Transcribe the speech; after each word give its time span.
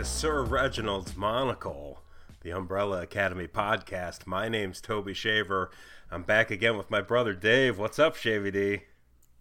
To 0.00 0.06
Sir 0.06 0.42
Reginald's 0.42 1.14
Monocle, 1.14 2.00
the 2.40 2.52
Umbrella 2.52 3.02
Academy 3.02 3.46
podcast. 3.46 4.26
My 4.26 4.48
name's 4.48 4.80
Toby 4.80 5.12
Shaver. 5.12 5.70
I'm 6.10 6.22
back 6.22 6.50
again 6.50 6.78
with 6.78 6.90
my 6.90 7.02
brother 7.02 7.34
Dave. 7.34 7.78
What's 7.78 7.98
up, 7.98 8.16
Shavy 8.16 8.50
D? 8.50 8.84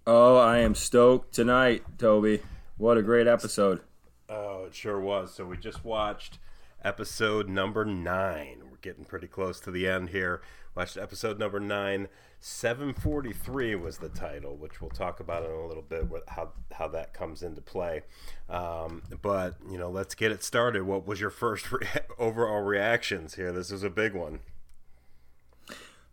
Oh, 0.05 0.35
I 0.35 0.57
am 0.57 0.75
stoked 0.75 1.33
tonight, 1.33 1.85
Toby. 1.97 2.41
What 2.75 2.97
a 2.97 3.01
great 3.01 3.25
episode. 3.25 3.79
Oh, 4.27 4.65
it 4.65 4.75
sure 4.75 4.99
was. 4.99 5.33
So 5.33 5.45
we 5.45 5.55
just 5.55 5.85
watched 5.85 6.39
episode 6.83 7.47
number 7.47 7.85
nine. 7.85 8.63
We're 8.69 8.79
getting 8.81 9.05
pretty 9.05 9.27
close 9.27 9.61
to 9.61 9.71
the 9.71 9.87
end 9.87 10.09
here. 10.09 10.41
Watched 10.75 10.97
episode 10.97 11.39
number 11.39 11.61
nine. 11.61 12.09
743 12.41 13.75
was 13.75 13.97
the 13.97 14.09
title, 14.09 14.55
which 14.55 14.79
we'll 14.79 14.89
talk 14.89 15.19
about 15.19 15.43
in 15.43 15.51
a 15.51 15.67
little 15.67 15.83
bit, 15.83 16.09
what, 16.09 16.23
how 16.29 16.51
how 16.71 16.87
that 16.87 17.13
comes 17.13 17.43
into 17.43 17.61
play. 17.61 18.03
Um, 18.49 19.03
but 19.21 19.55
you 19.69 19.77
know, 19.77 19.89
let's 19.89 20.15
get 20.15 20.31
it 20.31 20.43
started. 20.43 20.83
What 20.83 21.05
was 21.05 21.19
your 21.19 21.29
first 21.29 21.71
re- 21.71 21.87
overall 22.17 22.61
reactions 22.61 23.35
here? 23.35 23.51
This 23.51 23.71
is 23.71 23.83
a 23.83 23.89
big 23.89 24.13
one. 24.13 24.39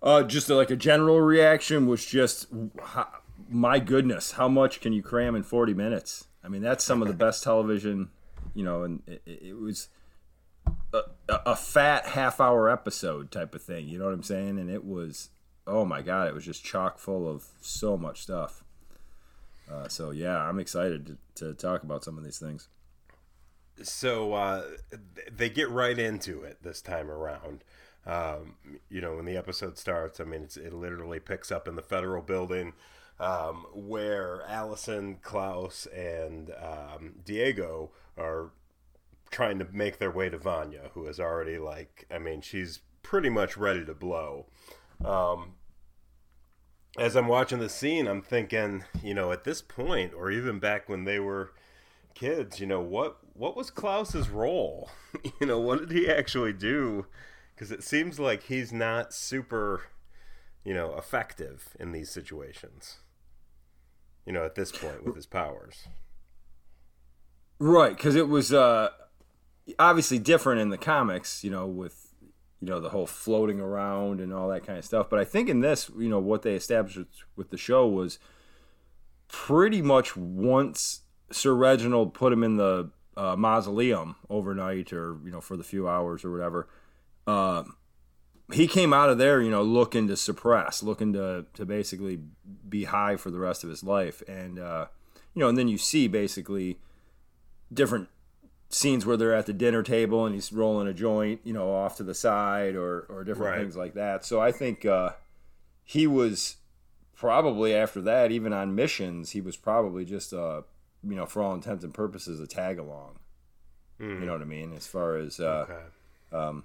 Uh, 0.02 0.22
just 0.22 0.48
like 0.48 0.70
a 0.70 0.76
general 0.76 1.20
reaction 1.20 1.86
was 1.86 2.04
just, 2.04 2.48
my 3.48 3.78
goodness, 3.78 4.32
how 4.32 4.46
much 4.46 4.80
can 4.80 4.92
you 4.92 5.02
cram 5.02 5.34
in 5.34 5.42
40 5.42 5.74
minutes? 5.74 6.26
I 6.44 6.48
mean, 6.48 6.62
that's 6.62 6.84
some 6.84 7.02
of 7.02 7.08
the 7.08 7.14
best 7.24 7.42
television, 7.42 8.10
you 8.54 8.64
know, 8.64 8.82
and 8.82 9.02
it, 9.06 9.22
it 9.26 9.58
was 9.58 9.88
a, 10.92 11.02
a, 11.28 11.56
fat 11.56 12.06
half 12.06 12.40
hour 12.40 12.68
episode 12.68 13.30
type 13.30 13.54
of 13.54 13.62
thing. 13.62 13.88
You 13.88 13.98
know 13.98 14.04
what 14.04 14.14
I'm 14.14 14.22
saying? 14.22 14.58
And 14.58 14.70
it 14.70 14.84
was 14.84 15.30
oh 15.66 15.84
my 15.84 16.02
god, 16.02 16.28
it 16.28 16.34
was 16.34 16.44
just 16.44 16.64
chock 16.64 16.98
full 16.98 17.28
of 17.28 17.44
so 17.60 17.96
much 17.96 18.22
stuff. 18.22 18.64
Uh, 19.70 19.88
so 19.88 20.10
yeah, 20.10 20.38
I'm 20.38 20.60
excited 20.60 21.18
to, 21.34 21.46
to, 21.46 21.54
talk 21.54 21.82
about 21.82 22.04
some 22.04 22.16
of 22.16 22.24
these 22.24 22.38
things. 22.38 22.68
So 23.82 24.32
uh, 24.32 24.62
they 25.34 25.50
get 25.50 25.68
right 25.68 25.98
into 25.98 26.42
it 26.42 26.62
this 26.62 26.80
time 26.80 27.10
around. 27.10 27.64
Um, 28.06 28.54
you 28.88 29.00
know, 29.00 29.16
when 29.16 29.24
the 29.24 29.36
episode 29.36 29.76
starts, 29.76 30.20
I 30.20 30.24
mean, 30.24 30.48
it 30.56 30.72
literally 30.72 31.18
picks 31.18 31.50
up 31.50 31.66
in 31.66 31.74
the 31.74 31.82
federal 31.82 32.22
building 32.22 32.74
um, 33.18 33.66
where 33.74 34.42
Allison, 34.46 35.18
Klaus, 35.22 35.86
and 35.86 36.52
um, 36.62 37.14
Diego 37.24 37.90
are 38.16 38.50
trying 39.30 39.58
to 39.58 39.66
make 39.72 39.98
their 39.98 40.10
way 40.10 40.28
to 40.28 40.38
Vanya, 40.38 40.90
who 40.94 41.06
is 41.06 41.18
already 41.18 41.58
like, 41.58 42.06
I 42.10 42.18
mean, 42.18 42.40
she's 42.40 42.80
pretty 43.02 43.30
much 43.30 43.56
ready 43.56 43.84
to 43.84 43.94
blow. 43.94 44.46
Um, 45.04 45.54
as 46.98 47.16
I'm 47.16 47.28
watching 47.28 47.58
the 47.58 47.68
scene, 47.68 48.06
I'm 48.06 48.22
thinking, 48.22 48.84
you 49.02 49.14
know, 49.14 49.32
at 49.32 49.44
this 49.44 49.62
point, 49.62 50.12
or 50.14 50.30
even 50.30 50.58
back 50.58 50.88
when 50.88 51.04
they 51.04 51.18
were 51.18 51.52
kids, 52.14 52.60
you 52.60 52.66
know, 52.66 52.80
what 52.80 53.18
what 53.34 53.56
was 53.56 53.70
Klaus's 53.70 54.28
role? 54.28 54.90
you 55.40 55.46
know, 55.46 55.60
what 55.60 55.80
did 55.80 55.90
he 55.90 56.08
actually 56.08 56.52
do? 56.52 57.06
Because 57.54 57.70
it 57.70 57.82
seems 57.82 58.18
like 58.18 58.44
he's 58.44 58.72
not 58.72 59.12
super, 59.12 59.82
you 60.64 60.74
know, 60.74 60.96
effective 60.96 61.68
in 61.78 61.92
these 61.92 62.10
situations. 62.10 62.98
You 64.24 64.32
know, 64.32 64.44
at 64.44 64.56
this 64.56 64.72
point 64.72 65.04
with 65.04 65.14
his 65.14 65.26
powers. 65.26 65.86
Right, 67.58 67.96
because 67.96 68.16
it 68.16 68.28
was 68.28 68.52
uh, 68.52 68.88
obviously 69.78 70.18
different 70.18 70.60
in 70.60 70.70
the 70.70 70.78
comics. 70.78 71.44
You 71.44 71.50
know, 71.50 71.66
with 71.66 72.05
you 72.60 72.68
know 72.68 72.80
the 72.80 72.90
whole 72.90 73.06
floating 73.06 73.60
around 73.60 74.20
and 74.20 74.32
all 74.32 74.48
that 74.48 74.66
kind 74.66 74.78
of 74.78 74.84
stuff. 74.84 75.10
But 75.10 75.18
I 75.18 75.24
think 75.24 75.48
in 75.48 75.60
this, 75.60 75.90
you 75.98 76.08
know, 76.08 76.18
what 76.18 76.42
they 76.42 76.54
established 76.54 76.98
with 77.36 77.50
the 77.50 77.58
show 77.58 77.86
was 77.86 78.18
pretty 79.28 79.82
much 79.82 80.16
once 80.16 81.02
Sir 81.30 81.54
Reginald 81.54 82.14
put 82.14 82.32
him 82.32 82.42
in 82.42 82.56
the 82.56 82.90
uh, 83.16 83.36
mausoleum 83.36 84.16
overnight, 84.30 84.92
or 84.92 85.18
you 85.24 85.30
know, 85.30 85.40
for 85.40 85.56
the 85.56 85.64
few 85.64 85.88
hours 85.88 86.24
or 86.24 86.30
whatever. 86.30 86.68
Uh, 87.26 87.64
he 88.52 88.68
came 88.68 88.92
out 88.92 89.10
of 89.10 89.18
there, 89.18 89.42
you 89.42 89.50
know, 89.50 89.62
looking 89.62 90.06
to 90.08 90.16
suppress, 90.16 90.82
looking 90.82 91.12
to 91.12 91.46
to 91.54 91.66
basically 91.66 92.20
be 92.68 92.84
high 92.84 93.16
for 93.16 93.30
the 93.30 93.38
rest 93.38 93.64
of 93.64 93.70
his 93.70 93.82
life, 93.82 94.22
and 94.28 94.58
uh, 94.58 94.86
you 95.34 95.40
know, 95.40 95.48
and 95.48 95.58
then 95.58 95.68
you 95.68 95.78
see 95.78 96.08
basically 96.08 96.78
different 97.72 98.08
scenes 98.68 99.06
where 99.06 99.16
they're 99.16 99.34
at 99.34 99.46
the 99.46 99.52
dinner 99.52 99.82
table 99.82 100.26
and 100.26 100.34
he's 100.34 100.52
rolling 100.52 100.88
a 100.88 100.94
joint, 100.94 101.40
you 101.44 101.52
know, 101.52 101.72
off 101.72 101.96
to 101.96 102.02
the 102.02 102.14
side 102.14 102.74
or 102.74 103.00
or 103.08 103.24
different 103.24 103.52
right. 103.52 103.60
things 103.60 103.76
like 103.76 103.94
that. 103.94 104.24
So 104.24 104.40
I 104.40 104.52
think 104.52 104.84
uh, 104.84 105.10
he 105.84 106.06
was 106.06 106.56
probably 107.14 107.74
after 107.74 108.00
that, 108.02 108.30
even 108.30 108.52
on 108.52 108.74
missions, 108.74 109.30
he 109.30 109.40
was 109.40 109.56
probably 109.56 110.04
just 110.04 110.32
uh, 110.32 110.62
you 111.02 111.14
know, 111.14 111.26
for 111.26 111.42
all 111.42 111.54
intents 111.54 111.84
and 111.84 111.94
purposes, 111.94 112.40
a 112.40 112.46
tag 112.46 112.78
along. 112.78 113.18
Mm. 114.00 114.20
You 114.20 114.26
know 114.26 114.32
what 114.32 114.42
I 114.42 114.46
mean? 114.46 114.72
As 114.74 114.86
far 114.86 115.16
as 115.16 115.40
uh, 115.40 115.66
okay. 115.68 115.82
um, 116.32 116.64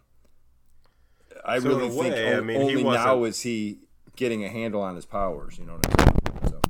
I 1.46 1.60
so 1.60 1.70
really 1.70 1.90
think 1.90 2.16
way, 2.16 2.34
o- 2.34 2.38
I 2.38 2.42
mean, 2.42 2.62
only 2.62 2.84
now 2.84 3.24
is 3.24 3.42
he 3.42 3.80
getting 4.16 4.44
a 4.44 4.50
handle 4.50 4.82
on 4.82 4.96
his 4.96 5.06
powers. 5.06 5.58
You 5.58 5.66
know 5.66 5.74
what 5.74 6.00
I 6.00 6.06
mean? 6.06 6.50
So. 6.50 6.62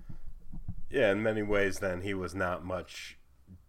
Yeah, 0.89 1.11
in 1.11 1.23
many 1.23 1.41
ways, 1.41 1.79
then 1.79 2.01
he 2.01 2.13
was 2.13 2.35
not 2.35 2.63
much 2.65 3.17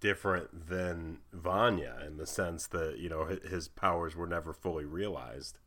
different 0.03 0.69
than 0.69 1.19
Vanya 1.33 1.97
in 2.05 2.17
the 2.17 2.27
sense 2.27 2.67
that 2.67 2.99
you 2.99 3.09
know 3.09 3.39
his 3.49 3.69
powers 3.69 4.17
were 4.17 4.27
never 4.27 4.53
fully 4.53 4.85
realized. 4.85 5.59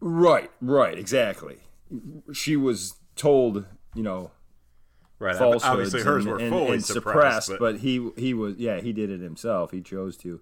Right, 0.00 0.50
right, 0.60 0.98
exactly. 0.98 1.58
She 2.32 2.56
was 2.56 2.94
told, 3.16 3.66
you 3.94 4.02
know, 4.02 4.32
right. 5.18 5.36
Obviously, 5.36 6.02
hers 6.02 6.24
and, 6.24 6.32
were 6.32 6.38
fully 6.38 6.64
and, 6.64 6.74
and 6.74 6.84
suppressed, 6.84 7.46
suppressed 7.46 7.48
but... 7.50 7.58
but... 7.58 7.76
he 7.80 8.10
he 8.16 8.32
was 8.32 8.56
yeah 8.56 8.80
he 8.80 8.92
did 8.92 9.10
it 9.10 9.20
himself. 9.20 9.70
He 9.70 9.82
chose 9.82 10.16
to. 10.18 10.40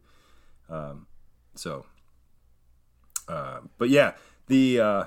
Um, 0.70 1.06
so, 1.56 1.84
uh, 3.28 3.60
but 3.78 3.90
yeah, 3.90 4.12
the 4.46 4.80
uh, 4.80 5.04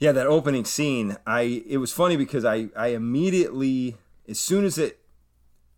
yeah, 0.00 0.12
that 0.12 0.26
opening 0.26 0.64
scene, 0.64 1.16
I 1.26 1.62
it 1.66 1.76
was 1.76 1.92
funny 1.92 2.16
because 2.16 2.44
I 2.44 2.70
I 2.76 2.88
immediately 2.88 3.96
as 4.28 4.40
soon 4.40 4.64
as 4.64 4.78
it 4.78 5.00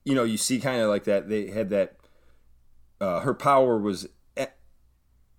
you 0.05 0.15
know, 0.15 0.25
you 0.25 0.37
see 0.37 0.59
kind 0.59 0.81
of 0.81 0.89
like 0.89 1.05
that 1.05 1.29
they 1.29 1.51
had 1.51 1.71
that 1.71 1.97
uh, 3.01 3.21
her 3.21 3.35
power 3.35 3.79
was 3.79 4.09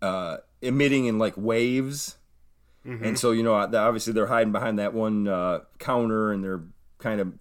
uh, 0.02 0.38
emitting 0.62 1.06
in 1.06 1.18
like 1.18 1.34
waves. 1.38 2.18
Mm-hmm. 2.86 3.06
And 3.06 3.20
so, 3.20 3.32
you 3.32 3.44
know, 3.44 3.54
obviously 3.54 4.12
they're 4.12 4.28
hiding 4.28 4.52
behind 4.52 4.78
that 4.80 4.94
one 4.94 5.28
uh, 5.28 5.62
counter 5.80 6.32
and 6.34 6.44
they're 6.44 6.64
kind 6.98 7.22
of 7.22 7.34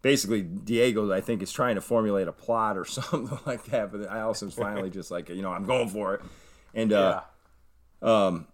basically 0.00 0.42
Diego, 0.42 1.12
I 1.12 1.20
think, 1.20 1.42
is 1.42 1.52
trying 1.52 1.74
to 1.74 1.82
formulate 1.82 2.28
a 2.28 2.32
plot 2.32 2.78
or 2.78 2.84
something 2.86 3.38
like 3.44 3.64
that. 3.66 3.92
But 3.92 4.06
Allison's 4.08 4.54
finally 4.54 4.90
just 4.98 5.10
like, 5.10 5.28
you 5.28 5.42
know, 5.42 5.50
I'm 5.50 5.66
going 5.66 5.88
for 5.88 6.14
it. 6.14 6.22
And, 6.74 6.92
uh, 6.92 7.20
yeah. 8.02 8.26
um, 8.26 8.46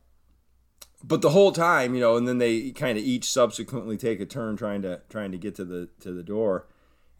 but 1.03 1.23
the 1.23 1.31
whole 1.31 1.53
time, 1.53 1.95
you 1.95 2.01
know, 2.01 2.17
and 2.17 2.29
then 2.29 2.39
they 2.39 2.71
kind 2.71 2.99
of 2.99 3.05
each 3.05 3.31
subsequently 3.31 3.97
take 3.97 4.21
a 4.21 4.27
turn 4.27 4.57
trying 4.57 4.83
to 4.83 5.01
trying 5.09 5.33
to 5.33 5.39
get 5.39 5.55
to 5.57 5.65
the 5.65 5.89
to 6.01 6.13
the 6.13 6.23
door, 6.23 6.67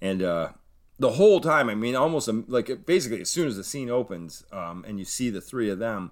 and 0.01 0.23
uh, 0.23 0.51
the 0.99 1.13
whole 1.13 1.41
time, 1.41 1.69
I 1.69 1.75
mean, 1.75 1.97
almost 1.97 2.29
um, 2.29 2.45
like 2.49 2.85
basically 2.87 3.21
as 3.21 3.31
soon 3.31 3.49
as 3.49 3.57
the 3.57 3.65
scene 3.65 3.91
opens, 3.91 4.45
um, 4.53 4.85
and 4.87 4.99
you 4.99 5.05
see 5.05 5.31
the 5.31 5.41
three 5.41 5.71
of 5.71 5.79
them, 5.79 6.11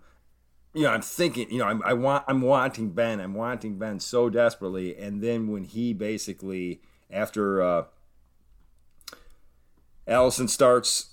you 0.72 0.82
know, 0.82 0.90
I'm 0.90 1.02
thinking, 1.02 1.50
you 1.50 1.58
know, 1.58 1.66
I'm, 1.66 1.82
I 1.84 1.92
want, 1.92 2.24
I'm 2.26 2.40
wanting 2.40 2.90
Ben, 2.90 3.20
I'm 3.20 3.34
wanting 3.34 3.78
Ben 3.78 4.00
so 4.00 4.30
desperately, 4.30 4.96
and 4.96 5.22
then 5.22 5.48
when 5.48 5.64
he 5.64 5.92
basically 5.92 6.80
after 7.10 7.62
uh, 7.62 7.84
Allison 10.06 10.48
starts 10.48 11.10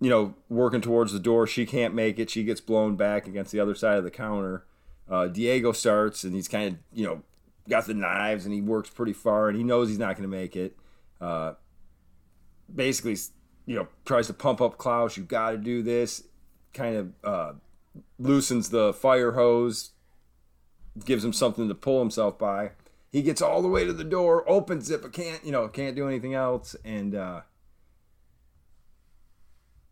you 0.00 0.10
know, 0.10 0.34
working 0.48 0.80
towards 0.80 1.12
the 1.12 1.18
door. 1.18 1.46
She 1.46 1.64
can't 1.64 1.94
make 1.94 2.18
it. 2.18 2.30
She 2.30 2.44
gets 2.44 2.60
blown 2.60 2.96
back 2.96 3.26
against 3.26 3.52
the 3.52 3.60
other 3.60 3.74
side 3.74 3.96
of 3.98 4.04
the 4.04 4.10
counter. 4.10 4.64
Uh, 5.08 5.28
Diego 5.28 5.72
starts 5.72 6.24
and 6.24 6.34
he's 6.34 6.48
kind 6.48 6.74
of 6.74 6.78
you 6.92 7.06
know 7.06 7.22
got 7.68 7.86
the 7.86 7.94
knives 7.94 8.44
and 8.44 8.54
he 8.54 8.60
works 8.60 8.90
pretty 8.90 9.12
far 9.12 9.48
and 9.48 9.56
he 9.56 9.64
knows 9.64 9.88
he's 9.88 9.98
not 9.98 10.16
going 10.16 10.28
to 10.28 10.36
make 10.36 10.56
it. 10.56 10.76
Uh, 11.20 11.54
basically, 12.72 13.16
you 13.66 13.76
know, 13.76 13.88
tries 14.04 14.26
to 14.26 14.34
pump 14.34 14.60
up 14.60 14.78
Klaus. 14.78 15.16
You 15.16 15.24
got 15.24 15.50
to 15.50 15.56
do 15.56 15.82
this. 15.82 16.24
Kind 16.72 16.96
of 16.96 17.12
uh, 17.24 17.52
loosens 18.18 18.68
the 18.68 18.92
fire 18.92 19.32
hose, 19.32 19.92
gives 21.04 21.24
him 21.24 21.32
something 21.32 21.68
to 21.68 21.74
pull 21.74 22.00
himself 22.00 22.38
by. 22.38 22.72
He 23.10 23.22
gets 23.22 23.40
all 23.40 23.62
the 23.62 23.68
way 23.68 23.84
to 23.84 23.92
the 23.92 24.04
door, 24.04 24.48
opens 24.48 24.90
it, 24.90 25.00
but 25.00 25.12
can't 25.12 25.44
you 25.44 25.52
know 25.52 25.68
can't 25.68 25.96
do 25.96 26.06
anything 26.06 26.34
else. 26.34 26.76
And 26.84 27.14
uh, 27.14 27.42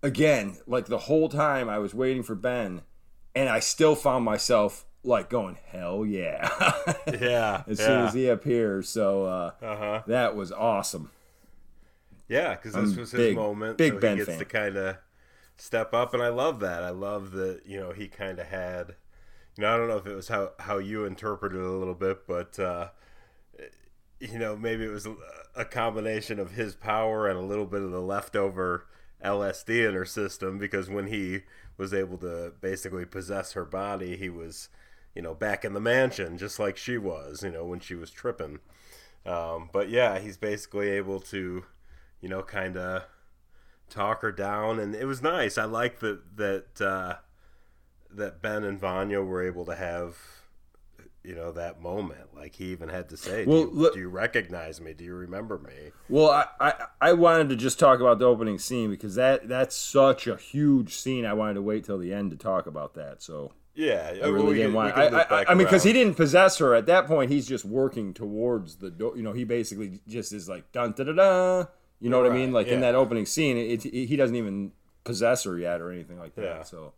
again, 0.02 0.58
like 0.66 0.86
the 0.86 0.98
whole 0.98 1.28
time 1.28 1.68
I 1.68 1.78
was 1.78 1.94
waiting 1.94 2.22
for 2.22 2.34
Ben, 2.34 2.82
and 3.34 3.48
I 3.48 3.60
still 3.60 3.94
found 3.94 4.24
myself 4.24 4.84
like 5.04 5.28
going 5.28 5.56
hell 5.66 6.04
yeah 6.04 6.48
yeah 7.20 7.62
as 7.66 7.78
yeah. 7.78 7.86
soon 7.86 8.00
as 8.06 8.14
he 8.14 8.28
appears 8.28 8.88
so 8.88 9.24
uh, 9.24 9.50
uh-huh. 9.62 10.02
that 10.06 10.34
was 10.34 10.50
awesome 10.50 11.10
yeah 12.28 12.54
because 12.54 12.72
this 12.72 12.92
I'm 12.92 12.96
was 12.96 13.10
his 13.12 13.18
big, 13.18 13.36
moment 13.36 13.78
big 13.78 13.94
so 13.94 14.00
ben 14.00 14.12
he 14.12 14.24
gets 14.24 14.30
fan. 14.30 14.38
to 14.38 14.44
kind 14.44 14.76
of 14.76 14.96
step 15.56 15.94
up 15.94 16.14
and 16.14 16.22
i 16.22 16.28
love 16.28 16.60
that 16.60 16.82
i 16.82 16.90
love 16.90 17.32
that 17.32 17.62
you 17.66 17.78
know 17.78 17.92
he 17.92 18.08
kind 18.08 18.38
of 18.38 18.46
had 18.46 18.94
you 19.56 19.62
know 19.62 19.74
i 19.74 19.76
don't 19.76 19.88
know 19.88 19.98
if 19.98 20.06
it 20.06 20.14
was 20.14 20.28
how 20.28 20.52
how 20.58 20.78
you 20.78 21.04
interpreted 21.04 21.58
it 21.58 21.64
a 21.64 21.70
little 21.70 21.94
bit 21.94 22.26
but 22.26 22.58
uh 22.58 22.88
you 24.20 24.38
know, 24.38 24.56
maybe 24.56 24.84
it 24.84 24.90
was 24.90 25.06
a, 25.06 25.14
a 25.54 25.64
combination 25.64 26.38
of 26.38 26.52
his 26.52 26.74
power 26.74 27.28
and 27.28 27.38
a 27.38 27.42
little 27.42 27.66
bit 27.66 27.82
of 27.82 27.90
the 27.90 28.00
leftover 28.00 28.86
LSD 29.24 29.88
in 29.88 29.94
her 29.94 30.04
system 30.04 30.58
because 30.58 30.88
when 30.88 31.08
he 31.08 31.42
was 31.76 31.92
able 31.92 32.18
to 32.18 32.52
basically 32.60 33.04
possess 33.04 33.52
her 33.52 33.64
body, 33.64 34.16
he 34.16 34.28
was, 34.28 34.68
you 35.14 35.22
know, 35.22 35.34
back 35.34 35.64
in 35.64 35.72
the 35.72 35.80
mansion 35.80 36.38
just 36.38 36.58
like 36.58 36.76
she 36.76 36.98
was, 36.98 37.42
you 37.42 37.50
know, 37.50 37.64
when 37.64 37.80
she 37.80 37.94
was 37.94 38.10
tripping. 38.10 38.58
Um, 39.26 39.70
but 39.72 39.88
yeah, 39.88 40.18
he's 40.18 40.36
basically 40.36 40.90
able 40.90 41.20
to, 41.20 41.64
you 42.20 42.28
know, 42.28 42.42
kind 42.42 42.76
of 42.76 43.04
talk 43.88 44.22
her 44.22 44.32
down, 44.32 44.78
and 44.78 44.94
it 44.94 45.06
was 45.06 45.22
nice. 45.22 45.56
I 45.56 45.64
like 45.64 46.00
that 46.00 46.36
that 46.36 46.80
uh, 46.80 47.16
that 48.10 48.42
Ben 48.42 48.64
and 48.64 48.78
Vanya 48.78 49.22
were 49.22 49.42
able 49.42 49.64
to 49.66 49.74
have 49.74 50.16
you 51.22 51.34
know 51.34 51.52
that 51.52 51.80
moment. 51.80 52.34
Like 52.36 52.54
he 52.56 52.66
even 52.66 52.90
had 52.90 53.08
to 53.08 53.16
say 53.16 53.46
well, 53.46 53.64
do, 53.64 53.70
you, 53.70 53.70
look, 53.72 53.94
do 53.94 54.00
you 54.00 54.08
recognize 54.08 54.80
me? 54.80 54.92
Do 54.92 55.04
you 55.04 55.14
remember 55.14 55.58
me? 55.58 55.90
Well 56.08 56.30
I, 56.30 56.46
I, 56.60 56.74
I 57.00 57.12
wanted 57.14 57.48
to 57.48 57.56
just 57.56 57.78
talk 57.78 58.00
about 58.00 58.18
the 58.18 58.26
opening 58.26 58.58
scene 58.58 58.90
because 58.90 59.14
that 59.14 59.48
that's 59.48 59.74
such 59.74 60.26
a 60.26 60.36
huge 60.36 60.94
scene. 60.94 61.24
I 61.24 61.32
wanted 61.32 61.54
to 61.54 61.62
wait 61.62 61.84
till 61.84 61.98
the 61.98 62.12
end 62.12 62.30
to 62.32 62.36
talk 62.36 62.66
about 62.66 62.94
that. 62.94 63.22
So 63.22 63.52
yeah 63.74 64.12
i 64.22 64.26
really 64.26 64.46
we 64.46 64.54
didn't 64.54 64.68
can, 64.68 64.74
want 64.74 64.96
I, 64.96 65.06
I, 65.06 65.44
I 65.48 65.54
mean 65.54 65.66
because 65.66 65.82
he 65.82 65.92
didn't 65.92 66.14
possess 66.14 66.58
her 66.58 66.74
at 66.74 66.86
that 66.86 67.06
point 67.06 67.30
he's 67.30 67.46
just 67.46 67.64
working 67.64 68.14
towards 68.14 68.76
the 68.76 68.90
door 68.90 69.16
you 69.16 69.22
know 69.22 69.32
he 69.32 69.44
basically 69.44 70.00
just 70.06 70.32
is 70.32 70.48
like 70.48 70.70
dun 70.72 70.92
da 70.92 71.04
da 71.04 71.12
da 71.12 71.64
you 72.00 72.08
know 72.08 72.20
right, 72.20 72.28
what 72.28 72.32
i 72.32 72.38
mean 72.38 72.52
like 72.52 72.68
yeah. 72.68 72.74
in 72.74 72.80
that 72.80 72.94
opening 72.94 73.26
scene 73.26 73.56
it, 73.56 73.84
it, 73.84 74.06
he 74.06 74.16
doesn't 74.16 74.36
even 74.36 74.72
possess 75.02 75.44
her 75.44 75.58
yet 75.58 75.80
or 75.80 75.90
anything 75.90 76.18
like 76.18 76.34
that 76.34 76.42
yeah. 76.42 76.62
so 76.62 76.92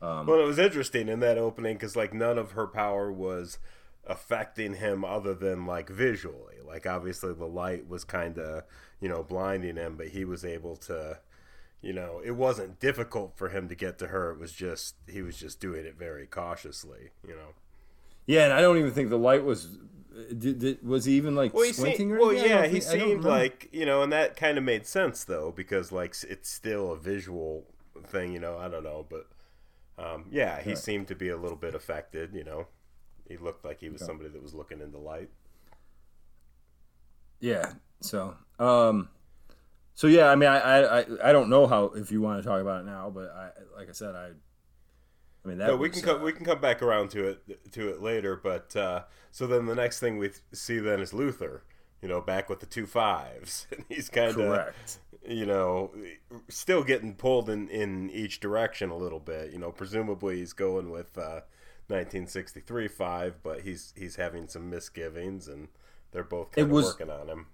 um, 0.00 0.26
well, 0.26 0.40
it 0.40 0.46
was 0.46 0.58
interesting 0.58 1.08
in 1.08 1.20
that 1.20 1.38
opening 1.38 1.74
because 1.74 1.96
like 1.96 2.12
none 2.12 2.38
of 2.38 2.52
her 2.52 2.66
power 2.66 3.10
was 3.10 3.58
affecting 4.06 4.74
him 4.74 5.04
other 5.04 5.34
than 5.34 5.66
like 5.66 5.88
visually. 5.88 6.56
Like 6.66 6.86
obviously 6.86 7.32
the 7.32 7.46
light 7.46 7.88
was 7.88 8.04
kind 8.04 8.38
of 8.38 8.64
you 9.00 9.08
know 9.08 9.22
blinding 9.22 9.76
him, 9.76 9.96
but 9.96 10.08
he 10.08 10.24
was 10.24 10.44
able 10.44 10.76
to. 10.76 11.18
You 11.82 11.92
know, 11.92 12.20
it 12.24 12.32
wasn't 12.32 12.80
difficult 12.80 13.36
for 13.36 13.50
him 13.50 13.68
to 13.68 13.74
get 13.74 13.98
to 13.98 14.08
her. 14.08 14.30
It 14.32 14.38
was 14.38 14.52
just 14.52 14.96
he 15.08 15.22
was 15.22 15.36
just 15.36 15.60
doing 15.60 15.84
it 15.84 15.96
very 15.96 16.26
cautiously. 16.26 17.10
You 17.26 17.36
know. 17.36 17.54
Yeah, 18.26 18.44
and 18.44 18.52
I 18.52 18.60
don't 18.60 18.78
even 18.78 18.90
think 18.90 19.10
the 19.10 19.18
light 19.18 19.44
was 19.44 19.78
did, 20.36 20.58
did, 20.58 20.86
was 20.86 21.04
he 21.04 21.14
even 21.14 21.34
like 21.34 21.52
well, 21.52 21.70
squinting 21.72 22.08
seemed, 22.10 22.18
Well, 22.18 22.32
yeah, 22.32 22.66
he 22.66 22.80
seemed 22.80 23.24
like 23.24 23.68
you 23.72 23.86
know, 23.86 24.02
and 24.02 24.12
that 24.12 24.36
kind 24.36 24.58
of 24.58 24.64
made 24.64 24.86
sense 24.86 25.24
though 25.24 25.52
because 25.54 25.92
like 25.92 26.14
it's 26.28 26.50
still 26.50 26.92
a 26.92 26.96
visual 26.96 27.64
thing. 28.04 28.32
You 28.32 28.40
know, 28.40 28.58
I 28.58 28.68
don't 28.68 28.84
know, 28.84 29.06
but 29.08 29.26
um, 29.98 30.26
yeah, 30.30 30.60
he 30.60 30.70
right. 30.70 30.78
seemed 30.78 31.08
to 31.08 31.14
be 31.14 31.28
a 31.28 31.36
little 31.36 31.56
bit 31.56 31.74
affected. 31.74 32.34
You 32.34 32.44
know, 32.44 32.66
he 33.28 33.36
looked 33.36 33.64
like 33.64 33.80
he 33.80 33.88
was 33.88 34.02
okay. 34.02 34.08
somebody 34.08 34.30
that 34.30 34.42
was 34.42 34.54
looking 34.54 34.80
into 34.80 34.98
light. 34.98 35.30
Yeah. 37.40 37.72
So, 38.00 38.36
um, 38.58 39.08
so 39.96 40.06
yeah, 40.06 40.26
I 40.26 40.36
mean, 40.36 40.50
I, 40.50 41.00
I, 41.00 41.06
I 41.24 41.32
don't 41.32 41.48
know 41.48 41.66
how 41.66 41.86
if 41.86 42.12
you 42.12 42.20
want 42.20 42.42
to 42.42 42.46
talk 42.46 42.60
about 42.60 42.82
it 42.82 42.86
now, 42.86 43.10
but 43.10 43.30
I, 43.30 43.50
like 43.74 43.88
I 43.88 43.92
said, 43.92 44.14
I, 44.14 44.26
I 44.26 45.48
mean, 45.48 45.56
that 45.56 45.68
no, 45.68 45.76
we 45.76 45.88
can 45.88 46.02
come, 46.02 46.20
we 46.20 46.32
can 46.32 46.44
come 46.44 46.60
back 46.60 46.82
around 46.82 47.10
to 47.12 47.24
it 47.24 47.72
to 47.72 47.88
it 47.88 48.02
later. 48.02 48.36
But 48.36 48.76
uh, 48.76 49.04
so 49.30 49.46
then 49.46 49.64
the 49.64 49.74
next 49.74 49.98
thing 49.98 50.18
we 50.18 50.32
see 50.52 50.78
then 50.80 51.00
is 51.00 51.14
Luther, 51.14 51.64
you 52.02 52.08
know, 52.08 52.20
back 52.20 52.50
with 52.50 52.60
the 52.60 52.66
two 52.66 52.84
fives, 52.84 53.66
and 53.72 53.86
he's 53.88 54.10
kind 54.10 54.38
of 54.38 54.74
you 55.26 55.46
know, 55.46 55.90
still 56.48 56.84
getting 56.84 57.14
pulled 57.14 57.48
in, 57.48 57.68
in 57.68 58.10
each 58.10 58.38
direction 58.38 58.90
a 58.90 58.96
little 58.96 59.18
bit. 59.18 59.50
You 59.50 59.58
know, 59.58 59.72
presumably 59.72 60.36
he's 60.36 60.52
going 60.52 60.90
with 60.90 61.16
uh, 61.16 61.40
1963 61.88 62.88
five, 62.88 63.36
but 63.42 63.62
he's 63.62 63.94
he's 63.96 64.16
having 64.16 64.46
some 64.46 64.68
misgivings, 64.68 65.48
and 65.48 65.68
they're 66.12 66.22
both 66.22 66.52
kind 66.52 66.66
of 66.66 66.72
working 66.72 67.08
on 67.08 67.28
him. 67.28 67.46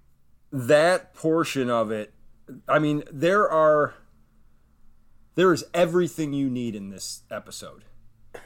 That 0.51 1.15
portion 1.15 1.71
of 1.71 1.93
it, 1.93 2.13
I 2.69 2.79
mean, 2.79 3.05
there 3.13 3.49
are 3.49 3.95
there 5.35 5.53
is 5.53 5.65
everything 5.73 6.33
you 6.33 6.51
need 6.51 6.75
in 6.75 6.91
this 6.91 7.23
episode. 7.31 7.85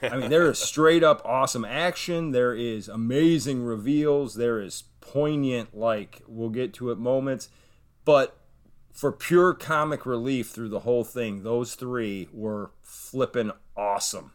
I 0.03 0.17
mean, 0.17 0.31
there 0.31 0.51
is 0.51 0.59
straight 0.59 1.05
up 1.05 1.23
awesome 1.25 1.65
action. 1.65 2.33
There 2.33 2.55
is 2.55 2.89
amazing 2.89 3.63
reveals. 3.63 4.35
There 4.35 4.61
is 4.61 4.85
poignant, 5.01 5.77
like 5.77 6.23
we'll 6.27 6.51
get 6.51 6.75
to 6.75 6.91
it 6.91 6.99
moments, 6.99 7.49
but 8.05 8.37
for 8.93 9.13
pure 9.13 9.53
comic 9.53 10.07
relief 10.07 10.49
through 10.49 10.71
the 10.71 10.81
whole 10.81 11.05
thing, 11.05 11.43
those 11.43 11.75
three 11.75 12.29
were 12.33 12.71
flipping 12.83 13.53
awesome. 13.77 14.33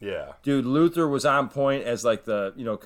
Yeah. 0.00 0.32
Dude, 0.42 0.66
Luther 0.66 1.06
was 1.06 1.24
on 1.24 1.48
point 1.48 1.84
as 1.84 2.04
like 2.04 2.24
the, 2.24 2.52
you 2.56 2.64
know, 2.64 2.80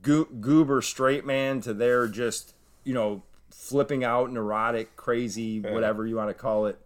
go- 0.00 0.24
goober 0.24 0.80
straight 0.80 1.26
man 1.26 1.60
to 1.60 1.74
their 1.74 2.08
just, 2.08 2.54
you 2.84 2.94
know, 2.94 3.22
flipping 3.52 4.04
out 4.04 4.32
neurotic, 4.32 4.96
crazy, 4.96 5.62
yeah. 5.64 5.72
whatever 5.72 6.06
you 6.06 6.16
want 6.16 6.30
to 6.30 6.34
call 6.34 6.66
it. 6.66 6.78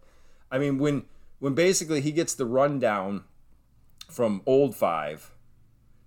I 0.51 0.59
mean, 0.59 0.77
when 0.77 1.05
when 1.39 1.53
basically 1.53 2.01
he 2.01 2.11
gets 2.11 2.33
the 2.33 2.45
rundown 2.45 3.23
from 4.09 4.41
old 4.45 4.75
5, 4.75 5.31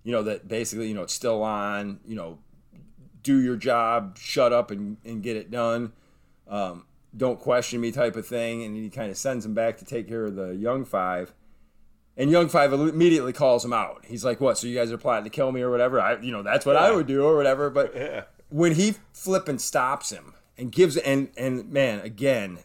you 0.03 0.11
know, 0.11 0.23
that 0.23 0.47
basically, 0.47 0.87
you 0.87 0.93
know, 0.93 1.03
it's 1.03 1.13
still 1.13 1.43
on, 1.43 1.99
you 2.05 2.15
know, 2.15 2.39
do 3.23 3.39
your 3.39 3.55
job, 3.55 4.17
shut 4.17 4.51
up 4.51 4.71
and, 4.71 4.97
and 5.05 5.21
get 5.21 5.37
it 5.37 5.51
done. 5.51 5.93
Um, 6.47 6.85
don't 7.15 7.39
question 7.39 7.79
me 7.79 7.91
type 7.91 8.15
of 8.15 8.25
thing. 8.25 8.63
And 8.63 8.75
he 8.75 8.89
kind 8.89 9.11
of 9.11 9.17
sends 9.17 9.45
him 9.45 9.53
back 9.53 9.77
to 9.77 9.85
take 9.85 10.07
care 10.07 10.25
of 10.25 10.35
the 10.35 10.55
young 10.55 10.85
five. 10.85 11.33
And 12.17 12.29
young 12.29 12.49
five 12.49 12.73
immediately 12.73 13.31
calls 13.31 13.63
him 13.63 13.71
out. 13.71 14.05
He's 14.05 14.25
like, 14.25 14.41
"What? 14.41 14.57
So 14.57 14.67
you 14.67 14.75
guys 14.75 14.91
are 14.91 14.97
plotting 14.97 15.23
to 15.23 15.29
kill 15.29 15.51
me 15.53 15.61
or 15.61 15.71
whatever? 15.71 15.99
I, 15.99 16.19
you 16.19 16.31
know, 16.31 16.43
that's 16.43 16.65
what 16.65 16.75
yeah. 16.75 16.81
I 16.81 16.91
would 16.91 17.07
do 17.07 17.23
or 17.23 17.37
whatever." 17.37 17.69
But 17.69 17.95
yeah. 17.95 18.23
when 18.49 18.75
he 18.75 18.95
flipping 19.13 19.59
stops 19.59 20.11
him 20.11 20.33
and 20.61 20.71
gives 20.71 20.95
and 20.97 21.29
and 21.35 21.69
man, 21.69 21.99
again, 22.01 22.59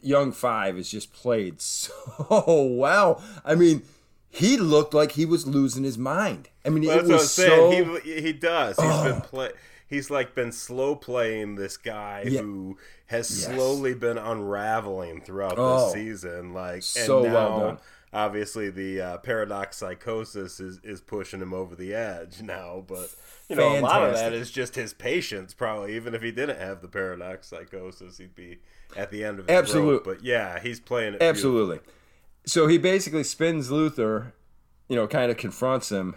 young 0.00 0.30
five 0.30 0.76
has 0.76 0.88
just 0.88 1.12
played 1.12 1.60
so 1.60 2.68
well. 2.70 3.22
I 3.44 3.56
mean, 3.56 3.82
he 4.30 4.56
looked 4.56 4.94
like 4.94 5.12
he 5.12 5.24
was 5.24 5.46
losing 5.46 5.82
his 5.82 5.98
mind. 5.98 6.50
I 6.64 6.68
mean, 6.68 6.86
well, 6.86 6.98
it 7.00 7.06
was 7.06 7.32
so. 7.32 7.70
He, 8.02 8.20
he 8.20 8.32
does. 8.32 8.76
He's 8.76 8.86
oh. 8.86 9.04
been 9.04 9.20
play 9.22 9.50
he's 9.88 10.10
like 10.10 10.34
been 10.34 10.52
slow 10.52 10.94
playing 10.94 11.56
this 11.56 11.76
guy 11.76 12.24
yeah. 12.26 12.40
who 12.40 12.76
has 13.06 13.30
yes. 13.30 13.54
slowly 13.54 13.94
been 13.94 14.18
unraveling 14.18 15.22
throughout 15.22 15.54
oh, 15.56 15.86
the 15.86 15.92
season. 15.92 16.54
Like 16.54 16.82
so 16.82 17.24
and 17.24 17.32
now, 17.32 17.34
well 17.34 17.58
done. 17.58 17.78
Obviously, 18.12 18.70
the 18.70 19.00
uh, 19.00 19.18
paradox 19.18 19.76
psychosis 19.76 20.60
is, 20.60 20.80
is 20.82 21.00
pushing 21.00 21.40
him 21.40 21.52
over 21.52 21.76
the 21.76 21.92
edge 21.92 22.40
now, 22.40 22.82
but 22.86 23.14
you 23.48 23.56
know 23.56 23.74
Fantastic. 23.74 23.82
a 23.82 23.86
lot 23.86 24.02
of 24.02 24.14
that 24.14 24.32
is 24.32 24.50
just 24.50 24.74
his 24.76 24.94
patience. 24.94 25.52
Probably, 25.52 25.94
even 25.94 26.14
if 26.14 26.22
he 26.22 26.30
didn't 26.30 26.58
have 26.58 26.80
the 26.80 26.88
paradox 26.88 27.48
psychosis, 27.48 28.16
he'd 28.16 28.34
be 28.34 28.58
at 28.96 29.10
the 29.10 29.24
end 29.24 29.38
of 29.38 29.46
his 29.46 29.54
Absolutely. 29.54 29.92
rope. 29.92 30.04
But 30.04 30.24
yeah, 30.24 30.58
he's 30.58 30.80
playing 30.80 31.14
it 31.14 31.22
absolutely. 31.22 31.80
So 32.46 32.66
he 32.66 32.78
basically 32.78 33.24
spins 33.24 33.70
Luther, 33.70 34.32
you 34.88 34.96
know, 34.96 35.06
kind 35.06 35.30
of 35.30 35.36
confronts 35.36 35.90
him. 35.92 36.16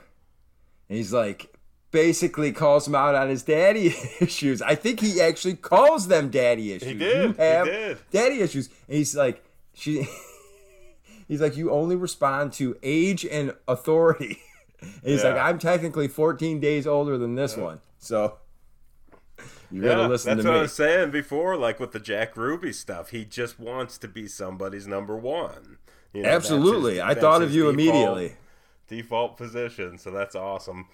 And 0.88 0.98
he's 0.98 1.12
like, 1.12 1.53
basically 1.91 2.53
calls 2.53 2.88
him 2.88 2.95
out 2.95 3.15
on 3.15 3.27
his 3.27 3.43
daddy 3.43 3.88
issues. 4.21 4.62
I 4.62 4.75
think 4.75 5.01
he 5.01 5.19
actually 5.19 5.55
calls 5.55 6.07
them 6.07 6.29
daddy 6.29 6.71
issues. 6.71 6.88
He 6.88 6.98
did. 6.98 7.31
He 7.31 7.33
did. 7.33 7.98
daddy 8.12 8.39
issues. 8.39 8.69
And 8.88 8.98
he's 8.98 9.13
like, 9.15 9.43
she. 9.74 10.07
He's 11.31 11.39
like, 11.39 11.55
you 11.55 11.71
only 11.71 11.95
respond 11.95 12.51
to 12.55 12.75
age 12.83 13.23
and 13.23 13.55
authority. 13.65 14.41
And 14.81 14.91
he's 15.05 15.23
yeah. 15.23 15.29
like, 15.29 15.41
I'm 15.41 15.59
technically 15.59 16.09
14 16.09 16.59
days 16.59 16.85
older 16.85 17.17
than 17.17 17.35
this 17.35 17.55
yeah. 17.55 17.63
one, 17.63 17.79
so 18.00 18.35
you 19.71 19.81
gotta 19.81 20.01
yeah, 20.01 20.07
listen 20.07 20.35
that's 20.35 20.45
what 20.45 20.51
me. 20.51 20.59
I 20.59 20.61
was 20.63 20.73
saying 20.73 21.11
before. 21.11 21.55
Like 21.55 21.79
with 21.79 21.93
the 21.93 22.01
Jack 22.01 22.35
Ruby 22.35 22.73
stuff, 22.73 23.11
he 23.11 23.23
just 23.23 23.61
wants 23.61 23.97
to 24.00 24.09
be 24.09 24.27
somebody's 24.27 24.88
number 24.88 25.15
one. 25.15 25.77
You 26.11 26.23
know, 26.23 26.29
Absolutely, 26.29 26.95
his, 26.95 27.01
I 27.01 27.13
thought 27.13 27.41
of 27.41 27.53
you 27.53 27.71
default, 27.71 27.73
immediately. 27.75 28.35
Default 28.89 29.38
position, 29.38 29.97
so 29.97 30.11
that's 30.11 30.35
awesome. 30.35 30.88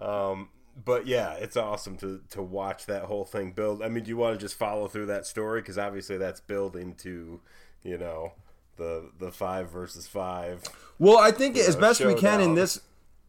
Um, 0.00 0.48
but 0.84 1.06
yeah, 1.06 1.34
it's 1.34 1.56
awesome 1.56 1.96
to 1.98 2.20
to 2.30 2.42
watch 2.42 2.86
that 2.86 3.04
whole 3.04 3.24
thing 3.24 3.52
build. 3.52 3.80
I 3.80 3.88
mean, 3.88 4.02
do 4.02 4.08
you 4.08 4.16
want 4.16 4.34
to 4.34 4.44
just 4.44 4.56
follow 4.56 4.88
through 4.88 5.06
that 5.06 5.24
story 5.24 5.60
because 5.60 5.78
obviously 5.78 6.18
that's 6.18 6.40
building 6.40 6.96
to, 6.96 7.40
you 7.84 7.96
know, 7.96 8.32
the 8.76 9.10
the 9.18 9.30
five 9.30 9.70
versus 9.70 10.06
five. 10.06 10.62
Well, 10.98 11.18
I 11.18 11.30
think 11.30 11.56
as 11.56 11.74
know, 11.74 11.80
best 11.80 11.98
showdown. 12.00 12.14
we 12.14 12.20
can 12.20 12.40
in 12.40 12.54
this. 12.54 12.80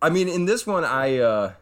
I 0.02 0.10
mean, 0.10 0.28
in 0.28 0.46
this 0.46 0.68
one, 0.68 0.84
I 0.84 1.18
uh, 1.18 1.54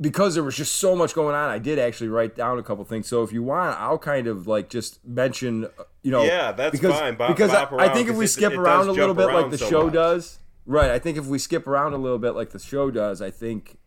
because 0.00 0.34
there 0.34 0.44
was 0.44 0.56
just 0.56 0.76
so 0.76 0.94
much 0.94 1.14
going 1.14 1.34
on. 1.34 1.48
I 1.48 1.58
did 1.58 1.78
actually 1.78 2.08
write 2.08 2.36
down 2.36 2.58
a 2.58 2.62
couple 2.62 2.84
things. 2.84 3.06
So 3.06 3.22
if 3.22 3.32
you 3.32 3.42
want, 3.42 3.78
I'll 3.80 3.98
kind 3.98 4.26
of 4.26 4.46
like 4.46 4.68
just 4.68 5.04
mention, 5.06 5.68
you 6.02 6.10
know, 6.10 6.24
yeah, 6.24 6.52
that's 6.52 6.72
because, 6.72 6.98
fine. 6.98 7.16
Bop, 7.16 7.28
because 7.28 7.50
bop 7.50 7.72
I, 7.72 7.86
I, 7.86 7.94
think 7.94 8.08
if 8.08 8.16
we 8.16 8.26
skip 8.26 8.52
it, 8.52 8.58
around 8.58 8.88
a 8.88 8.92
little 8.92 9.14
bit, 9.14 9.26
like 9.26 9.50
the 9.50 9.58
so 9.58 9.68
show 9.68 9.84
much. 9.84 9.94
does, 9.94 10.38
right? 10.66 10.90
I 10.90 10.98
think 10.98 11.16
if 11.16 11.26
we 11.26 11.38
skip 11.38 11.66
around 11.66 11.94
a 11.94 11.98
little 11.98 12.18
bit, 12.18 12.32
like 12.32 12.50
the 12.50 12.58
show 12.58 12.90
does, 12.90 13.22
I 13.22 13.30
think 13.30 13.78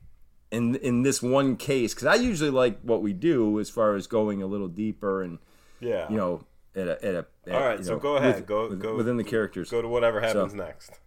in 0.51 0.75
in 0.75 1.03
this 1.03 1.21
one 1.21 1.55
case, 1.55 1.93
because 1.93 2.07
I 2.07 2.15
usually 2.15 2.49
like 2.49 2.79
what 2.81 3.01
we 3.01 3.13
do 3.13 3.59
as 3.59 3.69
far 3.69 3.95
as 3.95 4.07
going 4.07 4.41
a 4.41 4.47
little 4.47 4.67
deeper 4.67 5.21
and 5.21 5.37
yeah, 5.79 6.09
you 6.09 6.17
know, 6.17 6.43
at 6.75 6.87
a, 6.87 7.05
at 7.05 7.15
a 7.15 7.25
at, 7.47 7.53
all 7.53 7.67
right. 7.67 7.85
so 7.85 7.93
know, 7.93 7.99
go 7.99 8.17
ahead, 8.17 8.35
with, 8.35 8.45
go 8.45 8.69
with, 8.69 8.81
go 8.81 8.95
within 8.95 9.17
the 9.17 9.23
characters. 9.23 9.69
Go 9.69 9.81
to 9.81 9.87
whatever 9.87 10.21
happens 10.21 10.51
so, 10.51 10.57
next. 10.57 10.99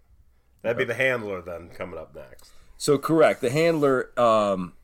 That'd 0.63 0.79
be 0.79 0.85
the 0.85 0.95
handler 0.95 1.43
then 1.43 1.71
coming 1.71 1.99
up 1.99 2.15
next. 2.15 2.53
So 2.77 2.99
correct. 2.99 3.41
The 3.41 3.51
handler 3.51 4.19
um, 4.19 4.75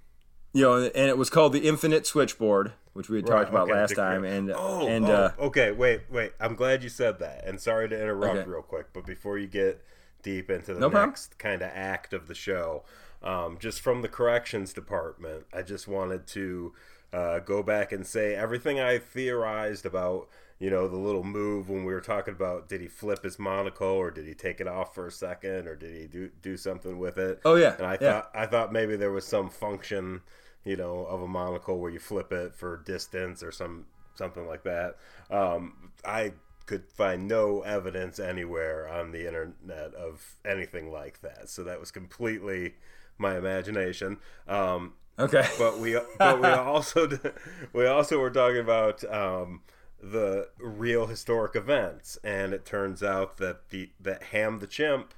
you 0.52 0.62
know, 0.62 0.76
and 0.76 1.08
it 1.08 1.18
was 1.18 1.30
called 1.30 1.52
the 1.52 1.68
Infinite 1.68 2.06
Switchboard, 2.06 2.72
which 2.92 3.08
we 3.08 3.18
had 3.18 3.26
talked 3.26 3.50
about 3.50 3.70
okay, 3.70 3.78
last 3.78 3.94
time. 3.94 4.24
And 4.24 4.50
oh, 4.50 4.86
and 4.88 5.06
oh, 5.06 5.12
uh, 5.12 5.32
okay, 5.38 5.72
wait, 5.72 6.02
wait. 6.10 6.32
I'm 6.40 6.54
glad 6.54 6.82
you 6.82 6.88
said 6.88 7.18
that, 7.20 7.44
and 7.46 7.60
sorry 7.60 7.88
to 7.88 8.00
interrupt 8.00 8.36
Okay. 8.36 8.48
real 8.48 8.62
quick, 8.62 8.86
but 8.92 9.06
before 9.06 9.38
you 9.38 9.46
get 9.46 9.84
deep 10.22 10.50
into 10.50 10.74
the 10.74 10.80
No 10.80 10.88
next 10.88 11.38
kind 11.38 11.62
of 11.62 11.70
act 11.72 12.12
of 12.12 12.28
the 12.28 12.34
show, 12.34 12.84
um, 13.22 13.58
just 13.60 13.80
from 13.80 14.02
the 14.02 14.08
corrections 14.08 14.72
department, 14.72 15.46
I 15.52 15.62
just 15.62 15.86
wanted 15.86 16.26
to 16.28 16.74
uh, 17.12 17.38
go 17.40 17.62
back 17.62 17.92
and 17.92 18.06
say 18.06 18.34
everything 18.34 18.80
I 18.80 18.98
theorized 18.98 19.86
about. 19.86 20.28
You 20.58 20.70
know 20.70 20.88
the 20.88 20.96
little 20.96 21.22
move 21.22 21.68
when 21.68 21.84
we 21.84 21.92
were 21.92 22.00
talking 22.00 22.34
about 22.34 22.68
did 22.68 22.80
he 22.80 22.88
flip 22.88 23.22
his 23.22 23.38
monocle 23.38 23.86
or 23.86 24.10
did 24.10 24.26
he 24.26 24.34
take 24.34 24.60
it 24.60 24.66
off 24.66 24.94
for 24.94 25.06
a 25.06 25.12
second 25.12 25.68
or 25.68 25.76
did 25.76 25.94
he 25.94 26.06
do 26.06 26.30
do 26.42 26.56
something 26.56 26.98
with 26.98 27.16
it? 27.16 27.40
Oh, 27.44 27.54
yeah, 27.54 27.76
and 27.76 27.86
I 27.86 27.92
yeah. 28.00 28.12
thought 28.12 28.30
I 28.34 28.46
thought 28.46 28.72
maybe 28.72 28.96
there 28.96 29.12
was 29.12 29.24
some 29.24 29.50
function, 29.50 30.22
you 30.64 30.76
know, 30.76 31.06
of 31.06 31.22
a 31.22 31.28
monocle 31.28 31.78
where 31.78 31.90
you 31.90 32.00
flip 32.00 32.32
it 32.32 32.54
for 32.54 32.78
distance 32.78 33.42
or 33.42 33.52
some 33.52 33.86
something 34.14 34.46
like 34.46 34.64
that. 34.64 34.96
Um, 35.30 35.92
I 36.04 36.32
could 36.66 36.90
find 36.92 37.26
no 37.26 37.62
evidence 37.62 38.18
anywhere 38.18 38.86
on 38.88 39.10
the 39.10 39.26
internet 39.26 39.94
of 39.94 40.36
anything 40.44 40.92
like 40.92 41.20
that. 41.22 41.48
So 41.48 41.64
that 41.64 41.80
was 41.80 41.90
completely 41.90 42.74
my 43.16 43.38
imagination. 43.38 44.18
Um, 44.46 44.94
okay, 45.18 45.46
but 45.58 45.78
we 45.78 45.98
but 46.18 46.40
we 46.40 46.48
also 46.48 47.08
we 47.72 47.86
also 47.86 48.18
were 48.18 48.30
talking 48.30 48.58
about 48.60 49.02
um, 49.04 49.62
the 50.00 50.48
real 50.58 51.06
historic 51.06 51.56
events, 51.56 52.18
and 52.24 52.52
it 52.54 52.64
turns 52.64 53.02
out 53.02 53.36
that 53.38 53.70
the 53.70 53.90
that 54.00 54.24
Ham 54.24 54.58
the 54.60 54.66
Chimp 54.66 55.14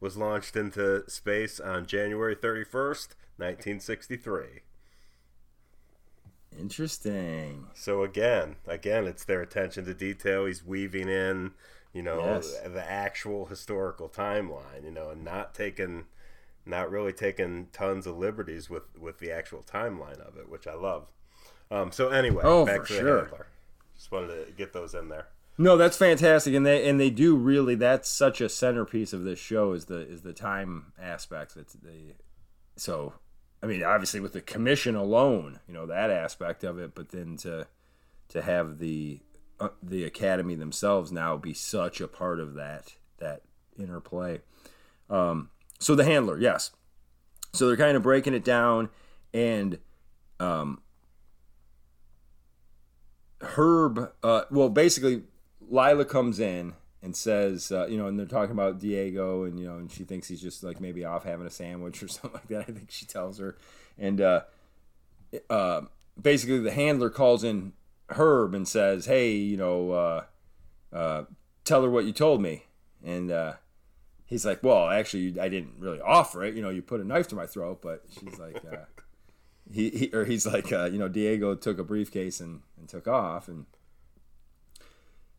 was 0.00 0.16
launched 0.16 0.56
into 0.56 1.08
space 1.10 1.60
on 1.60 1.86
January 1.86 2.34
thirty 2.34 2.64
first, 2.64 3.14
nineteen 3.38 3.80
sixty 3.80 4.16
three. 4.16 4.62
interesting. 6.58 7.66
So 7.74 8.02
again, 8.02 8.56
again, 8.66 9.04
it's 9.06 9.24
their 9.24 9.42
attention 9.42 9.84
to 9.86 9.94
detail. 9.94 10.46
He's 10.46 10.64
weaving 10.64 11.08
in, 11.08 11.52
you 11.92 12.02
know, 12.02 12.18
Yes. 12.20 12.58
the 12.60 12.88
actual 12.90 13.46
historical 13.46 14.08
timeline, 14.08 14.84
you 14.84 14.90
know, 14.90 15.10
and 15.10 15.24
not 15.24 15.54
taking, 15.54 16.06
not 16.64 16.90
really 16.90 17.12
taking 17.12 17.68
tons 17.72 18.06
of 18.06 18.16
liberties 18.16 18.70
with 18.70 18.84
with 18.98 19.18
the 19.18 19.30
actual 19.30 19.62
timeline 19.62 20.20
of 20.20 20.36
it, 20.38 20.48
which 20.48 20.66
I 20.66 20.74
love. 20.74 21.08
Um, 21.70 21.92
so 21.92 22.08
anyway, 22.10 22.44
Oh, 22.44 22.64
back 22.64 22.82
for 22.82 22.86
to 22.86 22.94
the 22.94 22.98
sure. 23.00 23.18
handler. 23.20 23.46
Just 23.96 24.12
wanted 24.12 24.46
to 24.46 24.52
get 24.52 24.72
those 24.72 24.94
in 24.94 25.08
there. 25.08 25.28
No, 25.58 25.76
that's 25.76 25.96
fantastic, 25.96 26.54
and 26.54 26.66
they 26.66 26.86
and 26.88 27.00
they 27.00 27.08
do 27.08 27.34
really. 27.34 27.74
That's 27.74 28.08
such 28.08 28.42
a 28.42 28.48
centerpiece 28.48 29.14
of 29.14 29.24
this 29.24 29.38
show 29.38 29.72
is 29.72 29.86
the 29.86 30.00
is 30.00 30.20
the 30.20 30.34
time 30.34 30.92
aspects. 31.00 31.56
It's 31.56 31.72
the 31.72 32.14
so, 32.76 33.14
I 33.62 33.66
mean, 33.66 33.82
obviously 33.82 34.20
with 34.20 34.34
the 34.34 34.42
commission 34.42 34.94
alone, 34.94 35.60
you 35.66 35.72
know 35.72 35.86
that 35.86 36.10
aspect 36.10 36.62
of 36.62 36.78
it, 36.78 36.94
but 36.94 37.08
then 37.08 37.38
to 37.38 37.66
to 38.28 38.42
have 38.42 38.78
the 38.78 39.20
uh, 39.58 39.68
the 39.82 40.04
academy 40.04 40.56
themselves 40.56 41.10
now 41.10 41.38
be 41.38 41.54
such 41.54 42.02
a 42.02 42.08
part 42.08 42.38
of 42.38 42.54
that 42.54 42.92
that 43.16 43.40
interplay. 43.78 44.42
Um, 45.08 45.48
so 45.78 45.94
the 45.94 46.04
handler, 46.04 46.38
yes. 46.38 46.70
So 47.54 47.66
they're 47.66 47.78
kind 47.78 47.96
of 47.96 48.02
breaking 48.02 48.34
it 48.34 48.44
down, 48.44 48.90
and 49.32 49.78
um, 50.38 50.82
Herb, 53.40 54.12
uh, 54.22 54.42
well, 54.50 54.68
basically, 54.68 55.22
Lila 55.68 56.04
comes 56.04 56.40
in 56.40 56.74
and 57.02 57.14
says, 57.14 57.70
uh, 57.70 57.86
you 57.86 57.96
know, 57.96 58.06
and 58.06 58.18
they're 58.18 58.26
talking 58.26 58.52
about 58.52 58.78
Diego, 58.80 59.44
and 59.44 59.58
you 59.60 59.66
know, 59.66 59.76
and 59.76 59.90
she 59.90 60.04
thinks 60.04 60.28
he's 60.28 60.40
just 60.40 60.62
like 60.62 60.80
maybe 60.80 61.04
off 61.04 61.24
having 61.24 61.46
a 61.46 61.50
sandwich 61.50 62.02
or 62.02 62.08
something 62.08 62.32
like 62.32 62.48
that. 62.48 62.60
I 62.60 62.72
think 62.72 62.90
she 62.90 63.06
tells 63.06 63.38
her, 63.38 63.56
and 63.98 64.20
uh, 64.20 64.42
uh, 65.50 65.82
basically, 66.20 66.58
the 66.58 66.72
handler 66.72 67.10
calls 67.10 67.44
in 67.44 67.74
Herb 68.10 68.54
and 68.54 68.66
says, 68.66 69.06
"Hey, 69.06 69.32
you 69.32 69.56
know, 69.56 69.90
uh, 69.92 70.24
uh, 70.92 71.24
tell 71.64 71.82
her 71.82 71.90
what 71.90 72.06
you 72.06 72.12
told 72.12 72.40
me," 72.40 72.64
and 73.04 73.30
uh, 73.30 73.54
he's 74.24 74.46
like, 74.46 74.62
"Well, 74.62 74.88
actually, 74.88 75.38
I 75.38 75.48
didn't 75.48 75.74
really 75.78 76.00
offer 76.00 76.42
it. 76.42 76.54
You 76.54 76.62
know, 76.62 76.70
you 76.70 76.82
put 76.82 77.00
a 77.00 77.04
knife 77.04 77.28
to 77.28 77.36
my 77.36 77.46
throat." 77.46 77.82
But 77.82 78.04
she's 78.18 78.38
like, 78.38 78.62
he, 79.72 79.90
he 79.90 80.10
or 80.12 80.24
he's 80.24 80.46
like, 80.46 80.72
uh, 80.72 80.84
you 80.84 80.98
know, 80.98 81.08
Diego 81.08 81.54
took 81.54 81.78
a 81.78 81.84
briefcase 81.84 82.40
and, 82.40 82.60
and 82.78 82.88
took 82.88 83.08
off, 83.08 83.48
and 83.48 83.66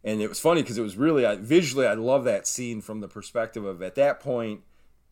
and 0.03 0.22
it 0.22 0.29
was 0.29 0.39
funny 0.39 0.62
because 0.62 0.77
it 0.77 0.84
was 0.84 0.98
really 0.98 1.25
I, 1.25 1.36
visually, 1.36 1.88
I 1.88 1.93
love 1.93 2.24
that 2.25 2.48
scene 2.48 2.81
from 2.81 3.01
the 3.01 3.07
perspective 3.07 3.65
of 3.65 3.81
at 3.81 3.96
that 3.96 4.19
point. 4.19 4.62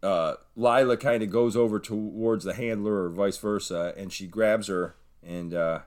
Uh, 0.04 0.36
Lila 0.56 0.98
kind 0.98 1.24
of 1.24 1.32
goes 1.32 1.56
over 1.56 1.80
towards 1.80 2.44
the 2.46 2.54
handler 2.54 3.06
or 3.06 3.10
vice 3.10 3.38
versa, 3.38 3.94
and 3.98 4.14
she 4.14 4.28
grabs 4.28 4.68
her, 4.68 4.96
and 5.26 5.54
uh, 5.54 5.80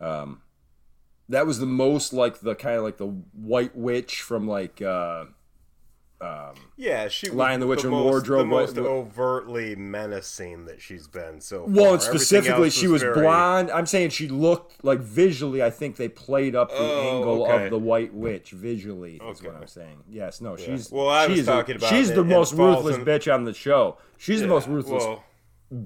um, 0.00 0.42
that 1.28 1.46
was 1.46 1.58
the 1.58 1.66
most 1.66 2.12
like 2.12 2.40
the 2.40 2.54
kind 2.54 2.76
of 2.76 2.84
like 2.84 2.98
the 2.98 3.06
white 3.06 3.76
witch 3.76 4.20
from 4.20 4.46
like 4.46 4.82
uh, 4.82 5.24
Yeah, 6.78 7.08
she 7.08 7.28
was 7.28 7.36
Lion, 7.36 7.60
the 7.60 7.66
Witch, 7.66 7.82
the 7.82 7.88
and 7.88 7.96
most, 7.96 8.04
Wardrobe, 8.04 8.40
the 8.40 8.44
most 8.46 8.78
overtly 8.78 9.76
menacing 9.76 10.64
that 10.66 10.80
she's 10.80 11.06
been 11.06 11.40
so 11.40 11.64
far. 11.64 11.74
Well, 11.74 11.92
and 11.94 12.02
specifically, 12.02 12.70
she 12.70 12.88
was 12.88 13.02
very- 13.02 13.14
blonde. 13.20 13.70
I'm 13.70 13.86
saying 13.86 14.10
she 14.10 14.28
looked 14.28 14.82
like 14.84 15.00
visually. 15.00 15.62
I 15.62 15.70
think 15.70 15.96
they 15.96 16.08
played 16.08 16.54
up 16.56 16.70
the 16.70 16.76
Oh, 16.78 17.16
angle 17.16 17.44
okay. 17.46 17.64
of 17.64 17.70
the 17.70 17.78
White 17.78 18.14
Witch 18.14 18.50
visually. 18.52 19.20
Is 19.28 19.42
what 19.42 19.56
I'm 19.56 19.66
saying. 19.66 20.04
Yes, 20.08 20.40
no, 20.40 20.56
she's 20.56 20.90
Well, 20.90 21.08
I 21.08 21.26
was 21.26 21.36
she's 21.38 21.46
talking 21.46 21.76
about 21.76 21.90
she's 21.90 22.10
it- 22.10 22.14
the 22.14 22.24
most 22.24 22.54
ruthless 22.54 22.96
in- 22.96 23.04
bitch 23.04 23.32
on 23.32 23.44
the 23.44 23.54
show. 23.54 23.98
She's 24.16 24.40
the 24.40 24.48
most 24.48 24.68
ruthless 24.68 25.04
well, 25.04 25.24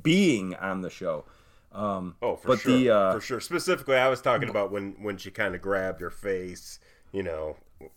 being 0.03 0.55
on 0.57 0.81
the 0.83 0.91
show. 0.91 1.25
Oh, 1.73 2.13
for 2.37 2.49
But 2.49 2.61
sure, 2.61 2.77
the, 2.77 2.91
uh, 2.91 3.13
for 3.15 3.21
sure. 3.21 3.41
Specifically, 3.41 3.97
I 3.97 4.09
was 4.09 4.21
talking 4.21 4.49
about 4.49 4.71
when 4.73 4.97
when 5.03 5.17
she 5.19 5.31
kind 5.31 5.55
of 5.55 5.61
grabbed 5.63 6.01
her 6.01 6.11
face, 6.11 6.79
you 7.13 7.23
know. 7.23 7.57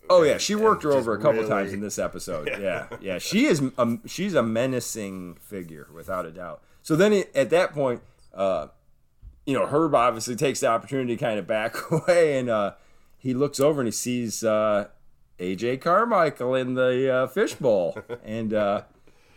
Oh 0.10 0.24
yeah, 0.24 0.38
she 0.38 0.56
worked 0.56 0.84
her 0.84 0.92
over 0.92 1.14
a 1.14 1.18
couple 1.18 1.40
really- 1.40 1.50
times 1.50 1.74
in 1.74 1.82
this 1.82 1.98
episode. 2.00 2.50
Yeah, 2.62 2.88
yeah, 3.02 3.18
she 3.18 3.46
is. 3.46 3.62
She's 4.06 4.34
a 4.34 4.44
menacing 4.44 5.36
figure 5.36 5.88
without 5.94 6.26
a 6.26 6.32
doubt. 6.32 6.62
So 6.82 6.96
then 6.96 7.14
it, 7.14 7.32
at 7.36 7.50
that 7.52 7.74
point, 7.74 8.02
uh, 8.34 8.68
you 9.46 9.54
know, 9.54 9.66
Herb 9.66 9.94
obviously 9.96 10.36
takes 10.36 10.60
the 10.62 10.68
opportunity 10.68 11.16
to 11.16 11.24
kind 11.24 11.40
of 11.40 11.48
back 11.48 11.76
away, 11.92 12.38
and 12.38 12.50
uh, 12.50 12.74
he 13.18 13.34
looks 13.34 13.60
over 13.60 13.82
and 13.82 13.88
he 13.88 13.92
sees 13.92 14.44
uh, 14.44 14.88
AJ 15.40 15.82
Carmichael 15.82 16.56
in 16.56 16.76
the 16.76 17.14
uh, 17.14 17.28
fishbowl, 17.28 17.98
and 18.24 18.54
uh, 18.54 18.84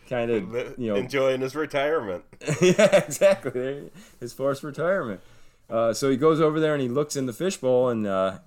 kind 0.08 0.30
of 0.30 0.78
you 0.78 0.88
know 0.92 0.96
enjoying 0.96 1.40
his 1.40 1.54
retirement. 1.56 2.24
yeah, 2.60 2.96
exactly. 2.96 3.90
His 4.20 4.32
forced 4.32 4.62
retirement. 4.62 5.20
Uh, 5.68 5.92
so 5.92 6.08
he 6.10 6.16
goes 6.16 6.40
over 6.40 6.60
there 6.60 6.74
and 6.74 6.82
he 6.82 6.88
looks 6.88 7.16
in 7.16 7.26
the 7.26 7.32
fishbowl, 7.32 7.88
and 7.88 8.06
uh, 8.06 8.38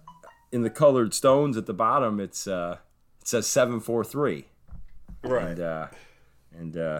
in 0.52 0.62
the 0.64 0.70
colored 0.70 1.14
stones 1.14 1.58
at 1.58 1.66
the 1.66 1.74
bottom, 1.74 2.20
it's 2.20 2.48
uh, 2.48 2.78
it 3.22 3.28
says 3.28 3.48
seven 3.48 3.80
four 3.80 4.04
three, 4.04 4.46
Right. 5.24 5.44
and 5.52 5.60
uh, 5.60 5.88
and 6.58 6.78
uh, 6.78 7.00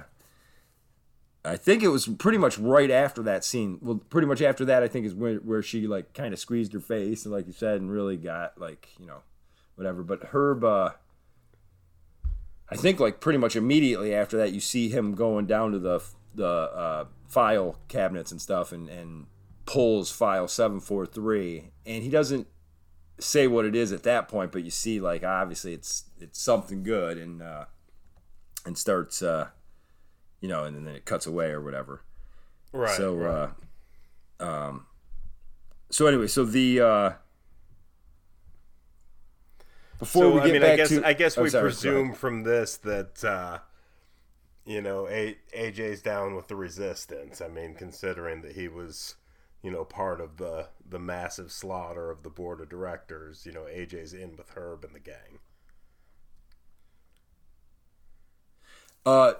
I 1.46 1.56
think 1.58 1.82
it 1.84 1.88
was 1.88 2.08
pretty 2.08 2.38
much 2.38 2.58
right 2.60 2.92
after 2.92 3.24
that 3.24 3.44
scene. 3.44 3.80
Well, 3.82 3.98
pretty 4.10 4.28
much 4.28 4.42
after 4.42 4.66
that, 4.66 4.84
I 4.84 4.88
think 4.88 5.06
is 5.06 5.14
where 5.14 5.36
where 5.38 5.62
she 5.64 5.88
like 5.88 6.14
kind 6.14 6.34
of 6.34 6.40
squeezed 6.40 6.74
her 6.74 6.80
face, 6.80 7.26
and 7.26 7.34
like 7.34 7.48
you 7.48 7.54
said, 7.54 7.82
and 7.82 7.92
really 7.92 8.18
got 8.18 8.60
like 8.60 8.90
you 9.00 9.06
know 9.08 9.20
whatever. 9.76 10.04
But 10.04 10.26
Herb. 10.32 10.64
Uh, 10.64 10.92
I 12.72 12.76
think 12.76 13.00
like 13.00 13.20
pretty 13.20 13.40
much 13.40 13.56
immediately 13.56 14.14
after 14.14 14.38
that, 14.38 14.52
you 14.52 14.60
see 14.60 14.90
him 14.90 15.16
going 15.16 15.48
down 15.48 15.72
to 15.72 15.80
the 15.80 16.02
the 16.36 16.46
uh, 16.48 17.06
file 17.28 17.78
cabinets 17.88 18.32
and 18.32 18.40
stuff, 18.40 18.72
and 18.72 18.88
and 18.90 19.26
pulls 19.66 20.12
file 20.12 20.48
seven 20.48 20.80
four 20.80 21.08
three, 21.08 21.72
and 21.86 22.04
he 22.04 22.10
doesn't 22.10 22.48
say 23.20 23.48
what 23.48 23.66
it 23.66 23.76
is 23.76 23.92
at 23.92 24.04
that 24.04 24.28
point, 24.28 24.52
but 24.52 24.64
you 24.64 24.72
see 24.72 25.00
like 25.00 25.24
obviously 25.24 25.74
it's 25.74 26.04
it's 26.20 26.40
something 26.42 26.84
good, 26.84 27.18
and 27.18 27.42
uh, 27.42 27.66
and 28.66 28.78
starts 28.78 29.22
uh, 29.22 29.50
you 30.42 30.48
know, 30.50 30.64
and 30.64 30.76
then 30.76 30.96
it 30.96 31.06
cuts 31.06 31.26
away 31.26 31.50
or 31.50 31.62
whatever. 31.62 32.04
right. 32.72 32.96
so 32.96 33.16
right. 33.16 33.50
uh, 34.40 34.44
um, 34.44 34.86
so 35.90 36.08
anyway, 36.08 36.28
so 36.28 36.46
the 36.46 36.80
uh, 36.82 37.12
before 39.98 40.24
so 40.24 40.32
we 40.36 40.40
I 40.40 40.46
get 40.46 40.54
mean, 40.54 40.62
back 40.62 40.72
I 40.72 40.76
guess 40.78 40.90
to 40.90 41.08
I 41.08 41.14
guess 41.14 41.38
oh, 41.38 41.44
we 41.44 41.50
sorry, 41.50 41.64
presume 41.64 42.14
from 42.14 42.44
this 42.44 42.78
that 42.78 43.24
uh, 43.24 43.60
you 44.66 44.82
know 44.82 45.08
A- 45.08 45.38
AJ's 45.56 46.02
down 46.02 46.36
with 46.36 46.48
the 46.48 46.56
resistance. 46.56 47.42
I 47.42 47.48
mean, 47.48 47.76
considering 47.76 48.42
that 48.42 48.54
he 48.54 48.68
was 48.68 49.16
you 49.64 49.72
know 49.72 49.84
part 49.84 50.22
of 50.22 50.38
the 50.38 50.68
the 50.88 51.00
massive 51.00 51.52
slaughter 51.52 52.10
of 52.10 52.24
the 52.24 52.30
board 52.30 52.62
of 52.62 52.70
directors, 52.70 53.46
you 53.46 53.52
know 53.52 53.62
AJ's 53.64 54.14
in 54.14 54.36
with 54.38 54.50
Herb 54.56 54.84
and 54.84 54.94
the 54.96 55.00
gang. 55.00 55.40
Uh, 59.06 59.34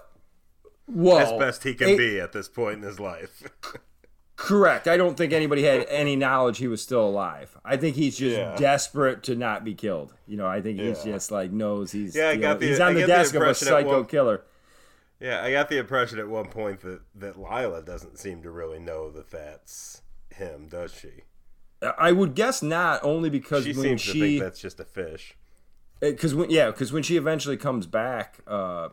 well, 0.86 1.18
As 1.18 1.38
best 1.38 1.64
he 1.64 1.74
can 1.74 1.90
A- 1.90 1.96
be 1.96 2.20
at 2.20 2.32
this 2.32 2.48
point 2.48 2.76
in 2.78 2.82
his 2.82 2.98
life. 2.98 3.42
Correct. 4.36 4.88
I 4.88 4.96
don't 4.96 5.16
think 5.18 5.32
anybody 5.34 5.62
had 5.62 5.86
any 5.90 6.16
knowledge 6.16 6.58
he 6.58 6.66
was 6.66 6.80
still 6.82 7.06
alive. 7.06 7.58
I 7.62 7.76
think 7.76 7.94
he's 7.94 8.16
just 8.16 8.38
Yeah. 8.38 8.56
desperate 8.56 9.22
to 9.24 9.36
not 9.36 9.64
be 9.64 9.74
killed. 9.74 10.14
You 10.26 10.38
know, 10.38 10.46
I 10.46 10.62
think 10.62 10.80
he's 10.80 11.04
Yeah. 11.04 11.12
just 11.12 11.30
like 11.30 11.52
knows 11.52 11.92
he's 11.92 12.16
Yeah, 12.16 12.30
I 12.30 12.36
got 12.36 12.54
know, 12.54 12.58
the- 12.60 12.66
he's 12.68 12.80
I 12.80 12.86
on 12.88 12.94
the 12.94 13.00
get 13.00 13.06
the 13.06 13.12
desk 13.12 13.34
of 13.34 13.42
a 13.42 13.54
psycho 13.54 13.88
one- 13.98 14.06
killer. 14.06 14.42
Yeah, 15.20 15.44
I 15.44 15.50
got 15.52 15.68
the 15.68 15.76
impression 15.76 16.18
at 16.18 16.28
one 16.28 16.46
point 16.48 16.80
that 16.80 17.02
that 17.16 17.38
Lila 17.38 17.82
doesn't 17.82 18.18
seem 18.18 18.42
to 18.42 18.50
really 18.50 18.78
know 18.78 19.10
that 19.10 19.30
that's 19.30 20.00
him, 20.34 20.68
does 20.68 20.92
she? 20.92 21.22
I 21.98 22.12
would 22.12 22.34
guess 22.34 22.62
not, 22.62 23.02
only 23.02 23.30
because 23.30 23.64
She 23.64 23.72
when 23.72 23.82
seems 23.82 24.00
she 24.02 24.12
to 24.12 24.20
think 24.20 24.40
that's 24.42 24.60
just 24.60 24.80
a 24.80 24.84
fish. 24.84 25.34
because 26.00 26.34
when 26.34 26.50
yeah 26.50 26.66
because 26.70 26.92
when 26.92 27.02
she 27.02 27.16
eventually 27.16 27.56
comes 27.56 27.86
back 27.86 28.40
uh 28.46 28.88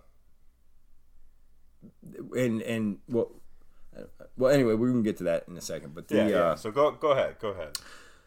and 2.36 2.62
and 2.62 2.98
well 3.10 3.32
well 4.38 4.53
anyway 4.53 4.74
we 4.74 4.89
can 4.89 5.03
get 5.03 5.17
to 5.17 5.24
that 5.25 5.46
in 5.48 5.58
a 5.58 5.62
second 5.62 5.94
but 5.94 6.08
the 6.08 6.15
Yeah, 6.17 6.27
yeah. 6.27 6.38
uh 6.38 6.56
So 6.56 6.72
go 6.72 6.91
go 6.91 7.12
ahead, 7.12 7.38
go 7.39 7.50
ahead. 7.50 7.77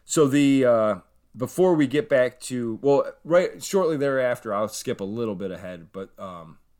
so 0.05 0.27
the 0.27 0.65
uh 0.65 0.95
before 1.35 1.73
we 1.75 1.87
get 1.87 2.09
back 2.09 2.39
to 2.41 2.77
well 2.81 3.11
right 3.23 3.63
shortly 3.63 3.97
thereafter 3.97 4.53
i'll 4.53 4.67
skip 4.67 4.99
a 4.99 5.05
little 5.05 5.35
bit 5.35 5.49
ahead 5.51 5.87
but 5.93 6.09
um 6.19 6.57
uh, 6.57 6.70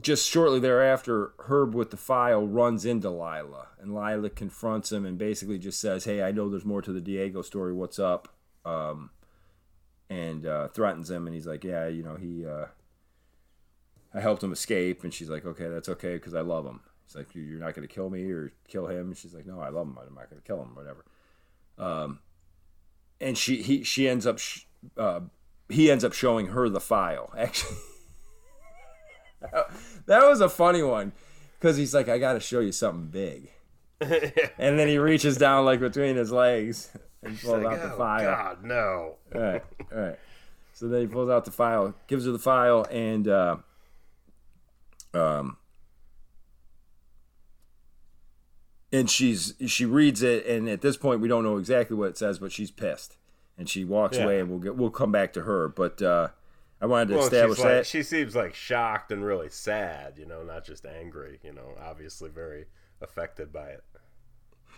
just 0.00 0.28
shortly 0.28 0.58
thereafter 0.58 1.32
herb 1.40 1.74
with 1.74 1.90
the 1.90 1.96
file 1.96 2.46
runs 2.46 2.84
into 2.84 3.10
lila 3.10 3.68
and 3.80 3.94
lila 3.94 4.30
confronts 4.30 4.90
him 4.90 5.04
and 5.04 5.18
basically 5.18 5.58
just 5.58 5.80
says 5.80 6.04
hey 6.04 6.22
i 6.22 6.30
know 6.30 6.48
there's 6.48 6.64
more 6.64 6.82
to 6.82 6.92
the 6.92 7.00
diego 7.00 7.42
story. 7.42 7.72
What's 7.72 7.98
up? 7.98 8.28
Um 8.64 9.10
and 10.08 10.46
uh, 10.46 10.68
threatens 10.68 11.10
him 11.10 11.26
and 11.26 11.34
he's 11.34 11.46
like 11.46 11.64
yeah 11.64 11.88
you 11.88 12.02
know 12.02 12.14
he 12.14 12.46
uh 12.46 12.66
i 14.14 14.20
helped 14.20 14.42
him 14.42 14.52
escape. 14.52 15.04
And 15.04 15.12
she's 15.12 15.28
like 15.28 15.44
okay 15.44 15.68
that's 15.68 15.88
okay 15.90 16.14
because 16.14 16.34
i 16.34 16.40
love 16.40 16.64
him. 16.64 16.80
He's 17.06 17.16
like 17.16 17.34
you're 17.34 17.60
not 17.60 17.74
going 17.74 17.86
to 17.86 17.92
kill 17.92 18.08
me 18.10 18.30
or 18.30 18.52
kill 18.68 18.86
him? 18.86 19.08
And 19.08 19.16
she's 19.16 19.34
like 19.34 19.46
no 19.46 19.60
i 19.60 19.68
love 19.68 19.86
him 19.86 19.98
i'm 19.98 20.14
not 20.14 20.30
to 20.30 20.36
kill 20.36 20.62
him 20.62 20.74
whatever. 20.74 21.04
Um 21.78 22.20
and 23.20 23.36
she 23.36 23.62
he 23.62 23.82
she 23.82 24.08
ends 24.08 24.26
up 24.26 24.38
sh- 24.38 24.64
uh, 24.96 25.20
he 25.68 25.90
ends 25.90 26.04
up 26.04 26.12
showing 26.12 26.48
her 26.48 26.68
the 26.68 26.80
file 26.80 27.32
actually 27.38 27.76
that 30.06 30.22
was 30.22 30.40
a 30.40 30.48
funny 30.48 30.82
one 30.82 31.12
because 31.58 31.76
he's 31.76 31.94
like 31.94 32.08
i 32.08 32.18
gotta 32.18 32.40
show 32.40 32.60
you 32.60 32.72
something 32.72 33.06
big 33.06 33.50
and 34.00 34.78
then 34.78 34.88
he 34.88 34.98
reaches 34.98 35.36
down 35.38 35.64
like 35.64 35.80
between 35.80 36.16
his 36.16 36.30
legs 36.32 36.90
and 37.22 37.40
pulls 37.40 37.62
Like, 37.62 37.78
out 37.78 37.82
the 37.82 37.94
oh, 37.94 37.98
file 37.98 38.24
God, 38.24 38.64
no. 38.64 39.14
all 39.34 39.40
right, 39.40 39.62
all 39.92 39.98
right. 39.98 40.18
So 40.74 40.88
then 40.88 41.00
he 41.00 41.06
pulls 41.06 41.30
out 41.30 41.44
the 41.46 41.50
file, 41.50 41.94
gives 42.06 42.26
her 42.26 42.32
the 42.32 42.38
file, 42.38 42.86
and 42.90 43.26
uh, 43.26 43.56
um, 45.14 45.56
and 48.92 49.10
she's 49.10 49.54
she 49.66 49.84
reads 49.84 50.22
it, 50.22 50.46
and 50.46 50.68
at 50.68 50.80
this 50.82 50.96
point 50.96 51.20
we 51.20 51.28
don't 51.28 51.44
know 51.44 51.56
exactly 51.56 51.96
what 51.96 52.10
it 52.10 52.18
says, 52.18 52.38
but 52.38 52.52
she's 52.52 52.70
pissed, 52.70 53.16
and 53.58 53.68
she 53.68 53.84
walks 53.84 54.16
Yeah. 54.16 54.24
away, 54.24 54.40
and 54.40 54.50
we'll 54.50 54.58
get 54.58 54.76
we'll 54.76 54.90
come 54.90 55.10
back 55.12 55.32
to 55.34 55.42
her, 55.42 55.68
but 55.68 56.00
uh, 56.02 56.28
I 56.80 56.86
wanted 56.86 57.08
to 57.08 57.14
Well, 57.16 57.24
establish 57.24 57.58
like, 57.58 57.68
that. 57.68 57.86
she 57.86 58.02
seems 58.02 58.36
like 58.36 58.54
shocked 58.54 59.10
and 59.10 59.24
really 59.24 59.48
sad, 59.48 60.18
you 60.18 60.26
know, 60.26 60.42
not 60.42 60.64
just 60.64 60.84
angry, 60.84 61.40
you 61.42 61.52
know, 61.52 61.70
obviously 61.82 62.28
very 62.28 62.66
affected 63.00 63.52
by 63.52 63.68
it. 63.70 63.84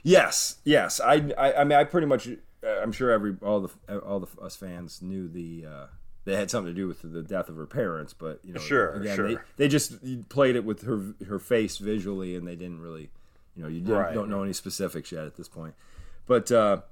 Yes, 0.04 0.58
yes. 0.64 1.00
I, 1.00 1.32
I, 1.36 1.52
I 1.54 1.64
mean, 1.64 1.76
I 1.76 1.82
pretty 1.84 2.06
much, 2.06 2.28
uh, 2.28 2.66
I'm 2.80 2.92
sure 2.92 3.10
every 3.10 3.36
all 3.42 3.60
the 3.62 3.98
all 4.00 4.20
the 4.20 4.28
us 4.40 4.54
fans 4.54 5.02
knew 5.02 5.28
the 5.28 5.66
uh, 5.66 5.86
they 6.24 6.36
had 6.36 6.50
something 6.50 6.72
to 6.72 6.80
do 6.80 6.86
with 6.86 7.02
the 7.02 7.22
death 7.22 7.48
of 7.48 7.56
her 7.56 7.66
parents, 7.66 8.12
but 8.12 8.38
you 8.44 8.52
know, 8.52 8.60
Sure, 8.60 8.92
again, 8.94 9.16
sure. 9.16 9.28
They, 9.28 9.38
they 9.56 9.68
just 9.68 10.28
played 10.28 10.54
it 10.54 10.64
with 10.64 10.82
her 10.82 11.14
her 11.26 11.40
face 11.40 11.78
visually, 11.78 12.36
and 12.36 12.46
they 12.46 12.54
didn't 12.54 12.80
really, 12.80 13.10
you 13.56 13.62
know, 13.64 13.68
you 13.68 13.82
Right. 13.92 14.14
don't 14.14 14.28
know 14.30 14.44
any 14.44 14.52
specifics 14.52 15.10
yet 15.10 15.24
at 15.24 15.36
this 15.36 15.48
point, 15.48 15.74
but. 16.26 16.50
uh 16.52 16.82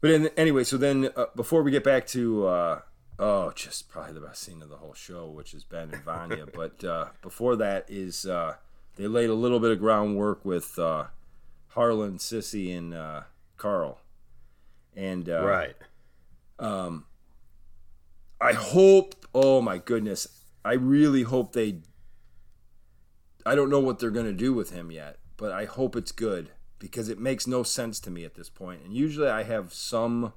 but 0.00 0.10
in, 0.10 0.26
anyway, 0.36 0.64
so 0.64 0.76
then 0.76 1.08
uh, 1.16 1.26
before 1.34 1.62
we 1.62 1.70
get 1.70 1.82
back 1.82 2.06
to 2.08 2.46
uh, 2.46 2.80
oh, 3.18 3.52
just 3.54 3.88
probably 3.88 4.14
the 4.14 4.20
best 4.20 4.42
scene 4.42 4.62
of 4.62 4.68
the 4.68 4.76
whole 4.76 4.94
show, 4.94 5.28
which 5.28 5.54
is 5.54 5.64
Ben 5.64 5.90
and 5.92 6.02
Vanya. 6.02 6.46
but 6.54 6.82
uh, 6.84 7.06
before 7.22 7.56
that 7.56 7.86
is 7.88 8.26
uh, 8.26 8.54
they 8.96 9.06
laid 9.06 9.30
a 9.30 9.34
little 9.34 9.60
bit 9.60 9.70
of 9.70 9.78
groundwork 9.78 10.44
with 10.44 10.78
uh, 10.78 11.04
Harlan, 11.68 12.18
Sissy, 12.18 12.76
and 12.76 12.94
uh, 12.94 13.22
Carl, 13.56 14.00
and 14.96 15.28
uh, 15.28 15.44
right. 15.44 15.76
I 18.40 18.52
hope. 18.52 19.14
Oh 19.34 19.60
my 19.60 19.78
goodness, 19.78 20.28
I 20.64 20.74
really 20.74 21.22
hope 21.22 21.52
they. 21.52 21.78
I 23.46 23.54
don't 23.54 23.70
know 23.70 23.80
what 23.80 23.98
they're 23.98 24.10
gonna 24.10 24.32
do 24.32 24.54
with 24.54 24.70
him 24.70 24.90
yet, 24.90 25.18
but 25.36 25.52
I 25.52 25.64
hope 25.64 25.96
it's 25.96 26.12
good 26.12 26.50
because 26.78 27.08
it 27.08 27.18
makes 27.18 27.46
no 27.46 27.62
sense 27.62 27.98
to 28.00 28.10
me 28.10 28.24
at 28.24 28.34
this 28.34 28.50
point. 28.50 28.82
And 28.84 28.92
usually, 28.92 29.28
I 29.28 29.42
have 29.42 29.72
some. 29.72 30.32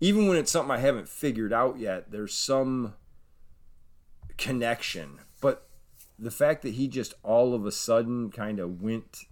Even 0.00 0.28
when 0.28 0.36
it's 0.36 0.50
something 0.50 0.70
I 0.70 0.78
haven't 0.78 1.08
figured 1.08 1.52
out 1.52 1.78
yet, 1.78 2.10
there's 2.10 2.32
some 2.34 2.94
connection. 4.36 5.18
But 5.40 5.68
the 6.18 6.30
fact 6.30 6.62
that 6.62 6.74
he 6.74 6.86
just 6.88 7.14
all 7.22 7.54
of 7.54 7.66
a 7.66 7.72
sudden 7.72 8.30
kind 8.30 8.60
of 8.60 8.80
went, 8.80 9.24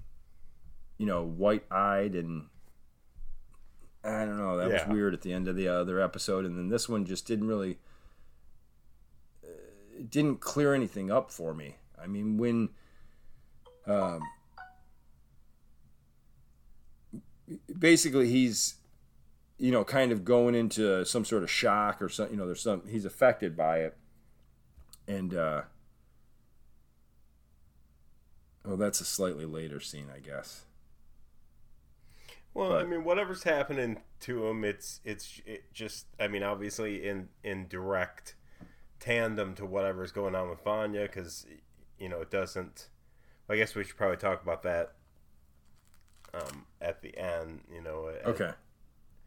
you 0.99 1.07
know, 1.07 1.25
white 1.25 1.65
eyed 1.71 2.15
and 2.15 2.47
I 4.03 4.25
don't 4.25 4.39
know. 4.39 4.57
That 4.57 4.69
Yeah. 4.71 4.87
was 4.87 4.95
weird 4.95 5.15
at 5.15 5.23
the 5.23 5.33
end 5.33 5.49
of 5.49 5.57
the 5.57 5.67
other 5.69 6.01
episode, 6.01 6.45
and 6.45 6.57
then 6.57 6.69
this 6.69 6.89
one 6.89 7.05
just 7.05 7.27
didn't 7.27 7.49
really 7.49 7.79
uh, 9.45 9.49
didn't 10.09 10.41
clear 10.41 10.75
anything 10.75 11.11
up 11.11 11.33
for 11.33 11.53
me. 11.55 11.77
I 12.01 12.07
mean, 12.07 12.37
when 12.39 12.69
um, 13.87 14.21
basically 17.79 18.29
he's 18.29 18.77
you 19.59 19.71
know 19.73 19.85
kind 19.85 20.13
of 20.13 20.25
going 20.25 20.55
into 20.55 21.05
some 21.05 21.25
sort 21.25 21.43
of 21.43 21.51
shock 21.51 22.01
or 22.03 22.09
something. 22.09 22.35
You 22.35 22.41
know, 22.41 22.47
there's 22.47 22.63
some 22.63 22.83
he's 22.89 23.05
affected 23.05 23.57
by 23.57 23.79
it, 23.79 23.97
and 25.09 25.35
uh, 25.35 25.63
well, 28.65 28.77
that's 28.77 29.01
a 29.01 29.05
slightly 29.05 29.45
later 29.45 29.81
scene, 29.81 30.07
I 30.15 30.19
guess. 30.19 30.63
Well, 32.55 32.73
I 32.73 32.85
mean, 32.85 33.05
whatever's 33.05 33.43
happening 33.43 33.99
to 34.21 34.47
him, 34.47 34.65
it's 34.65 35.01
it's 35.05 35.41
it 35.45 35.73
just. 35.75 36.07
I 36.19 36.27
mean, 36.27 36.43
obviously 36.43 37.07
in 37.07 37.29
in 37.45 37.69
direct 37.69 38.35
tandem 38.99 39.55
to 39.57 39.67
whatever's 39.67 40.11
going 40.11 40.35
on 40.35 40.49
with 40.49 40.65
Vanya, 40.65 41.03
because 41.03 41.47
you 41.99 42.09
know 42.09 42.21
it 42.23 42.31
doesn't. 42.31 42.89
I 43.49 43.57
guess 43.57 43.75
we 43.75 43.85
should 43.85 43.97
probably 43.97 44.17
talk 44.17 44.43
about 44.43 44.63
that 44.63 44.95
um, 46.33 46.65
at 46.81 47.03
the 47.03 47.17
end. 47.19 47.61
You 47.73 47.83
know. 47.83 48.09
at- 48.09 48.27
Okay. 48.27 48.51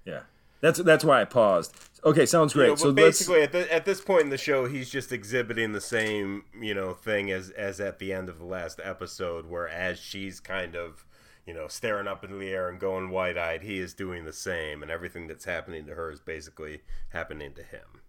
Yeah. 0.10 0.22
That's 0.62 0.80
that's 0.80 1.06
why 1.06 1.22
I 1.22 1.26
paused. 1.26 1.74
Okay, 2.04 2.26
sounds 2.26 2.54
You 2.54 2.60
great. 2.62 2.68
know, 2.68 2.74
but 2.76 2.80
so 2.80 2.92
basically, 2.94 3.42
at, 3.44 3.52
the, 3.52 3.74
at 3.74 3.86
this 3.86 4.02
point 4.02 4.24
in 4.24 4.30
the 4.30 4.38
show, 4.38 4.66
he's 4.68 4.90
just 4.90 5.12
exhibiting 5.12 5.74
the 5.74 5.82
same, 5.82 6.44
you 6.60 6.74
know, 6.74 6.94
thing 6.94 7.32
as 7.32 7.50
as 7.52 7.80
at 7.80 8.00
the 8.00 8.12
end 8.14 8.30
of 8.30 8.40
the 8.40 8.46
last 8.46 8.80
episode, 8.84 9.46
where 9.48 9.68
as 9.70 10.00
she's 10.00 10.40
kind 10.40 10.76
of, 10.76 11.06
you 11.46 11.54
know, 11.54 11.68
staring 11.68 12.08
up 12.08 12.24
in 12.24 12.38
the 12.40 12.50
air 12.50 12.70
and 12.70 12.80
going 12.80 13.10
wide 13.10 13.38
eyed, 13.38 13.64
he 13.64 13.80
is 13.80 13.94
doing 13.94 14.26
the 14.26 14.34
same, 14.34 14.82
and 14.82 14.92
everything 14.92 15.28
that's 15.28 15.46
happening 15.46 15.86
to 15.86 15.96
her 15.96 16.12
is 16.12 16.20
basically 16.22 16.82
happening 17.10 17.54
to 17.54 17.64
him. 17.64 18.02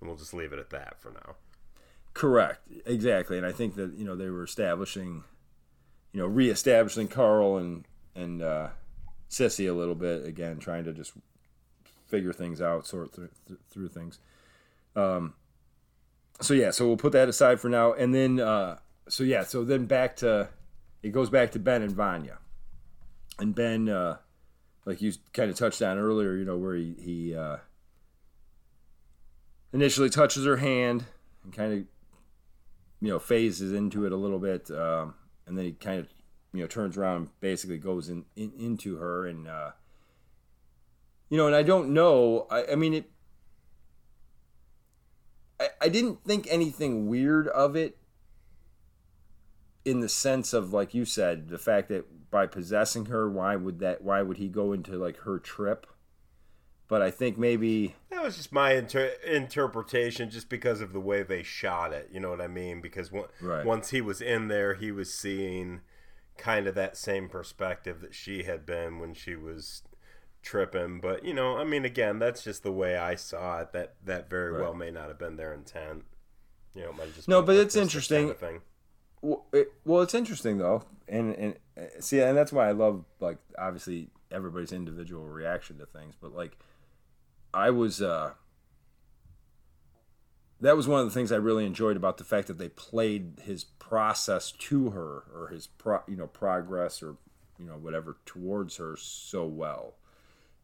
And 0.00 0.08
we'll 0.08 0.18
just 0.18 0.34
leave 0.34 0.52
it 0.52 0.58
at 0.58 0.70
that 0.70 1.00
for 1.00 1.10
now. 1.12 1.36
correct. 2.14 2.60
Exactly. 2.86 3.38
And 3.38 3.46
I 3.46 3.52
think 3.52 3.74
that, 3.76 3.92
you 3.96 4.04
know, 4.04 4.16
they 4.16 4.28
were 4.30 4.44
establishing 4.44 5.24
you 6.12 6.20
know, 6.20 6.26
reestablishing 6.26 7.08
Carl 7.08 7.56
and 7.56 7.86
and 8.14 8.42
uh 8.42 8.68
Sissy 9.32 9.68
a 9.68 9.72
little 9.72 9.96
bit 9.96 10.24
again, 10.24 10.58
trying 10.58 10.84
to 10.84 10.92
just 10.92 11.12
figure 12.06 12.32
things 12.32 12.60
out, 12.60 12.86
sort 12.86 13.12
through, 13.12 13.30
through 13.68 13.88
things. 13.88 14.20
Um 14.94 15.34
so 16.40 16.54
yeah, 16.54 16.70
so 16.70 16.86
we'll 16.86 16.96
put 16.96 17.12
that 17.12 17.28
aside 17.28 17.58
for 17.58 17.68
now 17.68 17.92
and 17.92 18.14
then 18.14 18.38
uh 18.38 18.78
so 19.08 19.24
yeah, 19.24 19.42
so 19.42 19.64
then 19.64 19.86
back 19.86 20.16
to 20.16 20.50
it 21.02 21.10
goes 21.10 21.30
back 21.30 21.50
to 21.52 21.58
Ben 21.58 21.82
and 21.82 21.92
Vanya. 21.92 22.38
And 23.38 23.54
Ben 23.54 23.88
uh 23.88 24.18
like 24.84 25.00
you 25.00 25.12
kind 25.32 25.50
of 25.50 25.56
touched 25.56 25.82
on 25.82 25.98
earlier, 25.98 26.34
you 26.34 26.44
know, 26.44 26.56
where 26.56 26.74
he, 26.74 26.94
he 26.98 27.36
uh, 27.36 27.58
initially 29.72 30.10
touches 30.10 30.44
her 30.44 30.56
hand 30.56 31.04
and 31.44 31.52
kind 31.52 31.72
of, 31.72 31.78
you 33.00 33.08
know, 33.08 33.18
phases 33.18 33.72
into 33.72 34.04
it 34.06 34.12
a 34.12 34.16
little 34.16 34.38
bit, 34.38 34.70
um, 34.70 35.14
and 35.46 35.56
then 35.56 35.64
he 35.64 35.72
kind 35.72 36.00
of, 36.00 36.08
you 36.52 36.60
know, 36.60 36.66
turns 36.66 36.96
around 36.96 37.16
and 37.16 37.40
basically 37.40 37.78
goes 37.78 38.08
in, 38.08 38.24
in 38.36 38.52
into 38.58 38.96
her, 38.96 39.26
and 39.26 39.48
uh, 39.48 39.70
you 41.28 41.36
know, 41.36 41.46
and 41.46 41.56
I 41.56 41.62
don't 41.62 41.92
know, 41.94 42.46
I, 42.50 42.72
I 42.72 42.74
mean, 42.74 42.94
it, 42.94 43.10
I, 45.60 45.68
I 45.82 45.88
didn't 45.88 46.24
think 46.24 46.46
anything 46.50 47.08
weird 47.08 47.48
of 47.48 47.76
it 47.76 47.96
in 49.84 50.00
the 50.00 50.08
sense 50.08 50.52
of 50.52 50.72
like 50.72 50.94
you 50.94 51.04
said 51.04 51.48
the 51.48 51.58
fact 51.58 51.88
that 51.88 52.30
by 52.30 52.46
possessing 52.46 53.06
her 53.06 53.28
why 53.28 53.56
would 53.56 53.80
that 53.80 54.00
why 54.00 54.22
would 54.22 54.36
he 54.36 54.48
go 54.48 54.72
into 54.72 54.92
like 54.96 55.16
her 55.18 55.40
trip 55.40 55.88
but 56.86 57.02
i 57.02 57.10
think 57.10 57.36
maybe 57.36 57.96
That 58.10 58.22
was 58.22 58.36
just 58.36 58.52
my 58.52 58.74
inter- 58.74 59.14
interpretation, 59.26 60.30
just 60.30 60.48
because 60.48 60.80
of 60.80 60.92
the 60.92 61.00
way 61.00 61.24
they 61.24 61.42
shot 61.42 61.92
it. 61.92 62.10
You 62.12 62.20
know 62.20 62.30
what 62.30 62.40
I 62.40 62.46
mean? 62.46 62.80
Because 62.80 63.10
Right. 63.40 63.66
once 63.66 63.90
he 63.90 64.00
was 64.00 64.20
in 64.20 64.46
there, 64.46 64.74
he 64.74 64.92
was 64.92 65.12
seeing 65.12 65.80
kind 66.38 66.66
of 66.66 66.74
that 66.74 66.96
same 66.96 67.28
perspective 67.28 68.00
that 68.00 68.14
she 68.14 68.44
had 68.44 68.64
been 68.66 68.98
when 68.98 69.14
she 69.14 69.36
was 69.36 69.82
tripping. 70.42 71.00
But 71.00 71.24
you 71.24 71.34
know, 71.34 71.56
I 71.58 71.64
mean, 71.64 71.84
again, 71.84 72.18
that's 72.18 72.42
just 72.42 72.62
the 72.62 72.72
way 72.72 72.96
I 72.96 73.14
saw 73.14 73.60
it. 73.60 73.72
That 73.72 73.94
that 74.04 74.28
very 74.30 74.52
Right. 74.52 74.62
well 74.62 74.74
may 74.74 74.90
not 74.90 75.08
have 75.08 75.18
been 75.18 75.36
their 75.36 75.52
intent. 75.54 76.04
You 76.74 76.82
know, 76.84 76.90
it 76.90 76.96
might 76.96 77.14
just 77.14 77.28
No, 77.28 77.42
but 77.42 77.56
it's 77.56 77.76
interesting. 77.76 78.22
kind 78.22 78.30
of 78.30 78.38
thing. 78.38 78.60
Well, 79.20 79.46
it, 79.52 79.72
well, 79.84 80.02
it's 80.02 80.14
interesting 80.14 80.58
though, 80.58 80.82
and 81.06 81.34
and 81.36 81.54
uh, 81.78 81.82
see, 82.00 82.20
and 82.20 82.36
that's 82.36 82.52
why 82.52 82.68
I 82.68 82.72
love 82.72 83.04
like 83.20 83.38
obviously 83.58 84.08
everybody's 84.30 84.72
individual 84.72 85.26
reaction 85.26 85.78
to 85.78 85.86
things, 85.86 86.14
but 86.20 86.34
like 86.34 86.56
I 87.54 87.70
was, 87.70 88.00
uh 88.02 88.32
that 90.62 90.76
was 90.76 90.88
one 90.88 91.00
of 91.00 91.06
the 91.06 91.12
things 91.12 91.30
I 91.30 91.36
really 91.36 91.66
enjoyed 91.66 91.96
about 91.96 92.18
the 92.18 92.24
fact 92.24 92.48
that 92.48 92.58
they 92.58 92.68
played 92.70 93.40
his 93.42 93.64
process 93.64 94.52
to 94.52 94.90
her 94.90 95.24
or 95.34 95.48
his 95.48 95.66
pro, 95.66 96.00
you 96.08 96.16
know 96.16 96.26
progress 96.26 97.02
or 97.02 97.16
you 97.58 97.66
know 97.66 97.74
whatever 97.74 98.16
towards 98.24 98.76
her 98.76 98.96
so 98.96 99.44
well. 99.44 99.94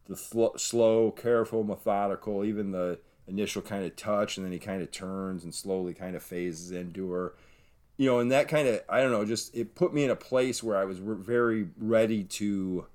The 0.07 0.17
sl- 0.17 0.57
slow, 0.57 1.11
careful, 1.11 1.63
methodical, 1.63 2.43
even 2.43 2.71
the 2.71 2.99
initial 3.27 3.61
kind 3.61 3.85
of 3.85 3.95
touch, 3.95 4.37
and 4.37 4.45
then 4.45 4.51
he 4.51 4.57
kind 4.57 4.81
of 4.81 4.89
turns 4.91 5.43
and 5.43 5.53
slowly 5.53 5.93
kind 5.93 6.15
of 6.15 6.23
phases 6.23 6.71
into 6.71 7.11
her 7.11 7.33
you 7.99 8.05
know, 8.05 8.19
and 8.19 8.31
that 8.31 8.47
kind 8.47 8.65
of 8.65 8.81
I 8.87 9.01
don't 9.01 9.11
know, 9.11 9.25
just 9.25 9.53
it 9.53 9.75
put 9.75 9.93
me 9.93 10.05
in 10.05 10.09
a 10.09 10.15
place 10.15 10.63
where 10.63 10.77
I 10.77 10.85
was 10.85 11.01
re- 11.01 11.21
very 11.21 11.67
ready 11.77 12.23
to 12.23 12.85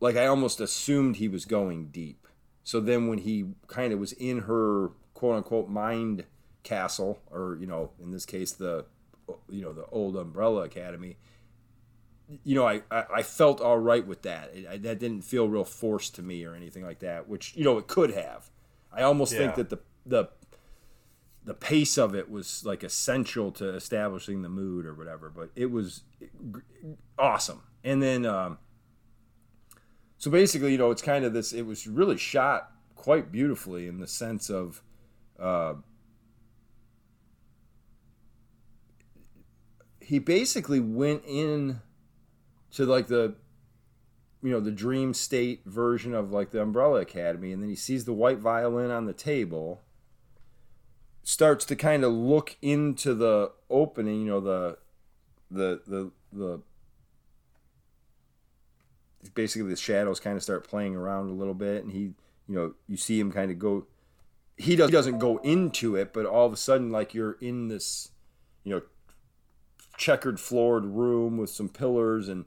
like 0.00 0.16
I 0.16 0.26
almost 0.26 0.60
assumed 0.60 1.16
he 1.16 1.28
was 1.28 1.44
going 1.44 1.86
deep. 1.86 2.26
So 2.64 2.80
then 2.80 3.06
when 3.06 3.18
he 3.18 3.52
kind 3.68 3.92
of 3.92 4.00
was 4.00 4.12
in 4.14 4.40
her 4.40 4.90
quote 5.14 5.36
unquote 5.36 5.68
mind 5.68 6.24
castle 6.62 7.20
or 7.30 7.56
you 7.60 7.66
know, 7.66 7.90
in 8.02 8.10
this 8.10 8.26
case 8.26 8.52
the 8.52 8.84
you 9.48 9.62
know, 9.62 9.72
the 9.72 9.86
old 9.86 10.16
Umbrella 10.16 10.64
Academy, 10.64 11.16
you 12.42 12.54
know, 12.54 12.66
I, 12.66 12.82
I, 12.90 13.04
I 13.16 13.22
felt 13.22 13.60
all 13.60 13.78
right 13.78 14.06
with 14.06 14.22
that. 14.22 14.50
It, 14.54 14.66
I, 14.66 14.76
that 14.78 14.98
didn't 14.98 15.22
feel 15.22 15.48
real 15.48 15.64
forced 15.64 16.14
to 16.16 16.22
me 16.22 16.44
or 16.44 16.54
anything 16.54 16.84
like 16.84 16.98
that, 17.00 17.28
which 17.28 17.54
you 17.56 17.64
know 17.64 17.78
it 17.78 17.86
could 17.86 18.10
have. 18.10 18.50
I 18.92 19.02
almost 19.02 19.32
think 19.32 19.54
that 19.56 19.70
the 19.70 19.78
the 20.06 20.28
the 21.44 21.54
pace 21.54 21.98
of 21.98 22.14
it 22.14 22.30
was 22.30 22.64
like 22.64 22.82
essential 22.82 23.52
to 23.52 23.74
establishing 23.74 24.42
the 24.42 24.48
mood 24.48 24.86
or 24.86 24.94
whatever 24.94 25.28
but 25.28 25.50
it 25.54 25.70
was 25.70 26.02
awesome 27.18 27.62
and 27.82 28.02
then 28.02 28.24
um, 28.24 28.58
so 30.16 30.30
basically 30.30 30.72
you 30.72 30.78
know 30.78 30.90
it's 30.90 31.02
kind 31.02 31.24
of 31.24 31.32
this 31.32 31.52
it 31.52 31.66
was 31.66 31.86
really 31.86 32.16
shot 32.16 32.72
quite 32.94 33.30
beautifully 33.30 33.86
in 33.86 33.98
the 33.98 34.06
sense 34.06 34.48
of 34.48 34.82
uh, 35.38 35.74
he 40.00 40.18
basically 40.18 40.80
went 40.80 41.22
in 41.26 41.80
to 42.72 42.84
like 42.84 43.06
the 43.06 43.34
you 44.42 44.50
know 44.50 44.60
the 44.60 44.70
dream 44.70 45.14
state 45.14 45.62
version 45.64 46.14
of 46.14 46.30
like 46.30 46.50
the 46.50 46.60
umbrella 46.60 47.00
academy 47.00 47.52
and 47.52 47.62
then 47.62 47.70
he 47.70 47.76
sees 47.76 48.04
the 48.04 48.12
white 48.12 48.38
violin 48.38 48.90
on 48.90 49.06
the 49.06 49.12
table 49.12 49.84
starts 51.24 51.64
to 51.64 51.74
kind 51.74 52.04
of 52.04 52.12
look 52.12 52.56
into 52.62 53.14
the 53.14 53.50
opening, 53.68 54.20
you 54.20 54.26
know, 54.26 54.40
the 54.40 54.78
the 55.50 55.80
the 55.86 56.10
the 56.32 56.60
basically 59.34 59.68
the 59.68 59.76
shadows 59.76 60.20
kind 60.20 60.36
of 60.36 60.42
start 60.42 60.68
playing 60.68 60.94
around 60.94 61.30
a 61.30 61.32
little 61.32 61.54
bit 61.54 61.82
and 61.82 61.92
he, 61.92 62.00
you 62.46 62.54
know, 62.54 62.74
you 62.86 62.96
see 62.96 63.18
him 63.18 63.32
kind 63.32 63.50
of 63.50 63.58
go 63.58 63.86
he 64.56 64.76
does, 64.76 64.90
doesn't 64.90 65.18
go 65.18 65.38
into 65.38 65.96
it, 65.96 66.12
but 66.12 66.26
all 66.26 66.46
of 66.46 66.52
a 66.52 66.56
sudden 66.56 66.90
like 66.90 67.14
you're 67.14 67.36
in 67.40 67.68
this, 67.68 68.10
you 68.62 68.74
know, 68.74 68.82
checkered 69.96 70.40
floored 70.40 70.84
room 70.84 71.36
with 71.36 71.50
some 71.50 71.68
pillars 71.68 72.28
and 72.28 72.44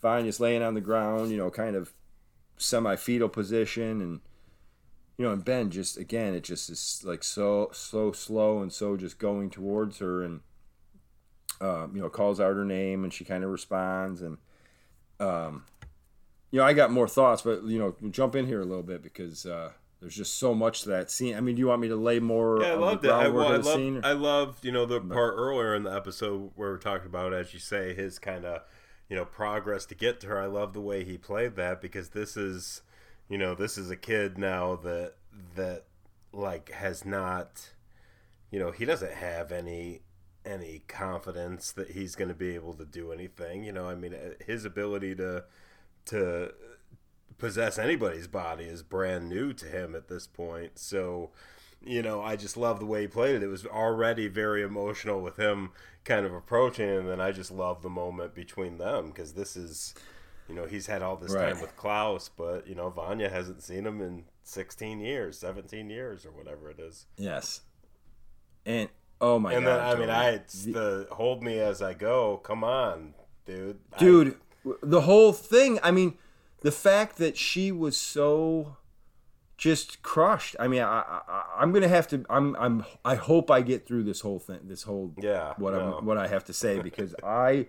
Vanya's 0.00 0.40
laying 0.40 0.62
on 0.62 0.74
the 0.74 0.80
ground, 0.80 1.30
you 1.30 1.36
know, 1.36 1.50
kind 1.50 1.76
of 1.76 1.92
semi 2.56 2.96
fetal 2.96 3.28
position. 3.28 4.00
And 4.00 4.20
you 5.16 5.24
know, 5.24 5.32
and 5.32 5.44
Ben 5.44 5.70
just 5.70 5.96
again, 5.96 6.34
it 6.34 6.44
just 6.44 6.68
is 6.70 7.02
like 7.04 7.22
so 7.22 7.70
so 7.72 8.12
slow 8.12 8.60
and 8.60 8.72
so 8.72 8.96
just 8.96 9.18
going 9.18 9.50
towards 9.50 9.98
her 9.98 10.22
and 10.22 10.40
um, 11.60 11.92
you 11.94 12.02
know 12.02 12.10
calls 12.10 12.40
out 12.40 12.56
her 12.56 12.64
name 12.64 13.04
and 13.04 13.12
she 13.12 13.24
kind 13.24 13.44
of 13.44 13.50
responds. 13.50 14.22
And 14.22 14.38
um, 15.20 15.64
you 16.50 16.58
know 16.58 16.66
I 16.66 16.72
got 16.72 16.90
more 16.90 17.08
thoughts, 17.08 17.42
but 17.42 17.64
you 17.64 17.78
know 17.78 17.94
jump 18.10 18.34
in 18.34 18.46
here 18.46 18.60
a 18.60 18.66
little 18.66 18.82
bit 18.82 19.02
because 19.02 19.46
uh, 19.46 19.70
there's 20.04 20.16
just 20.16 20.38
so 20.38 20.54
much 20.54 20.82
to 20.82 20.90
that 20.90 21.10
scene. 21.10 21.34
I 21.34 21.40
mean, 21.40 21.54
do 21.54 21.60
you 21.60 21.68
want 21.68 21.80
me 21.80 21.88
to 21.88 21.96
lay 21.96 22.20
more? 22.20 22.60
Yeah, 22.60 22.72
I 22.72 22.74
loved 22.74 23.02
the 23.02 23.08
it. 23.08 23.12
I, 23.12 23.28
well, 23.28 23.48
I 23.50 23.56
loved. 23.56 24.04
I 24.04 24.12
loved, 24.12 24.62
you 24.62 24.70
know, 24.70 24.84
the 24.84 25.00
part 25.00 25.32
earlier 25.34 25.74
in 25.74 25.82
the 25.82 25.94
episode 25.94 26.50
where 26.56 26.72
we're 26.72 26.76
talking 26.76 27.06
about, 27.06 27.32
as 27.32 27.54
you 27.54 27.58
say, 27.58 27.94
his 27.94 28.18
kind 28.18 28.44
of, 28.44 28.60
you 29.08 29.16
know, 29.16 29.24
progress 29.24 29.86
to 29.86 29.94
get 29.94 30.20
to 30.20 30.26
her. 30.26 30.38
I 30.38 30.44
love 30.44 30.74
the 30.74 30.82
way 30.82 31.04
he 31.04 31.16
played 31.16 31.56
that 31.56 31.80
because 31.80 32.10
this 32.10 32.36
is, 32.36 32.82
you 33.30 33.38
know, 33.38 33.54
this 33.54 33.78
is 33.78 33.90
a 33.90 33.96
kid 33.96 34.36
now 34.36 34.76
that 34.76 35.14
that 35.54 35.84
like 36.34 36.70
has 36.72 37.06
not, 37.06 37.70
you 38.50 38.58
know, 38.58 38.72
he 38.72 38.84
doesn't 38.84 39.14
have 39.14 39.52
any 39.52 40.02
any 40.44 40.82
confidence 40.86 41.72
that 41.72 41.92
he's 41.92 42.14
going 42.14 42.28
to 42.28 42.34
be 42.34 42.54
able 42.54 42.74
to 42.74 42.84
do 42.84 43.10
anything. 43.10 43.64
You 43.64 43.72
know, 43.72 43.88
I 43.88 43.94
mean, 43.94 44.12
uh, 44.12 44.34
his 44.44 44.66
ability 44.66 45.14
to 45.14 45.44
to 46.06 46.52
possess 47.38 47.78
anybody's 47.78 48.26
body 48.26 48.64
is 48.64 48.82
brand 48.82 49.28
new 49.28 49.52
to 49.54 49.66
him 49.66 49.94
at 49.94 50.08
this 50.08 50.26
point. 50.26 50.78
So, 50.78 51.30
you 51.84 52.02
know, 52.02 52.22
I 52.22 52.36
just 52.36 52.56
love 52.56 52.78
the 52.80 52.86
way 52.86 53.02
he 53.02 53.06
played 53.06 53.34
it. 53.36 53.42
It 53.42 53.48
was 53.48 53.66
already 53.66 54.28
very 54.28 54.62
emotional 54.62 55.20
with 55.20 55.36
him 55.36 55.70
kind 56.04 56.24
of 56.26 56.32
approaching, 56.34 56.88
and 56.88 57.08
then 57.08 57.20
I 57.20 57.32
just 57.32 57.50
love 57.50 57.82
the 57.82 57.90
moment 57.90 58.34
between 58.34 58.78
them 58.78 59.08
because 59.08 59.32
this 59.34 59.56
is, 59.56 59.94
you 60.48 60.54
know, 60.54 60.66
he's 60.66 60.86
had 60.86 61.02
all 61.02 61.16
this 61.16 61.32
Right. 61.32 61.52
time 61.52 61.60
with 61.60 61.76
Klaus, 61.76 62.28
but 62.28 62.66
you 62.66 62.74
know, 62.74 62.90
Vanya 62.90 63.28
hasn't 63.28 63.62
seen 63.62 63.86
him 63.86 64.00
in 64.00 64.24
16 64.42 65.00
years, 65.00 65.38
17 65.38 65.88
years, 65.90 66.24
or 66.26 66.30
whatever 66.30 66.70
it 66.70 66.78
is. 66.78 67.06
yes, 67.16 67.62
and 68.66 68.88
oh 69.20 69.38
my 69.38 69.52
and 69.54 69.64
god, 69.64 69.92
And 69.92 70.00
then 70.02 70.10
I 70.10 70.28
mean, 70.28 70.36
I 70.36 70.72
the 70.72 71.06
hold 71.12 71.42
me 71.42 71.58
as 71.58 71.80
I 71.82 71.94
go. 71.94 72.38
Come 72.38 72.64
on, 72.64 73.14
dude, 73.46 73.78
I- 73.92 73.98
dude 73.98 74.36
the 74.82 75.02
whole 75.02 75.34
thing 75.34 75.78
i 75.82 75.90
mean 75.90 76.16
the 76.64 76.72
fact 76.72 77.18
that 77.18 77.36
she 77.36 77.70
was 77.70 77.94
so 77.96 78.76
just 79.56 80.02
crushed 80.02 80.56
i 80.58 80.66
mean 80.66 80.82
i, 80.82 81.00
I 81.28 81.44
i'm 81.58 81.70
gonna 81.72 81.88
have 81.88 82.08
to 82.08 82.24
i'm 82.28 82.56
i'm 82.56 82.84
i 83.04 83.14
hope 83.14 83.50
i 83.50 83.60
get 83.60 83.86
through 83.86 84.02
this 84.02 84.20
whole 84.22 84.38
thing 84.40 84.60
this 84.64 84.82
whole 84.82 85.12
yeah, 85.20 85.52
what 85.58 85.74
no. 85.74 85.98
i'm 85.98 86.06
what 86.06 86.18
i 86.18 86.26
have 86.26 86.44
to 86.46 86.52
say 86.52 86.80
because 86.88 87.14
i 87.22 87.66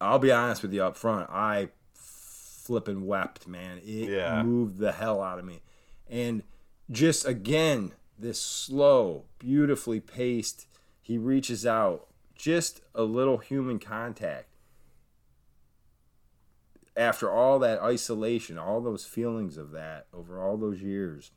i'll 0.00 0.18
be 0.20 0.30
honest 0.30 0.62
with 0.62 0.72
you 0.72 0.84
up 0.84 0.96
front 0.96 1.28
i 1.30 1.68
flipping 1.94 3.06
wept 3.06 3.48
man 3.48 3.78
it 3.78 4.08
Yeah. 4.10 4.42
moved 4.42 4.78
the 4.78 4.92
hell 4.92 5.22
out 5.22 5.38
of 5.38 5.44
me 5.44 5.62
and 6.08 6.42
just 6.90 7.26
again 7.26 7.92
this 8.18 8.40
slow 8.40 9.24
beautifully 9.38 9.98
paced 10.00 10.66
he 11.00 11.16
reaches 11.18 11.64
out 11.66 12.06
just 12.36 12.82
a 12.94 13.02
little 13.02 13.38
human 13.38 13.78
contact 13.78 14.48
after 16.96 17.30
all 17.30 17.58
that 17.58 17.82
isolation, 17.82 18.58
all 18.58 18.80
those 18.80 19.04
feelings 19.04 19.56
of 19.56 19.72
that 19.72 20.06
over 20.14 20.40
all 20.40 20.56
those 20.56 20.80
years, 20.80 21.30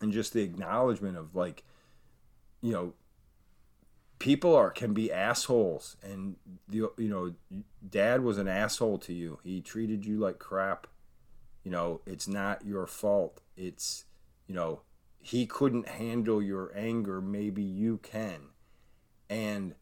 and 0.00 0.12
just 0.12 0.32
the 0.32 0.42
acknowledgement 0.42 1.16
of 1.16 1.34
like, 1.34 1.64
you 2.60 2.72
know, 2.72 2.94
people 4.18 4.54
are 4.54 4.70
can 4.70 4.94
be 4.94 5.12
assholes, 5.12 5.96
and 6.02 6.36
the 6.68 6.90
you 6.96 7.08
know, 7.08 7.34
dad 7.88 8.22
was 8.22 8.38
an 8.38 8.46
asshole 8.46 8.98
to 8.98 9.12
you. 9.12 9.38
He 9.42 9.60
treated 9.60 10.06
you 10.06 10.18
like 10.18 10.38
crap. 10.38 10.86
You 11.64 11.70
know, 11.70 12.00
it's 12.06 12.28
not 12.28 12.64
your 12.64 12.86
fault. 12.86 13.40
It's 13.56 14.04
you 14.46 14.54
know, 14.54 14.82
he 15.20 15.44
couldn't 15.46 15.88
handle 15.88 16.40
your 16.40 16.72
anger. 16.76 17.20
Maybe 17.20 17.62
you 17.62 17.98
can, 17.98 18.50
and 19.28 19.74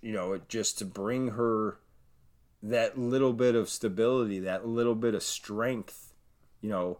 you 0.00 0.12
know, 0.12 0.34
it 0.34 0.48
just 0.48 0.78
to 0.78 0.84
bring 0.84 1.28
her 1.28 1.78
that 2.62 2.98
little 2.98 3.32
bit 3.32 3.54
of 3.54 3.68
stability, 3.68 4.40
that 4.40 4.66
little 4.66 4.94
bit 4.94 5.14
of 5.14 5.22
strength, 5.22 6.12
you 6.60 6.68
know, 6.68 6.98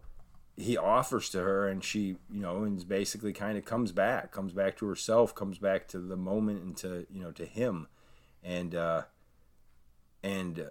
he 0.56 0.76
offers 0.76 1.30
to 1.30 1.38
her 1.38 1.68
and 1.68 1.84
she, 1.84 2.16
you 2.32 2.40
know, 2.40 2.64
and 2.64 2.86
basically 2.88 3.32
kind 3.32 3.56
of 3.56 3.64
comes 3.64 3.92
back, 3.92 4.32
comes 4.32 4.52
back 4.52 4.76
to 4.76 4.86
herself, 4.86 5.34
comes 5.34 5.58
back 5.58 5.86
to 5.88 5.98
the 5.98 6.16
moment 6.16 6.62
and 6.62 6.76
to, 6.76 7.06
you 7.10 7.22
know, 7.22 7.30
to 7.32 7.46
him. 7.46 7.86
And, 8.42 8.74
uh, 8.74 9.02
and, 10.22 10.58
uh, 10.58 10.70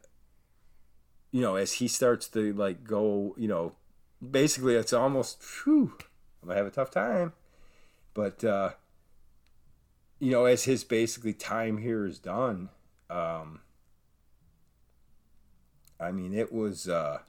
you 1.32 1.42
know, 1.42 1.56
as 1.56 1.74
he 1.74 1.88
starts 1.88 2.28
to 2.30 2.54
like 2.54 2.84
go, 2.84 3.34
you 3.38 3.48
know, 3.48 3.76
basically 4.30 4.76
it's 4.76 4.94
almost, 4.94 5.42
whew, 5.64 5.94
I'm 6.42 6.50
gonna 6.50 6.58
have 6.58 6.68
a 6.68 6.72
tough 6.72 6.92
time. 6.92 7.34
But, 8.14 8.44
uh, 8.44 8.72
you 10.20 10.32
know, 10.32 10.46
as 10.46 10.64
his 10.64 10.84
basically 10.84 11.34
time 11.34 11.78
here 11.78 12.06
is 12.06 12.20
done, 12.20 12.70
um, 13.10 13.62
I 16.00 16.12
mean, 16.12 16.34
it 16.34 16.52
was 16.52 16.88
uh, 16.88 17.20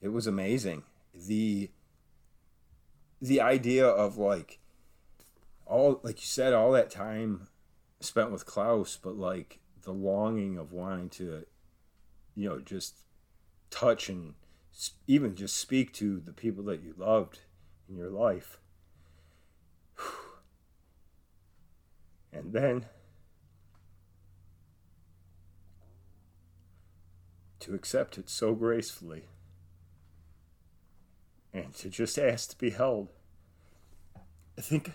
it 0.00 0.08
was 0.08 0.26
amazing. 0.26 0.82
The 1.14 1.70
the 3.20 3.40
idea 3.40 3.86
of 3.86 4.16
like 4.16 4.58
all 5.66 6.00
like 6.02 6.16
you 6.16 6.26
said, 6.26 6.52
all 6.52 6.72
that 6.72 6.90
time 6.90 7.48
spent 8.00 8.30
with 8.32 8.46
Klaus, 8.46 8.98
but 9.00 9.16
like 9.16 9.60
the 9.82 9.92
longing 9.92 10.58
of 10.58 10.72
wanting 10.72 11.08
to, 11.10 11.46
you 12.34 12.48
know, 12.48 12.58
just 12.58 13.04
touch 13.70 14.08
and 14.08 14.34
even 15.06 15.34
just 15.34 15.56
speak 15.56 15.92
to 15.94 16.20
the 16.20 16.32
people 16.32 16.64
that 16.64 16.82
you 16.82 16.94
loved, 16.96 17.40
in 17.88 17.96
your 17.96 18.10
life. 18.10 18.58
And 22.32 22.52
then 22.52 22.86
to 27.60 27.74
accept 27.74 28.18
it 28.18 28.28
so 28.28 28.54
gracefully 28.54 29.24
and 31.52 31.74
to 31.74 31.88
just 31.88 32.18
ask 32.18 32.50
to 32.50 32.58
be 32.58 32.70
held. 32.70 33.08
I 34.58 34.60
think 34.60 34.92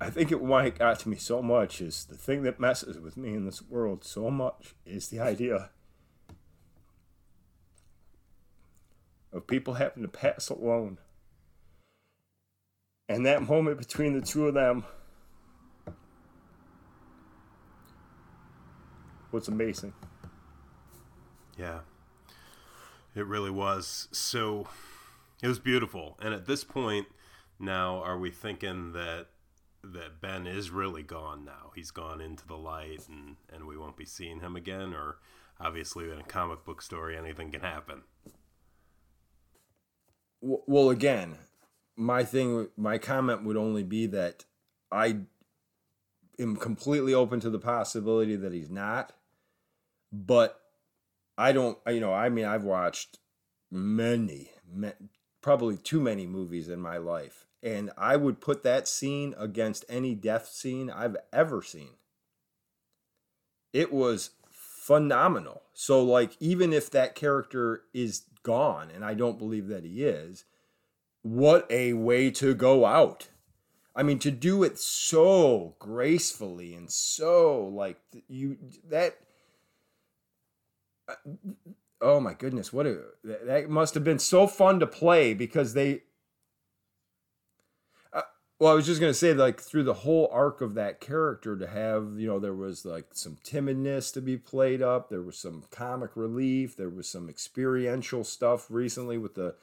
I 0.00 0.10
think 0.10 0.30
it 0.30 0.42
why 0.42 0.66
it 0.66 0.78
got 0.78 1.00
to 1.00 1.08
me 1.08 1.16
so 1.16 1.40
much 1.40 1.80
is 1.80 2.04
the 2.04 2.16
thing 2.16 2.42
that 2.42 2.60
messes 2.60 2.98
with 2.98 3.16
me 3.16 3.34
in 3.34 3.46
this 3.46 3.62
world 3.62 4.04
so 4.04 4.30
much 4.30 4.74
is 4.84 5.08
the 5.08 5.20
idea 5.20 5.70
of 9.32 9.46
people 9.46 9.74
having 9.74 10.02
to 10.02 10.08
pass 10.08 10.48
alone. 10.50 10.98
And 13.08 13.24
that 13.24 13.42
moment 13.42 13.78
between 13.78 14.12
the 14.12 14.20
two 14.20 14.48
of 14.48 14.54
them 14.54 14.84
was 19.32 19.48
amazing. 19.48 19.92
Yeah. 21.58 21.80
It 23.14 23.26
really 23.26 23.50
was. 23.50 24.08
So 24.12 24.68
it 25.42 25.48
was 25.48 25.58
beautiful. 25.58 26.18
And 26.20 26.34
at 26.34 26.46
this 26.46 26.64
point 26.64 27.06
now 27.58 28.02
are 28.02 28.18
we 28.18 28.30
thinking 28.30 28.92
that 28.92 29.28
that 29.82 30.20
Ben 30.20 30.46
is 30.46 30.70
really 30.70 31.02
gone 31.02 31.44
now? 31.44 31.70
He's 31.74 31.90
gone 31.90 32.20
into 32.20 32.46
the 32.46 32.56
light 32.56 33.08
and 33.08 33.36
and 33.52 33.66
we 33.66 33.76
won't 33.76 33.96
be 33.96 34.04
seeing 34.04 34.40
him 34.40 34.56
again 34.56 34.92
or 34.92 35.18
obviously 35.60 36.10
in 36.10 36.18
a 36.18 36.24
comic 36.24 36.64
book 36.64 36.82
story 36.82 37.16
anything 37.16 37.50
can 37.50 37.62
happen. 37.62 38.02
Well, 40.42 40.90
again, 40.90 41.38
my 41.96 42.24
thing 42.24 42.68
my 42.76 42.98
comment 42.98 43.44
would 43.44 43.56
only 43.56 43.82
be 43.82 44.06
that 44.06 44.44
I 44.92 45.20
am 46.38 46.56
completely 46.56 47.14
open 47.14 47.40
to 47.40 47.50
the 47.50 47.58
possibility 47.58 48.36
that 48.36 48.52
he's 48.52 48.70
not 48.70 49.12
but 50.12 50.60
I 51.36 51.52
don't, 51.52 51.78
you 51.86 52.00
know, 52.00 52.12
I 52.12 52.28
mean, 52.28 52.44
I've 52.44 52.64
watched 52.64 53.18
many, 53.70 54.50
probably 55.42 55.76
too 55.76 56.00
many 56.00 56.26
movies 56.26 56.68
in 56.68 56.80
my 56.80 56.96
life, 56.96 57.46
and 57.62 57.90
I 57.96 58.16
would 58.16 58.40
put 58.40 58.62
that 58.62 58.88
scene 58.88 59.34
against 59.38 59.84
any 59.88 60.14
death 60.14 60.48
scene 60.48 60.90
I've 60.90 61.16
ever 61.32 61.62
seen. 61.62 61.90
It 63.72 63.92
was 63.92 64.30
phenomenal. 64.50 65.62
So, 65.74 66.02
like, 66.02 66.36
even 66.40 66.72
if 66.72 66.90
that 66.90 67.14
character 67.14 67.82
is 67.92 68.22
gone, 68.42 68.90
and 68.94 69.04
I 69.04 69.14
don't 69.14 69.38
believe 69.38 69.68
that 69.68 69.84
he 69.84 70.04
is, 70.04 70.44
what 71.22 71.66
a 71.70 71.92
way 71.92 72.30
to 72.30 72.54
go 72.54 72.86
out. 72.86 73.28
I 73.96 74.02
mean, 74.02 74.18
to 74.20 74.30
do 74.30 74.62
it 74.62 74.78
so 74.78 75.74
gracefully 75.78 76.74
and 76.74 76.90
so 76.90 77.64
like 77.66 77.98
you 78.28 78.58
that 78.90 79.16
oh 82.00 82.20
my 82.20 82.34
goodness, 82.34 82.72
what 82.72 82.86
a 82.86 82.98
that 83.24 83.68
must 83.68 83.94
have 83.94 84.04
been 84.04 84.18
so 84.18 84.46
fun 84.46 84.80
to 84.80 84.86
play 84.86 85.34
because 85.34 85.74
they. 85.74 86.02
Uh, 88.12 88.22
well, 88.58 88.72
I 88.72 88.74
was 88.74 88.86
just 88.86 89.00
gonna 89.00 89.14
say, 89.14 89.34
like 89.34 89.60
through 89.60 89.84
the 89.84 89.94
whole 89.94 90.28
arc 90.32 90.60
of 90.60 90.74
that 90.74 91.00
character, 91.00 91.56
to 91.56 91.66
have 91.66 92.18
you 92.18 92.26
know 92.26 92.38
there 92.38 92.54
was 92.54 92.84
like 92.84 93.06
some 93.12 93.36
timidness 93.44 94.12
to 94.14 94.20
be 94.20 94.36
played 94.36 94.82
up, 94.82 95.08
there 95.08 95.22
was 95.22 95.38
some 95.38 95.64
comic 95.70 96.10
relief, 96.14 96.76
there 96.76 96.90
was 96.90 97.08
some 97.08 97.28
experiential 97.28 98.24
stuff 98.24 98.66
recently 98.70 99.18
with 99.18 99.34
the, 99.34 99.54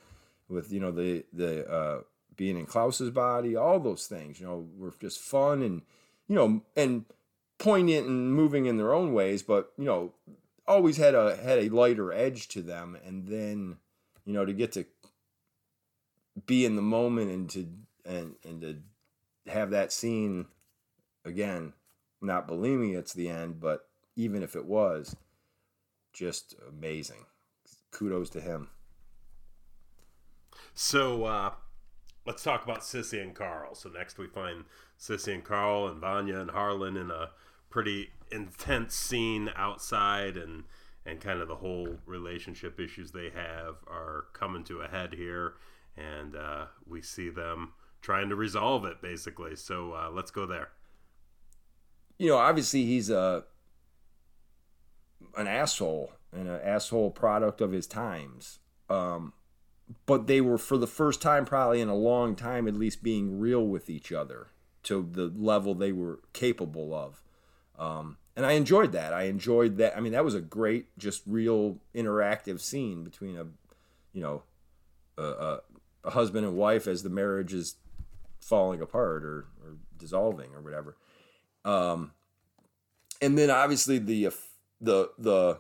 with 0.50 0.72
you 0.72 0.80
know 0.80 0.91
the 0.91 1.24
the 1.34 1.69
uh, 1.69 2.02
being 2.36 2.58
in 2.58 2.65
Klaus's 2.65 3.10
body, 3.10 3.56
all 3.56 3.80
those 3.80 4.08
things, 4.08 4.39
you 4.39 4.46
know, 4.46 4.67
were 4.78 4.93
just 5.00 5.19
fun 5.19 5.62
and 5.62 5.82
you 6.28 6.36
know 6.36 6.62
and 6.76 7.06
poignant 7.58 8.08
and 8.08 8.34
moving 8.34 8.65
in 8.65 8.78
their 8.78 8.93
own 8.93 9.13
ways, 9.13 9.43
but 9.43 9.72
you 9.78 9.86
know 9.86 10.13
always 10.67 10.98
had 10.98 11.15
a 11.15 11.36
had 11.38 11.60
a 11.60 11.69
lighter 11.69 12.12
edge 12.12 12.48
to 12.50 12.62
them. 12.62 12.98
And 13.06 13.28
then 13.28 13.78
you 14.26 14.34
know 14.34 14.46
to 14.46 14.54
get 14.54 14.72
to 14.74 14.86
be 16.46 16.65
in 16.65 16.76
the 16.76 16.82
moment 16.82 17.32
and 17.32 17.50
to 17.52 17.67
and 18.06 18.36
and 18.43 18.62
to 18.62 19.52
have 19.52 19.72
that 19.72 19.91
scene 19.91 20.46
again 21.26 21.74
not 22.22 22.48
believing 22.48 22.93
it's 22.93 23.13
the 23.13 23.30
end 23.30 23.60
but 23.60 23.88
even 24.15 24.41
if 24.41 24.56
it 24.56 24.65
was 24.65 25.15
just 26.13 26.56
amazing. 26.69 27.26
Kudos 27.91 28.30
to 28.32 28.41
him. 28.41 28.69
So 30.74 31.26
uh 31.26 31.52
let's 32.25 32.43
talk 32.43 32.63
about 32.63 32.81
sissy 32.81 33.21
and 33.21 33.36
carl. 33.36 33.75
So 33.75 33.89
next 33.89 34.17
we 34.17 34.27
find 34.27 34.65
sissy 34.99 35.33
and 35.33 35.43
carl 35.43 35.88
and 35.88 35.99
vanya 35.99 36.39
and 36.39 36.51
harlan 36.51 36.97
in 36.97 37.12
a 37.12 37.31
pretty 37.69 38.12
intense 38.31 38.95
scene 38.95 39.49
outside 39.55 40.38
and 40.38 40.63
and 41.05 41.19
kind 41.19 41.41
of 41.41 41.49
the 41.49 41.55
whole 41.55 41.97
relationship 42.05 42.79
issues 42.79 43.12
they 43.12 43.29
have 43.29 43.75
are 43.88 44.25
coming 44.31 44.63
to 44.63 44.79
a 44.79 44.88
head 44.88 45.13
here. 45.13 45.55
And 45.97 46.33
uh, 46.33 46.67
we 46.88 47.01
see 47.01 47.29
them 47.29 47.73
trying 48.01 48.29
to 48.29 48.36
resolve 48.36 48.86
it 48.86 49.01
basically. 49.01 49.55
So 49.55 49.93
uh, 49.93 50.09
let's 50.12 50.31
go 50.31 50.45
there. 50.45 50.69
You 52.17 52.29
know 52.29 52.38
obviously 52.38 52.86
he's 52.86 53.09
a 53.09 53.43
an 55.36 55.47
asshole 55.47 56.13
and 56.31 56.47
an 56.47 56.62
asshole 56.63 57.12
product 57.12 57.59
of 57.59 57.71
his 57.71 57.88
times. 57.88 58.59
Um, 58.89 59.33
but 60.06 60.28
they 60.28 60.41
were 60.41 60.58
for 60.58 60.78
the 60.78 60.88
first 60.88 61.22
time 61.22 61.46
probably 61.46 61.82
in 61.82 61.89
a 61.89 61.96
long 61.96 62.36
time 62.36 62.67
at 62.67 62.76
least 62.76 63.04
being 63.04 63.39
real 63.39 63.65
with 63.65 63.89
each 63.89 64.12
other 64.12 64.48
to 64.84 65.08
the 65.12 65.32
level 65.36 65.74
they 65.74 65.91
were 65.91 66.19
capable 66.34 66.93
of 66.93 67.22
um, 67.78 68.17
and 68.36 68.46
I 68.46 68.54
enjoyed 68.54 68.91
that. 68.93 69.13
I 69.13 69.24
enjoyed 69.24 69.78
that. 69.78 69.96
I 69.96 70.00
mean, 70.00 70.13
that 70.13 70.26
was 70.26 70.36
a 70.36 70.41
great, 70.41 70.98
just 70.98 71.22
real 71.28 71.78
interactive 71.93 72.60
scene 72.60 73.04
between 73.04 73.38
a, 73.38 73.46
you 74.12 74.22
know, 74.22 74.43
a, 75.17 75.24
a, 75.24 75.60
a 76.06 76.10
husband 76.12 76.46
and 76.46 76.56
wife 76.56 76.88
as 76.88 77.04
the 77.04 77.10
marriage 77.10 77.54
is 77.54 77.76
falling 78.41 78.82
apart 78.82 79.24
or, 79.24 79.46
or 79.63 79.78
dissolving 79.98 80.54
or 80.54 80.62
whatever. 80.62 80.98
Um, 81.63 82.12
and 83.22 83.38
then 83.38 83.50
obviously 83.50 84.00
the 84.00 84.30
the 84.82 85.12
the 85.17 85.60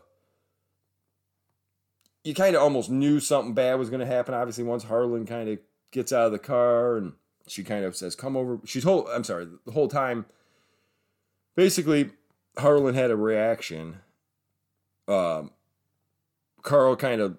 you 2.23 2.33
kind 2.33 2.55
of 2.55 2.61
almost 2.61 2.89
knew 2.89 3.19
something 3.19 3.53
bad 3.53 3.75
was 3.75 3.89
going 3.89 3.99
to 3.99 4.05
happen. 4.05 4.33
Obviously, 4.33 4.63
once 4.63 4.83
Harlan 4.83 5.25
kind 5.25 5.49
of 5.49 5.59
gets 5.91 6.11
out 6.11 6.25
of 6.25 6.31
the 6.31 6.39
car 6.39 6.97
and 6.97 7.13
she 7.47 7.63
kind 7.63 7.85
of 7.85 7.95
says, 7.95 8.15
"Come 8.15 8.37
over." 8.37 8.59
She's 8.65 8.83
whole. 8.83 9.07
I'm 9.07 9.23
sorry. 9.23 9.47
The 9.65 9.71
whole 9.71 9.87
time 9.87 10.25
basically, 11.55 12.11
Harlan 12.57 12.95
had 12.95 13.11
a 13.11 13.15
reaction. 13.15 13.97
Um, 15.07 15.51
Carl 16.61 16.95
kind 16.95 17.21
of 17.21 17.37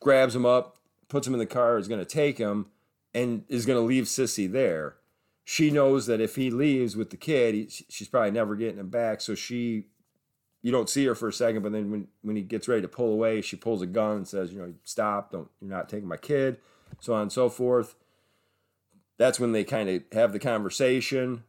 grabs 0.00 0.34
him 0.34 0.46
up, 0.46 0.78
puts 1.08 1.26
him 1.26 1.34
in 1.34 1.38
the 1.38 1.46
car, 1.46 1.78
is 1.78 1.88
going 1.88 2.00
to 2.00 2.06
take 2.06 2.38
him, 2.38 2.66
and 3.14 3.44
is 3.48 3.66
going 3.66 3.78
to 3.78 3.84
leave 3.84 4.04
Sissy 4.04 4.50
there. 4.50 4.96
She 5.44 5.70
knows 5.70 6.06
that 6.06 6.20
if 6.20 6.36
he 6.36 6.50
leaves 6.50 6.96
with 6.96 7.10
the 7.10 7.16
kid, 7.16 7.54
he, 7.54 7.68
she's 7.88 8.08
probably 8.08 8.32
never 8.32 8.56
getting 8.56 8.80
him 8.80 8.88
back. 8.88 9.20
So 9.20 9.34
she, 9.34 9.86
you 10.66 10.72
don't 10.72 10.90
see 10.90 11.04
her 11.04 11.14
for 11.14 11.28
a 11.28 11.32
second, 11.32 11.62
but 11.62 11.70
then 11.70 11.92
when, 11.92 12.08
when 12.22 12.34
he 12.34 12.42
gets 12.42 12.66
ready 12.66 12.82
to 12.82 12.88
pull 12.88 13.12
away, 13.12 13.40
she 13.40 13.54
pulls 13.54 13.82
a 13.82 13.86
gun 13.86 14.16
and 14.16 14.26
says, 14.26 14.52
you 14.52 14.58
know, 14.58 14.74
stop, 14.82 15.30
don't, 15.30 15.48
you're 15.60 15.70
not 15.70 15.88
taking 15.88 16.08
my 16.08 16.16
kid, 16.16 16.56
so 16.98 17.14
on 17.14 17.22
and 17.22 17.32
so 17.32 17.48
forth. 17.48 17.94
That's 19.16 19.38
when 19.38 19.52
they 19.52 19.62
kind 19.62 19.88
of 19.88 20.02
have 20.10 20.32
the 20.32 20.40
conversation. 20.40 21.44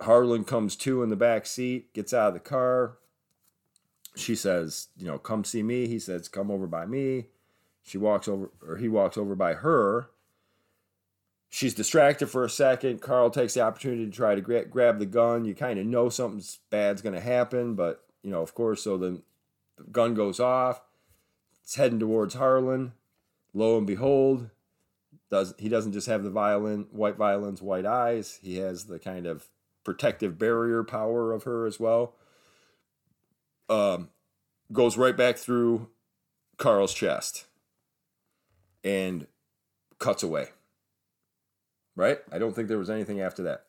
Harlan 0.00 0.44
comes 0.44 0.76
to 0.76 1.02
in 1.02 1.10
the 1.10 1.16
back 1.16 1.44
seat, 1.44 1.92
gets 1.92 2.14
out 2.14 2.28
of 2.28 2.34
the 2.34 2.38
car. 2.38 2.98
She 4.14 4.36
says, 4.36 4.86
you 4.96 5.08
know, 5.08 5.18
come 5.18 5.42
see 5.42 5.64
me. 5.64 5.88
He 5.88 5.98
says, 5.98 6.28
come 6.28 6.52
over 6.52 6.68
by 6.68 6.86
me. 6.86 7.26
She 7.82 7.98
walks 7.98 8.28
over, 8.28 8.52
or 8.64 8.76
he 8.76 8.88
walks 8.88 9.18
over 9.18 9.34
by 9.34 9.54
her. 9.54 10.08
She's 11.52 11.74
distracted 11.74 12.28
for 12.28 12.44
a 12.44 12.50
second. 12.50 13.02
Carl 13.02 13.28
takes 13.28 13.54
the 13.54 13.60
opportunity 13.62 14.06
to 14.06 14.12
try 14.12 14.36
to 14.36 14.40
gra- 14.40 14.66
grab 14.66 15.00
the 15.00 15.06
gun. 15.06 15.44
You 15.44 15.54
kind 15.54 15.80
of 15.80 15.86
know 15.86 16.08
something's 16.08 16.60
bad's 16.70 17.02
going 17.02 17.16
to 17.16 17.20
happen, 17.20 17.74
but, 17.74 18.04
you 18.22 18.30
know, 18.30 18.40
of 18.40 18.54
course, 18.54 18.84
so 18.84 18.96
the 18.96 19.20
gun 19.90 20.14
goes 20.14 20.38
off. 20.38 20.80
It's 21.64 21.74
heading 21.74 21.98
towards 21.98 22.34
Harlan. 22.34 22.92
Lo 23.52 23.76
and 23.76 23.86
behold, 23.86 24.50
does 25.28 25.54
he 25.58 25.68
doesn't 25.68 25.92
just 25.92 26.06
have 26.06 26.22
the 26.22 26.30
violin, 26.30 26.86
white 26.92 27.16
violins, 27.16 27.60
white 27.60 27.86
eyes. 27.86 28.38
He 28.42 28.58
has 28.58 28.84
the 28.84 29.00
kind 29.00 29.26
of 29.26 29.48
protective 29.82 30.38
barrier 30.38 30.84
power 30.84 31.32
of 31.32 31.42
her 31.42 31.66
as 31.66 31.80
well. 31.80 32.14
Um, 33.68 34.10
goes 34.72 34.96
right 34.96 35.16
back 35.16 35.36
through 35.36 35.88
Carl's 36.58 36.94
chest 36.94 37.46
and 38.84 39.26
cuts 39.98 40.22
away. 40.22 40.50
Right? 42.00 42.18
I 42.32 42.38
don't 42.38 42.56
think 42.56 42.68
there 42.68 42.78
was 42.78 42.88
anything 42.88 43.20
after 43.20 43.42
that. 43.42 43.66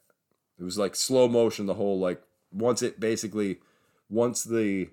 It 0.57 0.63
was 0.63 0.77
like 0.77 0.95
slow 0.95 1.27
motion, 1.27 1.65
the 1.65 1.73
whole 1.73 1.99
like 1.99 2.21
once 2.53 2.81
it 2.81 2.97
basically 2.97 3.59
once 4.09 4.41
the 4.45 4.87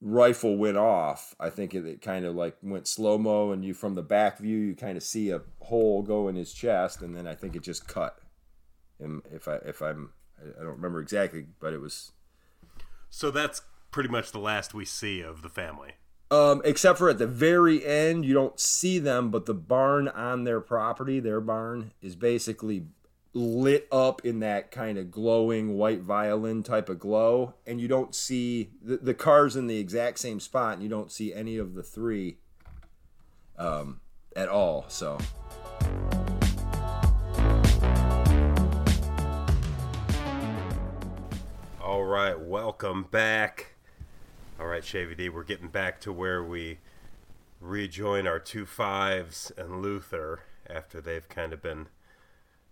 rifle 0.00 0.56
went 0.56 0.76
off, 0.76 1.36
I 1.38 1.50
think 1.50 1.74
it, 1.74 1.86
it 1.86 2.02
kind 2.02 2.24
of 2.24 2.34
like 2.34 2.56
went 2.62 2.88
slow 2.88 3.16
mo, 3.16 3.52
and 3.52 3.64
you 3.64 3.74
from 3.74 3.94
the 3.94 4.02
back 4.02 4.38
view, 4.38 4.58
you 4.58 4.74
kind 4.74 4.96
of 4.96 5.04
see 5.04 5.30
a 5.30 5.42
hole 5.60 6.02
go 6.02 6.26
in 6.26 6.34
his 6.34 6.52
chest, 6.52 7.00
and 7.00 7.16
then 7.16 7.28
I 7.28 7.36
think 7.36 7.54
it 7.54 7.62
just 7.62 7.86
cut. 7.86 8.18
And 8.98 9.22
if 9.32 9.46
I 9.46 9.58
if 9.64 9.80
I'm 9.80 10.10
I 10.40 10.62
don't 10.64 10.76
remember 10.76 11.00
exactly, 11.00 11.46
but 11.60 11.72
it 11.72 11.80
was. 11.80 12.10
So 13.08 13.30
that's 13.30 13.62
pretty 13.92 14.08
much 14.08 14.32
the 14.32 14.40
last 14.40 14.74
we 14.74 14.84
see 14.84 15.20
of 15.20 15.42
the 15.42 15.48
family. 15.48 15.92
Um, 16.30 16.60
except 16.64 16.98
for 16.98 17.08
at 17.08 17.18
the 17.18 17.26
very 17.26 17.84
end, 17.84 18.24
you 18.24 18.34
don't 18.34 18.60
see 18.60 18.98
them, 18.98 19.30
but 19.30 19.46
the 19.46 19.54
barn 19.54 20.08
on 20.08 20.44
their 20.44 20.60
property, 20.60 21.20
their 21.20 21.40
barn, 21.40 21.92
is 22.02 22.16
basically 22.16 22.86
lit 23.32 23.88
up 23.92 24.24
in 24.24 24.40
that 24.40 24.70
kind 24.70 24.98
of 24.98 25.10
glowing 25.10 25.74
white 25.74 26.00
violin 26.00 26.62
type 26.62 26.88
of 26.88 26.98
glow. 26.98 27.54
And 27.66 27.80
you 27.80 27.88
don't 27.88 28.14
see 28.14 28.70
the, 28.82 28.98
the 28.98 29.14
cars 29.14 29.56
in 29.56 29.66
the 29.68 29.78
exact 29.78 30.18
same 30.18 30.40
spot 30.40 30.74
and 30.74 30.82
you 30.82 30.88
don't 30.88 31.12
see 31.12 31.32
any 31.32 31.56
of 31.56 31.74
the 31.74 31.82
three 31.82 32.38
um, 33.56 34.00
at 34.34 34.48
all 34.48 34.84
so. 34.88 35.18
All 41.80 42.04
right 42.04 42.38
welcome 42.38 43.04
back 43.10 43.67
all 44.58 44.66
right 44.66 44.82
Shavy 44.82 45.16
D 45.16 45.28
we're 45.28 45.44
getting 45.44 45.68
back 45.68 46.00
to 46.00 46.12
where 46.12 46.42
we 46.42 46.78
rejoin 47.60 48.26
our 48.26 48.38
two 48.38 48.66
fives 48.66 49.52
and 49.56 49.82
Luther 49.82 50.40
after 50.68 51.00
they've 51.00 51.28
kind 51.28 51.52
of 51.52 51.62
been 51.62 51.88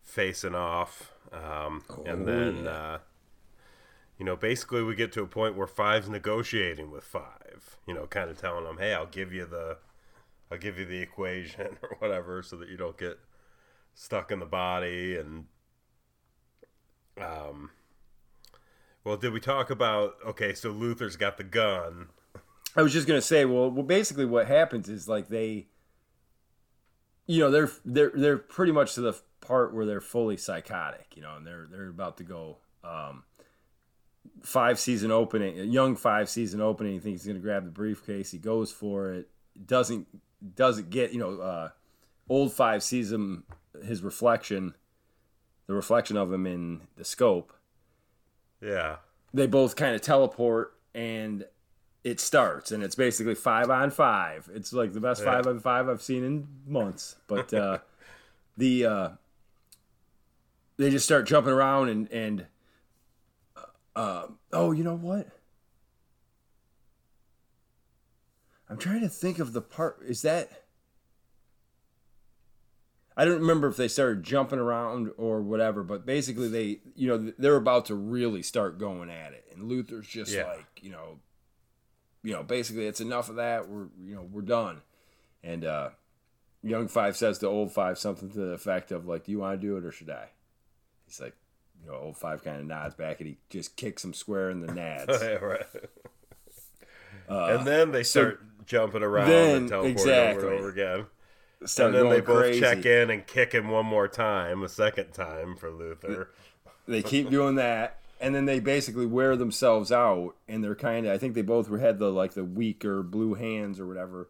facing 0.02 0.54
off, 0.54 1.12
um, 1.32 1.82
oh, 1.90 2.04
and 2.04 2.26
then 2.26 2.64
yeah. 2.64 2.70
uh, 2.70 2.98
you 4.18 4.24
know 4.24 4.36
basically 4.36 4.82
we 4.82 4.94
get 4.94 5.12
to 5.12 5.22
a 5.22 5.26
point 5.26 5.56
where 5.56 5.66
five's 5.66 6.08
negotiating 6.08 6.90
with 6.90 7.04
five. 7.04 7.76
You 7.86 7.94
know, 7.94 8.06
kind 8.06 8.30
of 8.30 8.38
telling 8.38 8.64
them, 8.64 8.78
"Hey, 8.78 8.94
I'll 8.94 9.06
give 9.06 9.32
you 9.32 9.44
the, 9.46 9.78
I'll 10.50 10.58
give 10.58 10.78
you 10.78 10.84
the 10.84 11.00
equation 11.00 11.78
or 11.82 11.96
whatever, 11.98 12.42
so 12.42 12.56
that 12.56 12.68
you 12.68 12.76
don't 12.76 12.96
get 12.96 13.18
stuck 13.94 14.30
in 14.30 14.38
the 14.38 14.46
body." 14.46 15.16
And 15.16 15.46
um, 17.18 17.70
well, 19.06 19.16
did 19.16 19.32
we 19.32 19.38
talk 19.38 19.70
about? 19.70 20.16
Okay, 20.26 20.52
so 20.52 20.70
Luther's 20.70 21.14
got 21.14 21.36
the 21.36 21.44
gun. 21.44 22.08
I 22.74 22.82
was 22.82 22.92
just 22.92 23.06
gonna 23.06 23.20
say, 23.20 23.44
well, 23.44 23.70
well, 23.70 23.84
basically 23.84 24.24
what 24.24 24.48
happens 24.48 24.88
is 24.88 25.06
like 25.06 25.28
they, 25.28 25.68
you 27.24 27.38
know, 27.38 27.52
they're 27.52 27.70
they're 27.84 28.10
they're 28.12 28.36
pretty 28.36 28.72
much 28.72 28.94
to 28.94 29.02
the 29.02 29.16
part 29.40 29.72
where 29.72 29.86
they're 29.86 30.00
fully 30.00 30.36
psychotic, 30.36 31.12
you 31.14 31.22
know, 31.22 31.36
and 31.36 31.46
they're 31.46 31.68
they're 31.70 31.88
about 31.88 32.16
to 32.16 32.24
go 32.24 32.56
um, 32.82 33.22
five 34.42 34.80
season 34.80 35.12
opening, 35.12 35.60
a 35.60 35.62
young 35.62 35.94
five 35.94 36.28
season 36.28 36.60
opening. 36.60 36.94
He 36.94 36.98
thinks 36.98 37.22
he's 37.22 37.32
to 37.32 37.40
grab 37.40 37.64
the 37.64 37.70
briefcase. 37.70 38.32
He 38.32 38.38
goes 38.38 38.72
for 38.72 39.12
it. 39.12 39.28
Doesn't 39.64 40.08
doesn't 40.56 40.90
get 40.90 41.12
you 41.12 41.20
know 41.20 41.38
uh, 41.38 41.68
old 42.28 42.52
five 42.52 42.82
him 42.90 43.44
his 43.84 44.02
reflection, 44.02 44.74
the 45.68 45.74
reflection 45.74 46.16
of 46.16 46.32
him 46.32 46.44
in 46.44 46.80
the 46.96 47.04
scope. 47.04 47.52
Yeah, 48.66 48.96
they 49.32 49.46
both 49.46 49.76
kind 49.76 49.94
of 49.94 50.02
teleport 50.02 50.74
and 50.92 51.44
it 52.02 52.20
starts 52.20 52.72
and 52.72 52.82
it's 52.82 52.96
basically 52.96 53.36
five 53.36 53.70
on 53.70 53.90
five. 53.90 54.50
It's 54.52 54.72
like 54.72 54.92
the 54.92 55.00
best 55.00 55.22
yeah. 55.22 55.32
five 55.32 55.46
on 55.46 55.60
five 55.60 55.88
I've 55.88 56.02
seen 56.02 56.24
in 56.24 56.48
months. 56.66 57.16
But 57.28 57.54
uh, 57.54 57.78
the 58.56 58.86
uh, 58.86 59.08
they 60.76 60.90
just 60.90 61.04
start 61.04 61.26
jumping 61.26 61.52
around 61.52 61.90
and 61.90 62.10
and 62.12 62.46
uh, 63.56 63.60
uh, 63.94 64.26
oh, 64.52 64.72
you 64.72 64.82
know 64.82 64.96
what? 64.96 65.28
I'm 68.68 68.78
trying 68.78 69.02
to 69.02 69.08
think 69.08 69.38
of 69.38 69.52
the 69.52 69.62
part. 69.62 70.00
Is 70.04 70.22
that? 70.22 70.65
I 73.16 73.24
don't 73.24 73.40
remember 73.40 73.68
if 73.68 73.76
they 73.76 73.88
started 73.88 74.22
jumping 74.22 74.58
around 74.58 75.10
or 75.16 75.40
whatever, 75.40 75.82
but 75.82 76.04
basically 76.04 76.48
they, 76.48 76.80
you 76.94 77.08
know, 77.08 77.32
they're 77.38 77.56
about 77.56 77.86
to 77.86 77.94
really 77.94 78.42
start 78.42 78.78
going 78.78 79.08
at 79.10 79.32
it, 79.32 79.46
and 79.52 79.68
Luther's 79.68 80.06
just 80.06 80.32
yeah. 80.32 80.44
like, 80.44 80.66
you 80.82 80.90
know, 80.90 81.18
you 82.22 82.32
know, 82.32 82.42
basically 82.42 82.86
it's 82.86 83.00
enough 83.00 83.30
of 83.30 83.36
that. 83.36 83.68
We're, 83.68 83.86
you 84.02 84.14
know, 84.14 84.28
we're 84.30 84.42
done, 84.42 84.82
and 85.42 85.64
uh, 85.64 85.90
young 86.62 86.88
five 86.88 87.16
says 87.16 87.38
to 87.38 87.46
old 87.46 87.72
five 87.72 87.98
something 87.98 88.30
to 88.30 88.38
the 88.38 88.52
effect 88.52 88.92
of 88.92 89.06
like, 89.06 89.24
"Do 89.24 89.32
you 89.32 89.38
want 89.38 89.60
to 89.60 89.66
do 89.66 89.76
it 89.76 89.84
or 89.84 89.92
should 89.92 90.10
I?" 90.10 90.28
He's 91.06 91.20
like, 91.20 91.34
you 91.82 91.90
know, 91.90 91.96
old 91.96 92.16
five 92.16 92.42
kind 92.42 92.58
of 92.58 92.66
nods 92.66 92.94
back 92.94 93.20
and 93.20 93.28
he 93.28 93.38
just 93.48 93.76
kicks 93.76 94.04
him 94.04 94.12
square 94.12 94.50
in 94.50 94.60
the 94.60 94.66
nads. 94.72 95.08
yeah, 95.08 95.36
right. 95.36 95.66
Uh, 97.28 97.56
and 97.56 97.66
then 97.66 97.92
they 97.92 98.02
start 98.02 98.40
so 98.40 98.64
jumping 98.66 99.02
around 99.02 99.28
then, 99.28 99.56
and 99.56 99.68
teleporting 99.68 99.92
exactly. 99.92 100.44
over 100.44 100.52
and 100.52 100.60
over 100.60 100.68
again. 100.70 101.06
And 101.60 101.94
then 101.94 102.08
they 102.08 102.20
both 102.20 102.38
crazy. 102.38 102.60
check 102.60 102.84
in 102.84 103.10
and 103.10 103.26
kick 103.26 103.52
him 103.52 103.68
one 103.68 103.86
more 103.86 104.08
time, 104.08 104.62
a 104.62 104.68
second 104.68 105.12
time 105.12 105.56
for 105.56 105.70
Luther. 105.70 106.30
They 106.86 107.02
keep 107.02 107.30
doing 107.30 107.56
that, 107.56 107.98
and 108.20 108.34
then 108.34 108.44
they 108.44 108.60
basically 108.60 109.06
wear 109.06 109.36
themselves 109.36 109.90
out, 109.90 110.34
and 110.46 110.62
they're 110.62 110.76
kind 110.76 111.06
of. 111.06 111.12
I 111.12 111.18
think 111.18 111.34
they 111.34 111.42
both 111.42 111.68
had 111.80 111.98
the 111.98 112.10
like 112.10 112.34
the 112.34 112.44
weaker 112.44 113.02
blue 113.02 113.34
hands 113.34 113.80
or 113.80 113.86
whatever. 113.86 114.28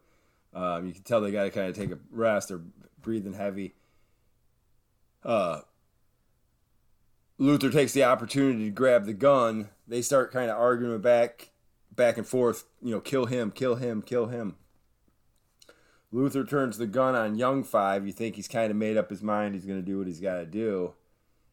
Um, 0.55 0.87
you 0.87 0.95
can 0.95 1.03
tell 1.03 1.21
they 1.21 1.33
got 1.33 1.45
to 1.45 1.51
kind 1.51 1.69
of 1.69 1.77
take 1.77 1.91
a 1.91 1.99
rest. 2.11 2.49
They're 2.49 2.63
breathing 3.03 3.35
heavy. 3.35 3.75
Uh, 5.23 5.61
Luther 7.39 7.71
takes 7.71 7.93
the 7.93 8.05
opportunity 8.05 8.65
to 8.65 8.71
grab 8.71 9.05
the 9.05 9.13
gun. 9.13 9.69
They 9.87 10.01
start 10.01 10.33
kind 10.33 10.51
of 10.51 10.57
arguing 10.57 11.01
back, 11.01 11.51
back 11.95 12.17
and 12.17 12.27
forth. 12.27 12.65
You 12.81 12.93
know, 12.93 13.01
kill 13.01 13.27
him, 13.27 13.51
kill 13.51 13.75
him, 13.75 14.01
kill 14.01 14.27
him. 14.27 14.57
Luther 16.13 16.45
turns 16.45 16.79
the 16.79 16.87
gun 16.87 17.15
on 17.15 17.37
Young 17.37 17.65
Five. 17.65 18.07
You 18.07 18.13
think 18.13 18.37
he's 18.37 18.49
kind 18.49 18.71
of 18.71 18.77
made 18.77 18.97
up 18.97 19.11
his 19.11 19.23
mind. 19.23 19.55
He's 19.55 19.67
going 19.67 19.81
to 19.81 19.85
do 19.85 19.99
what 19.99 20.07
he's 20.07 20.21
got 20.21 20.37
to 20.37 20.47
do, 20.47 20.95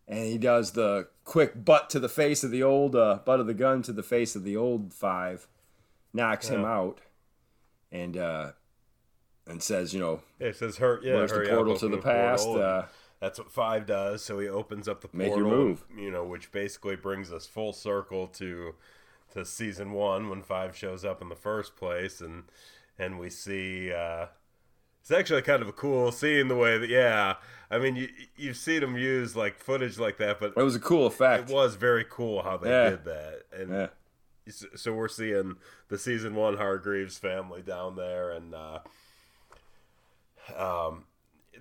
and 0.07 0.25
he 0.25 0.37
does 0.37 0.71
the 0.71 1.07
quick 1.23 1.65
butt 1.65 1.89
to 1.91 1.99
the 1.99 2.09
face 2.09 2.43
of 2.43 2.51
the 2.51 2.63
old 2.63 2.95
uh, 2.95 3.19
butt 3.25 3.39
of 3.39 3.47
the 3.47 3.53
gun 3.53 3.81
to 3.83 3.93
the 3.93 4.03
face 4.03 4.35
of 4.35 4.43
the 4.43 4.55
old 4.55 4.93
Five, 4.93 5.47
knocks 6.13 6.49
yeah. 6.49 6.57
him 6.57 6.65
out, 6.65 7.01
and 7.91 8.15
uh, 8.15 8.51
and 9.47 9.61
says, 9.61 9.93
you 9.93 9.99
know, 9.99 10.21
it 10.39 10.55
says 10.55 10.77
hurt. 10.77 11.03
Yeah, 11.03 11.15
where's 11.15 11.31
the 11.31 11.45
portal 11.49 11.77
to 11.77 11.87
the, 11.87 11.95
the 11.97 12.01
past? 12.01 12.47
Uh, 12.47 12.83
that's 13.19 13.39
what 13.39 13.51
five 13.51 13.85
does. 13.85 14.23
So 14.23 14.39
he 14.39 14.47
opens 14.47 14.87
up 14.87 15.01
the 15.01 15.07
portal, 15.07 15.29
make 15.29 15.37
your 15.37 15.47
move. 15.47 15.83
you 15.97 16.11
know, 16.11 16.23
which 16.23 16.51
basically 16.51 16.95
brings 16.95 17.31
us 17.31 17.47
full 17.47 17.73
circle 17.73 18.27
to 18.27 18.75
to 19.33 19.45
season 19.45 19.93
one 19.93 20.29
when 20.29 20.43
five 20.43 20.77
shows 20.77 21.03
up 21.03 21.21
in 21.21 21.29
the 21.29 21.35
first 21.35 21.75
place, 21.75 22.21
and 22.21 22.43
and 22.99 23.17
we 23.19 23.31
see. 23.31 23.91
Uh, 23.91 24.27
it's 25.03 25.11
actually 25.11 25.41
kind 25.41 25.61
of 25.61 25.67
a 25.67 25.73
cool 25.73 26.11
seeing 26.11 26.47
the 26.47 26.55
way 26.55 26.77
that 26.77 26.89
yeah 26.89 27.35
i 27.69 27.77
mean 27.77 27.95
you 27.95 28.07
you've 28.37 28.57
seen 28.57 28.79
them 28.79 28.97
use 28.97 29.35
like 29.35 29.59
footage 29.59 29.99
like 29.99 30.17
that 30.17 30.39
but 30.39 30.53
it 30.55 30.63
was 30.63 30.75
a 30.75 30.79
cool 30.79 31.05
effect 31.05 31.49
it 31.49 31.53
was 31.53 31.75
very 31.75 32.05
cool 32.09 32.41
how 32.41 32.55
they 32.55 32.69
yeah. 32.69 32.89
did 32.91 33.03
that 33.03 33.41
and 33.55 33.69
yeah. 33.69 33.87
so 34.75 34.93
we're 34.93 35.09
seeing 35.09 35.57
the 35.89 35.97
season 35.97 36.33
one 36.33 36.55
hargreeves 36.55 37.17
family 37.17 37.61
down 37.61 37.97
there 37.97 38.31
and 38.31 38.55
uh, 38.55 38.79
um 40.57 41.03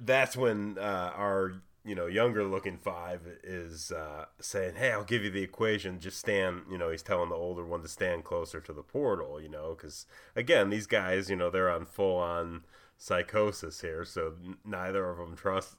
that's 0.01 0.37
when 0.37 0.79
uh, 0.79 1.13
our 1.17 1.63
you 1.85 1.95
know 1.95 2.07
younger 2.07 2.45
looking 2.45 2.79
five 2.79 3.23
is 3.43 3.91
uh, 3.91 4.27
saying, 4.41 4.77
"Hey, 4.77 4.93
I'll 4.93 5.05
give 5.05 5.25
you 5.25 5.31
the 5.31 5.43
equation. 5.43 6.01
Just 6.01 6.19
stand." 6.19 6.63
You 6.71 6.79
know, 6.79 6.91
he's 6.91 7.03
telling 7.03 7.29
the 7.29 7.35
older 7.35 7.65
one 7.65 7.83
to 7.83 7.89
stand 7.89 8.25
closer 8.25 8.61
to 8.61 8.73
the 8.73 8.83
portal. 8.83 9.41
You 9.41 9.49
know, 9.49 9.75
because 9.77 10.07
again, 10.37 10.71
these 10.71 10.87
guys, 10.87 11.29
you 11.29 11.37
know, 11.37 11.51
they're 11.51 11.71
on 11.71 11.87
full 11.87 12.17
on 12.17 12.63
psychosis 13.03 13.81
here, 13.81 14.05
so 14.05 14.35
neither 14.65 15.11
of 15.11 15.19
them 15.19 15.37
trust. 15.37 15.77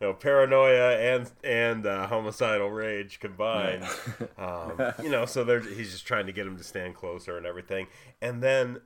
You 0.00 0.06
know, 0.06 0.14
paranoia 0.14 0.96
and 0.96 1.30
and 1.44 1.86
uh, 1.86 2.06
homicidal 2.06 2.70
rage 2.70 3.20
combined. 3.20 3.84
um, 4.38 4.80
you 5.02 5.10
know, 5.10 5.26
so 5.26 5.44
they're 5.44 5.60
he's 5.60 5.90
just 5.90 6.06
trying 6.06 6.26
to 6.26 6.32
get 6.32 6.46
him 6.46 6.56
to 6.56 6.64
stand 6.64 6.94
closer 6.94 7.36
and 7.36 7.44
everything. 7.44 7.88
And 8.22 8.42
then, 8.42 8.80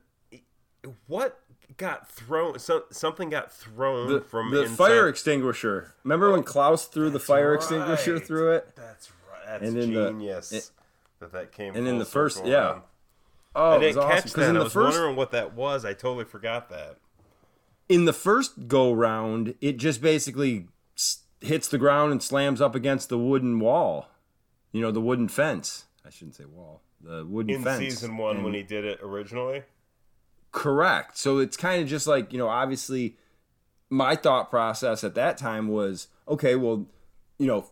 what 1.07 1.39
got 1.77 2.09
thrown. 2.09 2.59
So, 2.59 2.83
something 2.91 3.29
got 3.29 3.51
thrown 3.51 4.11
the, 4.11 4.21
from 4.21 4.51
the 4.51 4.63
inside. 4.63 4.75
fire 4.75 5.07
extinguisher. 5.07 5.93
Remember 6.03 6.31
when 6.31 6.43
Klaus 6.43 6.87
threw 6.87 7.09
the 7.09 7.19
fire 7.19 7.51
right. 7.51 7.55
extinguisher 7.55 8.19
through 8.19 8.51
it? 8.55 8.75
That's 8.75 9.09
right. 9.31 9.59
That's 9.61 9.73
and 9.73 9.81
genius. 9.81 10.49
The, 10.49 10.57
it, 10.57 10.71
that 11.19 11.31
that 11.31 11.51
came. 11.53 11.75
And 11.75 11.87
in 11.87 11.99
the 11.99 12.05
first, 12.05 12.45
yeah. 12.45 12.79
Oh, 13.55 13.77
I 13.77 13.79
didn't 13.79 14.01
catch 14.01 14.25
awesome. 14.25 14.41
that. 14.41 14.49
In 14.49 14.57
I 14.57 14.63
was 14.63 14.73
first, 14.73 14.97
wondering 14.97 15.15
what 15.15 15.31
that 15.31 15.53
was. 15.53 15.85
I 15.85 15.93
totally 15.93 16.25
forgot 16.25 16.69
that. 16.71 16.97
In 17.87 18.05
the 18.05 18.13
first 18.13 18.67
go 18.67 18.91
round, 18.91 19.55
it 19.61 19.77
just 19.77 20.01
basically 20.01 20.67
hits 21.41 21.67
the 21.67 21.77
ground 21.77 22.11
and 22.11 22.21
slams 22.21 22.61
up 22.61 22.75
against 22.75 23.09
the 23.09 23.19
wooden 23.19 23.59
wall. 23.59 24.07
You 24.71 24.81
know, 24.81 24.91
the 24.91 25.01
wooden 25.01 25.27
fence. 25.27 25.85
I 26.05 26.09
shouldn't 26.09 26.35
say 26.35 26.45
wall. 26.45 26.81
The 27.01 27.25
wooden 27.25 27.55
in 27.55 27.63
fence. 27.63 27.79
In 27.79 27.89
season 27.91 28.17
one, 28.17 28.37
and, 28.37 28.45
when 28.45 28.53
he 28.53 28.63
did 28.63 28.85
it 28.85 28.99
originally. 29.01 29.63
Correct. 30.51 31.17
So 31.17 31.37
it's 31.39 31.57
kind 31.57 31.81
of 31.81 31.87
just 31.87 32.07
like, 32.07 32.31
you 32.33 32.39
know, 32.39 32.47
obviously 32.47 33.17
my 33.89 34.15
thought 34.15 34.49
process 34.49 35.03
at 35.03 35.15
that 35.15 35.37
time 35.37 35.67
was, 35.67 36.07
okay, 36.27 36.55
well, 36.55 36.87
you 37.37 37.47
know, 37.47 37.69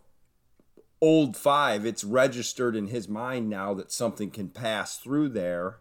old 1.01 1.35
five, 1.35 1.85
it's 1.85 2.03
registered 2.03 2.75
in 2.75 2.87
his 2.87 3.09
mind 3.09 3.49
now 3.49 3.73
that 3.73 3.91
something 3.91 4.29
can 4.29 4.49
pass 4.49 4.97
through 4.97 5.29
there. 5.29 5.77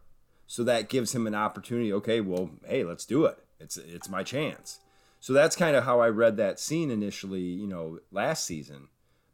So 0.47 0.65
that 0.65 0.89
gives 0.89 1.15
him 1.15 1.27
an 1.27 1.35
opportunity. 1.35 1.93
Okay, 1.93 2.21
well, 2.21 2.51
hey, 2.67 2.85
let's 2.85 3.07
do 3.07 3.25
it. 3.25 3.42
It's 3.63 3.77
it's 3.77 4.09
my 4.09 4.23
chance. 4.23 4.81
So 5.21 5.33
that's 5.33 5.55
kind 5.55 5.77
of 5.77 5.85
how 5.85 6.01
I 6.01 6.09
read 6.09 6.37
that 6.39 6.59
scene 6.59 6.91
initially, 6.91 7.41
you 7.43 7.67
know, 7.69 8.01
last 8.11 8.45
season. 8.45 8.89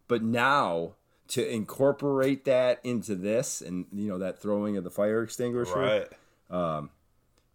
But 0.06 0.22
now 0.22 0.94
to 1.28 1.46
incorporate 1.46 2.44
that 2.46 2.80
into 2.84 3.14
this 3.14 3.60
and 3.60 3.86
you 3.92 4.08
know 4.08 4.18
that 4.18 4.38
throwing 4.40 4.76
of 4.76 4.84
the 4.84 4.90
fire 4.90 5.22
extinguisher 5.22 5.74
Right. 5.78 6.08
um, 6.78 6.90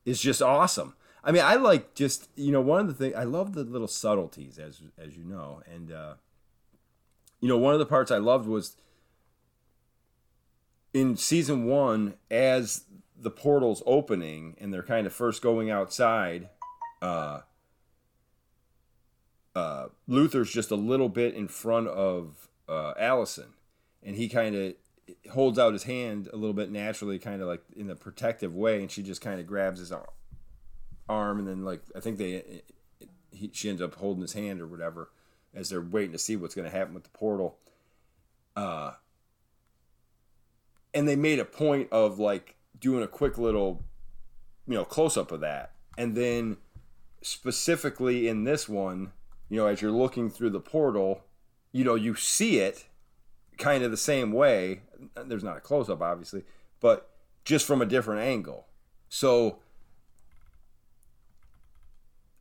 is 0.05 0.19
just 0.21 0.41
awesome. 0.41 0.95
I 1.23 1.31
mean, 1.31 1.43
I 1.43 1.55
like 1.55 1.95
just 1.95 2.29
you 2.35 2.51
know 2.51 2.61
one 2.61 2.81
of 2.81 2.87
the 2.87 2.93
things 2.93 3.15
I 3.15 3.23
love 3.23 3.53
the 3.53 3.63
little 3.63 3.87
subtleties 3.87 4.59
as 4.59 4.81
as 4.97 5.15
you 5.17 5.23
know, 5.23 5.61
and 5.71 5.91
uh, 5.91 6.13
you 7.39 7.47
know 7.47 7.57
one 7.57 7.73
of 7.73 7.79
the 7.79 7.85
parts 7.85 8.11
I 8.11 8.17
loved 8.17 8.47
was 8.47 8.77
in 10.93 11.17
season 11.17 11.65
one 11.65 12.15
as 12.29 12.83
the 13.17 13.31
portal's 13.31 13.81
opening 13.85 14.55
and 14.59 14.73
they're 14.73 14.83
kind 14.83 15.07
of 15.07 15.13
first 15.13 15.41
going 15.41 15.69
outside. 15.71 16.49
Uh, 17.03 17.41
uh, 19.53 19.87
Luther's 20.07 20.51
just 20.51 20.71
a 20.71 20.75
little 20.75 21.09
bit 21.09 21.35
in 21.35 21.49
front 21.49 21.89
of 21.89 22.47
uh, 22.69 22.93
Allison, 22.97 23.53
and 24.01 24.15
he 24.15 24.29
kind 24.29 24.55
of 24.55 24.73
holds 25.31 25.59
out 25.59 25.73
his 25.73 25.83
hand 25.83 26.29
a 26.31 26.37
little 26.37 26.53
bit 26.53 26.71
naturally, 26.71 27.19
kind 27.19 27.41
of 27.41 27.49
like 27.49 27.61
in 27.75 27.89
a 27.89 27.95
protective 27.95 28.55
way, 28.55 28.79
and 28.79 28.89
she 28.89 29.03
just 29.03 29.19
kind 29.19 29.41
of 29.41 29.45
grabs 29.45 29.79
his 29.79 29.91
ar- 29.91 30.13
arm, 31.09 31.39
and 31.39 31.47
then 31.47 31.65
like 31.65 31.81
I 31.93 31.99
think 31.99 32.17
they, 32.17 32.61
he, 33.31 33.51
she 33.53 33.69
ends 33.69 33.81
up 33.81 33.95
holding 33.95 34.21
his 34.21 34.33
hand 34.33 34.61
or 34.61 34.65
whatever 34.65 35.11
as 35.53 35.69
they're 35.69 35.81
waiting 35.81 36.13
to 36.13 36.17
see 36.17 36.37
what's 36.37 36.55
going 36.55 36.69
to 36.69 36.75
happen 36.75 36.93
with 36.93 37.03
the 37.03 37.09
portal. 37.09 37.57
Uh, 38.55 38.93
and 40.93 41.05
they 41.05 41.17
made 41.17 41.39
a 41.39 41.45
point 41.45 41.89
of 41.91 42.17
like 42.17 42.55
doing 42.79 43.03
a 43.03 43.07
quick 43.07 43.37
little, 43.37 43.83
you 44.67 44.73
know, 44.73 44.85
close 44.85 45.17
up 45.17 45.33
of 45.33 45.41
that, 45.41 45.73
and 45.97 46.15
then 46.15 46.55
specifically 47.23 48.27
in 48.27 48.43
this 48.43 48.69
one, 48.69 49.11
you 49.49 49.57
know, 49.57 49.67
as 49.67 49.81
you're 49.81 49.91
looking 49.91 50.29
through 50.29 50.51
the 50.51 50.59
portal, 50.59 51.23
you 51.71 51.83
know, 51.83 51.95
you 51.95 52.15
see 52.15 52.59
it 52.59 52.85
kind 53.57 53.83
of 53.83 53.91
the 53.91 53.97
same 53.97 54.31
way. 54.31 54.81
There's 55.15 55.43
not 55.43 55.57
a 55.57 55.61
close 55.61 55.89
up, 55.89 56.01
obviously, 56.01 56.43
but 56.79 57.09
just 57.45 57.65
from 57.65 57.81
a 57.81 57.85
different 57.85 58.21
angle. 58.21 58.67
So 59.09 59.59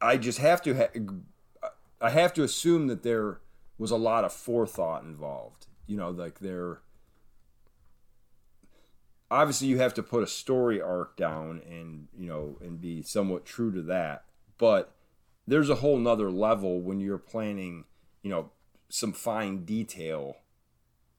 I 0.01 0.17
just 0.17 0.39
have 0.39 0.63
to, 0.63 0.75
ha- 0.75 1.71
I 2.01 2.11
have 2.11 2.35
to 2.35 2.43
assume 2.43 2.89
that 2.89 3.03
there 3.03 3.39
was 3.79 3.91
a 3.91 3.97
lot 3.97 4.25
of 4.25 4.33
forethought 4.33 5.05
involved. 5.05 5.67
You 5.87 5.97
know, 5.97 6.11
like 6.11 6.39
there. 6.39 6.81
Obviously, 9.31 9.69
you 9.69 9.79
have 9.79 9.95
to 9.95 10.03
put 10.03 10.23
a 10.23 10.27
story 10.27 10.81
arc 10.81 11.17
down 11.17 11.63
and 11.69 12.09
you 12.17 12.29
know 12.29 12.59
and 12.61 12.81
be 12.81 13.03
somewhat 13.03 13.45
true 13.45 13.73
to 13.73 13.83
that, 13.83 14.25
but 14.59 14.95
there's 15.47 15.69
a 15.71 15.77
whole 15.77 15.99
nother 15.99 16.31
level 16.31 16.81
when 16.81 17.01
you're 17.01 17.19
planning, 17.19 17.85
you 18.23 18.31
know, 18.31 18.51
some 18.89 19.13
fine 19.13 19.65
detail 19.65 20.37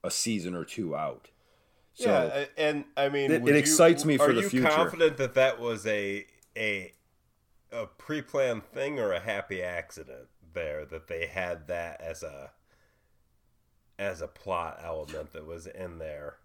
a 0.04 0.12
season 0.12 0.54
or 0.56 0.64
two 0.66 0.96
out. 0.96 1.30
So, 1.94 2.10
yeah, 2.10 2.46
and 2.58 2.86
I 2.98 3.10
mean, 3.10 3.32
it- 3.32 3.42
it 3.42 3.48
you- 3.48 3.54
excites 3.56 4.04
me 4.06 4.18
for 4.18 4.30
are 4.30 4.34
the 4.34 4.42
you 4.42 4.50
future. 4.50 4.68
confident 4.70 5.18
that 5.18 5.34
that 5.36 5.60
was 5.60 5.86
a 5.86 6.26
a 6.58 6.94
a 7.72 7.88
pre-planned 7.88 8.64
thing 8.64 9.00
or 9.00 9.12
a 9.14 9.20
happy 9.20 9.62
accident 9.64 10.28
there 10.54 10.86
that 10.86 11.08
they 11.08 11.26
had 11.28 11.68
that 11.68 12.00
as 12.02 12.22
a 12.24 12.52
as 14.00 14.22
a 14.22 14.28
plot 14.28 14.80
element 14.84 15.32
that 15.34 15.46
was 15.46 15.68
in 15.68 15.98
there? 16.00 16.38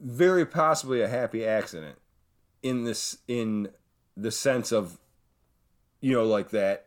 very 0.00 0.46
possibly 0.46 1.00
a 1.00 1.08
happy 1.08 1.44
accident 1.44 1.98
in 2.62 2.84
this 2.84 3.18
in 3.26 3.68
the 4.16 4.30
sense 4.30 4.70
of 4.72 4.98
you 6.00 6.12
know 6.12 6.24
like 6.24 6.50
that 6.50 6.86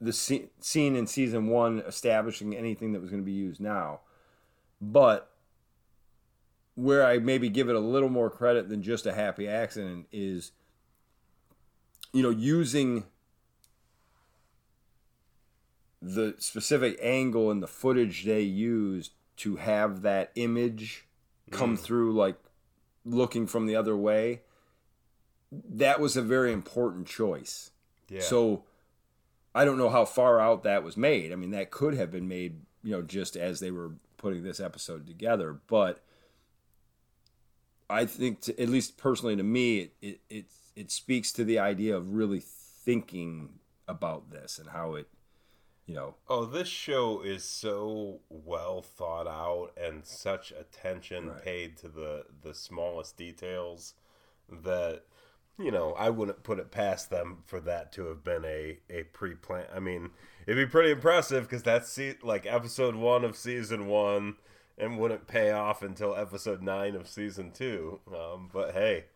the 0.00 0.10
sce- 0.10 0.48
scene 0.60 0.96
in 0.96 1.06
season 1.06 1.48
1 1.48 1.80
establishing 1.80 2.54
anything 2.54 2.92
that 2.92 3.00
was 3.00 3.10
going 3.10 3.22
to 3.22 3.26
be 3.26 3.32
used 3.32 3.60
now. 3.60 4.00
But 4.80 5.30
where 6.74 7.04
I 7.04 7.18
maybe 7.18 7.48
give 7.48 7.68
it 7.68 7.74
a 7.74 7.80
little 7.80 8.08
more 8.08 8.30
credit 8.30 8.68
than 8.68 8.82
just 8.82 9.06
a 9.06 9.12
happy 9.12 9.48
accident 9.48 10.06
is 10.12 10.52
you 12.12 12.22
know 12.22 12.30
using 12.30 13.04
the 16.00 16.36
specific 16.38 16.96
angle 17.02 17.50
and 17.50 17.60
the 17.60 17.66
footage 17.66 18.24
they 18.24 18.42
used 18.42 19.12
to 19.38 19.56
have 19.56 20.02
that 20.02 20.30
image 20.36 21.06
come 21.50 21.76
mm. 21.76 21.80
through 21.80 22.12
like 22.12 22.36
looking 23.04 23.48
from 23.48 23.66
the 23.66 23.74
other 23.74 23.96
way 23.96 24.42
that 25.50 25.98
was 25.98 26.16
a 26.16 26.22
very 26.22 26.52
important 26.52 27.08
choice 27.08 27.72
Yeah. 28.08 28.20
so 28.20 28.64
i 29.54 29.64
don't 29.64 29.78
know 29.78 29.88
how 29.90 30.04
far 30.04 30.40
out 30.40 30.62
that 30.62 30.82
was 30.82 30.96
made 30.96 31.32
i 31.32 31.36
mean 31.36 31.50
that 31.50 31.70
could 31.70 31.94
have 31.94 32.10
been 32.10 32.28
made 32.28 32.60
you 32.82 32.92
know 32.92 33.02
just 33.02 33.36
as 33.36 33.60
they 33.60 33.70
were 33.70 33.92
putting 34.16 34.42
this 34.42 34.60
episode 34.60 35.06
together 35.06 35.58
but 35.66 36.02
i 37.90 38.04
think 38.04 38.40
to, 38.42 38.60
at 38.60 38.68
least 38.68 38.96
personally 38.96 39.36
to 39.36 39.42
me 39.42 39.78
it, 39.80 39.92
it 40.02 40.20
it 40.28 40.44
it 40.76 40.90
speaks 40.90 41.32
to 41.32 41.44
the 41.44 41.58
idea 41.58 41.96
of 41.96 42.14
really 42.14 42.40
thinking 42.40 43.50
about 43.86 44.30
this 44.30 44.58
and 44.58 44.68
how 44.70 44.94
it 44.94 45.08
you 45.86 45.94
know 45.94 46.14
Oh, 46.28 46.44
this 46.44 46.68
show 46.68 47.22
is 47.22 47.42
so 47.44 48.20
well 48.28 48.82
thought 48.82 49.26
out 49.26 49.72
and 49.82 50.04
such 50.06 50.52
attention 50.52 51.28
Right. 51.30 51.42
paid 51.42 51.76
to 51.78 51.88
the 51.88 52.26
the 52.42 52.54
smallest 52.54 53.16
details 53.16 53.94
that 54.50 55.02
you 55.58 55.70
know 55.70 55.92
I 55.98 56.10
wouldn't 56.10 56.42
put 56.42 56.58
it 56.58 56.70
past 56.70 57.10
them 57.10 57.38
for 57.46 57.60
that 57.60 57.92
to 57.92 58.06
have 58.06 58.22
been 58.24 58.44
a 58.44 58.78
a 58.90 59.02
pre 59.04 59.34
plan. 59.34 59.66
I 59.74 59.80
mean, 59.80 60.10
it'd 60.46 60.56
be 60.68 60.70
pretty 60.70 60.90
impressive 60.92 61.44
because 61.44 61.62
that's 61.62 61.90
se- 61.90 62.18
like 62.22 62.46
episode 62.46 62.94
one 62.94 63.24
of 63.24 63.36
season 63.36 63.86
one 63.86 64.36
and 64.76 64.98
wouldn't 64.98 65.26
pay 65.26 65.50
off 65.50 65.82
until 65.82 66.14
episode 66.14 66.62
nine 66.62 66.94
of 66.94 67.08
season 67.08 67.50
two. 67.50 68.00
Um, 68.14 68.48
but 68.52 68.72
hey, 68.74 69.06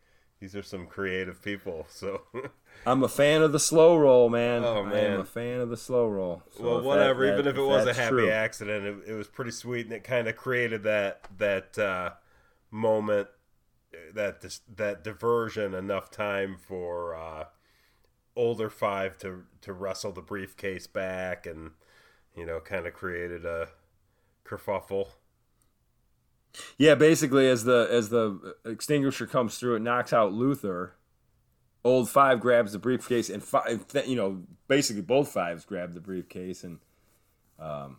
these 0.40 0.56
are 0.56 0.62
some 0.62 0.86
creative 0.86 1.40
people, 1.42 1.86
so. 1.88 2.22
i'm 2.86 3.04
a 3.04 3.08
fan 3.08 3.42
of 3.42 3.52
the 3.52 3.60
slow 3.60 3.96
roll 3.98 4.30
man 4.30 4.64
Oh, 4.64 4.82
man, 4.82 4.94
I 4.94 5.14
am 5.14 5.20
a 5.20 5.24
fan 5.26 5.60
of 5.60 5.68
the 5.68 5.76
slow 5.76 6.08
roll 6.08 6.42
So 6.56 6.62
well, 6.64 6.76
if 6.78 6.82
that- 6.82 6.86
whatever. 6.88 7.26
that- 7.26 7.32
even 7.34 7.46
if 7.46 7.56
it 7.56 7.60
was 7.62 7.86
a 7.86 7.92
happy 7.92 8.08
true. 8.08 8.30
accident, 8.30 8.86
it, 9.06 9.10
it 9.10 9.14
was 9.14 9.28
pretty 9.28 9.50
sweet, 9.52 9.84
and 9.86 9.94
it 9.94 10.02
kind 10.04 10.26
of 10.26 10.36
created 10.36 10.82
that 10.84 11.28
that 11.38 11.78
uh, 11.78 12.10
moment, 12.70 13.28
that 14.14 14.40
dis- 14.40 14.60
that 14.76 15.04
diversion, 15.04 15.74
enough 15.74 16.10
time 16.10 16.56
for 16.56 17.14
uh, 17.14 17.44
older 18.36 18.70
five 18.70 19.18
to 19.18 19.44
to 19.62 19.72
wrestle 19.72 20.12
the 20.12 20.22
briefcase 20.22 20.86
back, 20.86 21.46
and 21.46 21.72
you 22.36 22.46
know, 22.46 22.60
kind 22.60 22.86
of 22.86 22.94
created 22.94 23.44
a 23.44 23.68
kerfuffle. 24.44 25.08
Yeah, 26.76 26.94
basically, 26.94 27.48
as 27.48 27.64
the 27.64 27.88
as 27.90 28.10
the 28.10 28.54
extinguisher 28.64 29.26
comes 29.26 29.58
through, 29.58 29.76
it 29.76 29.82
knocks 29.82 30.12
out 30.12 30.32
Luther. 30.32 30.96
Old 31.84 32.08
five 32.08 32.38
grabs 32.38 32.72
the 32.72 32.78
briefcase, 32.78 33.28
and 33.28 33.42
five, 33.42 33.84
you 34.06 34.14
know, 34.14 34.44
basically 34.68 35.02
both 35.02 35.32
fives 35.32 35.64
grab 35.64 35.94
the 35.94 36.00
briefcase, 36.00 36.62
and 36.62 36.78
um, 37.58 37.98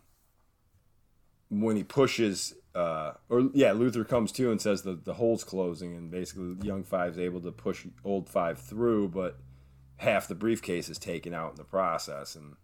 when 1.62 1.76
he 1.76 1.84
pushes, 1.84 2.54
uh, 2.74 3.12
or 3.28 3.50
yeah, 3.52 3.72
Luther 3.72 4.04
comes 4.04 4.32
to 4.32 4.50
and 4.50 4.60
says 4.60 4.82
the 4.82 4.94
the 4.94 5.14
hole's 5.14 5.44
closing, 5.44 5.94
and 5.94 6.10
basically 6.10 6.56
young 6.66 6.84
five's 6.84 7.18
able 7.18 7.40
to 7.42 7.52
push 7.52 7.86
old 8.04 8.28
five 8.28 8.58
through, 8.58 9.08
but 9.08 9.38
half 9.98 10.28
the 10.28 10.34
briefcase 10.34 10.88
is 10.88 10.98
taken 10.98 11.32
out 11.34 11.50
in 11.52 11.56
the 11.56 11.64
process, 11.64 12.34
and 12.34 12.56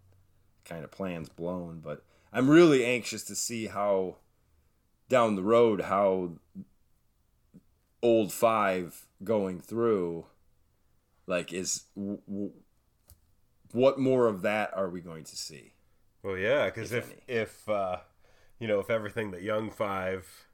kind 0.65 0.83
of 0.83 0.91
plans 0.91 1.29
blown. 1.29 1.79
But 1.79 2.03
I'm 2.33 2.49
really 2.49 2.85
anxious 2.85 3.23
to 3.25 3.35
see 3.35 3.67
how 3.67 4.17
down 5.09 5.35
the 5.35 5.43
road 5.43 5.81
how 5.81 6.31
old 8.01 8.31
five 8.31 9.05
going 9.23 9.59
through 9.59 10.25
like 11.27 11.53
is 11.53 11.83
w- 11.95 12.21
w- 12.27 12.51
what 13.73 13.99
more 13.99 14.27
of 14.27 14.41
that 14.41 14.71
are 14.73 14.89
we 14.89 15.01
going 15.01 15.23
to 15.23 15.35
see 15.35 15.73
Well, 16.23 16.37
yeah, 16.37 16.65
because 16.65 16.91
If 16.91 17.11
if 17.11 17.19
if, 17.27 17.69
uh, 17.69 17.97
you 18.61 18.67
know 18.67 18.79
if 18.79 18.91
everything 18.91 19.31
that 19.31 19.41
Young 19.41 19.71
Five, 19.71 20.47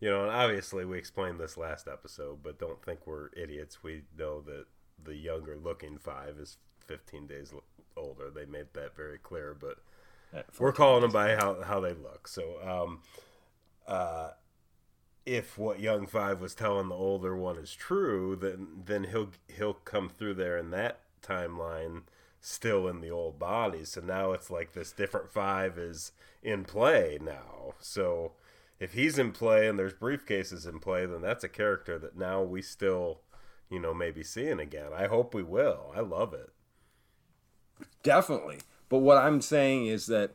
you 0.00 0.10
know, 0.10 0.22
and 0.22 0.32
obviously 0.32 0.86
we 0.86 0.96
explained 0.96 1.38
this 1.38 1.58
last 1.58 1.86
episode, 1.86 2.38
but 2.42 2.58
don't 2.58 2.82
think 2.82 3.06
we're 3.06 3.28
idiots. 3.36 3.82
We 3.82 4.04
know 4.18 4.40
that 4.40 4.64
the 5.04 5.14
younger 5.14 5.56
looking 5.56 5.98
Five 5.98 6.38
is 6.40 6.56
15 6.86 7.26
days 7.26 7.52
older. 7.98 8.30
They 8.30 8.46
made 8.46 8.68
that 8.72 8.96
very 8.96 9.18
clear, 9.18 9.54
but 9.54 9.76
we're 10.58 10.72
calling 10.72 11.02
them 11.02 11.12
by 11.12 11.36
how 11.36 11.60
how 11.62 11.80
they 11.80 11.92
look. 11.92 12.26
So, 12.28 12.56
um, 12.66 13.02
uh, 13.86 14.30
if 15.26 15.58
what 15.58 15.80
Young 15.80 16.06
Five 16.06 16.40
was 16.40 16.54
telling 16.54 16.88
the 16.88 16.94
older 16.94 17.36
one 17.36 17.58
is 17.58 17.74
true, 17.74 18.36
then 18.36 18.68
then 18.86 19.04
he'll 19.04 19.32
he'll 19.54 19.74
come 19.74 20.08
through 20.08 20.34
there 20.34 20.56
in 20.56 20.70
that 20.70 21.00
timeline 21.22 22.04
still 22.40 22.88
in 22.88 23.00
the 23.00 23.10
old 23.10 23.38
body. 23.38 23.84
So 23.84 24.00
now 24.00 24.32
it's 24.32 24.50
like 24.50 24.72
this 24.72 24.92
different 24.92 25.30
five 25.30 25.78
is 25.78 26.12
in 26.42 26.64
play 26.64 27.18
now. 27.20 27.74
So 27.80 28.32
if 28.78 28.92
he's 28.92 29.18
in 29.18 29.32
play 29.32 29.68
and 29.68 29.78
there's 29.78 29.94
briefcases 29.94 30.68
in 30.68 30.78
play, 30.78 31.06
then 31.06 31.22
that's 31.22 31.44
a 31.44 31.48
character 31.48 31.98
that 31.98 32.16
now 32.16 32.42
we 32.42 32.62
still 32.62 33.20
you 33.70 33.78
know, 33.78 33.92
maybe 33.92 34.22
seeing 34.22 34.60
again. 34.60 34.90
I 34.96 35.06
hope 35.06 35.34
we 35.34 35.42
will. 35.42 35.92
I 35.94 36.00
love 36.00 36.32
it. 36.32 36.50
Definitely. 38.02 38.58
But 38.88 38.98
what 38.98 39.18
I'm 39.18 39.40
saying 39.40 39.86
is 39.86 40.06
that 40.06 40.32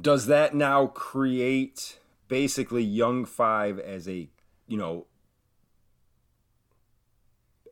does 0.00 0.26
that 0.26 0.54
now 0.54 0.86
create 0.86 1.98
basically 2.28 2.84
Young 2.84 3.24
Five 3.24 3.78
as 3.80 4.08
a, 4.08 4.28
you 4.68 4.76
know, 4.76 5.06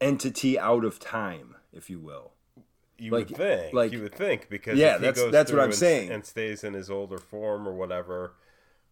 entity 0.00 0.58
out 0.58 0.84
of 0.84 0.98
time, 0.98 1.54
if 1.78 1.88
you 1.88 1.98
will? 2.00 2.32
You 2.98 3.12
Like- 3.12 3.28
would 3.28 3.36
think. 3.38 3.72
like- 3.72 3.92
you 3.92 4.02
would 4.02 4.14
think 4.14 4.48
because 4.50 4.76
Yeah, 4.76 4.98
that's- 4.98 5.16
goes 5.16 5.32
that's 5.32 5.50
what 5.52 5.60
I'm 5.60 5.66
and, 5.66 5.74
saying. 5.74 6.10
and 6.10 6.26
stays 6.26 6.64
in 6.64 6.74
his 6.74 6.90
older 6.90 7.18
form 7.18 7.66
or 7.68 7.72
whatever. 7.72 8.34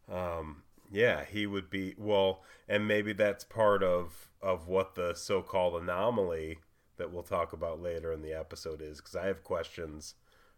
Um, 0.08 0.62
yeah, 0.90 1.24
he 1.24 1.46
would 1.46 1.68
be 1.68 1.94
well, 1.98 2.42
and 2.68 2.86
maybe 2.86 3.12
that's 3.12 3.44
part 3.44 3.82
of 3.82 4.30
of 4.40 4.68
what 4.68 4.94
the 4.94 5.14
so-called 5.14 5.82
anomaly 5.82 6.60
that 6.98 7.10
we'll 7.10 7.22
talk 7.24 7.52
about 7.52 7.80
later 7.82 8.12
in 8.12 8.22
the 8.22 8.32
episode 8.32 8.80
is 8.80 8.98
because 8.98 9.16
I 9.16 9.26
have 9.26 9.42
questions 9.42 10.14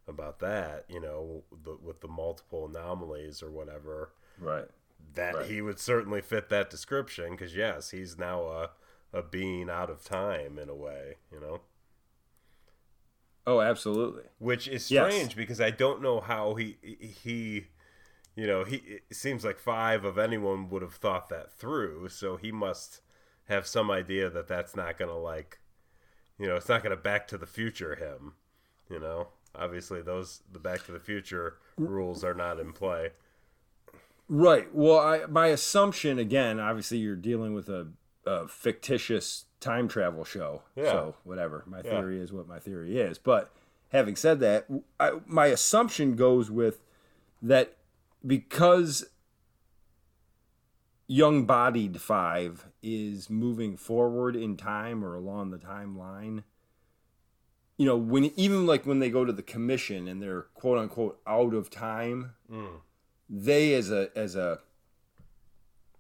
about 0.07 0.41
that. 0.41 0.85
You 0.89 1.01
know, 1.01 1.45
the, 1.51 1.76
with 1.76 2.01
the 2.01 2.09
multiple 2.09 2.66
anomalies 2.66 3.43
or 3.43 3.51
whatever. 3.51 4.12
Right. 4.39 4.68
That 5.14 5.35
Right. 5.35 5.47
he 5.47 5.62
would 5.62 5.79
certainly 5.79 6.20
fit 6.20 6.51
that 6.51 6.68
description 6.68 7.31
because 7.31 7.57
yes, 7.57 7.91
he's 7.91 8.18
now 8.18 8.43
a 8.49 8.70
a 9.11 9.22
being 9.22 9.70
out 9.70 9.89
of 9.89 10.05
time 10.05 10.59
in 10.59 10.68
a 10.68 10.74
way. 10.74 11.16
You 11.33 11.41
know. 11.41 11.62
Oh, 13.49 13.61
absolutely. 13.62 14.24
which 14.38 14.68
is 14.68 14.90
Yes. 14.90 15.12
strange 15.14 15.34
because 15.36 15.61
I 15.61 15.70
don't 15.70 16.03
know 16.03 16.20
how 16.20 16.55
he 16.55 16.76
he 16.82 17.66
you 18.36 18.46
know 18.46 18.64
he 18.64 18.76
it 19.09 19.16
seems 19.16 19.44
like 19.44 19.59
five 19.59 20.05
of 20.05 20.18
anyone 20.18 20.68
would 20.70 20.82
have 20.82 20.94
thought 20.94 21.28
that 21.30 21.53
through 21.53 22.09
so 22.11 22.36
he 22.36 22.53
must 22.53 23.01
have 23.49 23.66
some 23.66 23.90
idea 23.90 24.28
that 24.28 24.46
that's 24.49 24.76
not 24.76 24.99
gonna 24.99 25.16
like 25.18 25.61
you 26.38 26.46
know 26.46 26.57
it's 26.57 26.68
not 26.68 26.82
gonna 26.82 26.96
back 26.96 27.26
to 27.28 27.38
the 27.38 27.46
future 27.46 27.94
him 27.96 28.34
you 28.90 29.01
know 29.01 29.28
obviously 29.55 30.03
those 30.03 30.42
the 30.53 30.59
back 30.59 30.84
to 30.84 30.92
the 30.92 31.01
future 31.01 31.57
rules 31.78 32.22
are 32.22 32.34
not 32.34 32.61
in 32.61 32.72
play 32.72 33.11
Right. 34.30 34.68
Well, 34.74 34.99
I, 34.99 35.24
my 35.26 35.46
assumption 35.46 36.18
again, 36.18 36.61
obviously, 36.61 36.99
you're 36.99 37.16
dealing 37.16 37.55
with 37.55 37.70
a, 37.70 37.88
a 38.29 38.47
fictitious 38.49 39.47
time 39.61 39.89
travel 39.89 40.24
show. 40.24 40.62
Yeah. 40.76 40.85
So 40.85 41.14
whatever. 41.24 41.64
My 41.66 41.79
Yeah. 41.79 41.91
theory 41.91 42.20
is 42.20 42.33
what 42.33 42.47
my 42.47 42.59
theory 42.59 42.99
is. 42.99 43.18
But 43.18 43.51
having 43.89 44.16
said 44.16 44.41
that, 44.41 44.66
I, 45.01 45.20
my 45.26 45.47
assumption 45.47 46.14
goes 46.16 46.51
with 46.51 46.83
that 47.43 47.76
because 48.26 49.07
young 51.07 51.47
bodied 51.47 52.01
five 52.01 52.66
is 52.83 53.31
moving 53.31 53.76
forward 53.76 54.37
in 54.37 54.57
time 54.57 55.05
or 55.05 55.14
along 55.14 55.51
the 55.51 55.59
timeline. 55.59 56.45
You 57.76 57.87
know, 57.87 57.97
when 57.97 58.33
even 58.37 58.66
like 58.66 58.87
when 58.87 58.99
they 58.99 59.11
go 59.11 59.24
to 59.24 59.33
the 59.33 59.43
commission 59.43 60.07
and 60.09 60.20
they're 60.22 60.43
quote 60.55 60.79
unquote 60.79 61.20
out 61.26 61.55
of 61.55 61.70
time, 61.70 62.35
mm. 62.51 62.81
they 63.31 63.72
as 63.74 63.91
a 63.91 64.11
as 64.16 64.35
a 64.37 64.61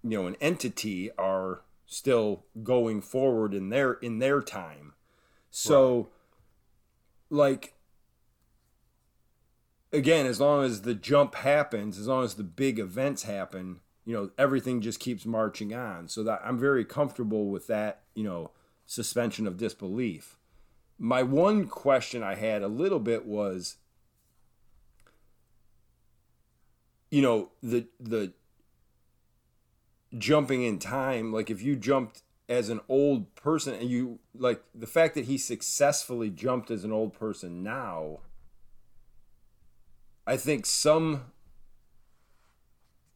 you 0.02 0.10
know 0.10 0.26
an 0.26 0.36
entity 0.40 1.10
are 1.16 1.62
still 1.90 2.44
going 2.62 3.00
forward 3.00 3.54
in 3.54 3.70
their 3.70 3.94
in 3.94 4.18
their 4.18 4.42
time. 4.42 4.92
So 5.50 6.10
like 7.30 7.74
again 9.90 10.26
as 10.26 10.38
long 10.38 10.64
as 10.64 10.82
the 10.82 10.94
jump 10.94 11.34
happens 11.34 11.98
as 11.98 12.06
long 12.06 12.24
as 12.24 12.34
the 12.34 12.44
big 12.44 12.78
events 12.78 13.22
happen 13.22 13.80
you 14.04 14.14
know 14.14 14.30
everything 14.38 14.80
just 14.82 15.00
keeps 15.00 15.24
marching 15.24 15.74
on. 15.74 16.08
So 16.08 16.22
that 16.24 16.42
i'm 16.44 16.58
very 16.58 16.84
comfortable 16.84 17.48
with 17.48 17.66
that 17.68 18.02
you 18.14 18.24
know 18.24 18.50
suspension 18.86 19.46
of 19.46 19.56
disbelief. 19.56 20.36
My 20.98 21.22
one 21.22 21.68
question 21.68 22.22
i 22.22 22.34
had 22.34 22.62
a 22.62 22.68
little 22.68 23.00
bit 23.00 23.24
was 23.24 23.76
you 27.10 27.22
know 27.22 27.48
the 27.62 27.86
the 27.98 28.34
jumping 30.16 30.62
in 30.62 30.78
time 30.78 31.32
like 31.32 31.50
if 31.50 31.60
you 31.60 31.76
jumped 31.76 32.22
as 32.48 32.70
an 32.70 32.80
old 32.88 33.34
person 33.34 33.74
and 33.74 33.90
you 33.90 34.18
like 34.34 34.62
the 34.74 34.86
fact 34.86 35.14
that 35.14 35.26
he 35.26 35.36
successfully 35.36 36.30
jumped 36.30 36.70
as 36.70 36.82
an 36.84 36.92
old 36.92 37.12
person 37.12 37.62
now 37.62 38.20
i 40.26 40.36
think 40.36 40.64
some 40.64 41.24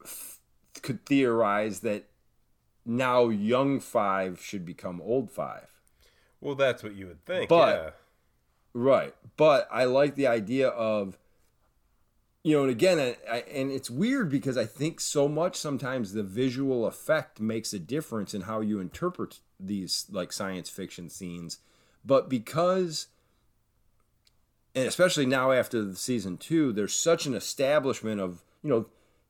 f- 0.03 0.39
could 0.83 1.03
theorize 1.05 1.79
that 1.79 2.03
now 2.85 3.29
young 3.29 3.79
five 3.79 4.39
should 4.41 4.65
become 4.65 5.01
old 5.01 5.31
five 5.31 5.67
well 6.41 6.53
that's 6.55 6.83
what 6.83 6.93
you 6.95 7.07
would 7.07 7.25
think 7.25 7.49
But- 7.49 7.75
yeah 7.75 7.89
Right. 8.75 9.13
But 9.37 9.67
I 9.71 9.83
like 9.83 10.15
the 10.15 10.25
idea 10.25 10.69
of, 10.69 11.19
you 12.43 12.55
know, 12.55 12.63
and 12.63 12.71
again, 12.71 12.99
I, 12.99 13.17
I, 13.29 13.37
and 13.51 13.71
it's 13.71 13.89
weird 13.89 14.29
because 14.29 14.57
I 14.57 14.65
think 14.65 14.99
so 14.99 15.27
much 15.27 15.55
sometimes 15.55 16.13
the 16.13 16.23
visual 16.23 16.85
effect 16.85 17.39
makes 17.39 17.73
a 17.73 17.79
difference 17.79 18.33
in 18.33 18.41
how 18.41 18.61
you 18.61 18.79
interpret 18.79 19.39
these 19.59 20.05
like 20.11 20.33
science 20.33 20.69
fiction 20.69 21.09
scenes. 21.09 21.59
But 22.03 22.29
because, 22.29 23.07
and 24.75 24.87
especially 24.87 25.25
now 25.25 25.51
after 25.51 25.83
the 25.83 25.95
season 25.95 26.37
two, 26.37 26.73
there's 26.73 26.93
such 26.95 27.25
an 27.25 27.33
establishment 27.33 28.19
of, 28.19 28.43
you 28.61 28.69
know, 28.69 28.85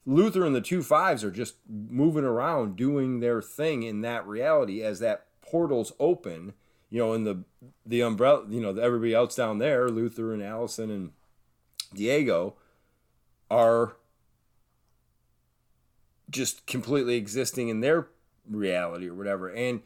Luther 0.06 0.44
and 0.44 0.56
the 0.56 0.62
two 0.62 0.82
fives 0.82 1.24
are 1.24 1.32
just 1.32 1.56
moving 1.70 2.26
around 2.26 2.76
doing 2.76 3.20
their 3.20 3.42
thing 3.42 3.84
in 3.84 4.02
that 4.02 4.28
reality 4.28 4.82
as 4.82 5.00
that 5.00 5.28
portal's 5.42 5.94
open 6.00 6.54
you 6.94 7.00
know, 7.00 7.14
and 7.14 7.26
the 7.26 7.44
the 7.88 8.02
umbrella, 8.02 8.44
you 8.48 8.62
know, 8.62 8.70
everybody 8.70 9.16
else 9.16 9.36
down 9.36 9.58
there, 9.58 9.90
Luther 9.90 10.32
and 10.32 10.44
Allison 10.44 10.92
and 10.92 11.10
Diego, 11.92 12.54
are 13.54 13.96
just 16.30 16.66
completely 16.66 17.16
existing 17.16 17.70
in 17.70 17.82
their 17.82 18.08
reality 18.50 19.08
or 19.08 19.14
whatever. 19.14 19.50
And 19.50 19.82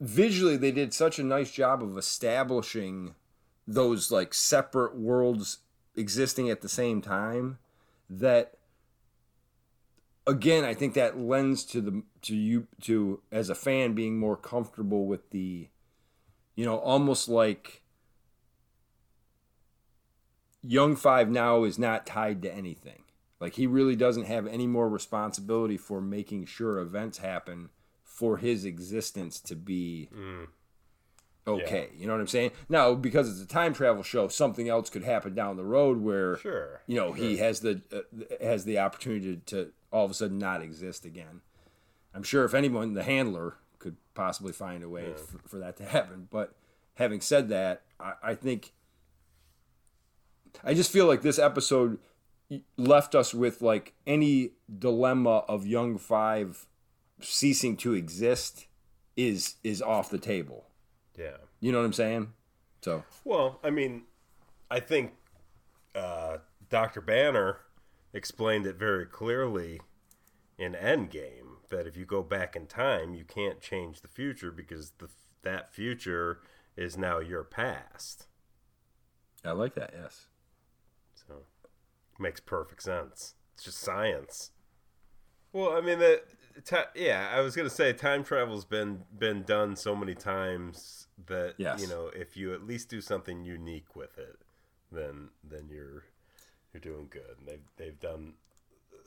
visually, 0.00 0.56
they 0.56 0.72
did 0.72 0.92
such 0.92 1.18
a 1.18 1.22
nice 1.22 1.52
job 1.52 1.82
of 1.82 1.96
establishing 1.96 3.14
those 3.66 4.10
like 4.10 4.34
separate 4.34 4.96
worlds 4.96 5.58
existing 5.94 6.50
at 6.50 6.60
the 6.60 6.68
same 6.68 7.00
time 7.02 7.58
that 8.08 8.54
again 10.26 10.64
i 10.64 10.72
think 10.72 10.94
that 10.94 11.18
lends 11.18 11.64
to 11.64 11.80
the 11.80 12.02
to 12.22 12.34
you 12.34 12.66
to 12.80 13.20
as 13.30 13.50
a 13.50 13.54
fan 13.54 13.92
being 13.92 14.18
more 14.18 14.36
comfortable 14.36 15.06
with 15.06 15.30
the 15.30 15.68
you 16.60 16.66
know, 16.66 16.76
almost 16.76 17.26
like 17.26 17.79
Young 20.62 20.96
Five 20.96 21.30
now 21.30 21.64
is 21.64 21.78
not 21.78 22.06
tied 22.06 22.42
to 22.42 22.54
anything. 22.54 23.04
Like 23.40 23.54
he 23.54 23.66
really 23.66 23.96
doesn't 23.96 24.24
have 24.24 24.46
any 24.46 24.66
more 24.66 24.88
responsibility 24.88 25.78
for 25.78 26.00
making 26.00 26.46
sure 26.46 26.78
events 26.78 27.18
happen 27.18 27.70
for 28.04 28.36
his 28.36 28.66
existence 28.66 29.40
to 29.40 29.56
be 29.56 30.10
okay. 31.46 31.88
You 31.96 32.06
know 32.06 32.12
what 32.12 32.20
I'm 32.20 32.26
saying? 32.26 32.50
Now, 32.68 32.94
because 32.94 33.30
it's 33.30 33.42
a 33.42 33.52
time 33.52 33.72
travel 33.72 34.02
show, 34.02 34.28
something 34.28 34.68
else 34.68 34.90
could 34.90 35.04
happen 35.04 35.34
down 35.34 35.56
the 35.56 35.64
road 35.64 36.02
where 36.02 36.36
sure 36.36 36.82
you 36.86 36.96
know 36.96 37.12
he 37.12 37.38
has 37.38 37.60
the 37.60 37.80
uh, 37.92 38.00
has 38.44 38.64
the 38.64 38.78
opportunity 38.78 39.36
to, 39.36 39.64
to 39.64 39.72
all 39.90 40.04
of 40.04 40.10
a 40.10 40.14
sudden 40.14 40.38
not 40.38 40.62
exist 40.62 41.06
again. 41.06 41.40
I'm 42.14 42.22
sure 42.22 42.44
if 42.44 42.54
anyone, 42.54 42.92
the 42.92 43.04
handler 43.04 43.56
could 43.78 43.96
possibly 44.14 44.52
find 44.52 44.82
a 44.84 44.88
way 44.88 45.14
for, 45.14 45.48
for 45.48 45.58
that 45.58 45.76
to 45.78 45.84
happen. 45.84 46.28
But 46.30 46.54
having 46.94 47.20
said 47.20 47.48
that, 47.48 47.82
I, 47.98 48.12
I 48.22 48.34
think 48.34 48.72
I 50.64 50.74
just 50.74 50.90
feel 50.90 51.06
like 51.06 51.22
this 51.22 51.38
episode 51.38 51.98
left 52.76 53.14
us 53.14 53.32
with 53.32 53.62
like 53.62 53.94
any 54.06 54.52
dilemma 54.78 55.38
of 55.48 55.66
Young 55.66 55.98
Five 55.98 56.66
ceasing 57.20 57.76
to 57.78 57.94
exist 57.94 58.66
is 59.16 59.56
is 59.62 59.82
off 59.82 60.10
the 60.10 60.18
table. 60.18 60.66
yeah 61.18 61.36
You 61.60 61.72
know 61.72 61.78
what 61.78 61.84
I'm 61.84 61.92
saying? 61.92 62.32
So 62.82 63.04
Well, 63.24 63.60
I 63.62 63.70
mean, 63.70 64.04
I 64.70 64.80
think 64.80 65.12
uh, 65.94 66.38
Dr. 66.68 67.00
Banner 67.00 67.58
explained 68.12 68.66
it 68.66 68.76
very 68.76 69.06
clearly 69.06 69.80
in 70.58 70.72
Endgame 70.72 71.58
that 71.70 71.86
if 71.86 71.96
you 71.96 72.04
go 72.04 72.22
back 72.22 72.56
in 72.56 72.66
time, 72.66 73.14
you 73.14 73.24
can't 73.24 73.60
change 73.60 74.00
the 74.00 74.08
future 74.08 74.50
because 74.50 74.92
the, 74.98 75.08
that 75.42 75.72
future 75.72 76.40
is 76.76 76.96
now 76.96 77.18
your 77.18 77.44
past. 77.44 78.26
I 79.44 79.52
like 79.52 79.74
that. 79.74 79.92
Yes. 79.94 80.26
Makes 82.20 82.40
perfect 82.40 82.82
sense. 82.82 83.34
It's 83.54 83.64
just 83.64 83.78
science. 83.78 84.50
Well, 85.52 85.76
I 85.76 85.80
mean 85.80 85.98
the 85.98 86.22
ti- 86.64 86.76
yeah, 86.94 87.30
I 87.34 87.40
was 87.40 87.56
gonna 87.56 87.70
say 87.70 87.92
time 87.92 88.22
travel's 88.22 88.64
been 88.64 89.02
been 89.18 89.42
done 89.42 89.74
so 89.74 89.96
many 89.96 90.14
times 90.14 91.08
that 91.26 91.54
Yes. 91.56 91.80
you 91.80 91.88
know 91.88 92.08
if 92.14 92.36
you 92.36 92.52
at 92.54 92.62
least 92.66 92.88
do 92.88 93.00
something 93.00 93.42
unique 93.44 93.96
with 93.96 94.18
it, 94.18 94.36
then 94.92 95.30
then 95.42 95.68
you're 95.70 96.04
you're 96.72 96.80
doing 96.80 97.08
good. 97.10 97.36
And 97.38 97.48
they've 97.48 97.64
they've 97.78 97.98
done 97.98 98.34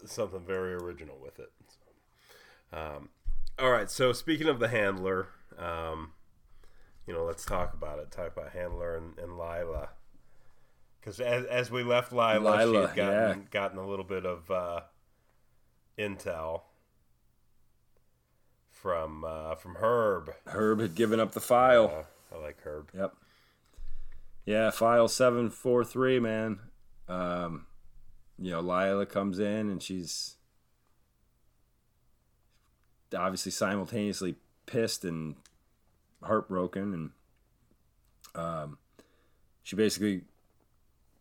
something 0.06 0.42
very 0.46 0.74
original 0.74 1.18
with 1.22 1.40
it. 1.40 1.52
So, 1.70 2.78
um, 2.78 3.10
All 3.60 3.72
right. 3.72 3.90
So 3.90 4.12
speaking 4.12 4.48
of 4.50 4.60
the 4.60 4.68
handler, 4.68 5.28
um, 5.58 6.14
you 7.08 7.14
know, 7.14 7.24
let's 7.24 7.46
talk 7.46 7.74
about 7.74 8.00
it. 8.00 8.12
Talk 8.12 8.36
about 8.36 8.52
handler 8.54 8.98
and, 8.98 9.18
and 9.20 9.38
Lila. 9.38 9.90
Because 11.04 11.20
as, 11.20 11.46
as 11.46 11.70
we 11.70 11.84
left 11.84 12.14
Lila, 12.14 12.40
Lila, 12.40 12.88
she'd 12.88 12.96
gotten, 12.96 13.40
yeah. 13.40 13.46
gotten 13.52 13.78
a 13.78 13.86
little 13.86 14.06
bit 14.06 14.26
of 14.26 14.50
uh, 14.50 14.82
intel 16.00 16.62
from 18.70 19.26
uh, 19.26 19.56
from 19.56 19.76
Herb. 19.76 20.34
Herb 20.48 20.80
had 20.80 20.96
given 20.96 21.20
up 21.20 21.34
the 21.34 21.42
file. 21.42 22.06
Uh, 22.32 22.36
I 22.36 22.42
like 22.42 22.58
Herb. 22.64 22.90
Yep. 22.96 23.14
Yeah, 24.46 24.72
file 24.72 25.10
seven 25.10 25.50
four 25.50 25.84
three, 25.84 26.22
man. 26.22 26.60
Um, 27.10 27.66
you 28.40 28.52
know, 28.52 28.62
Lila 28.62 29.06
comes 29.06 29.40
in 29.40 29.70
and 29.70 29.84
she's 29.84 30.38
obviously 33.14 33.52
simultaneously 33.52 34.36
pissed 34.66 35.04
and 35.04 35.36
heartbroken, 36.22 36.94
and 36.94 38.42
um, 38.42 38.78
she 39.64 39.76
basically 39.76 40.22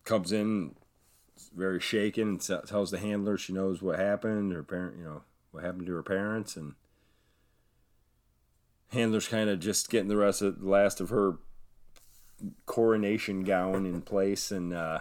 comes 0.05 0.32
in 0.32 0.74
very 1.55 1.80
shaken 1.80 2.28
and 2.28 2.40
tells 2.66 2.90
the 2.90 2.98
handler 2.98 3.36
she 3.36 3.53
knows 3.53 3.82
what 3.82 3.98
happened. 3.98 4.53
Her 4.53 4.62
parent, 4.62 4.96
you 4.98 5.05
know, 5.05 5.22
what 5.50 5.64
happened 5.64 5.86
to 5.86 5.94
her 5.94 6.03
parents, 6.03 6.57
and 6.57 6.74
handler's 8.88 9.28
kind 9.28 9.48
of 9.48 9.61
just 9.61 9.90
getting 9.90 10.09
the 10.09 10.16
rest 10.16 10.42
of 10.42 10.61
the 10.61 10.68
last 10.68 11.00
of 11.00 11.11
her 11.11 11.38
coronation 12.66 13.44
gown 13.44 13.86
in 13.86 14.03
place, 14.03 14.50
and 14.50 14.72
uh, 14.72 15.00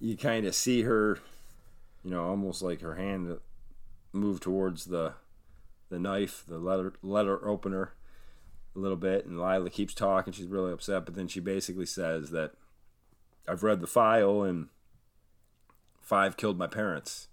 you 0.00 0.16
kind 0.16 0.46
of 0.46 0.54
see 0.54 0.82
her, 0.82 1.18
you 2.04 2.10
know, 2.10 2.24
almost 2.24 2.62
like 2.62 2.80
her 2.80 2.96
hand 2.96 3.38
move 4.12 4.40
towards 4.40 4.86
the 4.86 5.14
the 5.88 5.98
knife, 5.98 6.44
the 6.48 6.58
letter 6.58 6.94
letter 7.02 7.46
opener, 7.46 7.92
a 8.74 8.78
little 8.78 8.96
bit. 8.96 9.26
And 9.26 9.38
Lila 9.38 9.70
keeps 9.70 9.94
talking; 9.94 10.32
she's 10.32 10.46
really 10.46 10.72
upset, 10.72 11.04
but 11.04 11.14
then 11.14 11.28
she 11.28 11.40
basically 11.40 11.86
says 11.86 12.30
that 12.30 12.54
I've 13.48 13.62
read 13.62 13.80
the 13.80 13.86
file, 13.86 14.42
and 14.42 14.68
five 16.00 16.36
killed 16.36 16.58
my 16.58 16.66
parents. 16.66 17.28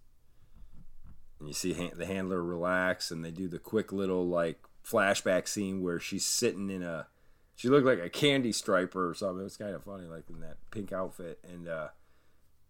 And 1.40 1.48
you 1.48 1.54
see 1.54 1.74
the 1.74 2.06
handler 2.06 2.44
relax, 2.44 3.12
and 3.12 3.24
they 3.24 3.32
do 3.32 3.48
the 3.48 3.60
quick 3.60 3.92
little 3.92 4.28
like 4.28 4.60
flashback 4.84 5.48
scene 5.48 5.82
where 5.82 6.00
she's 6.00 6.26
sitting 6.26 6.70
in 6.70 6.84
a 6.84 7.08
she 7.56 7.68
looked 7.68 7.86
like 7.86 8.00
a 8.00 8.10
candy 8.10 8.54
striper 8.54 9.10
or 9.10 9.14
something. 9.14 9.42
It 9.42 9.44
was 9.44 9.58
kind 9.58 9.76
of 9.76 9.84
funny, 9.84 10.08
like 10.08 10.30
in 10.30 10.40
that 10.40 10.58
pink 10.72 10.94
outfit, 10.94 11.40
and 11.44 11.68
uh, 11.68 11.90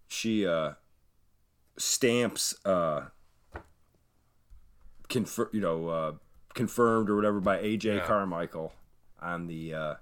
she 0.08 0.48
uh, 0.48 0.72
stamps 1.78 2.56
uh, 2.66 3.06
you 5.14 5.62
know, 5.62 5.88
uh, 5.90 6.12
confirmed 6.54 7.10
or 7.10 7.16
whatever 7.16 7.40
by 7.40 7.58
AJ 7.58 7.84
Yeah. 7.84 8.06
Carmichael 8.06 8.74
on 9.22 9.48
the 9.48 9.74
uh, 9.74 9.96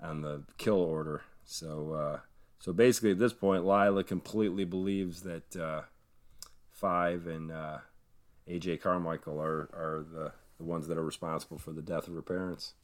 on 0.00 0.20
the 0.20 0.44
kill 0.58 0.80
order. 0.80 1.22
So 1.46 1.92
uh, 1.92 2.20
so 2.58 2.74
basically, 2.74 3.12
at 3.12 3.18
this 3.18 3.32
point, 3.32 3.64
Lila 3.64 4.04
completely 4.04 4.64
believes 4.64 5.22
that 5.22 5.56
uh, 5.56 5.82
Five 6.76 7.26
and 7.26 7.50
uh, 7.50 7.78
AJ 8.46 8.82
Carmichael 8.82 9.40
are 9.40 9.70
are 9.72 10.04
the 10.12 10.32
the 10.58 10.64
ones 10.64 10.88
that 10.88 10.98
are 10.98 11.04
responsible 11.04 11.56
for 11.56 11.72
the 11.72 11.80
death 11.80 12.06
of 12.06 12.12
her 12.12 12.20
parents. 12.20 12.74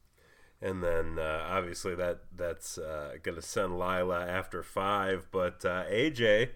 And 0.62 0.82
then 0.82 1.18
uh, 1.18 1.46
obviously 1.50 1.94
that 1.96 2.20
that's 2.34 2.78
uh, 2.78 3.16
going 3.22 3.34
to 3.34 3.42
send 3.42 3.78
Lila 3.78 4.26
after 4.26 4.62
five, 4.62 5.26
but 5.30 5.62
uh, 5.66 5.84
AJ 5.90 6.52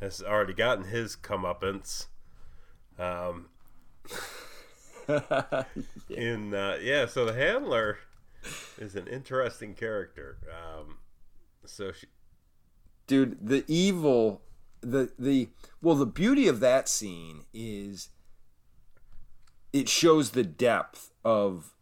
has 0.00 0.22
already 0.22 0.54
gotten 0.54 0.84
his 0.84 1.16
comeuppance. 1.16 2.06
Um, 2.98 3.48
in 6.08 6.54
uh, 6.54 6.78
yeah, 6.80 7.04
so 7.04 7.26
the 7.26 7.34
handler 7.34 7.98
is 8.78 8.96
an 8.96 9.06
interesting 9.06 9.74
character. 9.74 10.38
Um, 10.48 10.96
so 11.70 11.92
she, 11.92 12.06
dude 13.06 13.36
the 13.40 13.64
evil 13.66 14.42
the 14.80 15.10
the 15.18 15.48
well 15.80 15.94
the 15.94 16.06
beauty 16.06 16.48
of 16.48 16.60
that 16.60 16.88
scene 16.88 17.44
is 17.52 18.08
it 19.72 19.88
shows 19.88 20.30
the 20.30 20.42
depth 20.42 21.10
of 21.24 21.74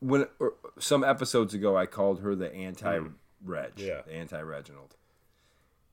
when 0.00 0.26
or 0.38 0.54
some 0.78 1.04
episodes 1.04 1.54
ago 1.54 1.76
i 1.76 1.86
called 1.86 2.20
her 2.20 2.34
the 2.34 2.52
anti-reg 2.54 3.72
hmm. 3.76 3.80
Yeah. 3.80 4.02
the 4.06 4.14
anti-reginald. 4.14 4.96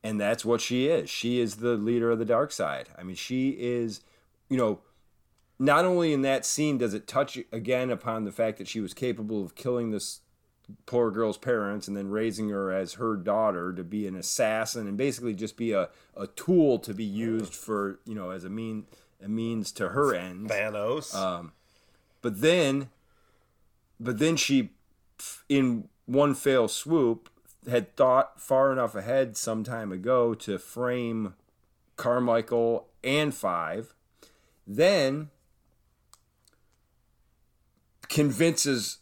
And 0.03 0.21
that's 0.21 0.45
what 0.45 0.61
she 0.61 0.87
is. 0.87 1.09
She 1.09 1.39
is 1.39 1.55
the 1.55 1.73
leader 1.73 2.11
of 2.11 2.19
the 2.19 2.23
dark 2.23 2.51
side. 2.51 2.87
I 2.97 3.03
mean 3.03 3.15
she 3.15 3.49
is 3.49 4.01
you 4.49 4.57
know 4.57 4.79
not 5.59 5.85
only 5.85 6.13
in 6.13 6.21
that 6.21 6.45
scene 6.45 6.77
does 6.77 6.93
it 6.93 7.07
touch 7.07 7.37
again 7.51 7.89
upon 7.89 8.23
the 8.23 8.31
fact 8.31 8.57
that 8.59 8.67
she 8.67 8.79
was 8.79 8.93
capable 8.93 9.43
of 9.43 9.55
killing 9.55 9.91
this 9.91 10.21
poor 10.85 11.11
girl's 11.11 11.37
parents 11.37 11.87
and 11.87 11.95
then 11.95 12.09
raising 12.09 12.49
her 12.49 12.71
as 12.71 12.93
her 12.93 13.15
daughter 13.15 13.71
to 13.73 13.83
be 13.83 14.05
an 14.05 14.15
assassin 14.15 14.87
and 14.87 14.97
basically 14.97 15.33
just 15.33 15.55
be 15.55 15.71
a, 15.71 15.89
a 16.15 16.27
tool 16.27 16.77
to 16.79 16.93
be 16.93 17.05
used 17.05 17.53
for 17.53 17.99
you 18.05 18.13
know 18.13 18.31
as 18.31 18.43
a 18.43 18.49
mean 18.49 18.85
a 19.23 19.29
means 19.29 19.71
to 19.71 19.89
her 19.89 20.13
ends 20.13 20.51
Thanos. 20.51 21.15
um, 21.15 21.53
but 22.21 22.41
then 22.41 22.89
but 23.99 24.19
then 24.19 24.35
she 24.35 24.71
in 25.47 25.87
one 26.05 26.35
fell 26.35 26.67
swoop 26.67 27.29
had 27.69 27.95
thought 27.95 28.39
far 28.39 28.71
enough 28.71 28.93
ahead 28.95 29.37
some 29.37 29.63
time 29.63 29.91
ago 29.91 30.33
to 30.33 30.59
frame 30.59 31.33
carmichael 31.95 32.87
and 33.03 33.33
five 33.33 33.93
then 34.65 35.29
convinces 38.09 38.99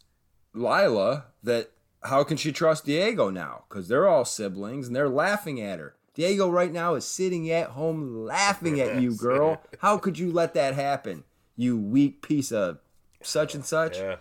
Lila 0.56 1.26
that 1.44 1.72
how 2.04 2.24
can 2.24 2.38
she 2.38 2.52
trust 2.52 2.86
Diego 2.86 3.30
now? 3.30 3.64
Because 3.68 3.88
they're 3.88 4.08
all 4.08 4.26
siblings 4.26 4.88
and 4.88 4.96
they're 4.96 5.10
laughing 5.10 5.60
at 5.62 5.80
her. 5.80 5.96
Diego 6.14 6.50
right 6.50 6.72
now 6.72 6.96
is 6.96 7.06
sitting 7.06 7.52
at 7.52 7.72
home 7.72 8.26
laughing 8.26 8.80
at 8.80 9.02
you, 9.02 9.14
girl. 9.16 9.62
How 9.80 9.98
could 9.98 10.18
you 10.18 10.32
let 10.32 10.54
that 10.54 10.74
happen? 10.74 11.26
You 11.58 11.78
weak 11.78 12.22
piece 12.22 12.54
of 12.54 12.80
such 13.22 13.54
and 13.54 13.66
such. 13.66 13.98
yeah, 13.98 14.16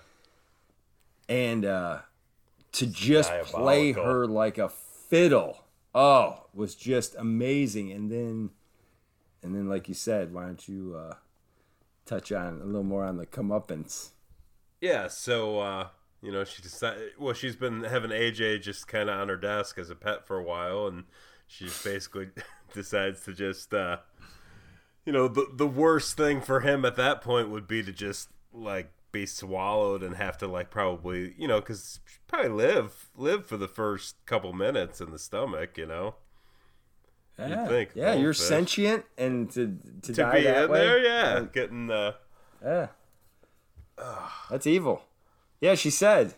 And 1.28 1.64
uh, 1.64 1.98
to 2.72 2.86
just 2.88 3.30
play 3.44 3.92
her 3.92 4.26
like 4.26 4.58
a 4.58 4.68
fiddle, 4.68 5.64
oh, 5.94 6.46
was 6.52 6.74
just 6.74 7.14
amazing. 7.14 7.92
And 7.92 8.10
then, 8.10 8.50
and 9.44 9.54
then, 9.54 9.68
like 9.68 9.88
you 9.88 9.94
said, 9.94 10.34
why 10.34 10.46
don't 10.46 10.68
you 10.68 10.96
uh, 10.98 11.14
touch 12.06 12.32
on 12.32 12.60
a 12.60 12.64
little 12.64 12.82
more 12.82 13.04
on 13.04 13.18
the 13.18 13.26
comeuppance? 13.26 14.10
yeah. 14.80 15.06
So 15.06 15.60
uh, 15.60 15.88
you 16.24 16.32
know, 16.32 16.42
she 16.42 16.62
decided. 16.62 17.10
Well, 17.18 17.34
she's 17.34 17.54
been 17.54 17.84
having 17.84 18.10
AJ 18.10 18.62
just 18.62 18.88
kind 18.88 19.10
of 19.10 19.20
on 19.20 19.28
her 19.28 19.36
desk 19.36 19.76
as 19.76 19.90
a 19.90 19.94
pet 19.94 20.26
for 20.26 20.38
a 20.38 20.42
while, 20.42 20.86
and 20.86 21.04
she 21.46 21.66
just 21.66 21.84
basically 21.84 22.28
decides 22.72 23.22
to 23.24 23.34
just, 23.34 23.74
uh, 23.74 23.98
you 25.04 25.12
know, 25.12 25.28
the 25.28 25.46
the 25.54 25.66
worst 25.66 26.16
thing 26.16 26.40
for 26.40 26.60
him 26.60 26.86
at 26.86 26.96
that 26.96 27.20
point 27.20 27.50
would 27.50 27.68
be 27.68 27.82
to 27.82 27.92
just 27.92 28.30
like 28.54 28.90
be 29.12 29.26
swallowed 29.26 30.02
and 30.02 30.16
have 30.16 30.38
to 30.38 30.46
like 30.46 30.70
probably, 30.70 31.34
you 31.36 31.46
know, 31.46 31.60
because 31.60 32.00
probably 32.26 32.48
live 32.50 33.10
live 33.14 33.46
for 33.46 33.58
the 33.58 33.68
first 33.68 34.16
couple 34.24 34.52
minutes 34.54 35.02
in 35.02 35.10
the 35.10 35.18
stomach, 35.18 35.76
you 35.76 35.86
know. 35.86 36.14
Yeah, 37.38 37.66
think, 37.66 37.90
yeah, 37.94 38.14
you're 38.14 38.32
goldfish. 38.32 38.46
sentient, 38.46 39.04
and 39.18 39.50
to 39.50 39.76
to, 40.02 40.12
To 40.12 40.12
die 40.12 40.38
be 40.38 40.44
that 40.44 40.64
in 40.64 40.70
way, 40.70 40.78
there, 40.78 40.98
yeah, 41.04 41.44
getting 41.52 41.90
uh, 41.90 42.12
yeah, 42.64 42.86
that's 44.48 44.66
evil. 44.66 45.02
Yeah, 45.60 45.74
she 45.74 45.90
said, 45.90 46.34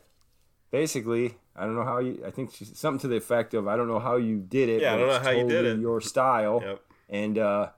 basically, 0.70 1.34
I 1.54 1.64
don't 1.64 1.74
know 1.74 1.84
how 1.84 1.98
you. 1.98 2.22
I 2.26 2.30
think 2.30 2.52
she's 2.54 2.76
something 2.78 3.00
to 3.00 3.08
the 3.08 3.16
effect 3.16 3.54
of, 3.54 3.66
I 3.66 3.76
don't 3.76 3.88
know 3.88 3.98
how 3.98 4.16
you 4.16 4.38
did 4.38 4.68
it. 4.68 4.82
Yeah, 4.82 4.94
I 4.94 4.96
don't 4.98 5.08
know 5.08 5.14
it's 5.16 5.24
how 5.24 5.30
you 5.32 5.48
did 5.48 5.64
it." 5.64 5.78
Your 5.80 6.00
style, 6.00 6.60
Yep. 6.64 6.82
and 7.08 7.38
uh, 7.38 7.68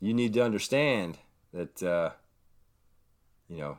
you 0.00 0.12
need 0.14 0.32
to 0.34 0.42
understand 0.42 1.18
that, 1.52 1.82
uh, 1.82 2.10
you 3.48 3.58
know, 3.58 3.78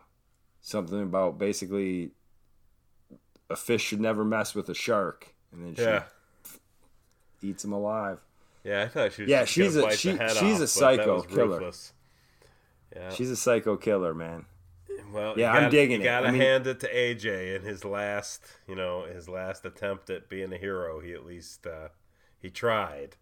something 0.61 1.01
about 1.01 1.37
basically 1.37 2.11
a 3.49 3.55
fish 3.55 3.81
should 3.83 4.01
never 4.01 4.23
mess 4.25 4.53
with 4.55 4.69
a 4.69 4.73
shark, 4.75 5.33
and 5.51 5.65
then 5.65 5.75
she 5.75 5.81
yeah. 5.81 6.03
eats 7.41 7.63
him 7.65 7.73
alive. 7.73 8.19
Yeah, 8.63 8.83
I 8.83 8.87
thought 8.87 9.13
she 9.13 9.21
was 9.23 9.29
Yeah, 9.31 9.45
she's 9.45 9.75
a- 9.75 9.91
she- 9.91 10.11
she's 10.17 10.19
off, 10.19 10.61
a 10.61 10.67
psycho 10.67 11.21
killer. 11.21 11.47
ruthless. 11.59 11.93
Yeah, 12.95 13.09
She's 13.09 13.29
a 13.29 13.35
psycho 13.35 13.75
killer, 13.77 14.13
man. 14.13 14.45
Well, 15.11 15.33
Yeah, 15.37 15.51
you 15.51 15.57
I'm 15.57 15.63
gotta- 15.65 15.71
digging 15.71 16.01
you 16.01 16.07
it. 16.07 16.09
Gotta 16.09 16.27
I 16.27 16.31
mean- 16.31 16.41
hand 16.41 16.67
it 16.67 16.79
to 16.81 16.87
AJ 16.93 17.55
in 17.55 17.63
his 17.63 17.83
last, 17.85 18.41
you 18.67 18.75
know, 18.75 19.03
his 19.03 19.27
last 19.29 19.65
attempt 19.65 20.09
at 20.09 20.29
being 20.29 20.51
a 20.53 20.57
hero. 20.57 20.99
He 20.99 21.13
at 21.13 21.25
least 21.25 21.65
uh, 21.67 21.89
he 22.39 22.49
tried. 22.49 23.15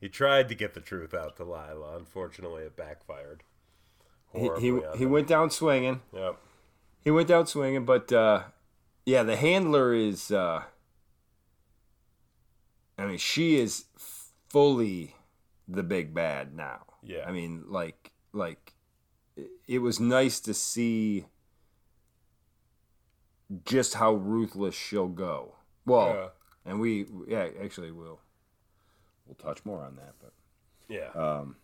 He 0.00 0.08
tried 0.08 0.48
to 0.48 0.54
get 0.54 0.74
the 0.74 0.80
truth 0.80 1.14
out 1.14 1.36
to 1.36 1.44
Lila. 1.44 1.96
Unfortunately, 1.96 2.62
it 2.64 2.76
backfired. 2.76 3.44
He 4.34 4.50
he, 4.58 4.80
he 4.96 5.06
went 5.06 5.28
down 5.28 5.50
swinging. 5.50 6.00
Yep. 6.12 6.36
He 7.04 7.10
went 7.10 7.28
down 7.28 7.46
swinging, 7.46 7.84
but 7.84 8.10
uh, 8.12 8.44
yeah, 9.04 9.22
the 9.22 9.36
handler 9.36 9.92
is. 9.94 10.30
Uh, 10.30 10.62
I 12.98 13.06
mean, 13.06 13.18
she 13.18 13.56
is 13.58 13.86
fully 14.48 15.16
the 15.68 15.82
big 15.82 16.14
bad 16.14 16.54
now. 16.54 16.82
Yeah. 17.02 17.24
I 17.26 17.32
mean, 17.32 17.64
like 17.68 18.12
like 18.32 18.61
it 19.66 19.78
was 19.78 19.98
nice 20.00 20.40
to 20.40 20.52
see 20.54 21.26
just 23.64 23.94
how 23.94 24.14
ruthless 24.14 24.74
she'll 24.74 25.08
go. 25.08 25.56
Well, 25.84 26.14
Yeah. 26.14 26.28
and 26.64 26.80
we 26.80 27.06
yeah 27.26 27.48
actually 27.62 27.90
we'll 27.90 28.20
we'll 29.26 29.34
touch 29.36 29.64
more 29.64 29.82
on 29.84 29.96
that, 29.96 30.14
but 30.20 30.32
Yeah. 30.88 31.08
um, 31.10 31.56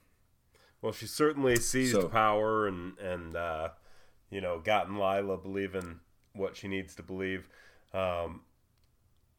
Well, 0.81 0.93
she 0.93 1.07
certainly 1.07 1.57
seized 1.57 1.93
So- 1.93 2.09
power 2.09 2.66
and 2.66 2.97
and 2.99 3.37
uh, 3.37 3.71
you 4.31 4.41
know 4.41 4.61
gotten 4.61 4.97
Lila 4.99 5.37
believing 5.39 6.01
what 6.35 6.57
she 6.57 6.69
needs 6.69 6.95
to 6.97 7.03
believe. 7.03 7.49
Um, 7.93 8.45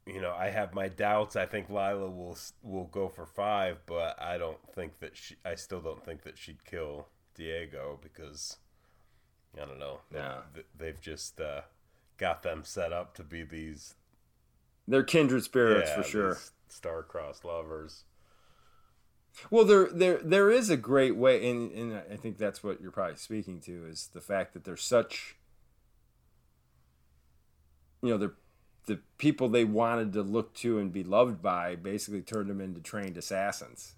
you 0.06 0.20
know, 0.20 0.34
I 0.34 0.50
have 0.50 0.74
my 0.74 0.88
doubts. 0.90 1.36
I 1.36 1.46
think 1.46 1.70
Lila 1.70 2.10
will 2.10 2.38
will 2.64 2.86
go 2.88 3.08
for 3.10 3.26
five, 3.26 3.86
but 3.86 4.20
I 4.22 4.38
don't 4.38 4.60
think 4.74 5.00
that 5.00 5.16
she. 5.16 5.36
I 5.46 5.56
still 5.56 5.82
don't 5.82 6.04
think 6.04 6.24
that 6.24 6.38
she'd 6.38 6.66
kill 6.66 7.08
Diego 7.40 7.98
because 8.02 8.58
I 9.56 9.66
don't 9.66 9.80
know. 9.80 10.02
Yeah. 10.14 10.42
they've 10.78 11.02
just 11.02 11.42
uh, 11.42 11.62
got 12.18 12.44
them 12.44 12.64
set 12.64 12.94
up 12.94 13.16
to 13.16 13.24
be 13.24 13.44
these 13.44 13.96
they're 14.88 15.04
kindred 15.04 15.44
spirits 15.44 15.90
yeah, 15.90 16.02
for 16.02 16.04
sure. 16.04 16.38
star-crossed 16.68 17.46
lovers. 17.46 18.04
Well, 19.52 19.64
there 19.64 19.88
there 19.88 20.18
there 20.18 20.50
is 20.50 20.70
a 20.70 20.78
great 20.78 21.16
way, 21.16 21.50
and, 21.50 21.72
and 21.72 22.02
I 22.12 22.16
think 22.18 22.38
that's 22.38 22.64
what 22.64 22.82
you're 22.82 22.92
probably 22.92 23.16
speaking 23.16 23.62
to 23.62 23.86
is 23.86 24.10
the 24.12 24.22
fact 24.22 24.54
that 24.54 24.64
they're 24.64 24.76
such, 24.76 25.38
you 28.02 28.10
know, 28.10 28.18
they're 28.18 28.34
the 28.88 29.00
people 29.20 29.48
they 29.48 29.64
wanted 29.64 30.14
to 30.14 30.24
look 30.24 30.56
to 30.56 30.80
and 30.80 30.92
be 30.92 31.04
loved 31.04 31.44
by 31.44 31.76
basically 31.76 32.22
turned 32.22 32.50
them 32.50 32.60
into 32.60 32.82
trained 32.82 33.18
assassins, 33.18 33.94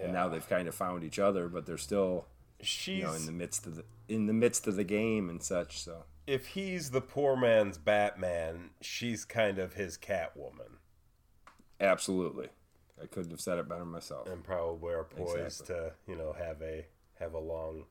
and 0.00 0.12
now 0.12 0.28
they've 0.28 0.48
kind 0.48 0.68
of 0.68 0.74
found 0.74 1.02
each 1.02 1.18
other, 1.18 1.48
but 1.48 1.66
they're 1.66 1.76
still 1.76 2.26
She's 2.62 2.98
you 2.98 3.02
know 3.04 3.12
in 3.14 3.26
the 3.26 3.32
midst 3.32 3.66
of 3.66 3.76
the 3.76 3.84
in 4.08 4.26
the 4.26 4.32
midst 4.32 4.66
of 4.66 4.76
the 4.76 4.84
game 4.84 5.28
and 5.28 5.42
such. 5.42 5.80
So 5.82 6.04
if 6.26 6.46
he's 6.48 6.90
the 6.90 7.00
poor 7.00 7.36
man's 7.36 7.78
Batman, 7.78 8.70
she's 8.80 9.24
kind 9.24 9.58
of 9.58 9.74
his 9.74 9.98
Catwoman, 9.98 10.78
absolutely, 11.80 12.48
I 13.02 13.06
couldn't 13.06 13.30
have 13.30 13.40
said 13.40 13.58
it 13.58 13.68
better 13.68 13.84
myself. 13.84 14.28
and 14.28 14.42
probably 14.42 14.94
are 14.94 15.04
poised 15.04 15.60
Exactly. 15.60 15.76
to 15.76 15.92
you 16.08 16.16
know 16.16 16.32
have 16.32 16.62
a 16.62 16.86
have 17.20 17.34
a 17.34 17.38
long, 17.38 17.84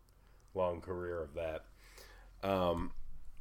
long 0.54 0.82
career 0.82 1.22
of 1.22 1.34
that. 1.36 1.66
Um, 2.48 2.92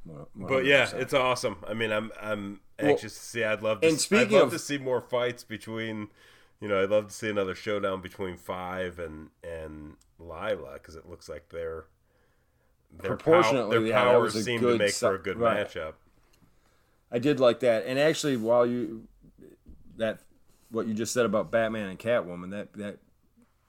One- 0.05 0.27
but 0.35 0.64
yeah, 0.64 0.91
it's 0.95 1.14
awesome. 1.14 1.57
I 1.66 1.75
mean, 1.75 1.91
I'm 1.93 2.11
I'm 2.20 2.61
Well, 2.81 2.91
anxious 2.91 3.14
to 3.14 3.20
see. 3.20 3.45
I'd 3.45 3.62
love 3.62 3.81
to. 3.81 3.89
and 3.89 3.99
speaking 4.01 4.37
I'd 4.37 4.41
love 4.41 4.47
of- 4.49 4.53
to 4.53 4.59
see 4.59 4.79
more 4.79 5.01
fights 5.01 5.45
between. 5.45 6.09
You 6.65 6.71
know, 6.71 6.83
I'd 6.83 6.89
love 6.89 7.09
to 7.09 7.12
see 7.12 7.29
another 7.29 7.55
showdown 7.55 8.01
between 8.01 8.39
Five 8.39 8.99
and 8.99 9.29
and 9.43 9.97
Lila 10.19 10.73
because 10.73 10.97
it 10.97 11.07
looks 11.07 11.29
like. 11.29 11.51
Their, 11.51 11.85
pow- 12.97 13.09
Proportionately, 13.09 13.77
their 13.77 13.87
yeah, 13.89 14.03
powers 14.03 14.43
seem 14.43 14.62
to 14.62 14.79
make 14.79 14.95
for 14.95 15.17
a 15.17 15.19
good 15.19 15.39
right. 15.39 15.69
matchup. 15.69 15.93
I 17.12 17.19
did 17.19 17.39
like 17.39 17.61
that, 17.61 17.85
and 17.85 17.99
actually, 17.99 18.39
while 18.39 18.65
you 18.65 19.07
that 19.99 20.21
what 20.71 20.87
you 20.87 20.95
just 20.95 21.12
said 21.12 21.27
about 21.27 21.51
Batman 21.51 21.91
and 21.91 21.99
Catwoman, 21.99 22.51
that 22.53 22.73
that 22.79 22.97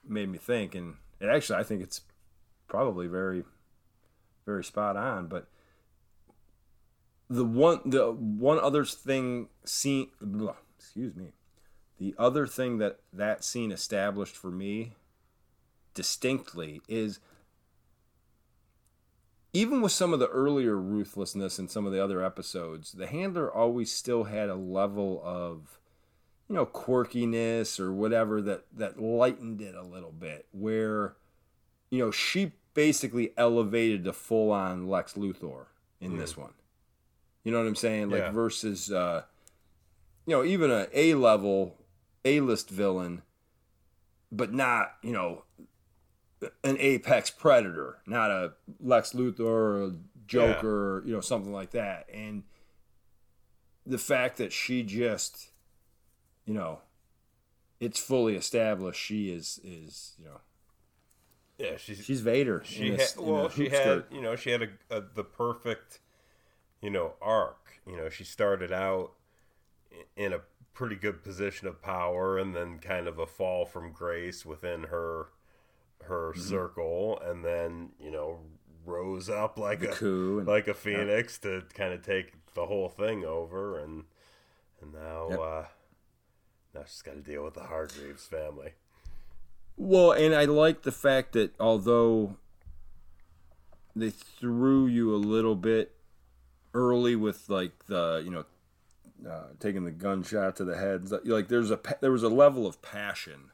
made 0.08 0.30
me 0.30 0.38
think, 0.38 0.74
and 0.74 0.94
it 1.20 1.26
actually 1.26 1.58
I 1.58 1.64
think 1.64 1.82
it's 1.82 2.00
probably 2.66 3.08
very, 3.08 3.44
very 4.46 4.64
spot 4.64 4.96
on. 4.96 5.26
But 5.26 5.48
the 7.28 7.44
one 7.44 7.82
the 7.84 8.10
one 8.10 8.58
other 8.58 8.86
thing 8.86 9.48
seen 9.66 10.08
excuse 10.78 11.14
me, 11.14 11.32
the 11.98 12.14
other 12.18 12.46
thing 12.46 12.78
that 12.78 13.00
that 13.12 13.44
scene 13.44 13.72
established 13.72 14.36
for 14.36 14.50
me 14.50 14.92
distinctly 15.94 16.80
is 16.88 17.20
even 19.52 19.80
with 19.80 19.92
some 19.92 20.12
of 20.12 20.18
the 20.18 20.28
earlier 20.28 20.76
ruthlessness 20.76 21.58
in 21.58 21.68
some 21.68 21.86
of 21.86 21.92
the 21.92 22.02
other 22.02 22.22
episodes, 22.22 22.92
the 22.92 23.06
handler 23.06 23.50
always 23.50 23.90
still 23.90 24.24
had 24.24 24.50
a 24.50 24.54
level 24.54 25.22
of, 25.24 25.78
you 26.48 26.54
know, 26.54 26.66
quirkiness 26.66 27.80
or 27.80 27.90
whatever 27.90 28.42
that 28.42 28.64
that 28.76 29.00
lightened 29.00 29.62
it 29.62 29.74
a 29.74 29.82
little 29.82 30.12
bit. 30.12 30.46
Where, 30.52 31.14
you 31.88 31.98
know, 31.98 32.10
she 32.10 32.52
basically 32.74 33.32
elevated 33.38 34.04
to 34.04 34.12
full 34.12 34.50
on 34.52 34.86
Lex 34.86 35.14
Luthor 35.14 35.66
in 36.02 36.18
this 36.18 36.36
one. 36.36 36.52
You 37.42 37.52
know 37.52 37.58
what 37.58 37.68
I'm 37.68 37.76
saying? 37.76 38.10
Like 38.10 38.20
Yeah. 38.20 38.30
versus, 38.32 38.92
uh, 38.92 39.22
you 40.26 40.34
know, 40.34 40.44
even 40.44 40.70
a 40.70 40.88
A 40.92 41.14
level, 41.14 41.78
A 42.26 42.40
list 42.40 42.68
villain, 42.68 43.22
but 44.30 44.52
not 44.52 44.96
you 45.02 45.12
know 45.12 45.44
an 46.62 46.76
apex 46.78 47.30
predator, 47.30 47.98
not 48.06 48.30
a 48.30 48.52
Lex 48.80 49.12
Luthor 49.12 49.40
or 49.40 49.82
a 49.84 49.92
Joker, 50.26 50.98
or, 50.98 51.02
you 51.06 51.12
know, 51.14 51.20
something 51.20 51.52
like 51.52 51.70
that. 51.70 52.06
And 52.12 52.42
the 53.86 53.96
fact 53.98 54.36
that 54.38 54.52
she 54.52 54.82
just, 54.82 55.48
you 56.44 56.52
know, 56.52 56.80
it's 57.80 58.00
fully 58.00 58.34
established 58.36 59.00
she 59.00 59.30
is 59.30 59.60
is 59.62 60.14
you 60.18 60.24
know 60.24 60.40
Yeah, 61.58 61.76
she's 61.76 62.04
she's 62.04 62.20
Vader. 62.22 62.62
she 62.64 62.90
had 62.92 63.00
a 63.16 63.22
well 63.22 63.48
she 63.48 63.68
had 63.68 63.80
skirt. 63.82 64.12
you 64.12 64.20
know 64.22 64.34
she 64.34 64.50
had 64.50 64.62
a, 64.62 64.68
a 64.90 65.00
the 65.14 65.24
perfect 65.24 66.00
you 66.80 66.90
know 66.90 67.12
arc 67.20 67.80
you 67.86 67.96
know 67.96 68.08
she 68.08 68.24
started 68.24 68.72
out 68.72 69.12
in 70.16 70.32
a 70.32 70.40
pretty 70.76 70.94
good 70.96 71.22
position 71.24 71.66
of 71.66 71.80
power 71.80 72.38
and 72.38 72.54
then 72.54 72.78
kind 72.78 73.08
of 73.08 73.18
a 73.18 73.26
fall 73.26 73.64
from 73.64 73.90
grace 73.92 74.44
within 74.44 74.84
her 74.84 75.28
her 76.04 76.32
Mm-hmm. 76.32 76.40
circle 76.42 77.18
and 77.24 77.42
then 77.44 77.88
you 77.98 78.10
know 78.10 78.40
rose 78.84 79.28
up 79.30 79.58
like 79.58 79.80
The 79.80 79.90
a 79.90 79.94
coup 79.94 80.38
and- 80.38 80.46
like 80.46 80.68
a 80.68 80.74
phoenix 80.74 81.38
to 81.38 81.62
kind 81.74 81.92
of 81.94 82.02
take 82.02 82.34
the 82.54 82.66
whole 82.66 82.88
thing 82.90 83.24
over 83.24 83.78
and 83.78 84.04
and 84.82 84.92
now 84.92 85.28
Yep. 85.30 85.38
uh 85.40 85.62
now 86.74 86.82
she's 86.86 87.00
got 87.02 87.14
to 87.14 87.20
deal 87.22 87.42
with 87.42 87.54
the 87.54 87.62
Hargreeves 87.64 88.26
family 88.26 88.72
Well, 89.78 90.12
and 90.12 90.34
I 90.34 90.44
like 90.44 90.82
the 90.82 90.92
fact 90.92 91.32
that 91.32 91.54
although 91.58 92.36
they 93.94 94.10
threw 94.10 94.86
you 94.86 95.14
a 95.14 95.16
little 95.16 95.56
bit 95.56 95.94
early 96.74 97.16
with 97.16 97.48
like 97.48 97.86
the 97.86 98.20
you 98.24 98.30
know 98.30 98.44
uh, 99.28 99.48
taking 99.60 99.84
the 99.84 99.90
gunshot 99.90 100.56
to 100.56 100.64
the 100.64 100.76
head, 100.76 101.10
like 101.24 101.48
there's 101.48 101.70
a 101.70 101.80
there 102.00 102.12
was 102.12 102.22
a 102.22 102.28
level 102.28 102.66
of 102.66 102.82
passion 102.82 103.50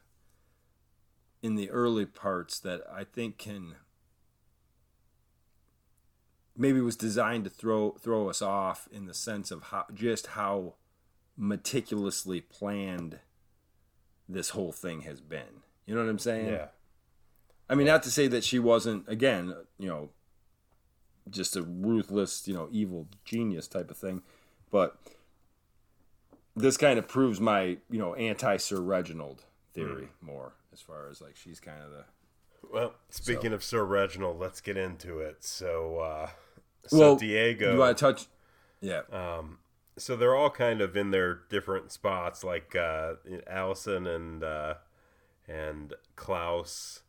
in 1.43 1.57
the 1.57 1.71
early 1.71 2.07
parts 2.07 2.59
that 2.61 2.83
I 2.93 3.05
think 3.05 3.39
can 3.39 3.75
maybe 6.57 6.81
was 6.81 6.97
designed 6.97 7.45
to 7.45 7.51
throw 7.51 7.93
throw 7.93 8.29
us 8.29 8.41
off 8.41 8.89
in 8.93 9.07
the 9.07 9.15
sense 9.15 9.51
of 9.51 9.65
how 9.65 9.87
just 9.93 10.29
how 10.29 10.75
meticulously 11.37 12.41
planned 12.41 13.19
this 14.29 14.51
whole 14.51 14.73
thing 14.73 15.03
has 15.03 15.21
been. 15.21 15.63
You 15.87 15.95
know 15.95 16.03
what 16.03 16.11
I'm 16.11 16.19
saying? 16.19 16.49
yeah 16.49 16.67
I 17.73 17.75
mean, 17.75 17.87
not 17.87 18.03
to 18.03 18.11
say 18.11 18.29
that 18.29 18.45
she 18.45 18.59
wasn't, 18.59 19.09
again, 19.09 19.55
you 19.79 19.89
know, 19.89 20.11
just 21.31 21.57
a 21.57 21.63
ruthless, 21.63 22.47
you 22.47 22.53
know, 22.53 22.69
evil 22.71 23.09
genius 23.25 23.67
type 23.67 23.91
of 23.91 23.97
thing, 23.97 24.21
but 24.71 24.99
this 26.57 26.77
kind 26.77 26.99
of 26.99 27.09
proves 27.09 27.41
my, 27.41 27.79
you 27.91 27.99
know, 27.99 28.15
anti 28.15 28.57
Sir 28.57 28.81
Reginald 28.81 29.45
theory 29.75 30.09
more 30.21 30.53
as 30.73 30.81
far 30.81 31.09
as 31.09 31.21
like 31.21 31.37
she's 31.37 31.61
kind 31.61 31.83
of 31.83 31.91
the. 31.91 32.05
Well, 32.73 32.95
speaking 33.11 33.53
of 33.53 33.63
Sir 33.63 33.85
Reginald, 33.85 34.39
let's 34.39 34.61
get 34.61 34.77
into 34.77 35.19
it. 35.19 35.45
So, 35.45 35.99
uh, 35.99 36.29
so 36.87 36.99
well, 36.99 37.17
Diego, 37.17 37.73
You 37.75 37.79
want 37.79 37.97
to 37.99 38.01
touch? 38.05 38.27
Yeah. 38.81 39.03
um, 39.13 39.59
so 39.99 40.17
they're 40.17 40.35
all 40.35 40.51
kind 40.51 40.81
of 40.81 40.97
in 40.97 41.11
their 41.11 41.41
different 41.51 41.93
spots. 41.93 42.43
Like 42.43 42.75
uh, 42.75 43.15
Allison 43.47 44.07
and 44.07 44.43
uh, 44.43 44.75
and 45.47 45.95
Klaus 46.17 47.03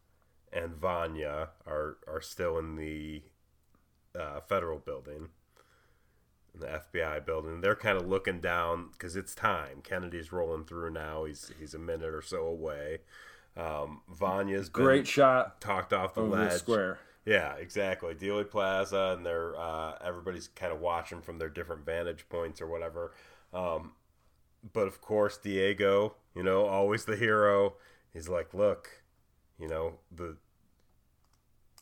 and 0.52 0.76
Vanya 0.76 1.50
are 1.66 1.98
are 2.08 2.22
still 2.22 2.58
in 2.58 2.76
the 2.76 3.22
uh, 4.20 4.42
federal 4.42 4.80
building, 4.80 5.30
in 6.54 6.60
the 6.60 6.82
FBI 6.94 7.26
building. 7.26 7.62
They're 7.62 7.76
kind 7.76 7.98
of 7.98 8.08
looking 8.08 8.40
down 8.40 8.90
because 8.92 9.16
it's 9.16 9.34
time. 9.34 9.82
Kennedy's 9.84 10.32
rolling 10.32 10.66
through 10.66 10.92
now. 10.92 11.26
He's 11.26 11.52
he's 11.60 11.74
a 11.74 11.80
minute 11.80 12.14
or 12.14 12.22
so 12.22 12.46
away. 12.46 13.00
Um, 13.56 14.02
Vanya's 14.10 14.70
Great 14.70 15.08
shot 15.08 15.62
talked 15.62 15.94
off 15.94 16.16
the 16.16 16.22
ledge. 16.22 16.52
the 16.52 16.60
square. 16.60 17.00
Yeah, 17.26 17.54
exactly. 17.54 18.14
Dealey 18.16 18.50
Plaza, 18.50 19.16
and 19.16 19.26
they're 19.26 19.58
uh, 19.58 19.98
everybody's 20.04 20.48
kind 20.48 20.74
of 20.74 20.80
watching 20.80 21.22
from 21.22 21.38
their 21.38 21.50
different 21.50 21.86
vantage 21.86 22.28
points 22.30 22.62
or 22.62 22.68
whatever. 22.68 23.14
Um, 23.54 23.94
but 24.72 24.88
of 24.88 25.02
course, 25.02 25.38
Diego, 25.38 26.16
you 26.36 26.44
know, 26.44 26.66
always 26.66 27.06
the 27.06 27.16
hero. 27.16 27.76
He's 28.14 28.30
like, 28.30 28.54
look, 28.54 28.90
you 29.60 29.68
know, 29.68 29.96
the, 30.12 30.38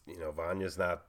you 0.08 0.20
know, 0.20 0.32
Vanya's 0.32 0.78
not, 0.78 1.04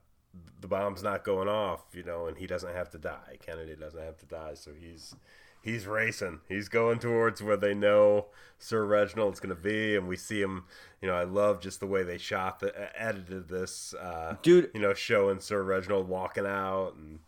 the 0.60 0.68
bomb's 0.68 1.02
not 1.02 1.24
going 1.24 1.48
off, 1.48 1.84
you 1.92 2.02
know, 2.02 2.26
and 2.26 2.38
he 2.38 2.46
doesn't 2.46 2.74
have 2.74 2.90
to 2.90 2.98
die. 2.98 3.36
Kennedy 3.44 3.74
doesn't 3.76 4.00
have 4.02 4.16
to 4.18 4.26
die, 4.26 4.54
so 4.54 4.70
he's, 4.78 5.14
he's 5.60 5.86
racing. 5.86 6.40
He's 6.48 6.68
going 6.68 6.98
towards 7.00 7.42
where 7.42 7.56
they 7.56 7.74
know 7.74 8.26
Sir 8.58 8.84
Reginald's 8.86 9.40
going 9.40 9.54
to 9.54 9.60
be, 9.60 9.96
and 9.96 10.06
we 10.08 10.16
see 10.16 10.40
him. 10.40 10.64
You 11.00 11.08
know, 11.08 11.14
I 11.14 11.24
love 11.24 11.60
just 11.60 11.80
the 11.80 11.86
way 11.86 12.02
they 12.04 12.16
shot 12.18 12.60
the 12.60 12.68
uh, 12.74 12.88
edited 12.94 13.48
this, 13.48 13.92
uh, 13.94 14.36
Dude. 14.42 14.70
You 14.72 14.80
know, 14.80 14.94
showing 14.94 15.40
Sir 15.40 15.62
Reginald 15.62 16.08
walking 16.08 16.46
out, 16.46 16.94
and 16.96 17.18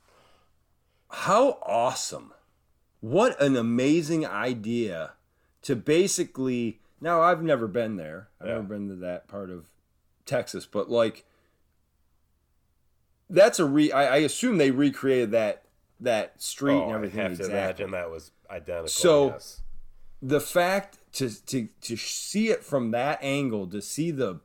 How 1.11 1.59
awesome. 1.67 2.33
What 3.01 3.41
an 3.43 3.57
amazing 3.57 4.25
idea 4.27 5.13
to 5.63 5.77
basically. 5.77 6.81
Now, 7.01 7.21
I've 7.21 7.43
never 7.43 7.67
been 7.69 7.97
there. 7.97 8.29
I've 8.41 8.47
Yeah. 8.47 8.53
never 8.55 8.67
been 8.69 8.89
to 8.89 8.95
that 8.97 9.29
part 9.29 9.51
of 9.51 9.67
Texas, 10.25 10.67
but 10.67 10.89
like. 10.91 11.27
That's 13.35 13.59
a 13.59 13.65
re. 13.65 13.91
I, 13.93 14.15
I 14.15 14.17
assume 14.19 14.59
they 14.59 14.71
recreated 14.71 15.33
that 15.33 15.65
that 16.01 16.41
street 16.41 16.75
oh, 16.75 16.85
and 16.85 16.93
everything 16.93 17.21
I 17.21 17.23
have 17.25 17.39
to 17.39 17.45
imagine 17.47 17.91
that 17.93 18.11
was 18.11 18.31
identical. 18.51 18.89
So- 18.89 19.27
yes. 19.31 19.61
the 20.23 20.41
fact 20.41 20.99
to 21.15 21.31
to 21.47 21.69
to 21.83 21.97
see 21.97 22.49
it 22.49 22.65
from 22.65 22.93
that 22.93 23.19
angle, 23.23 23.67
to 23.69 23.83
see 23.83 24.11
the 24.11 24.41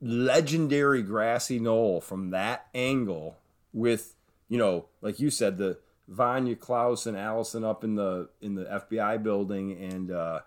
legendary 0.00 1.02
grassy 1.02 1.58
knoll 1.58 2.00
from 2.00 2.30
that 2.30 2.66
angle, 2.74 3.36
with 3.72 4.14
you 4.48 4.58
know, 4.58 4.86
like 5.00 5.20
you 5.20 5.30
said, 5.30 5.58
the 5.58 5.78
Vanya 6.08 6.56
Klaus 6.56 7.06
and 7.06 7.16
Allison 7.16 7.64
up 7.64 7.84
in 7.84 7.94
the 7.94 8.28
in 8.40 8.54
the 8.54 8.64
FBI 8.64 9.22
building, 9.22 9.72
and 9.72 10.10
uh, 10.10 10.40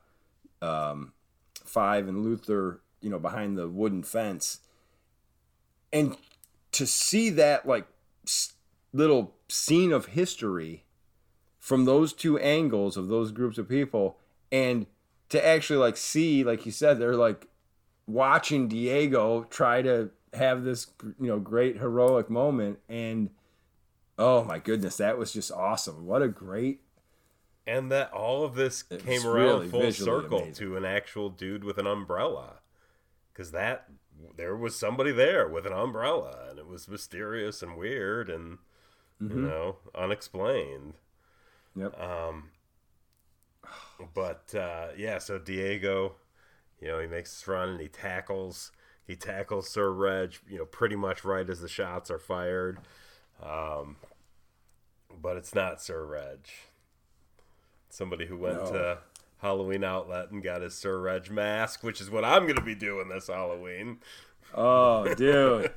um, 0.61 1.13
Five 1.63 2.07
and 2.07 2.23
Luther, 2.23 2.81
you 3.01 3.09
know, 3.09 3.19
behind 3.19 3.57
the 3.57 3.67
wooden 3.67 4.03
fence, 4.03 4.59
and 5.91 6.17
to 6.74 6.86
see 6.86 7.30
that 7.32 7.67
like 7.67 7.88
s- 8.26 8.53
little 8.91 9.34
scene 9.47 9.91
of 9.91 10.07
history 10.07 10.84
from 11.59 11.86
those 11.86 12.13
two 12.13 12.38
angles 12.39 12.97
of 12.97 13.07
those 13.07 13.32
groups 13.32 13.57
of 13.57 13.69
people 13.69 14.17
and 14.51 14.86
to 15.30 15.43
actually 15.45 15.78
like 15.80 15.97
see 15.97 16.43
like 16.43 16.65
you 16.65 16.71
said 16.71 16.99
they're 16.99 17.15
like 17.15 17.47
watching 18.05 18.67
Diego 18.67 19.45
try 19.45 19.82
to 19.82 20.09
have 20.34 20.63
this 20.63 20.88
you 21.19 21.28
know 21.28 21.39
great 21.39 21.78
heroic 21.78 22.30
moment 22.30 22.80
and 22.89 23.30
oh 24.17 24.43
my 24.43 24.59
goodness 24.59 24.97
that 24.97 25.17
was 25.17 25.32
just 25.32 25.51
awesome 25.51 26.05
what 26.05 26.21
a 26.21 26.28
great 26.28 26.82
And 27.65 27.91
that 27.91 28.11
all 28.11 28.43
of 28.43 28.55
this 28.55 28.84
came 28.84 29.26
around 29.26 29.36
really 29.36 29.67
full 29.69 29.91
circle 29.91 30.39
amazing. 30.39 30.53
to 30.55 30.76
an 30.78 30.86
actual 30.86 31.30
dude 31.30 31.63
with 31.63 31.78
an 31.78 31.88
umbrella. 31.88 32.59
Because 33.32 33.51
that, 33.51 33.88
there 34.36 34.55
was 34.55 34.76
somebody 34.78 35.11
there 35.11 35.47
with 35.47 35.66
an 35.66 35.74
umbrella, 35.74 36.47
and 36.49 36.59
it 36.59 36.68
was 36.68 36.88
mysterious 36.88 37.61
and 37.61 37.78
weird 37.78 38.30
and, 38.30 38.57
you 39.20 39.28
know, 39.36 39.78
unexplained. 39.95 40.93
yep 41.76 41.99
Um, 41.99 42.49
but, 44.14 44.53
uh, 44.55 44.89
yeah, 44.97 45.18
so 45.20 45.38
Diego, 45.39 46.16
you 46.82 46.88
know, 46.88 46.99
he 46.99 47.07
makes 47.07 47.38
his 47.39 47.47
run 47.47 47.70
and 47.70 47.80
he 47.82 47.88
tackles. 47.88 48.72
He 49.05 49.16
tackles 49.16 49.70
Sir 49.70 49.91
Reg, 49.91 50.36
you 50.49 50.57
know, 50.57 50.66
pretty 50.66 50.95
much 50.95 51.24
right 51.26 51.49
as 51.49 51.59
the 51.61 51.68
shots 51.68 52.09
are 52.09 52.20
fired. 52.20 52.80
Um, 53.41 53.97
but 55.22 55.36
it's 55.38 55.53
not 55.53 55.82
Sir 55.82 56.05
Reg. 56.05 56.47
Somebody 57.89 58.26
who 58.26 58.38
went 58.38 58.64
No. 58.64 58.72
to 58.72 58.97
Halloween 59.43 59.83
Outlet 59.83 60.31
and 60.31 60.41
got 60.41 60.61
his 60.61 60.73
Sir 60.73 60.97
Reg 60.99 61.29
mask, 61.29 61.83
which 61.83 62.01
is 62.01 62.09
what 62.09 62.25
I'm 62.25 62.43
going 62.43 62.55
to 62.55 62.61
be 62.61 62.73
doing 62.75 63.09
this 63.09 63.27
Halloween. 63.27 63.99
oh 64.55 65.13
dude 65.15 65.71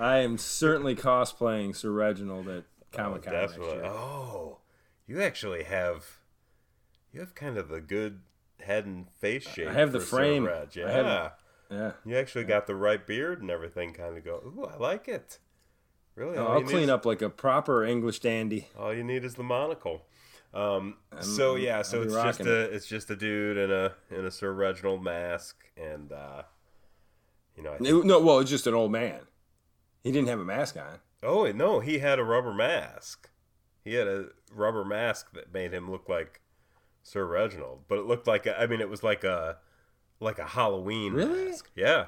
I 0.00 0.18
am 0.18 0.38
certainly 0.38 0.96
cosplaying 0.96 1.76
Sir 1.76 1.90
Reginald 1.92 2.48
at 2.48 2.64
oh, 2.64 2.96
Comic 2.96 3.22
Con 3.24 3.34
next 3.34 3.52
Definitely. 3.52 3.74
year. 3.76 3.84
Oh, 3.86 4.58
you 5.06 5.22
actually 5.22 5.62
have, 5.64 6.18
you 7.12 7.20
have 7.20 7.34
kind 7.34 7.56
of 7.58 7.68
the 7.68 7.80
good 7.80 8.20
head 8.60 8.86
and 8.86 9.08
face 9.20 9.46
shape. 9.48 9.68
I 9.68 9.74
have 9.74 9.92
the 9.92 10.00
frame. 10.00 10.48
Yeah. 10.74 10.90
have- 10.90 11.32
yeah 11.70 11.92
You 12.04 12.16
actually 12.16 12.44
got 12.44 12.66
the 12.66 12.74
right 12.74 13.06
beard 13.06 13.42
and 13.42 13.50
everything. 13.50 13.92
Kind 13.92 14.16
of 14.16 14.24
go. 14.24 14.42
Ooh, 14.44 14.64
I 14.64 14.76
like 14.78 15.08
it. 15.08 15.38
Really, 16.14 16.36
Oh, 16.38 16.46
all 16.46 16.52
I'll 16.58 16.62
clean 16.62 16.84
is- 16.84 16.90
up 16.90 17.06
like 17.06 17.22
a 17.22 17.30
proper 17.30 17.84
English 17.84 18.18
dandy 18.20 18.68
All 18.78 18.92
you 18.94 19.04
need 19.04 19.24
is 19.24 19.34
the 19.36 19.42
monocle. 19.42 20.02
Um, 20.54 20.96
so 21.20 21.54
yeah, 21.56 21.80
so 21.82 22.02
it's 22.02 22.12
just 22.14 22.40
a 22.40 22.60
it's 22.74 22.86
just 22.86 23.10
a 23.10 23.16
dude 23.16 23.56
in 23.56 23.70
a 23.70 23.92
in 24.10 24.26
a 24.26 24.30
Sir 24.30 24.52
Reginald 24.52 25.02
mask, 25.02 25.56
and 25.76 26.12
uh, 26.12 26.42
you 27.56 27.62
know, 27.62 27.72
I 27.72 27.78
think, 27.78 27.88
It- 27.88 28.04
no 28.06 28.20
well 28.20 28.38
it's 28.40 28.50
just 28.50 28.66
an 28.66 28.74
old 28.74 28.92
man 28.92 29.20
he 30.04 30.10
didn't 30.12 30.28
have 30.28 30.40
a 30.40 30.44
mask 30.44 30.76
on 30.76 30.98
oh 31.22 31.50
no, 31.52 31.80
he 31.80 32.00
had 32.00 32.18
a 32.18 32.24
rubber 32.24 32.52
mask. 32.52 33.30
He 33.84 33.94
had 33.94 34.06
a 34.08 34.26
rubber 34.54 34.84
mask 34.84 35.32
that 35.34 35.52
made 35.54 35.72
him 35.72 35.90
look 35.90 36.08
like 36.08 36.40
Sir 37.02 37.24
Reginald, 37.24 37.84
but 37.88 37.98
it 37.98 38.04
looked 38.06 38.26
like 38.26 38.44
a, 38.46 38.60
I 38.60 38.66
mean, 38.66 38.80
it 38.80 38.88
was 38.90 39.02
like 39.02 39.24
a 39.24 39.56
like 40.20 40.38
a 40.38 40.44
Halloween 40.46 41.14
Really? 41.14 41.46
mask. 41.46 41.70
Yeah, 41.74 42.06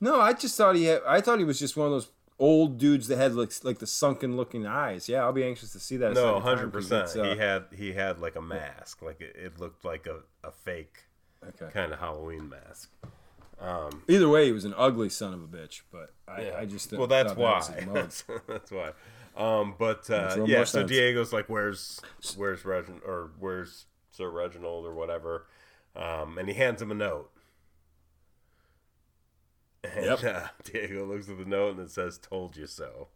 No, 0.00 0.20
I 0.20 0.32
just 0.32 0.56
thought 0.56 0.76
he 0.76 0.84
had. 0.84 1.00
I 1.06 1.20
thought 1.20 1.38
he 1.38 1.44
was 1.44 1.58
just 1.58 1.76
one 1.76 1.86
of 1.86 1.92
those 1.92 2.10
old 2.38 2.78
dudes 2.78 3.08
that 3.08 3.16
had 3.16 3.34
like 3.34 3.52
like 3.64 3.78
the 3.78 3.86
sunken 3.86 4.36
looking 4.36 4.66
eyes. 4.66 5.08
Yeah, 5.08 5.22
I'll 5.22 5.32
be 5.32 5.44
anxious 5.44 5.72
to 5.72 5.80
see 5.80 5.96
that. 5.98 6.14
no, 6.14 6.40
hundred 6.40 6.72
percent. 6.72 7.14
uh, 7.16 7.24
He 7.24 7.36
had 7.38 7.64
he 7.74 7.92
had 7.92 8.18
like 8.20 8.36
a 8.36 8.42
mask, 8.42 9.02
like 9.02 9.20
it, 9.20 9.36
it 9.36 9.58
looked 9.60 9.84
like 9.84 10.06
a, 10.06 10.20
a 10.46 10.50
fake 10.50 11.04
okay. 11.46 11.72
kind 11.72 11.92
of 11.92 11.98
Halloween 11.98 12.48
mask. 12.48 12.90
Either 14.08 14.28
way, 14.28 14.46
he 14.46 14.52
was 14.52 14.64
an 14.64 14.74
ugly 14.76 15.08
son 15.08 15.34
of 15.34 15.42
a 15.42 15.46
bitch. 15.46 15.80
But 15.90 16.12
I, 16.28 16.42
Yeah. 16.42 16.56
I 16.58 16.64
just 16.64 16.92
well, 16.92 17.06
that's 17.08 17.32
thought 17.32 17.66
that 17.74 17.86
why. 17.86 17.92
that's, 17.94 18.24
that's 18.46 18.70
why. 18.70 18.92
Um, 19.36 19.74
but 19.78 20.08
uh, 20.10 20.22
Makes 20.22 20.34
a 20.34 20.38
little 20.40 20.48
yeah, 20.50 20.64
so 20.64 20.78
sense. 20.80 20.90
Diego's 20.90 21.32
like, 21.32 21.48
"Where's 21.48 22.00
where's 22.36 22.64
Reginald 22.64 23.02
or 23.06 23.30
where's 23.38 23.86
Sir 24.10 24.28
Reginald 24.30 24.84
or 24.86 24.94
whatever?" 24.94 25.46
Um, 25.96 26.38
and 26.38 26.48
he 26.48 26.54
hands 26.54 26.80
him 26.82 26.90
a 26.90 26.94
note. 26.94 27.30
And 29.84 30.04
Yep. 30.04 30.24
uh, 30.24 30.48
Diego 30.64 31.06
looks 31.06 31.28
at 31.28 31.38
the 31.38 31.44
note 31.44 31.76
and 31.76 31.80
it 31.80 31.90
says 31.90 32.18
"Told 32.18 32.56
you 32.56 32.66
so." 32.66 33.08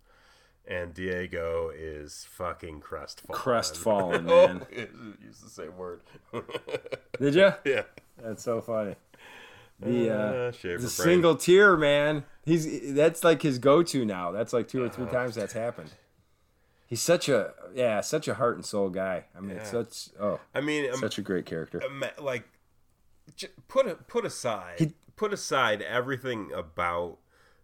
And 0.67 0.95
Diego 0.95 1.73
is 1.75 2.25
fucking 2.31 2.81
crestfallen. 2.83 3.37
Crestfallen, 3.41 4.31
oh, 4.31 4.47
man. 4.47 4.67
use 5.21 5.41
the 5.41 5.51
same 5.51 5.77
word. 5.77 6.03
Did 7.19 7.35
you? 7.35 7.53
yeah. 7.65 7.83
That's 8.23 8.45
so 8.45 8.61
funny. 8.61 8.95
The 9.81 10.11
uh, 10.11 10.15
Uh, 10.15 10.51
the 10.79 10.89
single 10.89 11.35
tear, 11.35 11.77
man. 11.77 12.25
He's 12.45 12.95
that's 12.95 13.25
like 13.25 13.43
his 13.43 13.59
go 13.59 13.83
to 13.83 14.05
now. 14.05 14.31
That's 14.31 14.53
like 14.53 14.69
two 14.69 14.85
or 14.85 14.89
three 14.89 15.07
times 15.07 15.35
that's 15.35 15.53
happened. 15.55 15.91
He's 16.87 17.03
such 17.03 17.29
a 17.29 17.55
yeah, 17.75 18.01
such 18.01 18.29
a 18.29 18.35
heart 18.35 18.55
and 18.55 18.65
soul 18.65 18.89
guy. 18.91 19.25
I 19.37 19.41
mean, 19.41 19.57
Yeah. 19.57 19.65
such 19.65 20.11
oh, 20.21 20.39
I 20.55 20.61
mean, 20.61 20.89
um, 20.93 21.01
such 21.01 21.19
a 21.19 21.23
great 21.23 21.47
character. 21.47 21.83
like 22.21 22.45
put 23.67 23.87
a, 23.89 23.95
put 23.97 24.25
aside 24.25 24.79
He- 24.79 24.93
put 25.17 25.33
aside 25.33 25.83
everything 25.83 26.51
about 26.55 27.19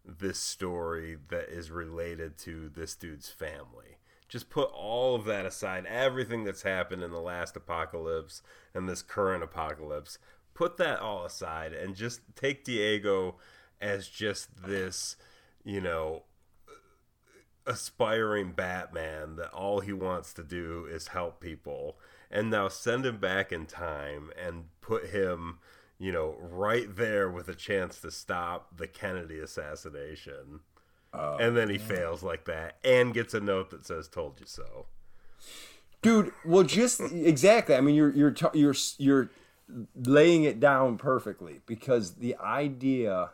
this 0.04 0.38
story 0.38 1.18
that 1.28 1.48
is 1.48 1.70
related 1.70 2.38
to 2.38 2.68
this 2.68 2.94
dude's 2.94 3.28
family. 3.28 3.98
Just 4.28 4.50
put 4.50 4.70
all 4.72 5.14
of 5.14 5.24
that 5.24 5.46
aside 5.46 5.86
everything 5.86 6.44
that's 6.44 6.62
happened 6.62 7.02
in 7.02 7.10
the 7.10 7.20
last 7.20 7.56
apocalypse 7.56 8.42
and 8.74 8.88
this 8.88 9.02
current 9.02 9.42
apocalypse. 9.42 10.18
Put 10.54 10.76
that 10.78 11.00
all 11.00 11.24
aside 11.24 11.72
and 11.72 11.94
just 11.94 12.20
take 12.34 12.64
diego 12.64 13.36
as 13.80 14.08
just 14.08 14.64
this 14.66 15.16
you 15.64 15.80
know 15.80 16.24
aspiring 17.68 18.52
Batman 18.52 19.36
that 19.36 19.52
all 19.52 19.80
he 19.80 19.92
wants 19.92 20.32
to 20.32 20.42
do 20.42 20.88
is 20.90 21.08
help 21.08 21.38
people, 21.38 21.98
and 22.30 22.50
now 22.50 22.66
send 22.66 23.04
him 23.04 23.18
back 23.18 23.52
in 23.52 23.66
time 23.66 24.30
and 24.42 24.64
put 24.80 25.08
him, 25.08 25.58
you 25.98 26.12
know, 26.12 26.36
right 26.40 26.94
there 26.94 27.30
with 27.30 27.48
a 27.48 27.54
chance 27.54 28.00
to 28.00 28.10
stop 28.10 28.76
the 28.76 28.86
Kennedy 28.86 29.38
assassination. 29.38 30.60
Oh, 31.12 31.36
and 31.38 31.56
then 31.56 31.70
he 31.70 31.78
fails 31.78 32.22
like 32.22 32.44
that 32.44 32.76
and 32.84 33.14
gets 33.14 33.32
a 33.32 33.40
note 33.40 33.70
that 33.70 33.86
says 33.86 34.08
"Told 34.08 34.40
you 34.40 34.46
so." 34.46 34.86
dude 36.02 36.32
well 36.44 36.62
just 36.62 37.00
exactly 37.12 37.74
i 37.74 37.80
mean 37.80 37.94
you're 37.94 38.14
you're 38.14 38.34
you're 38.54 38.74
you're 38.98 39.30
laying 40.04 40.44
it 40.44 40.60
down 40.60 40.96
perfectly 40.96 41.60
because 41.66 42.14
the 42.14 42.36
idea 42.36 43.30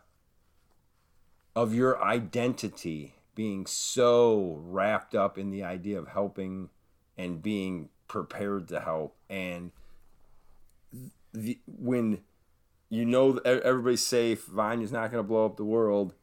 of 1.55 1.75
your 1.75 2.03
identity 2.03 3.15
being 3.35 3.67
so 3.67 4.59
wrapped 4.63 5.15
up 5.15 5.39
in 5.39 5.51
the 5.51 5.63
idea 5.63 5.99
of 5.99 6.09
helping 6.09 6.69
and 7.17 7.43
being 7.43 7.89
prepared 8.09 8.67
to 8.69 8.81
help 8.81 9.15
and 9.29 9.71
the, 11.33 11.59
when 11.67 12.21
you 12.95 13.05
know 13.05 13.39
everybody's 13.45 14.05
safe 14.05 14.45
vanya's 14.47 14.93
not 14.93 15.11
going 15.11 15.23
to 15.23 15.27
blow 15.27 15.47
up 15.47 15.57
the 15.57 15.65
world 15.65 16.15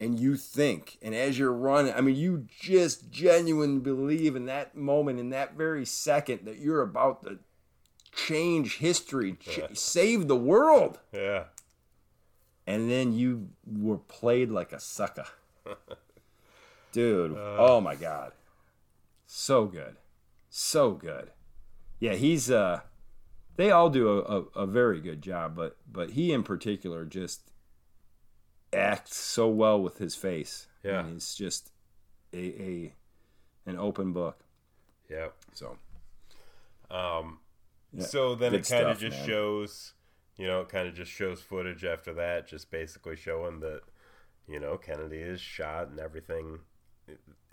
and 0.00 0.20
you 0.20 0.36
think 0.36 0.98
and 1.02 1.14
as 1.14 1.38
you're 1.38 1.52
running 1.52 1.92
i 1.94 2.00
mean 2.00 2.14
you 2.14 2.46
just 2.60 3.10
genuinely 3.10 3.80
believe 3.80 4.36
in 4.36 4.46
that 4.46 4.76
moment 4.76 5.18
in 5.18 5.30
that 5.30 5.54
very 5.54 5.84
second 5.84 6.44
that 6.44 6.58
you're 6.58 6.82
about 6.82 7.22
to 7.24 7.38
change 8.14 8.78
history 8.78 9.34
ch- 9.34 9.60
save 9.74 10.28
the 10.28 10.36
world. 10.36 10.98
Yeah, 11.12 11.44
and 12.66 12.90
then 12.90 13.12
you 13.12 13.48
were 13.66 13.98
played 13.98 14.50
like 14.50 14.72
a 14.72 14.80
sucker. 14.80 15.26
Dude 16.92 17.36
oh 17.36 17.80
my 17.80 17.94
god. 17.94 18.32
So 19.26 19.66
good. 19.66 19.96
So 20.48 20.92
good. 20.92 21.30
Yeah, 22.00 22.14
he's 22.14 22.50
uh, 22.50 22.80
they 23.58 23.70
all 23.72 23.90
do 23.90 24.08
a, 24.08 24.20
a, 24.20 24.42
a 24.62 24.66
very 24.66 25.00
good 25.00 25.20
job, 25.20 25.54
but 25.56 25.76
but 25.90 26.10
he 26.10 26.32
in 26.32 26.44
particular 26.44 27.04
just 27.04 27.50
acts 28.72 29.16
so 29.16 29.48
well 29.48 29.80
with 29.82 29.98
his 29.98 30.14
face. 30.14 30.68
Yeah. 30.84 31.04
he's 31.06 31.34
just 31.34 31.72
a, 32.32 32.38
a 32.38 32.94
an 33.66 33.76
open 33.76 34.12
book. 34.12 34.44
Yeah. 35.10 35.28
So 35.52 35.76
Um, 36.90 37.40
Yeah, 37.92 38.04
so 38.04 38.34
then 38.34 38.52
good 38.52 38.60
it 38.60 38.68
kind 38.68 38.86
of 38.86 38.98
just 38.98 39.18
man. 39.18 39.26
shows, 39.26 39.92
you 40.36 40.46
know, 40.46 40.60
it 40.60 40.68
kind 40.68 40.86
of 40.86 40.94
just 40.94 41.10
shows 41.10 41.40
footage 41.40 41.84
after 41.84 42.12
that, 42.14 42.46
just 42.46 42.70
basically 42.70 43.16
showing 43.16 43.60
that, 43.60 43.80
you 44.46 44.60
know, 44.60 44.76
Kennedy 44.76 45.18
is 45.18 45.40
shot 45.40 45.88
and 45.88 45.98
everything 45.98 46.60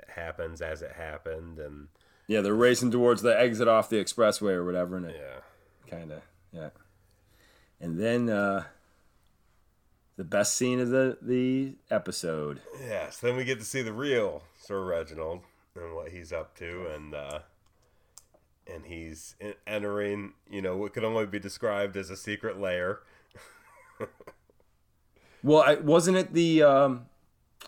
happens 0.10 0.62
as 0.62 0.82
it 0.82 0.92
happened, 0.92 1.58
and 1.58 1.88
yeah, 2.28 2.42
they're 2.42 2.54
racing 2.54 2.92
towards 2.92 3.22
the 3.22 3.38
exit 3.40 3.68
off 3.68 3.90
the 3.90 3.96
expressway 3.98 4.52
or 4.52 4.66
whatever, 4.66 4.98
and 4.98 5.06
it 5.08 5.16
yeah, 5.18 5.40
kind 5.90 6.12
of 6.12 6.22
yeah. 6.52 6.70
And 7.80 8.00
then 8.00 8.30
uh, 8.30 8.64
the 10.18 10.24
best 10.24 10.56
scene 10.56 10.80
of 10.80 10.90
the 10.90 11.18
the 11.22 11.76
episode. 11.90 12.62
yes. 12.82 13.18
Then 13.18 13.36
we 13.36 13.44
get 13.44 13.60
to 13.60 13.66
see 13.66 13.82
the 13.82 13.94
real 13.94 14.44
Sir 14.60 14.84
Reginald 14.84 15.42
and 15.76 15.96
what 15.96 16.12
he's 16.12 16.32
up 16.32 16.56
to, 16.58 16.88
and 16.94 17.14
uh, 17.14 17.40
and 18.72 18.86
he's 18.86 19.36
entering, 19.68 20.34
you 20.50 20.62
know, 20.62 20.78
what 20.78 20.94
could 20.94 21.04
only 21.04 21.26
be 21.26 21.40
described 21.40 21.96
as 21.98 22.10
a 22.10 22.18
secret 22.18 22.60
lair. 22.60 23.00
Well, 25.46 25.62
I, 25.62 25.76
wasn't 25.76 26.18
it 26.18 26.34
the 26.34 26.64
um, 26.64 27.06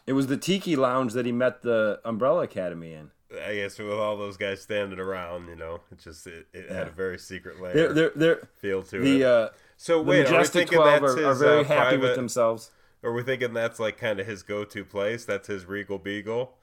it 0.08 0.14
was 0.14 0.26
the 0.26 0.36
Tiki 0.36 0.76
Lounge 0.76 1.14
that 1.14 1.28
he 1.28 1.32
met 1.32 1.62
the 1.62 2.02
Umbrella 2.04 2.42
Academy 2.42 2.92
in. 2.92 3.12
I 3.46 3.56
guess 3.56 3.78
with 3.78 3.92
all 3.92 4.18
those 4.18 4.38
guys 4.38 4.62
standing 4.62 5.00
around, 5.00 5.48
you 5.48 5.56
know, 5.56 5.82
it 5.92 6.00
just 6.00 6.26
it, 6.28 6.48
it 6.54 6.70
had 6.70 6.88
a 6.88 6.92
very 6.92 7.18
secret 7.20 7.62
lair 7.62 7.74
They're 7.74 7.94
they're, 7.94 8.12
they're 8.16 8.50
feel 8.56 8.84
to 8.84 8.98
it. 8.98 9.04
the 9.04 9.24
uh, 9.26 9.50
So 9.78 9.98
the 9.98 10.04
wait, 10.04 10.20
are 10.20 10.24
we 10.24 10.32
Majestic 10.32 10.70
thinking 10.70 10.84
that's 10.86 11.04
are, 11.04 11.16
his 11.18 11.26
are 11.26 11.34
very 11.36 11.62
uh, 11.62 11.64
happy 11.64 11.82
private, 11.98 12.02
with 12.02 12.16
themselves. 12.16 12.72
Are 13.04 13.14
we 13.14 13.24
thinking 13.24 13.54
that's 13.54 13.80
like 13.80 13.98
kind 13.98 14.20
of 14.20 14.28
his 14.28 14.44
go-to 14.44 14.84
place? 14.84 15.24
That's 15.26 15.48
his 15.48 15.66
Regal 15.66 15.98
Beagle, 16.00 16.54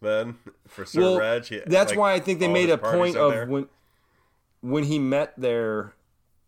then 0.00 0.36
for 0.66 0.84
Sir 0.84 1.00
Well, 1.00 1.18
Reg. 1.18 1.44
He- 1.44 1.60
that's 1.66 1.90
like, 1.92 1.98
why 1.98 2.12
I 2.14 2.20
think 2.20 2.40
they 2.40 2.48
made 2.48 2.70
a 2.70 2.78
point 2.78 3.16
of 3.16 3.32
there? 3.32 3.46
when 3.46 3.68
when 4.60 4.84
he 4.84 4.98
met 4.98 5.38
their 5.38 5.94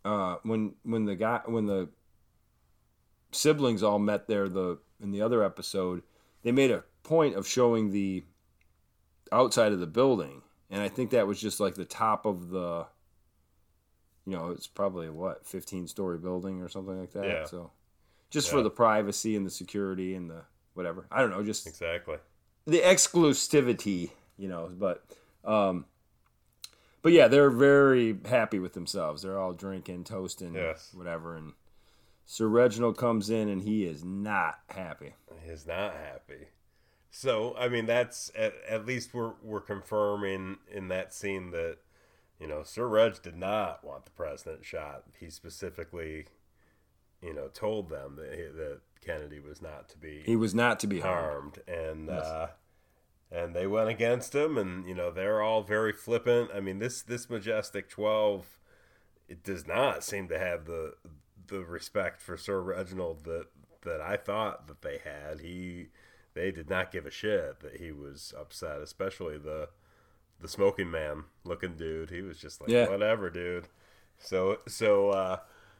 uh, 0.03 0.37
when 0.43 0.73
when 0.83 1.05
the 1.05 1.15
guy 1.15 1.41
when 1.45 1.65
the 1.67 1.89
siblings 3.31 3.83
all 3.83 3.99
met 3.99 4.27
there 4.27 4.47
the 4.47 4.77
in 5.01 5.11
the 5.11 5.21
other 5.21 5.43
episode 5.43 6.01
they 6.43 6.51
made 6.51 6.71
a 6.71 6.83
point 7.03 7.35
of 7.35 7.45
showing 7.45 7.91
the 7.91 8.23
outside 9.31 9.71
of 9.71 9.79
the 9.79 9.87
building 9.87 10.41
and 10.69 10.81
I 10.81 10.87
think 10.89 11.11
that 11.11 11.27
was 11.27 11.39
just 11.39 11.59
like 11.59 11.75
the 11.75 11.85
top 11.85 12.25
of 12.25 12.49
the 12.49 12.85
you 14.25 14.33
know 14.35 14.49
it's 14.51 14.67
probably 14.67 15.09
what 15.09 15.45
15 15.45 15.87
story 15.87 16.17
building 16.17 16.61
or 16.61 16.69
something 16.69 16.99
like 16.99 17.11
that 17.13 17.25
Yeah. 17.25 17.45
so 17.45 17.71
just 18.29 18.47
Yeah. 18.47 18.53
for 18.53 18.61
the 18.63 18.69
privacy 18.69 19.35
and 19.35 19.45
the 19.45 19.49
security 19.51 20.15
and 20.15 20.29
the 20.29 20.41
whatever 20.73 21.05
I 21.11 21.21
don't 21.21 21.31
know 21.31 21.43
just 21.43 21.67
exactly. 21.67 22.17
the 22.65 22.79
exclusivity, 22.81 24.11
you 24.37 24.47
know, 24.47 24.69
but 24.77 25.03
um 25.43 25.85
but 27.01 27.11
yeah, 27.13 27.27
they're 27.27 27.51
very 27.51 28.17
happy 28.25 28.57
with 28.57 28.73
themselves. 28.73 29.21
They're 29.21 29.37
all 29.37 29.53
drinking, 29.53 30.05
toasting, 30.05 30.55
Yes. 30.55 30.89
whatever 30.95 31.35
and 31.35 31.53
Sir 32.25 32.47
Reginald 32.47 32.97
comes 32.97 33.29
in 33.29 33.47
and 33.47 33.61
he 33.61 33.85
is 33.85 34.03
not 34.03 34.57
happy. 34.69 35.13
He's 35.47 35.67
not 35.67 35.93
happy. 35.93 36.47
So 37.11 37.55
I 37.57 37.69
mean, 37.69 37.85
that's 37.85 38.31
at, 38.35 38.53
at 38.67 38.85
least 38.85 39.13
we're 39.13 39.33
we're 39.41 39.61
confirming 39.61 40.57
in 40.71 40.89
that 40.89 41.13
scene 41.13 41.51
that 41.51 41.77
you 42.39 42.47
know 42.47 42.63
Sir 42.63 42.87
Reg 42.87 43.21
did 43.21 43.37
not 43.37 43.83
want 43.83 44.05
the 44.05 44.11
president 44.11 44.65
shot. 44.65 45.03
He 45.19 45.29
specifically, 45.29 46.25
you 47.21 47.33
know, 47.33 47.47
told 47.47 47.89
them 47.89 48.17
that 48.17 48.33
he, 48.33 48.43
that 48.43 48.79
Kennedy 49.05 49.39
was 49.39 49.61
not 49.61 49.87
to 49.89 49.97
be 49.97 50.23
He 50.25 50.35
was 50.35 50.53
not 50.53 50.79
to 50.81 50.87
be 50.87 50.99
harmed. 50.99 51.59
harmed, 51.67 51.69
and 51.69 52.09
uh, 52.09 52.47
and 53.31 53.55
they 53.55 53.67
went 53.67 53.89
against 53.89 54.35
him, 54.35 54.57
and 54.57 54.87
you 54.87 54.95
know 54.95 55.11
they're 55.11 55.41
all 55.41 55.63
very 55.63 55.93
flippant. 55.93 56.49
I 56.53 56.59
mean, 56.59 56.79
this 56.79 57.01
this 57.01 57.29
majestic 57.29 57.89
twelve, 57.89 58.59
it 59.29 59.43
does 59.43 59.65
not 59.65 60.03
seem 60.03 60.27
to 60.29 60.37
have 60.37 60.65
the 60.65 60.95
the 61.47 61.63
respect 61.63 62.21
for 62.21 62.35
Sir 62.35 62.59
Reginald 62.61 63.23
that 63.23 63.45
that 63.83 64.01
I 64.01 64.17
thought 64.17 64.67
that 64.67 64.81
they 64.81 64.99
had. 65.03 65.39
He 65.41 65.87
they 66.35 66.51
did 66.51 66.69
not 66.69 66.91
give 66.91 67.05
a 67.07 67.11
shit 67.11 67.61
that 67.61 67.77
he 67.77 67.91
was 67.91 68.33
upset, 68.39 68.81
especially 68.81 69.37
the 69.39 69.69
the 70.39 70.47
smoking 70.47 70.91
man 70.91 71.23
looking 71.45 71.75
dude. 71.75 72.09
He 72.11 72.21
was 72.21 72.37
just 72.37 72.61
like, 72.61 72.69
Yeah. 72.69 72.89
whatever, 72.89 73.29
dude. 73.31 73.67
So 74.19 74.59
so 74.67 75.09
uh 75.09 75.37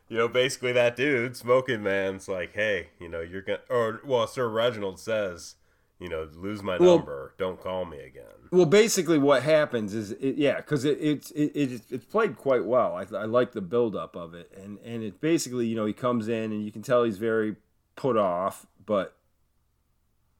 you 0.07 0.17
know, 0.17 0.27
basically 0.27 0.71
that 0.71 0.95
dude, 0.95 1.35
smoking 1.35 1.81
man's 1.83 2.27
like, 2.27 2.53
hey, 2.53 2.89
you 2.99 3.09
know, 3.09 3.21
you're 3.21 3.41
gonna 3.41 3.59
or 3.69 4.01
well, 4.05 4.25
Sir 4.27 4.47
Reginald 4.47 4.99
says, 4.99 5.55
you 5.99 6.09
know, 6.09 6.27
lose 6.35 6.61
my 6.63 6.77
Well- 6.77 6.97
number, 6.97 7.33
don't 7.37 7.59
call 7.61 7.85
me 7.85 7.99
again. 7.99 8.23
Well, 8.51 8.65
basically, 8.67 9.17
what 9.17 9.43
happens 9.43 9.93
is, 9.93 10.11
it, 10.11 10.35
yeah, 10.37 10.57
because 10.57 10.85
it, 10.85 10.97
it's 11.01 11.31
it, 11.31 11.51
it, 11.55 11.81
it's 11.89 12.05
played 12.05 12.37
quite 12.37 12.63
well. 12.63 12.93
I, 12.95 13.01
I 13.17 13.25
like 13.25 13.51
the 13.53 13.61
buildup 13.61 14.15
of 14.15 14.33
it, 14.33 14.51
and 14.55 14.77
and 14.85 15.03
it 15.03 15.19
basically, 15.19 15.65
you 15.67 15.75
know, 15.75 15.85
he 15.85 15.93
comes 15.93 16.27
in 16.29 16.51
and 16.53 16.63
you 16.63 16.71
can 16.71 16.81
tell 16.83 17.03
he's 17.03 17.17
very 17.17 17.55
put 17.95 18.15
off, 18.15 18.65
but 18.85 19.15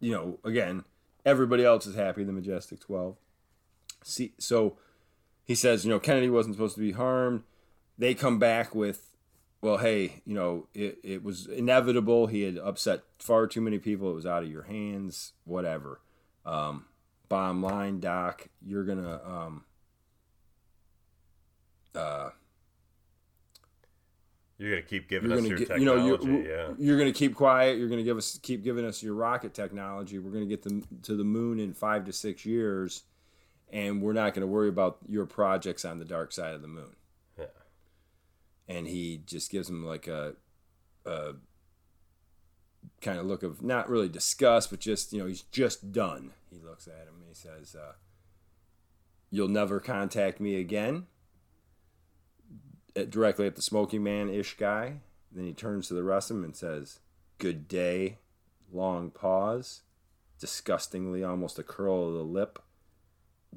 you 0.05 0.11
know, 0.11 0.37
again, 0.43 0.83
everybody 1.25 1.65
else 1.65 1.87
is 1.87 1.95
happy. 1.95 2.23
The 2.23 2.31
Majestic 2.31 2.79
Twelve. 2.79 3.17
See, 4.03 4.33
so 4.37 4.77
he 5.43 5.55
says, 5.55 5.83
you 5.83 5.89
know, 5.89 5.99
Kennedy 5.99 6.29
wasn't 6.29 6.53
supposed 6.53 6.75
to 6.75 6.81
be 6.81 6.91
harmed. 6.91 7.41
They 7.97 8.13
come 8.13 8.37
back 8.37 8.75
with, 8.75 9.15
well, 9.61 9.77
hey, 9.77 10.21
you 10.23 10.35
know, 10.35 10.67
it, 10.75 10.99
it 11.03 11.23
was 11.23 11.47
inevitable. 11.47 12.27
He 12.27 12.43
had 12.43 12.59
upset 12.59 13.01
far 13.17 13.47
too 13.47 13.61
many 13.61 13.79
people. 13.79 14.11
It 14.11 14.15
was 14.15 14.27
out 14.27 14.43
of 14.43 14.51
your 14.51 14.63
hands. 14.63 15.33
Whatever. 15.43 16.01
Um, 16.45 16.85
bottom 17.27 17.63
line, 17.63 17.99
Doc, 17.99 18.49
you're 18.63 18.83
gonna 18.83 19.19
um, 19.25 19.63
uh, 21.95 22.29
You're 24.57 24.71
gonna 24.71 24.81
keep 24.83 25.09
giving 25.09 25.29
you're 25.29 25.39
us 25.39 25.45
your 25.45 25.57
get, 25.57 25.79
you 25.79 25.85
know, 25.85 25.95
technology, 25.95 26.27
you're, 26.27 26.67
yeah. 26.67 26.73
you're 26.77 26.97
gonna 26.97 27.11
keep 27.11 27.35
quiet. 27.35 27.77
You're 27.77 27.89
gonna 27.89 28.03
give 28.03 28.17
us 28.17 28.39
keep 28.41 28.63
giving 28.63 28.85
us 28.85 29.03
your 29.03 29.13
rocket 29.13 29.53
technology. 29.53 30.17
We're 30.17 30.31
gonna 30.31 30.45
get 30.45 30.63
them 30.63 30.83
to 31.03 31.15
the 31.15 31.25
moon 31.25 31.59
in 31.59 31.73
five 31.73 32.05
to 32.05 32.13
six 32.13 32.45
years, 32.45 33.03
and 33.69 34.01
we're 34.01 34.13
not 34.13 34.33
gonna 34.33 34.47
worry 34.47 34.69
about 34.69 34.99
your 35.09 35.25
projects 35.25 35.83
on 35.83 35.99
the 35.99 36.05
dark 36.05 36.31
side 36.31 36.53
of 36.53 36.61
the 36.61 36.69
moon. 36.69 36.95
Yeah. 37.37 37.45
And 38.69 38.87
he 38.87 39.21
just 39.25 39.51
gives 39.51 39.69
him 39.69 39.85
like 39.85 40.07
a, 40.07 40.35
a 41.05 41.33
kind 43.01 43.19
of 43.19 43.25
look 43.25 43.43
of 43.43 43.61
not 43.61 43.89
really 43.89 44.09
disgust, 44.09 44.69
but 44.69 44.79
just 44.79 45.11
you 45.11 45.19
know 45.19 45.25
he's 45.25 45.41
just 45.43 45.91
done. 45.91 46.31
He 46.49 46.59
looks 46.59 46.87
at 46.87 47.07
him 47.07 47.15
and 47.19 47.27
he 47.27 47.33
says, 47.33 47.75
uh, 47.75 47.93
"You'll 49.29 49.49
never 49.49 49.81
contact 49.81 50.39
me 50.39 50.55
again." 50.61 51.07
Directly 53.09 53.45
at 53.45 53.55
the 53.55 53.61
smoking 53.61 54.03
man 54.03 54.29
ish 54.29 54.57
guy. 54.57 55.01
Then 55.31 55.45
he 55.45 55.53
turns 55.53 55.87
to 55.87 55.93
the 55.93 56.03
rest 56.03 56.31
of 56.31 56.37
them 56.37 56.45
and 56.45 56.55
says, 56.55 56.99
Good 57.37 57.67
day. 57.67 58.19
Long 58.71 59.11
pause. 59.11 59.81
Disgustingly, 60.39 61.23
almost 61.23 61.59
a 61.59 61.63
curl 61.63 62.07
of 62.07 62.13
the 62.13 62.23
lip. 62.23 62.59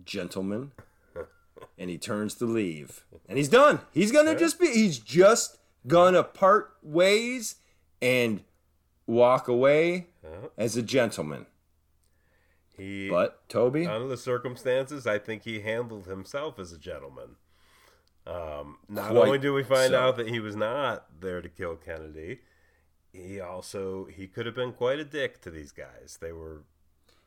Gentlemen. 0.04 0.72
and 1.78 1.90
he 1.90 1.98
turns 1.98 2.34
to 2.36 2.44
leave. 2.44 3.04
And 3.28 3.38
he's 3.38 3.48
done. 3.48 3.80
He's 3.92 4.12
gonna 4.12 4.36
just 4.36 4.60
be 4.60 4.68
he's 4.68 4.98
just 4.98 5.58
gonna 5.86 6.22
part 6.22 6.74
ways 6.82 7.56
and 8.02 8.42
walk 9.06 9.48
away 9.48 10.08
as 10.56 10.76
a 10.76 10.82
gentleman. 10.82 11.46
He 12.76 13.08
But 13.08 13.48
Toby, 13.48 13.86
under 13.86 14.06
the 14.06 14.16
circumstances, 14.16 15.06
I 15.06 15.18
think 15.18 15.42
he 15.42 15.60
handled 15.60 16.06
himself 16.06 16.58
as 16.58 16.72
a 16.72 16.78
gentleman. 16.78 17.36
Um, 18.28 18.76
not 18.88 19.10
Quite 19.10 19.26
only 19.26 19.38
do 19.38 19.54
we 19.54 19.62
find 19.62 19.92
so. 19.92 19.98
out 19.98 20.16
that 20.18 20.28
he 20.28 20.38
was 20.38 20.54
not 20.54 21.06
there 21.20 21.40
to 21.40 21.48
kill 21.48 21.76
Kennedy, 21.76 22.40
he 23.12 23.40
also 23.40 24.04
he 24.04 24.26
could 24.26 24.44
have 24.44 24.54
been 24.54 24.72
quite 24.72 24.98
a 24.98 25.04
dick 25.04 25.40
to 25.42 25.50
these 25.50 25.72
guys. 25.72 26.18
They 26.20 26.32
were 26.32 26.62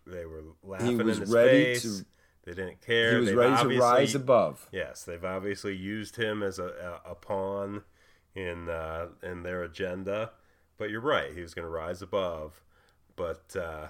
they 0.05 0.25
were 0.25 0.43
laughing 0.63 0.97
was 0.97 1.17
in 1.17 1.21
his 1.23 1.33
ready 1.33 1.63
face. 1.73 1.81
to- 1.81 2.05
they 2.43 2.53
didn't 2.55 2.81
care. 2.81 3.11
he 3.13 3.17
was 3.17 3.25
They've 3.27 3.37
ready 3.37 3.75
to 3.75 3.79
rise 3.79 4.15
above. 4.15 4.67
Yes, 4.71 5.03
they've 5.03 5.23
obviously 5.23 5.75
used 5.75 6.15
him 6.15 6.41
as 6.41 6.57
a, 6.57 6.99
a, 7.05 7.11
a 7.11 7.15
pawn 7.15 7.83
in 8.33 8.67
uh, 8.67 9.09
in 9.21 9.43
their 9.43 9.61
agenda. 9.63 10.31
But 10.77 10.89
you're 10.89 11.01
right; 11.01 11.33
he 11.35 11.41
was 11.41 11.53
going 11.53 11.65
to 11.67 11.71
rise 11.71 12.01
above. 12.01 12.63
But 13.15 13.55
uh, 13.55 13.87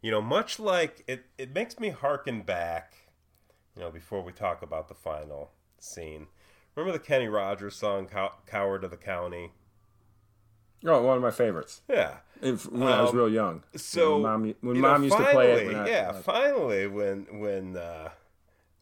you 0.00 0.10
know, 0.10 0.22
much 0.22 0.58
like 0.58 1.04
it, 1.06 1.26
it 1.36 1.54
makes 1.54 1.78
me 1.78 1.90
harken 1.90 2.40
back. 2.42 2.94
You 3.76 3.82
know, 3.82 3.90
before 3.90 4.22
we 4.22 4.32
talk 4.32 4.62
about 4.62 4.88
the 4.88 4.94
final 4.94 5.50
scene, 5.84 6.26
remember 6.74 6.96
the 6.98 7.04
Kenny 7.04 7.28
Rogers 7.28 7.76
song 7.76 8.06
"Cow- 8.06 8.34
"Coward 8.46 8.84
of 8.84 8.90
the 8.90 8.96
County"? 8.96 9.52
Oh, 10.86 11.02
one 11.02 11.16
of 11.16 11.22
my 11.22 11.30
favorites. 11.30 11.80
Yeah. 11.88 12.16
If, 12.42 12.70
when 12.70 12.82
I 12.92 13.00
was 13.00 13.10
Um, 13.10 13.16
real 13.16 13.28
young. 13.30 13.62
So 13.76 14.14
when 14.14 14.22
mom, 14.22 14.54
when 14.60 14.76
you 14.76 14.82
know, 14.82 14.88
mom 14.90 15.02
used 15.04 15.16
to 15.16 15.24
play 15.24 15.52
it. 15.52 15.56
finally- 15.58 15.74
When 15.74 15.76
I, 15.84 15.88
yeah, 15.88 16.12
finally, 16.12 16.86
when 16.86 17.38
when 17.40 17.76
uh, 17.76 18.10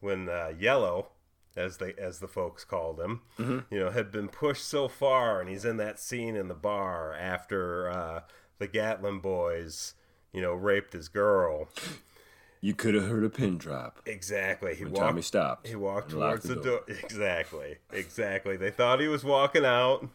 when 0.01 0.27
uh, 0.27 0.51
Yellow 0.59 1.07
as 1.55 1.77
they 1.77 1.93
as 1.93 2.19
the 2.19 2.27
folks 2.27 2.65
called 2.65 2.99
him, 2.99 3.21
Mm-hmm. 3.39 3.59
you 3.73 3.79
know, 3.79 3.91
had 3.91 4.11
been 4.11 4.27
pushed 4.27 4.65
so 4.67 4.87
far, 4.89 5.39
and 5.39 5.49
he's 5.49 5.63
in 5.65 5.77
that 5.77 5.99
scene 5.99 6.35
in 6.35 6.47
the 6.49 6.55
bar 6.55 7.13
after 7.13 7.89
uh, 7.89 8.21
the 8.57 8.67
Gatlin 8.67 9.19
boys, 9.19 9.93
you 10.33 10.41
know, 10.41 10.53
raped 10.53 10.91
his 10.93 11.07
girl. 11.07 11.69
You 12.63 12.73
could 12.73 12.93
have 12.93 13.07
heard 13.09 13.25
a 13.25 13.29
pin 13.29 13.57
drop. 13.57 13.99
Exactly. 14.05 14.73
He 14.73 14.85
When 14.85 14.93
walked. 14.93 15.05
Tommy 15.05 15.21
stopped. 15.21 15.67
He 15.67 15.75
walked 15.75 16.11
towards 16.11 16.43
the, 16.45 16.55
the 16.55 16.61
door. 16.61 16.79
Exactly. 16.87 17.79
Exactly. 17.91 18.55
They 18.55 18.71
thought 18.71 19.01
he 19.01 19.09
was 19.09 19.25
walking 19.25 19.65
out, 19.65 20.07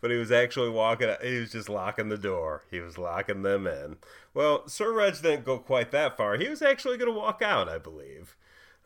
but 0.00 0.10
he 0.10 0.16
was 0.16 0.32
actually 0.32 0.70
walking. 0.70 1.10
out. 1.10 1.22
He 1.22 1.38
was 1.38 1.52
just 1.52 1.68
locking 1.68 2.08
the 2.08 2.16
door. 2.16 2.62
He 2.70 2.80
was 2.80 2.96
locking 2.96 3.42
them 3.42 3.66
in. 3.66 3.96
Well, 4.32 4.66
Sir 4.68 4.90
Reg 4.90 5.20
didn't 5.20 5.44
go 5.44 5.58
quite 5.58 5.90
that 5.90 6.16
far. 6.16 6.38
He 6.38 6.48
was 6.48 6.62
actually 6.62 6.96
going 6.96 7.12
to 7.12 7.18
walk 7.18 7.42
out, 7.42 7.68
I 7.68 7.76
believe. 7.76 8.36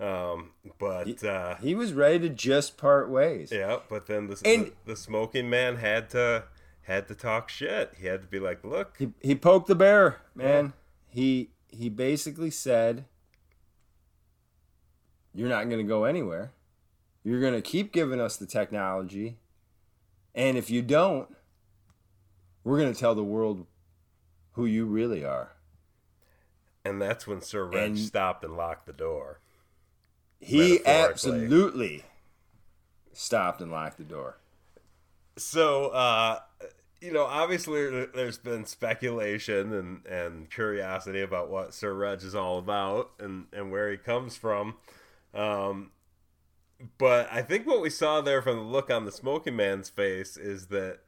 Um, 0.01 0.51
but 0.77 1.23
uh, 1.23 1.55
He 1.59 1.77
was 1.77 1.93
ready 1.93 2.19
to 2.29 2.29
just 2.29 2.77
part 2.77 3.09
ways. 3.09 3.53
yeah, 3.53 3.79
but 3.89 4.09
then 4.09 4.27
the, 4.27 4.43
And- 4.45 4.67
the 4.67 4.73
the 4.93 4.97
smoking 4.97 5.49
man 5.49 5.77
had 5.77 6.11
to 6.11 6.43
had 6.83 7.07
to 7.07 7.15
talk 7.15 7.49
shit. 7.51 7.95
He 8.01 8.09
had 8.09 8.21
to 8.23 8.27
be 8.27 8.41
like, 8.41 8.65
"Look, 8.65 8.97
He 8.99 9.13
he 9.23 9.37
poked 9.37 9.69
the 9.69 9.75
bear, 9.77 10.23
man. 10.35 10.73
He 11.09 11.51
he 11.69 11.89
basically 11.89 12.51
said, 12.51 13.05
"You're 15.35 15.49
not 15.49 15.69
going 15.69 15.79
to 15.85 15.89
go 15.89 16.05
anywhere. 16.05 16.53
You're 17.25 17.41
going 17.41 17.55
to 17.55 17.63
keep 17.63 17.93
giving 17.93 18.21
us 18.21 18.37
the 18.37 18.47
technology, 18.47 19.37
and 20.35 20.57
if 20.57 20.71
you 20.71 20.83
don't, 20.83 21.29
we're 22.65 22.79
going 22.79 22.93
to 22.93 22.99
tell 22.99 23.15
the 23.15 23.25
world 23.25 23.67
who 24.53 24.67
you 24.67 24.87
really 24.87 25.25
are." 25.25 25.53
and 26.85 27.03
that's 27.03 27.27
when 27.27 27.41
Sir 27.41 27.69
And- 27.73 27.99
stopped 27.99 28.45
and 28.45 28.57
locked 28.57 28.87
the 28.87 28.93
door. 28.93 29.41
He 30.39 30.87
absolutely 30.87 32.05
stopped 33.13 33.61
and 33.61 33.73
locked 33.73 33.99
the 33.99 34.05
door. 34.05 34.37
So, 35.37 35.89
uh, 35.89 36.41
you 37.07 37.13
know, 37.13 37.25
obviously 37.25 37.89
there- 37.89 38.07
there's 38.07 38.39
been 38.39 38.65
speculation 38.65 39.73
and, 39.73 40.05
and 40.07 40.51
curiosity 40.51 41.21
about 41.23 41.49
what 41.49 41.73
Sir 41.73 41.95
Reg 41.95 42.23
is 42.23 42.35
all 42.35 42.59
about 42.59 43.13
and, 43.21 43.47
and 43.53 43.71
where 43.71 43.91
he 43.91 43.97
comes 43.97 44.37
from. 44.37 44.75
Um, 45.33 45.93
but 46.99 47.29
I 47.33 47.43
think 47.43 47.67
what 47.67 47.81
we 47.81 47.91
saw 47.91 48.21
there 48.21 48.43
from 48.43 48.57
the 48.57 48.63
look 48.63 48.91
on 48.91 49.05
the 49.05 49.13
smoking 49.13 49.57
man's 49.57 49.89
face 49.89 50.37
is 50.37 50.67
that 50.67 50.99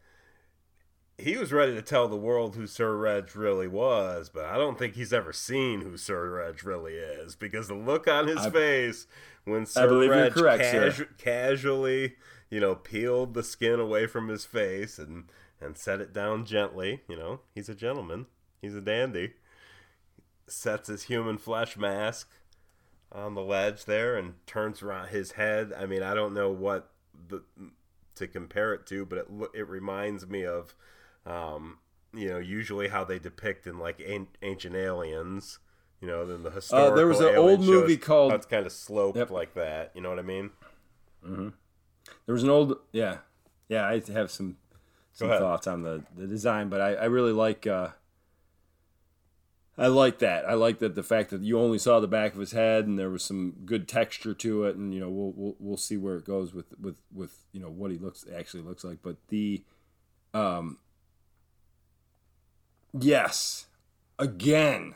he 1.18 1.36
was 1.36 1.53
ready 1.53 1.74
to 1.74 1.82
tell 1.82 2.07
the 2.09 2.16
world 2.16 2.55
who 2.55 2.66
Sir 2.66 2.96
Reg 2.96 3.34
really 3.34 3.66
was, 3.66 4.28
but 4.28 4.44
I 4.44 4.57
don't 4.57 4.78
think 4.78 4.94
he's 4.94 5.12
ever 5.12 5.32
seen 5.32 5.80
who 5.80 5.96
Sir 5.96 6.30
Reg 6.30 6.62
really 6.64 6.94
is 6.94 7.34
because 7.34 7.68
the 7.68 7.74
look 7.74 8.07
on 8.07 8.28
his 8.28 8.38
I- 8.46 8.51
face 8.51 9.07
when 9.44 9.66
Sir 9.66 10.09
Reg 10.09 10.32
correct, 10.32 10.64
sir. 10.64 10.90
casu- 10.90 11.18
casually, 11.18 12.14
you 12.51 12.61
know, 12.61 12.74
peeled 12.76 13.34
the 13.34 13.42
skin 13.42 13.80
away 13.80 14.07
from 14.07 14.28
his 14.28 14.44
face 14.44 14.99
and 14.99 15.24
and 15.61 15.76
set 15.76 16.00
it 16.00 16.12
down 16.12 16.44
gently. 16.44 17.02
You 17.09 17.16
know, 17.16 17.40
he's 17.54 17.68
a 17.68 17.74
gentleman. 17.74 18.26
He's 18.62 18.74
a 18.74 18.80
dandy. 18.80 19.34
Sets 20.46 20.88
his 20.88 21.04
human 21.04 21.36
flesh 21.38 21.76
mask 21.76 22.30
on 23.12 23.34
the 23.34 23.42
ledge 23.42 23.84
there 23.84 24.16
and 24.16 24.34
turns 24.46 24.82
around 24.82 25.09
his 25.09 25.32
head. 25.32 25.72
I 25.78 25.86
mean, 25.86 26.02
I 26.02 26.14
don't 26.14 26.32
know 26.34 26.50
what 26.50 26.90
the 27.28 27.42
to 28.16 28.26
compare 28.26 28.72
it 28.74 28.86
to, 28.86 29.04
but 29.06 29.18
it 29.18 29.26
it 29.54 29.68
reminds 29.68 30.26
me 30.26 30.44
of, 30.44 30.74
um, 31.26 31.78
you 32.14 32.28
know, 32.28 32.38
usually 32.38 32.88
how 32.88 33.04
they 33.04 33.18
depict 33.18 33.66
in 33.66 33.78
like 33.78 34.00
an- 34.00 34.28
ancient 34.42 34.74
aliens. 34.74 35.59
You 36.00 36.06
know, 36.09 36.26
then 36.26 36.42
the 36.44 36.50
historical. 36.50 36.92
Uh, 36.92 36.96
there 36.96 37.06
was 37.09 37.20
an 37.20 37.34
old 37.36 37.61
movie 37.61 37.96
called- 37.96 38.32
it's 38.32 38.46
kind 38.46 38.64
of 38.64 38.72
sloped 38.72 39.18
Yep. 39.18 39.30
like 39.30 39.54
that. 39.54 39.90
You 39.94 40.00
know 40.00 40.11
what 40.11 40.18
I 40.18 40.22
mean? 40.22 40.50
There 41.22 42.32
was 42.34 42.42
an 42.42 42.50
old 42.50 42.78
yeah. 42.92 43.18
Yeah, 43.68 43.86
I 43.86 44.00
have 44.12 44.30
some 44.30 44.56
some 45.19 45.31
thoughts 45.31 45.66
on 45.66 45.83
the, 45.83 46.05
the 46.16 46.29
design, 46.29 46.69
but 46.69 46.81
I, 46.81 46.95
I 46.95 47.05
really 47.07 47.33
like 47.33 47.66
uh 47.66 47.89
I 49.77 49.87
like 49.87 50.19
that. 50.19 50.45
I 50.45 50.55
like 50.55 50.81
that 50.81 50.95
the 50.95 51.03
fact 51.03 51.31
that 51.31 51.43
you 51.43 51.59
only 51.59 51.79
saw 51.79 52.01
the 52.01 52.09
back 52.09 52.35
of 52.35 52.41
his 52.41 52.53
head 52.53 52.87
and 52.87 52.99
there 52.99 53.11
was 53.11 53.25
some 53.25 53.55
good 53.64 53.87
texture 53.87 54.35
to 54.35 54.64
it 54.64 54.77
and 54.77 54.93
you 54.95 55.01
know 55.01 55.09
we'll 55.09 55.33
we'll, 55.37 55.57
we'll 55.59 55.77
see 55.77 55.97
where 55.97 56.16
it 56.16 56.25
goes 56.25 56.55
with 56.55 56.66
with 56.81 57.01
with 57.12 57.39
you 57.53 57.61
know 57.61 57.69
what 57.69 57.91
he 57.91 57.99
looks 57.99 58.25
actually 58.37 58.62
looks 58.62 58.85
like, 58.85 58.99
but 59.03 59.16
the 59.29 59.64
um 60.35 60.79
yes, 62.97 63.66
again, 64.19 64.95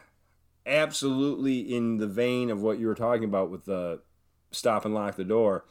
absolutely 0.64 1.61
in 1.75 1.99
the 1.99 2.07
vein 2.07 2.49
of 2.49 2.62
what 2.62 2.79
you 2.79 2.87
were 2.87 2.95
talking 2.95 3.25
about 3.25 3.51
with 3.51 3.64
the 3.64 4.01
stop 4.53 4.85
and 4.85 4.95
lock 4.95 5.16
the 5.16 5.25
door. 5.25 5.64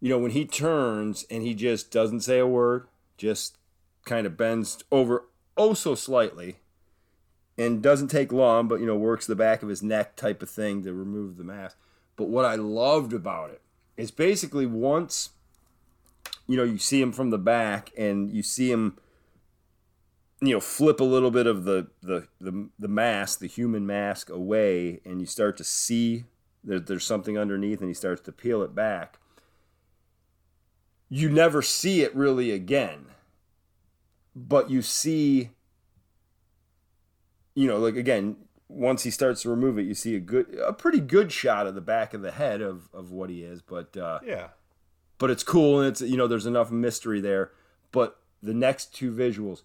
You 0.00 0.10
know, 0.10 0.18
when 0.18 0.32
he 0.32 0.44
turns 0.44 1.24
and 1.30 1.42
he 1.42 1.54
just 1.54 1.90
doesn't 1.90 2.20
say 2.20 2.38
a 2.38 2.46
word, 2.46 2.86
just 3.16 3.58
kind 4.04 4.26
of 4.26 4.36
bends 4.36 4.84
over 4.90 5.26
oh 5.56 5.74
so 5.74 5.94
slightly 5.94 6.56
and 7.58 7.82
doesn't 7.82 8.08
take 8.08 8.32
long, 8.32 8.68
but, 8.68 8.80
you 8.80 8.86
know, 8.86 8.96
works 8.96 9.26
the 9.26 9.34
back 9.34 9.62
of 9.62 9.68
his 9.68 9.82
neck 9.82 10.16
type 10.16 10.42
of 10.42 10.50
thing 10.50 10.82
to 10.82 10.92
remove 10.92 11.36
the 11.36 11.44
mask. 11.44 11.76
But 12.14 12.28
what 12.28 12.44
I 12.44 12.54
loved 12.54 13.12
about 13.12 13.50
it 13.50 13.62
is 13.96 14.10
basically 14.10 14.66
once, 14.66 15.30
you 16.46 16.56
know, 16.56 16.64
you 16.64 16.78
see 16.78 17.00
him 17.00 17.12
from 17.12 17.30
the 17.30 17.38
back 17.38 17.90
and 17.96 18.30
you 18.30 18.42
see 18.42 18.70
him, 18.70 18.98
you 20.42 20.52
know, 20.52 20.60
flip 20.60 21.00
a 21.00 21.04
little 21.04 21.30
bit 21.30 21.46
of 21.46 21.64
the, 21.64 21.88
the, 22.02 22.28
the, 22.40 22.68
the 22.78 22.88
mask, 22.88 23.38
the 23.38 23.46
human 23.46 23.86
mask 23.86 24.28
away, 24.28 25.00
and 25.04 25.20
you 25.20 25.26
start 25.26 25.56
to 25.56 25.64
see 25.64 26.24
that 26.62 26.86
there's 26.86 27.04
something 27.04 27.38
underneath 27.38 27.80
and 27.80 27.88
he 27.88 27.94
starts 27.94 28.20
to 28.22 28.32
peel 28.32 28.62
it 28.62 28.74
back 28.74 29.18
you 31.08 31.28
never 31.28 31.62
see 31.62 32.02
it 32.02 32.14
really 32.14 32.50
again 32.50 33.06
but 34.34 34.68
you 34.70 34.82
see 34.82 35.50
you 37.54 37.66
know 37.68 37.78
like 37.78 37.96
again 37.96 38.36
once 38.68 39.04
he 39.04 39.10
starts 39.10 39.42
to 39.42 39.48
remove 39.50 39.78
it 39.78 39.82
you 39.84 39.94
see 39.94 40.14
a 40.16 40.20
good 40.20 40.52
a 40.66 40.72
pretty 40.72 41.00
good 41.00 41.30
shot 41.32 41.66
of 41.66 41.74
the 41.74 41.80
back 41.80 42.12
of 42.12 42.22
the 42.22 42.32
head 42.32 42.60
of 42.60 42.88
of 42.92 43.10
what 43.12 43.30
he 43.30 43.42
is 43.42 43.62
but 43.62 43.96
uh 43.96 44.18
Yeah. 44.24 44.48
but 45.18 45.30
it's 45.30 45.44
cool 45.44 45.78
and 45.80 45.88
it's 45.88 46.00
you 46.00 46.16
know 46.16 46.26
there's 46.26 46.46
enough 46.46 46.70
mystery 46.70 47.20
there 47.20 47.52
but 47.92 48.20
the 48.42 48.54
next 48.54 48.94
two 48.94 49.12
visuals 49.12 49.62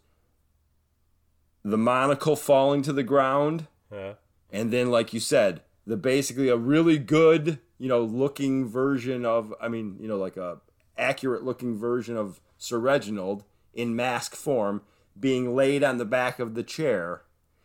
the 1.64 1.78
monocle 1.78 2.36
falling 2.36 2.82
to 2.84 2.94
the 2.94 3.04
ground 3.04 3.68
Yeah. 3.92 4.14
and 4.52 4.72
then 4.72 4.90
like 4.92 5.14
you 5.14 5.20
said 5.20 5.62
the 5.88 5.98
basically 5.98 6.50
a 6.50 6.58
really 6.58 6.98
good 7.00 7.60
you 7.80 7.88
know 7.90 8.04
looking 8.04 8.68
version 8.70 9.26
of 9.26 9.54
i 9.60 9.68
mean 9.68 9.98
you 10.00 10.08
know 10.08 10.18
like 10.18 10.38
a 10.38 10.60
accurate 11.02 11.44
looking 11.44 11.78
version 11.78 12.16
of 12.16 12.40
sir 12.58 12.78
reginald 12.80 13.44
in 13.74 13.96
mask 13.96 14.36
form 14.36 14.82
being 15.20 15.56
laid 15.56 15.84
on 15.84 15.98
the 15.98 16.06
back 16.06 16.40
of 16.40 16.54
the 16.54 16.64
chair 16.64 17.24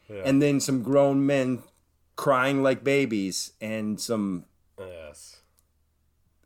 Yeah. 0.09 0.23
and 0.25 0.41
then 0.43 0.59
some 0.61 0.83
grown 0.83 1.25
men 1.27 1.63
crying 2.17 2.63
like 2.63 2.83
babies 2.83 3.53
and 3.61 4.01
some 4.01 4.47
Yes. 4.79 5.41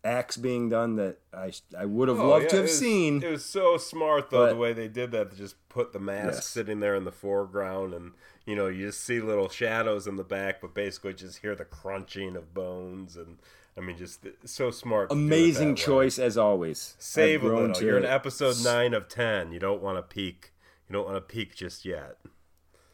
acts 0.02 0.36
being 0.36 0.68
done 0.68 0.96
that 0.96 1.18
i 1.32 1.52
i 1.78 1.84
would 1.84 2.08
have 2.08 2.18
Oh, 2.18 2.28
loved 2.30 2.44
yeah, 2.44 2.50
to 2.50 2.56
have 2.56 2.64
was- 2.64 2.78
seen 2.78 3.22
It 3.22 3.30
was 3.30 3.44
so 3.44 3.76
smart 3.76 4.30
though 4.30 4.46
But- 4.46 4.50
the 4.50 4.56
way 4.56 4.72
they 4.72 4.88
did 4.88 5.10
that 5.12 5.30
to 5.30 5.36
just 5.36 5.56
put 5.68 5.92
the 5.92 6.00
mask 6.00 6.36
Yes. 6.38 6.46
sitting 6.48 6.80
there 6.80 6.94
in 6.94 7.04
the 7.04 7.12
foreground 7.12 7.92
and 7.94 8.12
you 8.46 8.56
know 8.56 8.66
you 8.68 8.86
just 8.86 9.04
see 9.04 9.20
little 9.20 9.48
shadows 9.48 10.06
in 10.08 10.16
the 10.16 10.24
back, 10.24 10.60
but 10.60 10.74
basically 10.74 11.14
just 11.14 11.38
hear 11.38 11.54
the 11.54 11.64
crunching 11.66 12.34
of 12.34 12.52
bones 12.54 13.16
and 13.16 13.38
I 13.76 13.80
mean 13.80 13.96
just 13.96 14.26
so 14.44 14.70
smart. 14.70 15.10
to 15.10 15.14
do 15.14 15.20
it 15.20 15.24
amazing 15.24 15.68
that 15.68 15.78
way. 15.78 15.84
choice 15.84 16.18
as 16.18 16.36
always 16.36 16.96
Save 16.98 17.42
a 17.44 17.46
little. 17.48 17.82
You're 17.82 17.98
in 17.98 18.04
episode 18.04 18.56
nine 18.64 18.94
of 18.94 19.08
ten. 19.08 19.52
You 19.52 19.58
don't 19.58 19.82
want 19.82 19.96
to 19.98 20.02
peak. 20.02 20.52
You 20.88 20.92
don't 20.94 21.04
want 21.06 21.16
to 21.16 21.20
peak 21.20 21.54
just 21.54 21.84
yet. 21.84 22.18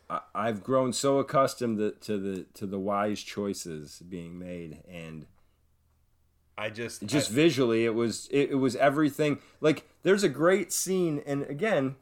I- 0.09 0.20
I've 0.35 0.62
grown 0.62 0.93
so 0.93 1.19
accustomed 1.19 1.78
to, 1.78 1.93
to 1.93 2.19
the 2.19 2.43
to 2.55 2.66
the 2.66 2.78
wise 2.78 3.23
choices 3.23 4.01
being 4.09 4.39
made, 4.39 4.82
and 4.89 5.27
I 6.59 6.70
just 6.70 7.05
just 7.07 7.31
I- 7.32 7.35
visually, 7.35 7.85
it 7.85 7.94
was 7.94 8.28
it, 8.31 8.51
it 8.51 8.55
was 8.57 8.77
everything. 8.77 9.39
Like 9.61 9.89
there's 10.03 10.23
a 10.23 10.28
great 10.28 10.73
scene, 10.73 11.23
and 11.27 11.43
again, 11.44 11.97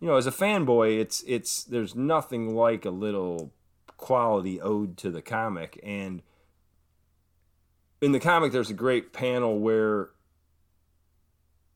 you 0.00 0.08
know, 0.08 0.16
as 0.16 0.26
a 0.26 0.32
fanboy, 0.32 0.98
it's 1.00 1.22
it's 1.26 1.64
there's 1.64 1.94
nothing 1.94 2.54
like 2.54 2.84
a 2.84 2.90
little 2.90 3.52
quality 3.96 4.60
ode 4.60 4.96
to 4.98 5.10
the 5.10 5.22
comic, 5.22 5.80
and 5.82 6.22
in 8.00 8.12
the 8.12 8.20
comic, 8.20 8.52
there's 8.52 8.70
a 8.70 8.74
great 8.74 9.12
panel 9.12 9.58
where 9.58 10.10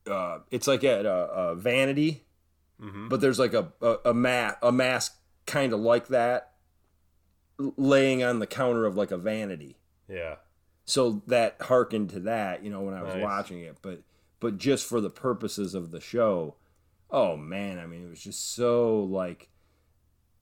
uh, 0.09 0.39
it's 0.51 0.67
like 0.67 0.83
at 0.83 1.05
a, 1.05 1.11
a 1.11 1.55
vanity, 1.55 2.25
Mhm. 2.81 3.07
but 3.09 3.21
there's 3.21 3.39
like 3.39 3.53
a 3.53 3.71
a, 3.81 3.97
a 4.05 4.13
mat 4.13 4.57
a 4.61 4.71
mask 4.71 5.15
kind 5.45 5.71
of 5.73 5.79
like 5.79 6.07
that 6.07 6.53
laying 7.77 8.23
on 8.23 8.39
the 8.39 8.47
counter 8.47 8.85
of 8.85 8.97
like 8.97 9.11
a 9.11 9.17
vanity 9.17 9.77
yeah. 10.09 10.35
so 10.83 11.21
that 11.27 11.55
harkened 11.61 12.09
to 12.09 12.19
that 12.21 12.63
you 12.63 12.69
know 12.69 12.81
when 12.81 12.93
i 12.95 13.01
was 13.03 13.13
Nice. 13.13 13.23
watching 13.23 13.61
it 13.61 13.77
but 13.81 14.01
but 14.39 14.57
just 14.57 14.85
for 14.87 14.99
the 14.99 15.09
purposes 15.11 15.75
of 15.75 15.91
the 15.91 16.01
show 16.01 16.55
oh 17.11 17.37
man 17.37 17.77
i 17.79 17.85
mean 17.85 18.05
it 18.05 18.09
was 18.09 18.21
just 18.23 18.53
so 18.55 19.03
like 19.03 19.49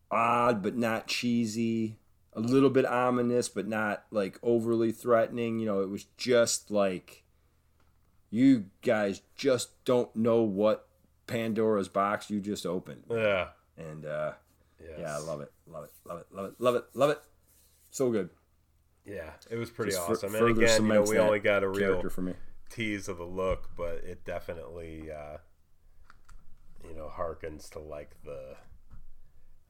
odd 0.09 0.63
but 0.63 0.75
not 0.75 1.05
cheesy 1.07 1.99
a 2.33 2.39
little 2.39 2.69
bit 2.69 2.85
ominous 2.85 3.49
but 3.49 3.67
not 3.67 4.03
like 4.11 4.39
overly 4.41 4.91
threatening 4.91 5.59
you 5.59 5.65
know 5.65 5.81
it 5.81 5.89
was 5.89 6.05
just 6.17 6.71
like 6.71 7.23
you 8.29 8.65
guys 8.81 9.21
just 9.35 9.83
don't 9.83 10.15
know 10.15 10.41
what 10.41 10.87
Pandora's 11.27 11.89
box 11.89 12.29
you 12.29 12.39
just 12.39 12.65
opened. 12.65 13.03
Yeah. 13.09 13.49
And 13.77 14.05
uh, 14.05 14.33
Yes. 14.81 14.97
yeah, 14.99 15.15
I 15.15 15.19
love 15.19 15.41
it, 15.41 15.51
love 15.67 15.83
it, 15.85 15.91
love 16.05 16.19
it, 16.19 16.25
love 16.31 16.45
it, 16.45 16.53
love 16.59 16.75
it, 16.75 16.83
love 16.93 17.09
it. 17.11 17.19
So 17.89 18.09
good. 18.09 18.29
Yeah, 19.05 19.31
it 19.49 19.57
was 19.57 19.69
pretty 19.69 19.91
Just 19.91 20.09
awesome. 20.09 20.33
and 20.35 20.47
again, 20.57 20.83
you 20.85 20.93
know, 20.93 21.01
we 21.03 21.17
only 21.19 21.39
got 21.39 21.63
a 21.63 21.69
real 21.69 22.07
for 22.09 22.21
me. 22.21 22.33
tease 22.69 23.07
of 23.09 23.17
the 23.17 23.25
look, 23.25 23.69
but 23.75 23.95
it 24.05 24.23
definitely, 24.25 25.11
uh, 25.11 25.37
you 26.87 26.95
know, 26.95 27.11
harkens 27.13 27.69
to 27.71 27.79
like 27.79 28.15
the, 28.23 28.55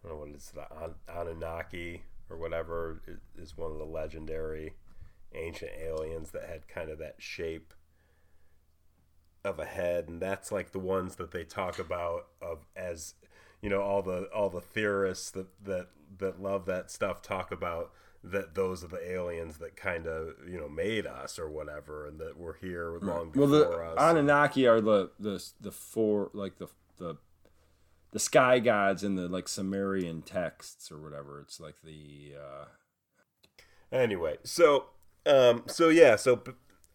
I 0.03 0.07
don't 0.07 0.11
know 0.13 0.19
what 0.19 0.29
it 0.29 0.35
is, 0.35 0.51
the 0.53 0.67
An- 0.83 0.95
Anunnaki 1.09 2.03
or 2.32 2.38
whatever 2.38 3.02
is 3.38 3.58
one 3.58 3.72
of 3.72 3.78
the 3.78 3.86
legendary 3.86 4.76
ancient 5.34 5.72
aliens 5.80 6.32
that 6.32 6.44
had 6.45 6.68
kind 6.68 6.90
of 6.90 6.98
that 6.99 7.16
shape 7.20 7.74
of 9.44 9.60
a 9.60 9.66
head, 9.66 10.08
and 10.08 10.22
that's 10.22 10.52
like 10.52 10.72
the 10.72 10.80
ones 10.80 11.16
that 11.16 11.32
they 11.32 11.44
talk 11.44 11.80
about 11.80 12.28
of 12.41 12.66
as, 12.76 13.16
you 13.62 13.70
know, 13.70 13.82
all 13.82 14.02
the 14.02 14.26
all 14.34 14.49
the 14.49 14.62
theorists 14.62 15.32
that 15.32 15.48
that 15.64 15.88
that 16.20 16.41
love 16.41 16.66
that 16.66 16.91
stuff 16.91 17.22
talk 17.22 17.52
about 17.52 17.91
that 18.24 18.53
those 18.53 18.84
are 18.84 18.88
the 18.88 19.12
aliens 19.12 19.58
that 19.58 19.76
kind 19.76 20.06
of 20.06 20.36
you 20.48 20.60
know 20.60 20.70
made 20.70 21.08
us 21.08 21.40
or 21.40 21.49
whatever, 21.49 22.08
and 22.08 22.20
that 22.20 22.38
we're 22.38 22.58
here 22.58 22.98
long 23.02 23.32
Well, 23.34 23.48
before 23.48 23.48
the 23.48 23.70
us. 23.70 23.98
Anunnaki 23.98 24.68
are 24.68 24.80
the 24.80 25.10
the 25.20 25.44
the 25.60 25.72
four 25.72 26.30
like 26.34 26.58
the 26.60 26.68
the 26.98 27.18
the 28.11 28.19
sky 28.19 28.59
gods 28.59 29.03
in 29.03 29.15
the 29.15 29.27
like 29.27 29.47
Sumerian 29.47 30.21
texts 30.21 30.91
or 30.91 30.97
whatever. 30.99 31.39
It's 31.39 31.59
like 31.59 31.75
the 31.83 32.33
uh, 32.38 32.65
Anyway, 33.91 34.38
so 34.43 34.85
um, 35.25 35.63
so 35.67 35.89
yeah, 35.89 36.15
so 36.15 36.41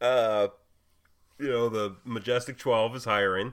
uh, 0.01 0.49
you 1.39 1.49
know, 1.49 1.69
the 1.69 1.97
Majestic 2.05 2.59
Twelve 2.59 2.95
is 2.97 3.05
hiring. 3.05 3.53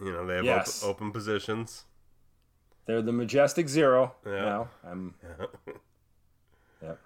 You 0.00 0.12
know, 0.12 0.26
they 0.26 0.36
have 0.36 0.44
Yes. 0.44 0.82
open, 0.82 0.90
open 1.06 1.12
positions. 1.12 1.84
they're 2.86 3.00
the 3.02 3.12
majestic 3.12 3.68
zero 3.68 4.14
Yeah. 4.26 4.44
now. 4.44 4.68
I'm 4.84 5.14
yep. 6.82 6.98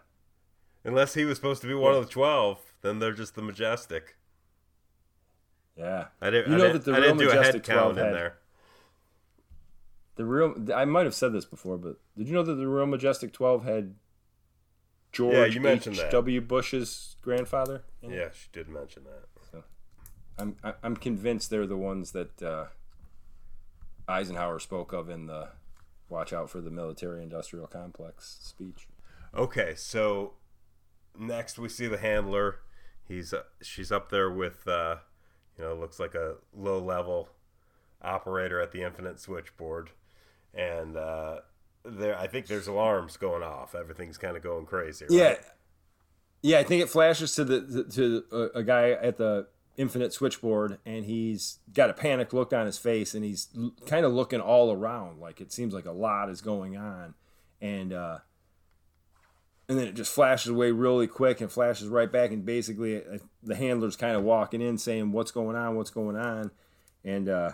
Unless 0.85 1.14
he 1.14 1.24
was 1.24 1.36
supposed 1.36 1.60
to 1.62 1.68
be 1.68 1.74
one 1.74 1.94
of 1.94 2.05
the 2.05 2.10
twelve, 2.10 2.59
then 2.82 2.98
they're 2.98 3.12
just 3.12 3.35
the 3.35 3.43
Majestic. 3.43 4.16
Yeah. 5.77 6.06
I 6.20 6.31
didn't. 6.31 6.48
You 6.51 6.55
I 6.55 6.59
know 6.59 6.64
didn't, 6.72 6.85
that 6.85 6.90
the 6.90 6.97
I 6.97 7.01
didn't 7.01 7.18
real 7.18 7.28
do 7.31 7.39
a 7.39 7.43
head 7.43 7.55
Majestic 7.55 7.62
12 7.64 7.81
count 7.81 7.98
in 7.98 8.05
had- 8.06 8.14
there. 8.14 8.39
The 10.21 10.27
real 10.27 10.55
I 10.75 10.85
might 10.85 11.07
have 11.07 11.15
said 11.15 11.33
this 11.33 11.47
before, 11.47 11.79
but 11.79 11.97
did 12.15 12.29
you 12.29 12.35
know 12.35 12.43
that 12.43 12.57
the 12.57 12.69
real 12.69 12.85
majestic 12.85 13.33
12 13.33 13.65
had 13.65 13.95
George 15.13 15.35
Yeah, 15.35 15.47
you 15.47 15.61
mentioned 15.63 15.97
that. 15.97 16.09
H.W. 16.09 16.43
Bush's 16.43 17.17
grandfather? 17.23 17.85
in 18.03 18.13
it? 18.13 18.17
Yeah, 18.19 18.29
she 18.35 18.49
did 18.53 18.69
mention 18.69 19.05
that. 19.05 19.63
I'm 20.37 20.57
I- 20.63 20.75
I'm 20.83 20.95
convinced 20.95 21.49
they're 21.49 21.67
the 21.67 21.79
ones 21.79 22.11
that 22.13 22.43
uh, 22.43 22.67
Eisenhower 24.07 24.59
spoke 24.59 24.93
of 24.93 25.09
in 25.09 25.25
the 25.25 25.49
"Watch 26.11 26.35
out 26.35 26.51
for 26.51 26.61
the 26.61 26.71
military-industrial 26.71 27.69
complex" 27.69 28.41
speech. 28.43 28.89
Okay, 29.35 29.73
so 29.75 30.35
next 31.19 31.59
we 31.59 31.71
see 31.71 31.87
the 31.87 31.97
handler. 31.97 32.57
He's 33.09 33.33
uh, 33.33 33.45
she's 33.63 33.91
up 33.91 34.11
there 34.11 34.31
with 34.31 34.69
uh, 34.69 34.97
you 35.57 35.65
know 35.65 35.75
looks 35.75 35.99
like 35.99 36.15
a 36.15 36.35
low 36.55 36.79
level 36.79 37.31
operator 38.03 38.61
at 38.61 38.73
the 38.73 38.83
infinite 38.83 39.19
switchboard, 39.19 39.93
and 40.55 40.97
uh, 40.97 41.40
there 41.85 42.18
I 42.18 42.27
think 42.27 42.47
there's 42.47 42.66
alarms 42.66 43.16
going 43.16 43.43
off. 43.43 43.74
Everything's 43.74 44.18
kind 44.18 44.36
of 44.36 44.43
going 44.43 44.66
crazy. 44.66 45.06
Right? 45.09 45.18
Yeah, 45.18 45.36
yeah. 46.43 46.59
I 46.59 46.62
think 46.62 46.82
it 46.82 46.89
flashes 46.89 47.35
to 47.36 47.44
the 47.44 47.85
to 47.85 48.51
a, 48.55 48.62
guy 48.62 48.90
at 48.90 49.18
the 49.18 49.47
infinite 49.77 50.12
switchboard, 50.12 50.78
and 50.85 51.05
he's 51.05 51.59
got 51.72 51.90
a 51.90 51.94
panicked 51.94 52.35
look 52.35 52.52
on 52.52 52.66
his 52.66 52.78
face, 52.78 53.14
and 53.14 53.24
he's 53.24 53.48
kind 53.86 54.05
of 54.05 54.12
looking 54.12 54.40
all 54.40 54.72
around, 54.72 55.20
like 55.20 55.40
it 55.40 55.52
seems 55.52 55.72
like 55.72 55.86
a 55.86 55.93
lot 55.93 56.28
is 56.28 56.40
going 56.40 56.77
on, 56.77 57.14
and 57.60 57.93
uh, 57.93 58.18
and 59.68 59.78
then 59.78 59.86
it 59.86 59.94
just 59.94 60.12
flashes 60.12 60.51
away 60.51 60.72
really 60.72 61.06
quick 61.06 61.40
and 61.40 61.51
flashes 61.51 61.89
right 61.89 62.10
back, 62.10 62.31
and 62.31 62.44
basically 62.44 62.97
uh, 62.97 63.18
the 63.43 63.55
handler's 63.55 63.97
kind 63.97 64.16
of 64.16 64.22
walking 64.22 64.60
in, 64.60 64.78
saying, 64.78 65.12
"What's 65.12 65.31
going 65.31 65.56
on? 65.56 65.77
What's 65.77 65.90
going 65.90 66.16
on?" 66.16 66.51
and 67.05 67.28
uh, 67.28 67.51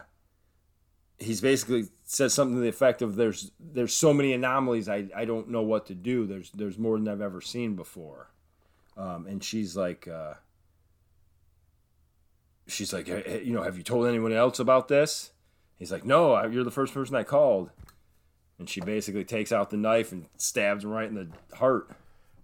he's 1.18 1.40
basically 1.40 1.84
says 2.04 2.34
something 2.34 2.56
to 2.56 2.60
the 2.60 2.68
effect 2.68 3.02
of 3.02 3.16
there's 3.16 3.50
there's 3.58 3.94
so 3.94 4.12
many 4.12 4.32
anomalies 4.32 4.88
I, 4.88 5.08
I 5.16 5.24
don't 5.24 5.48
know 5.48 5.62
what 5.62 5.86
to 5.86 5.94
do. 5.94 6.26
There's 6.26 6.50
there's 6.50 6.78
more 6.78 6.98
than 6.98 7.08
I've 7.08 7.20
ever 7.20 7.40
seen 7.40 7.74
before. 7.76 8.30
Um, 8.96 9.26
and 9.26 9.42
she's 9.42 9.76
like 9.76 10.06
uh, 10.08 10.34
she's 12.66 12.92
like 12.92 13.06
"Hey, 13.06 13.22
hey, 13.24 13.42
you 13.44 13.52
know 13.52 13.62
have 13.62 13.76
you 13.76 13.82
told 13.82 14.06
anyone 14.06 14.32
else 14.32 14.58
about 14.58 14.88
this? 14.88 15.30
He's 15.78 15.92
like 15.92 16.04
no 16.04 16.32
I, 16.32 16.46
you're 16.46 16.64
the 16.64 16.70
first 16.70 16.94
person 16.94 17.16
I 17.16 17.22
called. 17.22 17.70
And 18.58 18.70
she 18.70 18.80
basically 18.80 19.24
takes 19.24 19.52
out 19.52 19.68
the 19.68 19.76
knife 19.76 20.12
and 20.12 20.28
stabs 20.38 20.82
him 20.82 20.90
right 20.90 21.06
in 21.08 21.14
the 21.14 21.56
heart. 21.56 21.90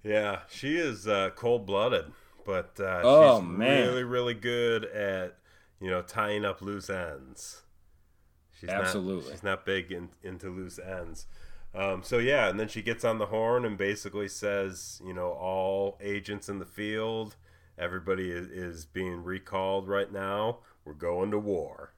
Yeah, 0.05 0.40
she 0.51 0.77
is 0.77 1.09
uh, 1.09 1.31
cold 1.35 1.65
blooded, 1.65 2.05
but 2.44 2.73
uh, 2.78 3.01
Oh, 3.03 3.40
she's 3.40 3.49
man. 3.49 3.89
really 3.89 4.05
really 4.05 4.35
good 4.35 4.85
at 4.85 5.39
you 5.81 5.89
know 5.89 6.03
tying 6.03 6.44
up 6.44 6.61
loose 6.61 6.90
ends. 6.90 7.62
She's 8.62 8.70
Absolutely. 8.70 9.24
not, 9.24 9.32
she's 9.32 9.43
not 9.43 9.66
big 9.66 9.90
in, 9.90 10.10
into 10.22 10.48
loose 10.48 10.78
ends. 10.78 11.26
Um, 11.74 12.05
so 12.05 12.18
yeah, 12.18 12.48
and 12.48 12.60
then 12.60 12.68
she 12.68 12.80
gets 12.80 13.05
on 13.05 13.18
the 13.18 13.26
horn 13.26 13.64
and 13.64 13.76
basically 13.76 14.28
says, 14.28 15.02
you 15.05 15.12
know, 15.12 15.30
all 15.32 15.98
agents 16.01 16.48
in 16.48 16.60
the 16.60 16.64
field, 16.64 17.34
everybody 17.76 18.30
is, 18.30 18.47
is 18.47 18.84
being 18.84 19.24
recalled 19.24 19.89
right 19.89 20.12
now. 20.12 20.59
We're 20.84 20.93
going 20.93 21.32
to 21.32 21.40
war. 21.40 21.94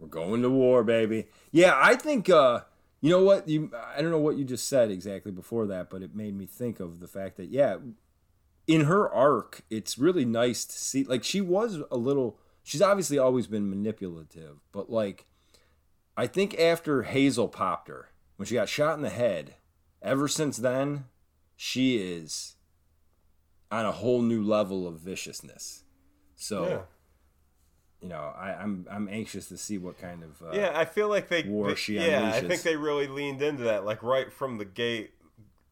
We're 0.00 0.08
going 0.08 0.42
to 0.42 0.50
war, 0.50 0.82
baby. 0.82 1.28
Yeah, 1.52 1.78
I 1.80 1.94
think 1.94 2.28
uh 2.28 2.62
you 3.00 3.10
know 3.10 3.22
what 3.22 3.46
you 3.46 3.70
I 3.94 4.02
don't 4.02 4.10
know 4.10 4.18
what 4.18 4.36
you 4.36 4.44
just 4.44 4.66
said 4.66 4.90
exactly 4.90 5.30
before 5.30 5.68
that, 5.68 5.90
but 5.90 6.02
it 6.02 6.16
made 6.16 6.36
me 6.36 6.46
think 6.46 6.80
of 6.80 6.98
the 6.98 7.06
fact 7.06 7.36
that 7.36 7.50
yeah, 7.50 7.76
in 8.66 8.86
her 8.86 9.08
arc, 9.08 9.62
it's 9.70 9.96
really 9.96 10.24
nice 10.24 10.64
to 10.64 10.76
see 10.76 11.04
like 11.04 11.22
she 11.22 11.40
was 11.40 11.78
a 11.92 11.96
little 11.96 12.36
she's 12.64 12.82
obviously 12.82 13.18
always 13.18 13.46
been 13.46 13.70
manipulative, 13.70 14.58
but 14.72 14.90
like 14.90 15.26
I 16.16 16.26
think 16.26 16.58
after 16.58 17.02
Hazel 17.02 17.48
popped 17.48 17.88
her 17.88 18.10
when 18.36 18.46
she 18.46 18.54
got 18.54 18.68
shot 18.68 18.96
in 18.96 19.02
the 19.02 19.08
head, 19.10 19.54
ever 20.02 20.28
since 20.28 20.56
then, 20.58 21.06
she 21.56 21.96
is 21.98 22.56
on 23.70 23.86
a 23.86 23.92
whole 23.92 24.20
new 24.22 24.42
level 24.42 24.86
of 24.86 25.00
viciousness. 25.00 25.84
So 26.36 26.66
Yeah. 26.68 26.80
you 28.02 28.08
know, 28.08 28.32
I, 28.36 28.54
I'm 28.54 28.86
I'm 28.90 29.08
anxious 29.08 29.46
to 29.48 29.56
see 29.56 29.78
what 29.78 29.96
kind 29.98 30.22
of 30.24 30.42
uh, 30.42 30.50
yeah, 30.52 30.72
I 30.74 30.84
feel 30.84 31.08
like 31.08 31.28
they. 31.28 31.44
war 31.44 31.68
they- 31.68 31.74
she 31.76 31.94
yeah, 31.96 32.32
I 32.34 32.40
think 32.40 32.62
they 32.62 32.76
really 32.76 33.06
leaned 33.06 33.40
into 33.42 33.64
that, 33.64 33.84
like 33.84 34.02
right 34.02 34.30
from 34.32 34.58
the 34.58 34.64
gate, 34.64 35.12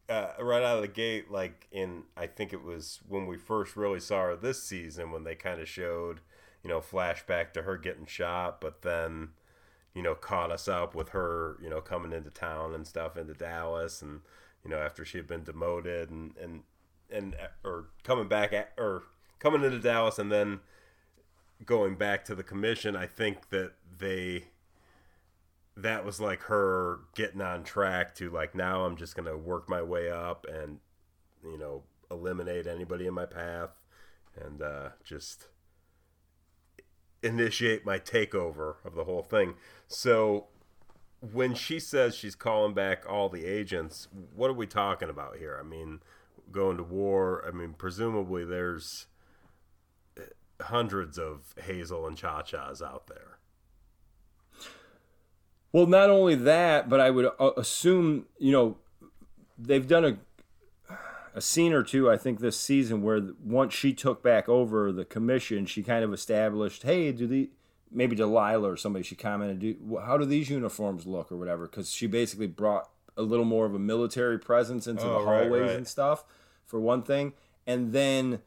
uh, 0.09 0.29
right 0.41 0.63
out 0.63 0.77
of 0.77 0.83
the 0.83 0.89
gate. 0.89 1.31
Like 1.31 1.67
in, 1.73 2.05
I 2.17 2.27
think 2.29 2.53
it 2.53 2.63
was 2.63 3.01
when 3.09 3.27
we 3.27 3.37
first 3.37 3.77
really 3.77 4.01
saw 4.01 4.23
her 4.23 4.37
this 4.37 4.63
season, 4.63 5.11
when 5.11 5.25
they 5.25 5.35
kind 5.35 5.61
of 5.61 5.69
showed, 5.69 6.21
you 6.63 6.71
know, 6.71 6.81
flashback 6.81 7.53
to 7.55 7.63
her 7.63 7.77
getting 7.77 8.07
shot, 8.07 8.61
but 8.61 8.83
then, 8.83 9.31
you 9.95 10.03
know, 10.03 10.15
caught 10.15 10.51
us 10.51 10.69
up 10.69 10.95
with 10.95 11.11
her, 11.11 11.57
you 11.63 11.69
know, 11.69 11.81
coming 11.81 12.13
into 12.13 12.31
town 12.31 12.75
and 12.75 12.87
stuff 12.87 13.17
into 13.17 13.35
Dallas, 13.35 14.03
and 14.03 14.21
you 14.65 14.71
know, 14.71 14.79
after 14.79 15.05
she 15.05 15.19
had 15.19 15.27
been 15.27 15.45
demoted 15.45 16.11
and 16.11 16.37
and 16.37 16.63
and 17.11 17.37
or 17.65 17.87
coming 18.05 18.29
back 18.29 18.53
at, 18.53 18.73
or 18.79 19.05
coming 19.39 19.65
into 19.65 19.79
Dallas 19.79 20.19
and 20.19 20.31
then 20.31 20.61
going 21.65 21.97
back 21.97 22.25
to 22.27 22.35
the 22.35 22.43
commission, 22.43 22.97
I 22.97 23.07
think 23.07 23.51
that 23.51 23.73
they 23.99 24.45
that 25.77 26.05
was 26.05 26.21
like 26.21 26.43
her 26.43 27.01
getting 27.15 27.41
on 27.41 27.65
track 27.65 28.15
to 28.17 28.31
like 28.31 28.55
now 28.55 28.85
I'm 28.85 28.97
just 28.97 29.17
gonna 29.17 29.37
work 29.37 29.69
my 29.69 29.83
way 29.83 30.11
up 30.11 30.47
and 30.53 30.79
you 31.45 31.59
know 31.59 31.83
eliminate 32.11 32.67
anybody 32.67 33.07
in 33.07 33.15
my 33.15 33.27
path 33.27 33.71
and 34.37 34.63
uh, 34.63 34.91
just 35.05 35.47
initiate 37.23 37.85
my 37.85 37.99
takeover 37.99 38.77
of 38.85 38.95
the 38.95 39.05
whole 39.05 39.23
thing. 39.23 39.55
So 39.89 40.47
when 41.21 41.55
she 41.55 41.79
says 41.79 42.15
she's 42.15 42.35
calling 42.35 42.75
back 42.75 43.05
all 43.09 43.29
the 43.29 43.45
agents, 43.45 44.09
what 44.35 44.49
are 44.49 44.55
we 44.55 44.67
talking 44.67 45.11
about 45.11 45.37
here? 45.37 45.59
I 45.61 45.67
mean, 45.67 46.01
going 46.51 46.77
to 46.79 46.83
war. 46.83 47.45
I 47.47 47.51
mean, 47.51 47.75
presumably 47.77 48.45
there's 48.45 49.07
hundreds 50.63 51.19
of 51.19 51.55
Hazel 51.63 52.07
and 52.07 52.17
Cha 52.17 52.43
Cha's 52.43 52.83
out 52.83 53.07
there. 53.07 53.39
Well, 55.73 55.87
not 55.87 56.11
only 56.11 56.35
that, 56.35 56.89
but 56.89 57.01
I 57.01 57.11
would 57.11 57.31
uh, 57.39 57.51
assume 57.57 58.27
you 58.39 58.53
know 58.53 58.79
they've 59.59 59.87
done 59.87 60.05
a 60.05 60.19
a 61.35 61.41
scene 61.41 61.73
or 61.73 61.83
two. 61.83 62.11
I 62.11 62.17
think 62.17 62.41
this 62.41 62.59
season 62.59 63.03
where 63.03 63.21
once 63.45 63.73
she 63.75 63.93
took 63.93 64.23
back 64.23 64.49
over 64.49 64.93
the 64.93 65.05
commission, 65.05 65.67
she 65.67 65.83
kind 65.83 66.05
of 66.05 66.13
established, 66.13 66.83
hey, 66.83 67.13
do 67.13 67.27
the 67.27 67.51
maybe 67.91 68.15
Delilah 68.17 68.73
or 68.73 68.77
somebody 68.77 69.03
she 69.03 69.17
commented, 69.17 69.59
do 69.59 70.01
how 70.05 70.17
do 70.17 70.25
these 70.25 70.49
uniforms 70.51 71.07
look 71.07 71.31
or 71.33 71.37
whatever? 71.37 71.67
Because 71.67 71.91
she 71.93 72.07
basically 72.07 72.47
brought 72.47 72.89
a 73.17 73.23
little 73.23 73.45
more 73.45 73.67
of 73.67 73.75
a 73.75 73.79
military 73.79 74.39
presence 74.39 74.87
into 74.87 75.03
Oh, 75.05 75.21
the 75.21 75.27
right, 75.27 75.43
hallways 75.43 75.63
right. 75.63 75.77
and 75.77 75.89
stuff 75.89 76.25
for 76.67 76.81
one 76.81 77.03
thing, 77.03 77.33
and 77.67 77.93
then 77.93 78.41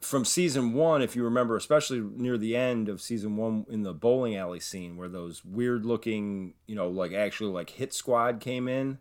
from 0.00 0.24
season 0.24 0.72
one, 0.74 1.00
if 1.02 1.14
you 1.14 1.22
remember, 1.22 1.56
especially 1.56 2.00
near 2.00 2.36
the 2.36 2.56
end 2.56 2.88
of 2.88 3.00
season 3.00 3.36
one 3.36 3.64
in 3.70 3.82
the 3.82 3.92
bowling 3.92 4.34
alley 4.36 4.58
scene 4.60 4.96
where 4.96 5.08
those 5.08 5.44
weird 5.44 5.84
looking, 5.86 6.54
you 6.66 6.74
know, 6.74 6.88
like 6.88 7.12
actually 7.12 7.52
like 7.52 7.70
hit 7.70 7.92
squad 7.94 8.40
came 8.40 8.66
in. 8.66 8.98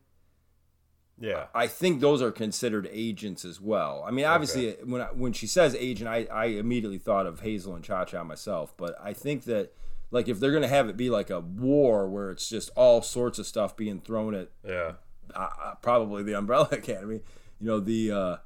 Yeah. 1.21 1.45
I 1.53 1.67
think 1.67 2.01
those 2.01 2.21
are 2.21 2.31
considered 2.31 2.89
agents 2.91 3.45
as 3.45 3.61
well. 3.61 4.03
I 4.05 4.11
mean, 4.11 4.25
obviously, 4.25 4.73
okay. 4.73 4.83
when 4.83 5.01
I, 5.01 5.05
when 5.05 5.33
she 5.33 5.45
says 5.45 5.75
agent, 5.75 6.09
I, 6.09 6.27
I 6.31 6.45
immediately 6.45 6.97
thought 6.97 7.27
of 7.27 7.41
Hazel 7.41 7.75
and 7.75 7.83
Cha 7.83 8.05
Cha 8.05 8.23
myself. 8.23 8.73
But 8.75 8.95
I 9.01 9.13
think 9.13 9.43
that 9.43 9.71
like 10.09 10.27
if 10.27 10.39
they're 10.39 10.51
gonna 10.51 10.67
have 10.67 10.89
it 10.89 10.97
be 10.97 11.09
like 11.09 11.29
a 11.29 11.39
war 11.39 12.09
where 12.09 12.31
it's 12.31 12.49
just 12.49 12.71
all 12.75 13.01
sorts 13.03 13.37
of 13.39 13.45
stuff 13.45 13.77
being 13.77 14.01
thrown 14.01 14.33
at 14.33 14.49
yeah 14.67 14.93
uh, 15.33 15.49
uh 15.63 15.75
probably 15.75 16.23
the 16.23 16.33
Umbrella 16.33 16.67
Academy, 16.71 17.21
you 17.59 17.67
know 17.67 17.79
the 17.79 18.11
uh, 18.11 18.37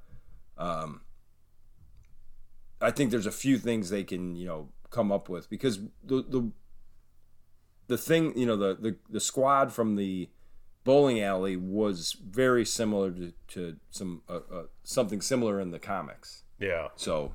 um, 0.57 1.01
I 2.81 2.91
think 2.91 3.09
there's 3.09 3.25
a 3.25 3.31
few 3.31 3.57
things 3.57 3.89
they 3.89 4.03
can 4.03 4.35
you 4.35 4.45
know 4.45 4.69
come 4.89 5.11
up 5.11 5.29
with 5.29 5.49
because 5.49 5.79
the 6.03 6.23
the 6.27 6.51
the 7.87 7.97
thing 7.97 8.37
you 8.37 8.45
know 8.45 8.57
the 8.57 8.75
the, 8.75 8.95
the 9.09 9.19
squad 9.19 9.71
from 9.71 9.95
the 9.95 10.29
bowling 10.85 11.19
alley 11.19 11.57
was 11.57 12.15
very 12.23 12.63
similar 12.63 13.11
to, 13.11 13.33
to 13.49 13.75
some 13.89 14.21
uh, 14.29 14.39
uh, 14.49 14.63
something 14.85 15.19
similar 15.19 15.59
in 15.59 15.71
the 15.71 15.79
comics. 15.79 16.43
Yeah. 16.57 16.87
So 16.95 17.33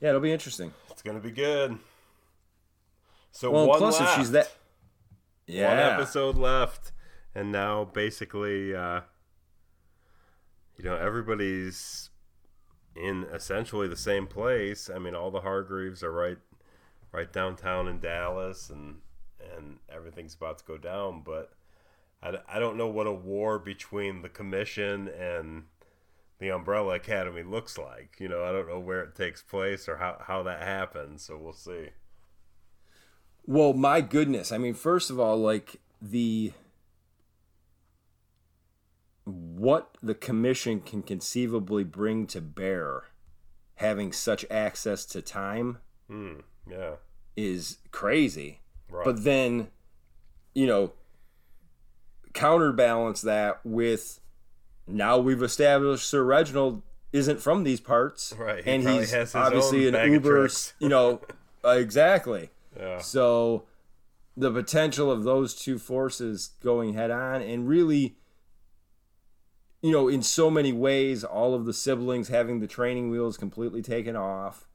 yeah, 0.00 0.10
it'll 0.10 0.22
be 0.22 0.32
interesting. 0.32 0.72
It's 0.90 1.02
gonna 1.02 1.20
be 1.20 1.32
good. 1.32 1.78
So 3.32 3.50
well, 3.50 3.68
one 3.68 3.78
plus 3.78 4.00
left. 4.00 4.12
if 4.12 4.18
she's 4.18 4.30
that, 4.30 4.50
yeah, 5.46 5.68
one 5.68 6.00
episode 6.00 6.38
left, 6.38 6.92
and 7.34 7.52
now 7.52 7.84
basically, 7.84 8.74
uh, 8.74 9.02
you 10.78 10.84
know, 10.84 10.96
everybody's 10.96 12.08
in 12.96 13.26
essentially 13.32 13.88
the 13.88 13.96
same 13.96 14.26
place. 14.26 14.88
I 14.92 14.98
mean, 14.98 15.14
all 15.14 15.30
the 15.30 15.40
Hargreeves 15.40 16.02
are 16.02 16.12
right, 16.12 16.38
right 17.12 17.32
downtown 17.32 17.86
in 17.86 18.00
Dallas, 18.00 18.70
and 18.70 18.96
and 19.56 19.78
everything's 19.88 20.34
about 20.34 20.58
to 20.58 20.64
go 20.64 20.78
down. 20.78 21.22
But 21.24 21.52
I, 22.22 22.34
I 22.48 22.58
don't 22.58 22.76
know 22.76 22.88
what 22.88 23.06
a 23.06 23.12
war 23.12 23.58
between 23.58 24.22
the 24.22 24.28
commission 24.28 25.08
and 25.08 25.64
the 26.38 26.50
Umbrella 26.50 26.94
Academy 26.94 27.42
looks 27.42 27.78
like. 27.78 28.16
You 28.18 28.28
know, 28.28 28.44
I 28.44 28.52
don't 28.52 28.68
know 28.68 28.80
where 28.80 29.02
it 29.02 29.14
takes 29.14 29.42
place 29.42 29.88
or 29.88 29.96
how, 29.96 30.22
how 30.26 30.42
that 30.44 30.62
happens. 30.62 31.22
So 31.22 31.36
we'll 31.36 31.52
see. 31.52 31.90
Well, 33.46 33.72
my 33.72 34.00
goodness. 34.00 34.52
I 34.52 34.58
mean, 34.58 34.74
first 34.74 35.10
of 35.10 35.18
all, 35.18 35.36
like 35.38 35.80
the 36.00 36.52
what 39.28 39.96
the 40.02 40.14
commission 40.14 40.80
can 40.80 41.02
conceivably 41.02 41.84
bring 41.84 42.26
to 42.26 42.40
bear 42.40 43.04
having 43.76 44.10
such 44.12 44.44
access 44.50 45.04
to 45.04 45.20
time 45.20 45.78
mm, 46.10 46.40
yeah 46.70 46.92
is 47.36 47.78
crazy 47.90 48.60
right. 48.90 49.04
but 49.04 49.24
then 49.24 49.68
you 50.54 50.66
know 50.66 50.92
counterbalance 52.32 53.22
that 53.22 53.60
with 53.64 54.20
now 54.86 55.18
we've 55.18 55.42
established 55.42 56.06
sir 56.06 56.22
reginald 56.22 56.82
isn't 57.12 57.40
from 57.40 57.64
these 57.64 57.80
parts 57.80 58.34
right 58.38 58.64
he 58.64 58.70
and 58.70 58.88
he's 58.88 59.34
obviously 59.34 59.88
an 59.88 60.12
uber 60.12 60.48
you 60.78 60.88
know 60.88 61.20
uh, 61.64 61.70
exactly 61.70 62.50
yeah. 62.78 62.98
So 62.98 63.64
the 64.36 64.52
potential 64.52 65.10
of 65.10 65.24
those 65.24 65.54
two 65.54 65.78
forces 65.78 66.50
going 66.62 66.94
head 66.94 67.10
on 67.10 67.42
and 67.42 67.68
really 67.68 68.16
you 69.82 69.90
know 69.90 70.08
in 70.08 70.22
so 70.22 70.50
many 70.50 70.72
ways 70.72 71.24
all 71.24 71.54
of 71.54 71.66
the 71.66 71.72
siblings 71.72 72.28
having 72.28 72.60
the 72.60 72.66
training 72.66 73.10
wheels 73.10 73.36
completely 73.36 73.82
taken 73.82 74.14
off 74.14 74.67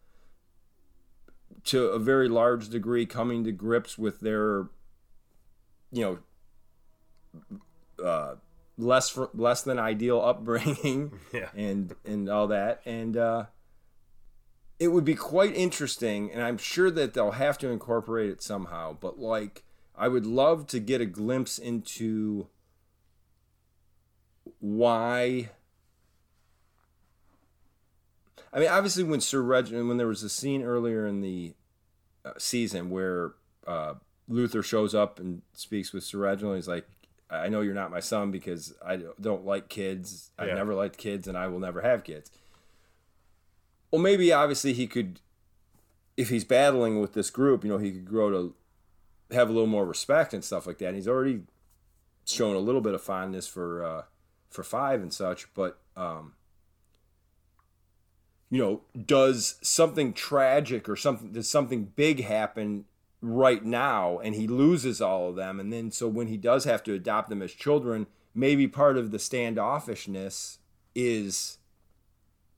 to 1.65 1.85
a 1.87 1.99
very 1.99 2.29
large 2.29 2.69
degree 2.69 3.05
coming 3.05 3.43
to 3.43 3.51
grips 3.51 3.97
with 3.97 4.19
their 4.19 4.67
you 5.91 6.19
know 7.99 8.03
uh, 8.03 8.35
less 8.77 9.17
less 9.33 9.61
than 9.61 9.79
ideal 9.79 10.21
upbringing 10.21 11.19
yeah. 11.33 11.49
and 11.55 11.95
and 12.05 12.29
all 12.29 12.47
that 12.47 12.81
and 12.85 13.15
uh 13.17 13.45
it 14.79 14.91
would 14.91 15.05
be 15.05 15.15
quite 15.15 15.55
interesting, 15.55 16.31
and 16.31 16.41
I'm 16.41 16.57
sure 16.57 16.91
that 16.91 17.13
they'll 17.13 17.31
have 17.31 17.57
to 17.59 17.69
incorporate 17.69 18.29
it 18.29 18.41
somehow. 18.41 18.97
But 18.99 19.17
like, 19.17 19.63
I 19.95 20.09
would 20.09 20.25
love 20.25 20.67
to 20.67 20.79
get 20.79 20.99
a 20.99 21.05
glimpse 21.05 21.57
into 21.57 22.47
why. 24.59 25.51
I 28.53 28.59
mean, 28.59 28.69
obviously, 28.69 29.03
when 29.03 29.19
Sir 29.19 29.41
Reginald, 29.41 29.87
when 29.87 29.97
there 29.97 30.07
was 30.07 30.23
a 30.23 30.29
scene 30.29 30.63
earlier 30.63 31.07
in 31.07 31.21
the 31.21 31.53
uh, 32.23 32.33
season 32.37 32.89
where 32.89 33.33
uh, 33.65 33.95
Luther 34.27 34.61
shows 34.61 34.93
up 34.93 35.19
and 35.19 35.41
speaks 35.53 35.91
with 35.91 36.03
Sir 36.03 36.19
Reginald, 36.19 36.55
he's 36.57 36.67
like, 36.67 36.87
"I 37.29 37.49
know 37.49 37.61
you're 37.61 37.73
not 37.73 37.91
my 37.91 37.99
son 37.99 38.29
because 38.29 38.73
I 38.85 38.99
don't 39.19 39.45
like 39.45 39.69
kids. 39.69 40.29
I've 40.37 40.49
yeah. 40.49 40.55
never 40.55 40.75
liked 40.75 40.97
kids, 40.97 41.27
and 41.27 41.37
I 41.37 41.47
will 41.47 41.59
never 41.59 41.81
have 41.81 42.03
kids." 42.03 42.29
well, 43.93 44.01
maybe 44.01 44.33
obviously 44.33 44.73
he 44.73 44.87
could, 44.87 45.19
if 46.17 46.29
he's 46.29 46.43
battling 46.43 46.99
with 46.99 47.13
this 47.13 47.29
group, 47.29 47.63
you 47.63 47.69
know, 47.69 47.77
he 47.77 47.91
could 47.91 48.05
grow 48.05 48.31
to 48.31 48.55
have 49.29 49.49
a 49.49 49.53
little 49.53 49.67
more 49.67 49.85
respect 49.85 50.33
and 50.33 50.43
stuff 50.43 50.65
like 50.65 50.79
that. 50.79 50.87
And 50.87 50.95
he's 50.95 51.07
already 51.07 51.41
shown 52.25 52.55
a 52.55 52.59
little 52.59 52.81
bit 52.81 52.95
of 52.95 53.03
fondness 53.03 53.45
for 53.45 53.85
uh, 53.85 54.01
for 54.49 54.63
five 54.63 55.03
and 55.03 55.13
such, 55.13 55.53
but 55.53 55.79
um, 55.95 56.33
you 58.53 58.61
know, 58.61 58.81
does 59.07 59.55
something 59.63 60.13
tragic 60.13 60.87
or 60.87 60.95
something 60.95 61.31
does 61.31 61.49
something 61.49 61.85
big 61.95 62.23
happen 62.23 62.85
right 63.19 63.65
now, 63.65 64.19
and 64.19 64.35
he 64.35 64.47
loses 64.47 65.01
all 65.01 65.29
of 65.29 65.35
them, 65.35 65.59
and 65.59 65.73
then 65.73 65.89
so 65.89 66.07
when 66.07 66.27
he 66.27 66.37
does 66.37 66.63
have 66.65 66.83
to 66.83 66.93
adopt 66.93 67.29
them 67.29 67.41
as 67.41 67.51
children, 67.51 68.05
maybe 68.35 68.67
part 68.67 68.95
of 68.95 69.09
the 69.09 69.17
standoffishness 69.17 70.59
is 70.93 71.57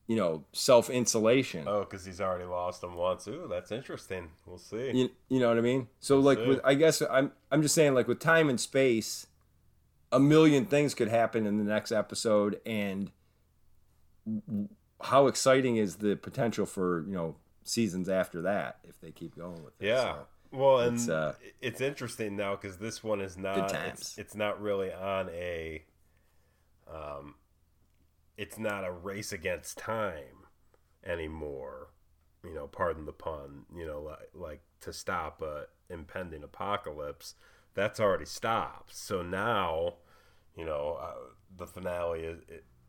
you 0.07 0.17
know, 0.17 0.43
self 0.51 0.89
insulation. 0.89 1.63
Oh, 1.65 1.80
because 1.80 2.03
he's 2.03 2.19
already 2.19 2.43
lost 2.43 2.81
them 2.81 2.95
once. 2.95 3.26
Ooh, 3.30 3.47
that's 3.49 3.72
interesting. 3.72 4.31
We'll 4.45 4.57
see. 4.57 4.91
You, 4.93 5.09
you 5.30 5.39
know 5.39 5.47
what 5.47 5.57
I 5.57 5.61
mean? 5.61 5.88
So 6.01 6.15
we'll 6.15 6.26
like, 6.26 6.39
with, 6.45 6.59
I 6.65 6.73
guess 6.73 7.01
I'm 7.09 7.31
I'm 7.51 7.61
just 7.61 7.73
saying 7.73 7.93
like 7.93 8.09
with 8.09 8.19
time 8.19 8.49
and 8.49 8.59
space, 8.59 9.27
a 10.11 10.19
million 10.19 10.65
things 10.65 10.93
could 10.93 11.07
happen 11.07 11.47
in 11.47 11.57
the 11.57 11.63
next 11.63 11.93
episode, 11.93 12.59
and 12.65 13.11
how 15.01 15.27
exciting 15.27 15.77
is 15.77 15.97
the 15.97 16.15
potential 16.15 16.65
for 16.65 17.03
you 17.07 17.13
know 17.13 17.35
seasons 17.63 18.09
after 18.09 18.41
that 18.43 18.80
if 18.88 18.99
they 19.01 19.11
keep 19.11 19.35
going 19.35 19.63
with 19.63 19.73
it? 19.80 19.88
Yeah. 19.88 20.13
So, 20.13 20.17
well, 20.51 20.80
and 20.80 20.95
it's, 20.95 21.09
uh, 21.09 21.34
it's 21.61 21.81
interesting 21.81 22.35
now 22.35 22.55
because 22.55 22.77
this 22.77 23.03
one 23.03 23.19
is 23.19 23.38
not 23.38 23.73
it's, 23.88 24.17
it's 24.17 24.35
not 24.35 24.61
really 24.61 24.93
on 24.93 25.30
a. 25.30 25.84
Um, 26.91 27.35
it's 28.38 28.59
not 28.59 28.85
a 28.85 28.91
race 28.91 29.31
against 29.31 29.77
time 29.77 30.45
anymore. 31.05 31.89
You 32.43 32.53
know, 32.53 32.67
pardon 32.67 33.05
the 33.05 33.11
pun. 33.11 33.63
You 33.76 33.85
know, 33.85 34.01
like, 34.01 34.30
like 34.34 34.61
to 34.81 34.93
stop 34.93 35.41
a 35.41 35.65
impending 35.89 36.43
apocalypse. 36.43 37.35
That's 37.73 37.99
already 37.99 38.26
stopped. 38.26 38.95
So 38.95 39.22
now, 39.22 39.95
you 40.55 40.63
know, 40.63 40.97
uh, 41.01 41.34
the 41.57 41.67
finale 41.67 42.22
is 42.22 42.39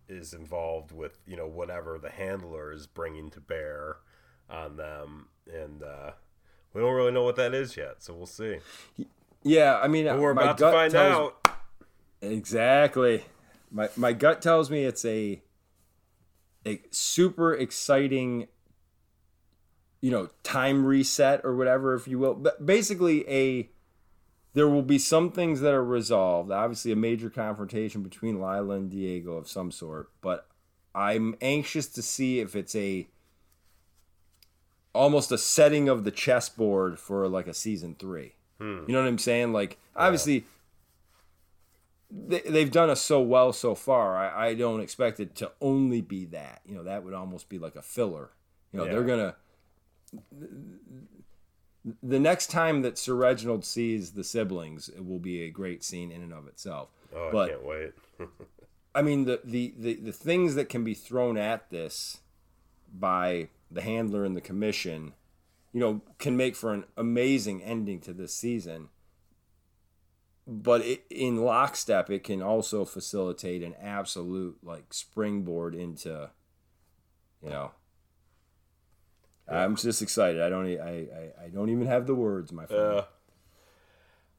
is 0.08 0.32
involved 0.32 0.92
with 0.92 1.18
you 1.26 1.36
know 1.36 1.46
whatever 1.46 1.98
the 1.98 2.10
handler 2.10 2.72
is 2.72 2.86
bringing 2.86 3.30
to 3.30 3.40
bear 3.40 3.96
on 4.48 4.76
them, 4.76 5.28
and 5.52 5.82
uh, 5.82 6.12
we 6.72 6.80
don't 6.80 6.94
really 6.94 7.12
know 7.12 7.24
what 7.24 7.36
that 7.36 7.54
is 7.54 7.76
yet. 7.76 8.02
So 8.02 8.14
we'll 8.14 8.26
see. 8.26 8.58
Yeah, 9.42 9.78
I 9.82 9.88
mean, 9.88 10.06
But 10.06 10.18
we're 10.18 10.34
my 10.34 10.42
about 10.42 10.58
to 10.58 10.72
find 10.72 10.92
tells- 10.92 11.32
out. 11.46 11.56
Exactly. 12.22 13.24
My 13.70 13.88
my 13.96 14.12
gut 14.12 14.40
tells 14.42 14.70
me 14.70 14.84
it's 14.84 15.04
a 15.04 15.42
a 16.66 16.80
super 16.90 17.54
exciting 17.54 18.48
you 20.02 20.10
know, 20.10 20.28
time 20.42 20.84
reset 20.84 21.40
or 21.42 21.56
whatever 21.56 21.94
if 21.94 22.06
you 22.06 22.18
will. 22.18 22.34
But 22.34 22.64
basically 22.64 23.28
a 23.28 23.68
there 24.56 24.66
will 24.66 24.80
be 24.80 24.98
some 24.98 25.30
things 25.30 25.60
that 25.60 25.74
are 25.74 25.84
resolved. 25.84 26.50
Obviously 26.50 26.90
a 26.90 26.96
major 26.96 27.28
confrontation 27.28 28.02
between 28.02 28.36
Lila 28.40 28.76
and 28.76 28.90
Diego 28.90 29.32
of 29.32 29.46
some 29.50 29.70
sort, 29.70 30.08
but 30.22 30.48
I'm 30.94 31.36
anxious 31.42 31.86
to 31.88 32.00
see 32.00 32.40
if 32.40 32.56
it's 32.56 32.74
a 32.74 33.06
almost 34.94 35.30
a 35.30 35.36
setting 35.36 35.90
of 35.90 36.04
the 36.04 36.10
chessboard 36.10 36.98
for 36.98 37.28
like 37.28 37.46
a 37.46 37.52
season 37.52 37.96
3. 37.98 38.32
Hmm. 38.58 38.78
You 38.86 38.94
know 38.94 39.02
what 39.02 39.08
I'm 39.08 39.18
saying? 39.18 39.52
Like 39.52 39.76
obviously 39.94 40.46
they, 42.10 42.40
they've 42.40 42.72
done 42.72 42.88
us 42.88 43.02
so 43.02 43.20
well 43.20 43.52
so 43.52 43.74
far. 43.74 44.16
I, 44.16 44.48
I 44.48 44.54
don't 44.54 44.80
expect 44.80 45.20
it 45.20 45.34
to 45.34 45.52
only 45.60 46.00
be 46.00 46.24
that. 46.26 46.62
You 46.64 46.76
know, 46.76 46.84
that 46.84 47.04
would 47.04 47.12
almost 47.12 47.50
be 47.50 47.58
like 47.58 47.76
a 47.76 47.82
filler. 47.82 48.30
You 48.72 48.78
know, 48.78 48.86
Yeah. 48.86 48.92
they're 48.92 49.04
gonna. 49.04 49.36
The 52.02 52.18
next 52.18 52.48
time 52.50 52.82
that 52.82 52.98
Sir 52.98 53.14
Reginald 53.14 53.64
sees 53.64 54.12
the 54.12 54.24
siblings, 54.24 54.88
it 54.88 55.06
will 55.06 55.20
be 55.20 55.42
a 55.42 55.50
great 55.50 55.84
scene 55.84 56.10
in 56.10 56.22
and 56.22 56.32
of 56.32 56.48
itself. 56.48 56.88
Oh, 57.14 57.30
But- 57.30 57.50
I 57.50 57.52
can't 57.52 57.64
wait. 57.64 57.92
I 58.94 59.02
mean, 59.02 59.26
the, 59.26 59.40
the, 59.44 59.74
the, 59.76 59.94
the 59.96 60.12
things 60.12 60.54
that 60.54 60.70
can 60.70 60.82
be 60.82 60.94
thrown 60.94 61.36
at 61.36 61.68
this 61.68 62.20
by 62.98 63.48
the 63.70 63.82
handler 63.82 64.24
and 64.24 64.34
the 64.34 64.40
commission, 64.40 65.12
you 65.74 65.80
know, 65.80 66.00
can 66.18 66.34
make 66.34 66.56
for 66.56 66.72
an 66.72 66.84
amazing 66.96 67.62
ending 67.62 68.00
to 68.00 68.14
this 68.14 68.34
season. 68.34 68.88
But 70.46 70.80
it, 70.80 71.04
in 71.10 71.44
lockstep, 71.44 72.08
it 72.08 72.24
can 72.24 72.40
also 72.40 72.86
facilitate 72.86 73.62
an 73.62 73.74
absolute 73.82 74.56
like 74.62 74.94
springboard 74.94 75.74
into, 75.74 76.30
you 77.42 77.50
know. 77.50 77.72
I'm 79.48 79.76
just 79.76 80.02
excited. 80.02 80.42
I 80.42 80.48
don't. 80.48 80.66
I, 80.66 81.06
I, 81.40 81.44
I 81.44 81.48
don't 81.48 81.70
even 81.70 81.86
have 81.86 82.06
the 82.06 82.14
words, 82.14 82.52
my 82.52 82.66
friend. 82.66 82.82
Uh, 82.82 83.04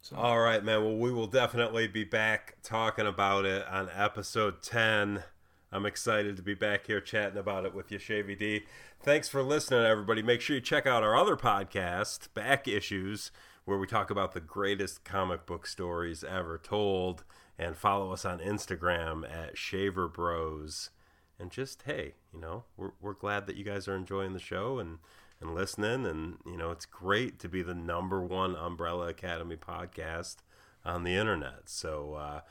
so. 0.02 0.16
All 0.16 0.40
right, 0.40 0.64
man. 0.64 0.84
Well, 0.84 0.98
we 0.98 1.12
will 1.12 1.28
definitely 1.28 1.88
be 1.88 2.04
back 2.04 2.58
talking 2.64 3.06
about 3.06 3.46
it 3.46 3.68
on 3.68 3.90
episode 3.96 4.62
10. 4.62 5.24
I'm 5.72 5.86
excited 5.86 6.38
to 6.38 6.42
be 6.42 6.54
back 6.54 6.88
here 6.88 7.02
chatting 7.02 7.38
about 7.38 7.66
it 7.66 7.74
with 7.74 7.92
you, 7.92 8.00
Shavy 8.00 8.38
D. 8.38 8.64
Thanks 9.02 9.28
for 9.28 9.44
listening, 9.44 9.86
everybody. 9.86 10.22
Make 10.22 10.40
sure 10.40 10.56
you 10.56 10.62
check 10.62 10.86
out 10.88 11.04
our 11.04 11.16
other 11.16 11.36
podcast, 11.36 12.34
Back 12.34 12.68
Issues, 12.68 13.32
where 13.66 13.78
we 13.78 13.86
talk 13.86 14.10
about 14.10 14.34
the 14.34 14.40
greatest 14.40 15.04
comic 15.04 15.46
book 15.46 15.68
stories 15.68 16.24
ever 16.24 16.58
told. 16.58 17.24
And 17.60 17.76
follow 17.76 18.14
us 18.14 18.24
on 18.24 18.40
Instagram 18.40 19.30
at 19.30 19.58
Shaver 19.58 20.08
Bros. 20.08 20.92
And 21.40 21.52
just, 21.52 21.84
hey, 21.84 22.14
you 22.34 22.40
know, 22.40 22.64
we're, 22.76 22.92
we're 23.00 23.14
glad 23.14 23.46
that 23.48 23.56
you 23.56 23.64
guys 23.64 23.88
are 23.88 23.96
enjoying 23.96 24.34
the 24.34 24.40
show 24.40 24.80
and, 24.80 24.98
and 25.40 25.54
listening. 25.54 26.06
And, 26.06 26.38
you 26.46 26.58
know, 26.58 26.72
it's 26.72 26.86
great 26.86 27.40
to 27.40 27.50
be 27.50 27.62
the 27.62 27.76
number 27.76 28.22
one 28.22 28.56
Umbrella 28.56 29.10
Academy 29.10 29.56
podcast 29.56 30.38
on 30.84 31.04
the 31.04 31.16
internet. 31.16 31.70
So, 31.70 32.16
uh, 32.16 32.42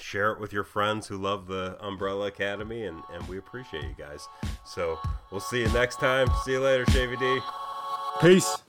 share 0.00 0.32
it 0.32 0.40
with 0.40 0.52
your 0.52 0.64
friends 0.64 1.06
who 1.08 1.16
love 1.16 1.46
the 1.46 1.76
Umbrella 1.80 2.26
Academy, 2.26 2.84
and, 2.84 3.02
and 3.12 3.26
we 3.28 3.38
appreciate 3.38 3.84
you 3.84 3.94
guys. 3.98 4.28
So 4.64 4.98
we'll 5.30 5.40
see 5.40 5.60
you 5.60 5.68
next 5.68 6.00
time. 6.00 6.28
See 6.44 6.52
you 6.52 6.60
later, 6.60 6.84
Shavy 6.86 7.18
D. 7.18 7.40
Peace. 8.20 8.62